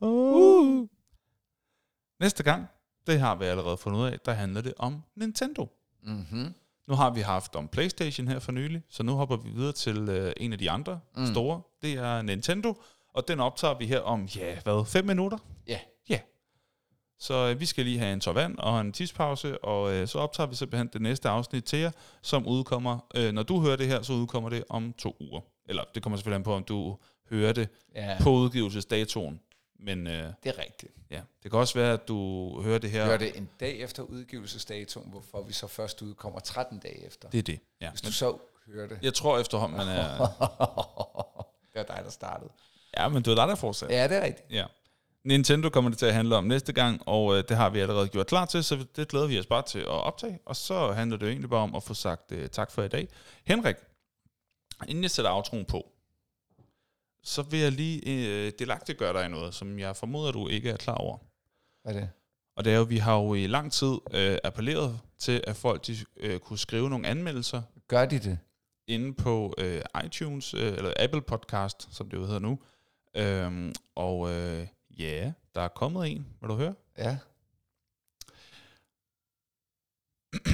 Uh. 0.00 0.88
Næste 2.20 2.42
gang, 2.42 2.66
det 3.06 3.20
har 3.20 3.34
vi 3.34 3.44
allerede 3.44 3.76
fundet 3.76 4.00
ud 4.00 4.06
af, 4.06 4.20
der 4.20 4.32
handler 4.32 4.60
det 4.60 4.74
om 4.78 5.02
Nintendo. 5.16 5.68
Mm-hmm. 6.02 6.54
Nu 6.88 6.94
har 6.94 7.10
vi 7.10 7.20
haft 7.20 7.56
om 7.56 7.68
PlayStation 7.68 8.28
her 8.28 8.38
for 8.38 8.52
nylig, 8.52 8.82
så 8.88 9.02
nu 9.02 9.12
hopper 9.12 9.36
vi 9.36 9.50
videre 9.50 9.72
til 9.72 10.08
øh, 10.08 10.32
en 10.36 10.52
af 10.52 10.58
de 10.58 10.70
andre 10.70 11.00
mm. 11.16 11.26
store. 11.26 11.62
Det 11.82 11.92
er 11.92 12.22
Nintendo, 12.22 12.82
og 13.14 13.28
den 13.28 13.40
optager 13.40 13.78
vi 13.78 13.86
her 13.86 14.00
om, 14.00 14.24
ja, 14.24 14.60
hvad, 14.60 14.86
fem 14.86 15.04
minutter? 15.04 15.38
Ja. 15.66 15.72
Ja. 15.72 15.78
Så 17.22 17.34
øh, 17.34 17.60
vi 17.60 17.66
skal 17.66 17.84
lige 17.84 17.98
have 17.98 18.12
en 18.12 18.20
tår 18.20 18.32
vand 18.32 18.58
og 18.58 18.80
en 18.80 18.92
tidspause, 18.92 19.64
og 19.64 19.92
øh, 19.92 20.08
så 20.08 20.18
optager 20.18 20.46
vi 20.46 20.54
simpelthen 20.54 20.90
det 20.92 21.02
næste 21.02 21.28
afsnit 21.28 21.64
til 21.64 21.78
jer, 21.78 21.90
som 22.22 22.46
udkommer, 22.46 22.98
øh, 23.14 23.32
når 23.32 23.42
du 23.42 23.60
hører 23.60 23.76
det 23.76 23.86
her, 23.86 24.02
så 24.02 24.12
udkommer 24.12 24.50
det 24.50 24.64
om 24.68 24.92
to 24.92 25.16
uger. 25.20 25.40
Eller 25.68 25.84
det 25.94 26.02
kommer 26.02 26.16
selvfølgelig 26.16 26.36
an 26.36 26.42
på, 26.42 26.54
om 26.54 26.64
du 26.64 26.98
hører 27.30 27.52
det 27.52 27.68
Ja, 27.94 28.16
på 28.22 28.30
udgivelsesdatoen. 28.30 29.40
Men 29.80 30.06
øh, 30.06 30.12
det 30.12 30.32
er 30.44 30.58
rigtigt. 30.58 30.92
ja, 31.10 31.20
det 31.42 31.50
kan 31.50 31.60
også 31.60 31.74
være, 31.78 31.92
at 31.92 32.08
du 32.08 32.60
hører 32.62 32.78
det 32.78 32.90
her. 32.90 33.06
Gør 33.06 33.16
det 33.16 33.36
en 33.36 33.48
dag 33.60 33.78
efter 33.78 34.02
udgivelsesdatoen, 34.02 35.10
hvorfor 35.10 35.42
vi 35.42 35.52
så 35.52 35.66
først 35.66 36.02
udkommer 36.02 36.40
13 36.40 36.78
dage 36.78 37.06
efter. 37.06 37.28
Det 37.30 37.38
er 37.38 37.42
det, 37.42 37.60
ja. 37.80 37.90
Hvis 37.90 38.00
du 38.00 38.12
så 38.12 38.38
hører 38.66 38.88
det. 38.88 38.98
Jeg 39.02 39.14
tror 39.14 39.38
efterhånden, 39.38 39.78
man 39.78 39.88
er... 39.88 40.18
det 41.72 41.80
er 41.80 41.94
dig, 41.94 42.00
der 42.04 42.10
startede. 42.10 42.50
Ja, 42.96 43.08
men 43.08 43.22
du 43.22 43.30
er 43.30 43.34
dig, 43.34 43.48
der 43.48 43.54
fortsat. 43.54 43.90
Ja, 43.90 44.08
det 44.08 44.16
er 44.16 44.22
rigtigt. 44.22 44.50
Ja. 44.50 44.66
Nintendo 45.24 45.68
kommer 45.68 45.90
det 45.90 45.98
til 45.98 46.06
at 46.06 46.14
handle 46.14 46.36
om 46.36 46.44
næste 46.44 46.72
gang, 46.72 47.02
og 47.08 47.36
øh, 47.36 47.44
det 47.48 47.56
har 47.56 47.70
vi 47.70 47.80
allerede 47.80 48.08
gjort 48.08 48.26
klar 48.26 48.44
til, 48.44 48.64
så 48.64 48.86
det 48.96 49.08
glæder 49.08 49.26
vi 49.26 49.38
os 49.38 49.46
bare 49.46 49.62
til 49.62 49.78
at 49.78 49.86
optage. 49.86 50.38
Og 50.46 50.56
så 50.56 50.92
handler 50.92 51.16
det 51.16 51.26
jo 51.26 51.30
egentlig 51.30 51.50
bare 51.50 51.60
om 51.60 51.74
at 51.74 51.82
få 51.82 51.94
sagt 51.94 52.32
øh, 52.32 52.48
tak 52.48 52.70
for 52.70 52.82
i 52.82 52.88
dag. 52.88 53.08
Henrik, 53.44 53.76
inden 54.88 55.02
jeg 55.02 55.10
sætter 55.10 55.30
aftroen 55.30 55.64
på, 55.64 55.88
så 57.22 57.42
vil 57.42 57.60
jeg 57.60 57.72
lige 57.72 58.00
øh, 58.06 58.52
delagtigt 58.58 58.98
gøre 58.98 59.12
dig 59.12 59.26
i 59.26 59.28
noget, 59.28 59.54
som 59.54 59.78
jeg 59.78 59.96
formoder, 59.96 60.32
du 60.32 60.48
ikke 60.48 60.70
er 60.70 60.76
klar 60.76 60.94
over. 60.94 61.18
Hvad 61.82 61.94
er 61.94 62.00
det? 62.00 62.10
Og 62.56 62.64
det 62.64 62.72
er 62.72 62.76
jo, 62.76 62.82
vi 62.82 62.96
har 62.98 63.16
jo 63.18 63.34
i 63.34 63.46
lang 63.46 63.72
tid 63.72 63.98
øh, 64.12 64.38
appelleret 64.44 65.00
til, 65.18 65.44
at 65.46 65.56
folk 65.56 65.86
de, 65.86 65.96
øh, 66.16 66.38
kunne 66.38 66.58
skrive 66.58 66.90
nogle 66.90 67.06
anmeldelser 67.06 67.62
Gør 67.88 68.04
de 68.04 68.18
det? 68.18 68.38
inde 68.86 69.14
på 69.14 69.54
øh, 69.58 69.82
iTunes, 70.04 70.54
øh, 70.54 70.72
eller 70.72 70.92
Apple 70.98 71.22
Podcast, 71.22 71.94
som 71.94 72.10
det 72.10 72.16
jo 72.16 72.24
hedder 72.24 72.38
nu. 72.38 72.58
Øhm, 73.16 73.74
og 73.94 74.30
øh, 74.30 74.66
ja, 74.98 75.32
der 75.54 75.60
er 75.60 75.68
kommet 75.68 76.10
en, 76.10 76.26
vil 76.40 76.48
du 76.48 76.54
høre? 76.54 76.74
Ja. 76.98 77.18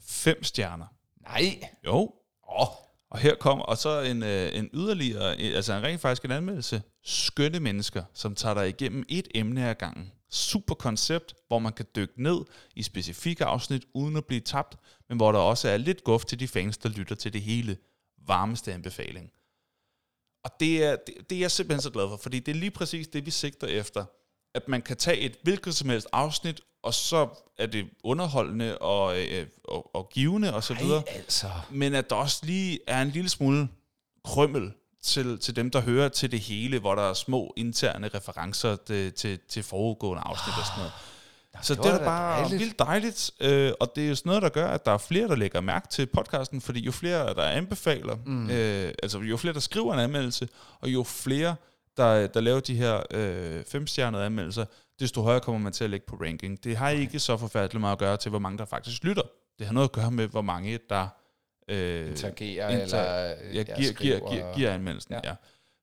Fem 0.00 0.42
stjerner. 0.42 0.86
Nej. 1.20 1.60
Jo. 1.86 2.14
Oh. 2.42 2.86
Og 3.10 3.18
her 3.18 3.34
kommer, 3.34 3.64
og 3.64 3.76
så 3.76 4.00
en, 4.00 4.22
øh, 4.22 4.54
en 4.54 4.70
yderligere, 4.74 5.36
øh, 5.40 5.56
altså 5.56 5.72
en 5.72 5.82
rent 5.82 6.00
faktisk 6.00 6.24
en 6.24 6.30
anmeldelse. 6.30 6.82
Skønne 7.04 7.60
mennesker, 7.60 8.04
som 8.14 8.34
tager 8.34 8.54
dig 8.54 8.68
igennem 8.68 9.04
et 9.08 9.28
emne 9.34 9.68
ad 9.68 9.74
gangen. 9.74 10.12
Super 10.30 10.74
koncept, 10.74 11.34
hvor 11.48 11.58
man 11.58 11.72
kan 11.72 11.86
dykke 11.96 12.22
ned 12.22 12.38
i 12.74 12.82
specifikke 12.82 13.44
afsnit, 13.44 13.84
uden 13.94 14.16
at 14.16 14.24
blive 14.24 14.40
tabt, 14.40 14.76
men 15.08 15.16
hvor 15.16 15.32
der 15.32 15.38
også 15.38 15.68
er 15.68 15.76
lidt 15.76 16.04
guf 16.04 16.24
til 16.24 16.40
de 16.40 16.48
fans, 16.48 16.78
der 16.78 16.88
lytter 16.88 17.14
til 17.14 17.32
det 17.32 17.42
hele. 17.42 17.76
Varmeste 18.26 18.72
anbefaling. 18.72 19.30
Og 20.46 20.52
det 20.60 20.84
er, 20.84 20.96
det, 21.06 21.14
det 21.30 21.36
er 21.36 21.40
jeg 21.40 21.50
simpelthen 21.50 21.82
så 21.82 21.90
glad 21.90 22.08
for, 22.08 22.16
fordi 22.16 22.38
det 22.38 22.52
er 22.52 22.56
lige 22.56 22.70
præcis 22.70 23.08
det, 23.08 23.26
vi 23.26 23.30
sigter 23.30 23.66
efter. 23.66 24.04
At 24.54 24.68
man 24.68 24.82
kan 24.82 24.96
tage 24.96 25.18
et 25.18 25.36
hvilket 25.42 25.74
som 25.74 25.88
helst 25.88 26.06
afsnit, 26.12 26.60
og 26.82 26.94
så 26.94 27.28
er 27.58 27.66
det 27.66 27.86
underholdende 28.04 28.78
og, 28.78 29.18
øh, 29.20 29.46
og, 29.64 29.96
og 29.96 30.08
givende 30.08 30.54
og 30.54 30.64
så 30.64 30.74
videre. 30.74 31.02
Ej, 31.06 31.16
altså. 31.16 31.50
Men 31.70 31.94
at 31.94 32.10
der 32.10 32.16
også 32.16 32.40
lige 32.42 32.78
er 32.86 33.02
en 33.02 33.08
lille 33.08 33.30
smule 33.30 33.68
krømmel 34.24 34.72
til, 35.02 35.38
til 35.38 35.56
dem, 35.56 35.70
der 35.70 35.80
hører 35.80 36.08
til 36.08 36.32
det 36.32 36.40
hele, 36.40 36.78
hvor 36.78 36.94
der 36.94 37.02
er 37.02 37.14
små 37.14 37.54
interne 37.56 38.08
referencer 38.08 38.76
til, 38.76 39.12
til, 39.12 39.38
til 39.48 39.62
foregående 39.62 40.22
afsnit 40.26 40.54
og 40.58 40.66
sådan 40.66 40.78
noget. 40.78 40.92
Så 41.62 41.74
det 41.74 41.82
det, 41.82 41.92
er 41.92 41.98
da 41.98 42.04
bare 42.04 42.40
dejligt. 42.40 42.60
vildt 42.60 42.78
dejligt, 42.78 43.30
øh, 43.40 43.72
og 43.80 43.92
det 43.96 44.04
er 44.04 44.08
jo 44.08 44.14
sådan 44.14 44.30
noget, 44.30 44.42
der 44.42 44.48
gør, 44.48 44.68
at 44.68 44.86
der 44.86 44.92
er 44.92 44.98
flere, 44.98 45.28
der 45.28 45.36
lægger 45.36 45.60
mærke 45.60 45.88
til 45.88 46.06
podcasten, 46.06 46.60
fordi 46.60 46.80
jo 46.80 46.92
flere, 46.92 47.34
der 47.34 47.42
anbefaler, 47.42 48.16
mm. 48.26 48.50
øh, 48.50 48.92
altså 49.02 49.18
jo 49.18 49.36
flere, 49.36 49.54
der 49.54 49.60
skriver 49.60 49.94
en 49.94 50.00
anmeldelse, 50.00 50.48
og 50.80 50.88
jo 50.88 51.02
flere, 51.02 51.56
der, 51.96 52.26
der 52.26 52.40
laver 52.40 52.60
de 52.60 52.74
her 52.76 53.02
øh, 53.10 53.64
femstjernede 53.64 54.24
anmeldelser, 54.24 54.64
desto 55.00 55.22
højere 55.22 55.40
kommer 55.40 55.58
man 55.58 55.72
til 55.72 55.84
at 55.84 55.90
lægge 55.90 56.06
på 56.06 56.16
ranking. 56.16 56.64
Det 56.64 56.76
har 56.76 56.90
ikke 56.90 57.18
så 57.20 57.36
forfærdeligt 57.36 57.80
meget 57.80 57.92
at 57.92 57.98
gøre 57.98 58.16
til, 58.16 58.28
hvor 58.30 58.38
mange 58.38 58.58
der 58.58 58.64
faktisk 58.64 59.04
lytter. 59.04 59.22
Det 59.58 59.66
har 59.66 59.74
noget 59.74 59.88
at 59.88 59.92
gøre 59.92 60.10
med, 60.10 60.26
hvor 60.26 60.42
mange 60.42 60.78
der 60.90 61.08
øh, 61.68 62.08
Interagerer, 62.10 62.68
inter- 62.68 62.96
eller 62.96 63.34
ja, 63.52 63.62
giver, 63.62 63.92
giver, 63.92 64.30
giver, 64.30 64.54
giver 64.54 64.72
anmeldelsen. 64.72 65.14
Ja. 65.14 65.20
Ja. 65.24 65.34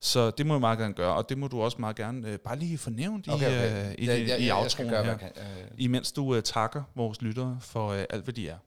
Ja. 0.04 0.08
Så 0.08 0.32
det 0.32 0.46
må 0.46 0.54
jeg 0.54 0.62
meget 0.62 0.80
gerne 0.80 0.94
gøre, 0.94 1.16
og 1.16 1.30
det 1.30 1.38
må 1.38 1.48
du 1.48 1.62
også 1.62 1.78
meget 1.80 1.96
gerne 1.96 2.30
øh, 2.30 2.40
bare 2.40 2.56
lige 2.56 2.78
få 2.78 2.90
nævnt 2.90 3.28
Okay, 3.30 3.44
i, 3.44 3.48
okay. 3.48 3.88
øh, 3.88 3.96
i, 3.98 4.06
Ja, 4.06 4.16
ja, 4.16 4.36
i 4.36 4.46
ja, 4.46 4.68
gøre, 4.78 5.04
her 5.04 5.12
jeg 5.12 5.20
kan. 5.20 5.32
Øh, 5.38 5.68
imens 5.78 6.12
du 6.12 6.36
uh, 6.36 6.42
takker 6.42 6.84
vores 6.96 7.22
lyttere 7.22 7.58
for 7.62 7.94
uh, 7.94 8.04
alt, 8.10 8.24
hvad 8.24 8.34
de 8.34 8.50
er. 8.50 8.58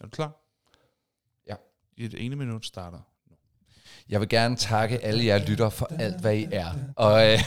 Er 0.00 0.04
du 0.04 0.10
klar? 0.10 0.32
Ja. 1.46 1.54
I 1.96 2.04
et 2.04 2.14
ene 2.24 2.36
minut 2.36 2.66
starter. 2.66 3.00
Jeg 4.10 4.20
vil 4.20 4.28
gerne 4.28 4.56
takke 4.56 5.04
alle 5.04 5.26
jer 5.26 5.38
lytter 5.38 5.68
for 5.68 5.90
alt, 5.98 6.20
hvad 6.20 6.34
I 6.34 6.46
er. 6.52 6.66
Og 6.96 7.32
øh, 7.32 7.38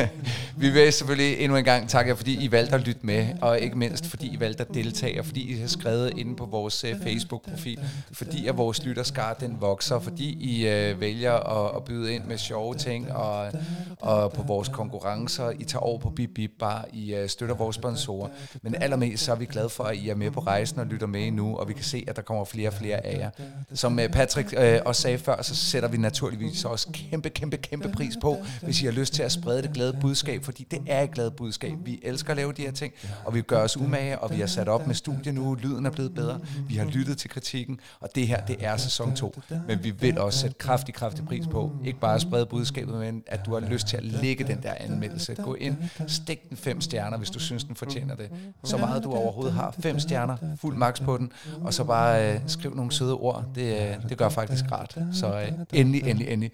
vi 0.62 0.70
vil 0.70 0.92
selvfølgelig 0.92 1.38
endnu 1.38 1.56
en 1.56 1.64
gang 1.64 1.88
takke 1.88 2.08
jer, 2.08 2.16
fordi 2.16 2.44
I 2.44 2.52
valgte 2.52 2.74
at 2.74 2.80
lytte 2.80 3.00
med, 3.02 3.26
og 3.40 3.60
ikke 3.60 3.78
mindst 3.78 4.06
fordi 4.06 4.26
I 4.26 4.40
valgte 4.40 4.64
at 4.68 4.74
deltage, 4.74 5.20
og 5.20 5.26
fordi 5.26 5.52
I 5.52 5.60
har 5.60 5.66
skrevet 5.66 6.12
inde 6.18 6.36
på 6.36 6.46
vores 6.46 6.84
øh, 6.84 6.94
Facebook-profil, 7.02 7.80
fordi 8.12 8.46
at 8.46 8.56
vores 8.56 8.84
lytterskar 8.84 9.34
den 9.34 9.56
vokser, 9.60 9.98
fordi 9.98 10.36
I 10.40 10.68
øh, 10.68 11.00
vælger 11.00 11.32
at, 11.32 11.76
at 11.76 11.84
byde 11.84 12.14
ind 12.14 12.24
med 12.24 12.38
sjove 12.38 12.74
ting, 12.74 13.12
og, 13.12 13.52
og 13.98 14.32
på 14.32 14.42
vores 14.42 14.68
konkurrencer, 14.68 15.50
I 15.58 15.64
tager 15.64 15.82
over 15.82 15.98
på 15.98 16.10
Bip 16.10 16.30
Bip 16.34 16.50
Bar, 16.58 16.86
I 16.92 17.14
øh, 17.14 17.28
støtter 17.28 17.54
vores 17.54 17.76
sponsorer. 17.76 18.28
Men 18.62 18.74
allermest 18.74 19.24
så 19.24 19.32
er 19.32 19.36
vi 19.36 19.46
glade 19.46 19.68
for, 19.68 19.84
at 19.84 19.96
I 19.96 20.08
er 20.08 20.14
med 20.14 20.30
på 20.30 20.40
rejsen 20.40 20.78
og 20.78 20.86
lytter 20.86 21.06
med 21.06 21.30
nu, 21.30 21.56
og 21.56 21.68
vi 21.68 21.72
kan 21.72 21.84
se, 21.84 22.04
at 22.08 22.16
der 22.16 22.22
kommer 22.22 22.44
flere 22.44 22.68
og 22.68 22.74
flere 22.74 23.06
af 23.06 23.18
jer. 23.18 23.30
Som 23.74 23.98
øh, 23.98 24.08
Patrick 24.08 24.54
øh, 24.58 24.80
også 24.84 25.02
sagde 25.02 25.18
før, 25.18 25.42
så 25.42 25.54
sætter 25.54 25.88
vi 25.88 25.97
naturligvis 25.98 26.64
også 26.64 26.88
kæmpe, 26.92 27.30
kæmpe, 27.30 27.56
kæmpe 27.56 27.88
pris 27.88 28.14
på, 28.20 28.36
hvis 28.62 28.82
I 28.82 28.84
har 28.84 28.92
lyst 28.92 29.14
til 29.14 29.22
at 29.22 29.32
sprede 29.32 29.62
det 29.62 29.72
glade 29.72 29.96
budskab, 30.00 30.44
fordi 30.44 30.66
det 30.70 30.80
er 30.86 31.02
et 31.02 31.10
glade 31.10 31.30
budskab. 31.30 31.72
Vi 31.84 32.00
elsker 32.02 32.30
at 32.30 32.36
lave 32.36 32.52
de 32.52 32.62
her 32.62 32.72
ting, 32.72 32.92
og 33.24 33.34
vi 33.34 33.42
gør 33.42 33.62
os 33.64 33.76
umage, 33.76 34.18
og 34.18 34.30
vi 34.30 34.40
har 34.40 34.46
sat 34.46 34.68
op 34.68 34.86
med 34.86 34.94
studie 34.94 35.32
nu, 35.32 35.54
lyden 35.54 35.86
er 35.86 35.90
blevet 35.90 36.14
bedre, 36.14 36.40
vi 36.68 36.74
har 36.74 36.84
lyttet 36.84 37.18
til 37.18 37.30
kritikken, 37.30 37.80
og 38.00 38.08
det 38.14 38.26
her, 38.26 38.40
det 38.40 38.56
er 38.60 38.76
sæson 38.76 39.16
2. 39.16 39.34
Men 39.68 39.84
vi 39.84 39.90
vil 39.90 40.18
også 40.18 40.38
sætte 40.38 40.56
kraftig, 40.58 40.94
kraftig 40.94 41.24
pris 41.24 41.46
på, 41.46 41.72
ikke 41.84 42.00
bare 42.00 42.14
at 42.14 42.20
sprede 42.20 42.46
budskabet, 42.46 42.94
men 42.94 43.22
at 43.26 43.46
du 43.46 43.54
har 43.54 43.60
lyst 43.60 43.86
til 43.86 43.96
at 43.96 44.04
lægge 44.04 44.44
den 44.44 44.62
der 44.62 44.74
anmeldelse. 44.80 45.34
Gå 45.34 45.54
ind, 45.54 45.76
stik 46.06 46.48
den 46.48 46.56
fem 46.56 46.80
stjerner, 46.80 47.18
hvis 47.18 47.30
du 47.30 47.38
synes, 47.38 47.64
den 47.64 47.76
fortjener 47.76 48.14
det. 48.14 48.30
Så 48.64 48.76
meget 48.76 49.04
du 49.04 49.12
overhovedet 49.12 49.54
har. 49.54 49.74
Fem 49.80 49.98
stjerner, 49.98 50.36
fuld 50.60 50.76
max 50.76 51.02
på 51.02 51.16
den, 51.16 51.32
og 51.60 51.74
så 51.74 51.84
bare 51.84 52.34
øh, 52.34 52.40
skriv 52.46 52.74
nogle 52.74 52.92
søde 52.92 53.14
ord. 53.14 53.44
Det, 53.54 53.80
øh, 53.80 54.08
det 54.08 54.18
gør 54.18 54.28
faktisk 54.28 54.64
rart. 54.72 54.98
Så 55.12 55.40
øh, 55.40 55.52
endelig, 55.88 56.10
endelig, 56.10 56.32
endelig. 56.32 56.52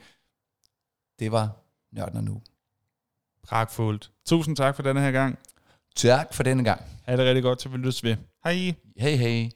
Det 1.18 1.32
var 1.32 1.50
Nørden 1.92 2.16
og 2.16 2.24
Nu. 2.24 2.42
Pragtfuldt. 3.42 4.10
Tusind 4.26 4.56
tak 4.56 4.76
for 4.76 4.82
denne 4.82 5.00
her 5.00 5.10
gang. 5.10 5.38
Tak 5.96 6.34
for 6.34 6.42
denne 6.42 6.64
gang. 6.64 6.82
Ha' 7.04 7.16
det 7.16 7.26
rigtig 7.26 7.42
godt, 7.42 7.58
til 7.58 7.72
vi 7.72 7.76
lyttes 7.76 8.04
ved. 8.04 8.16
Hej. 8.44 8.74
Hej 8.96 9.10
hej. 9.10 9.50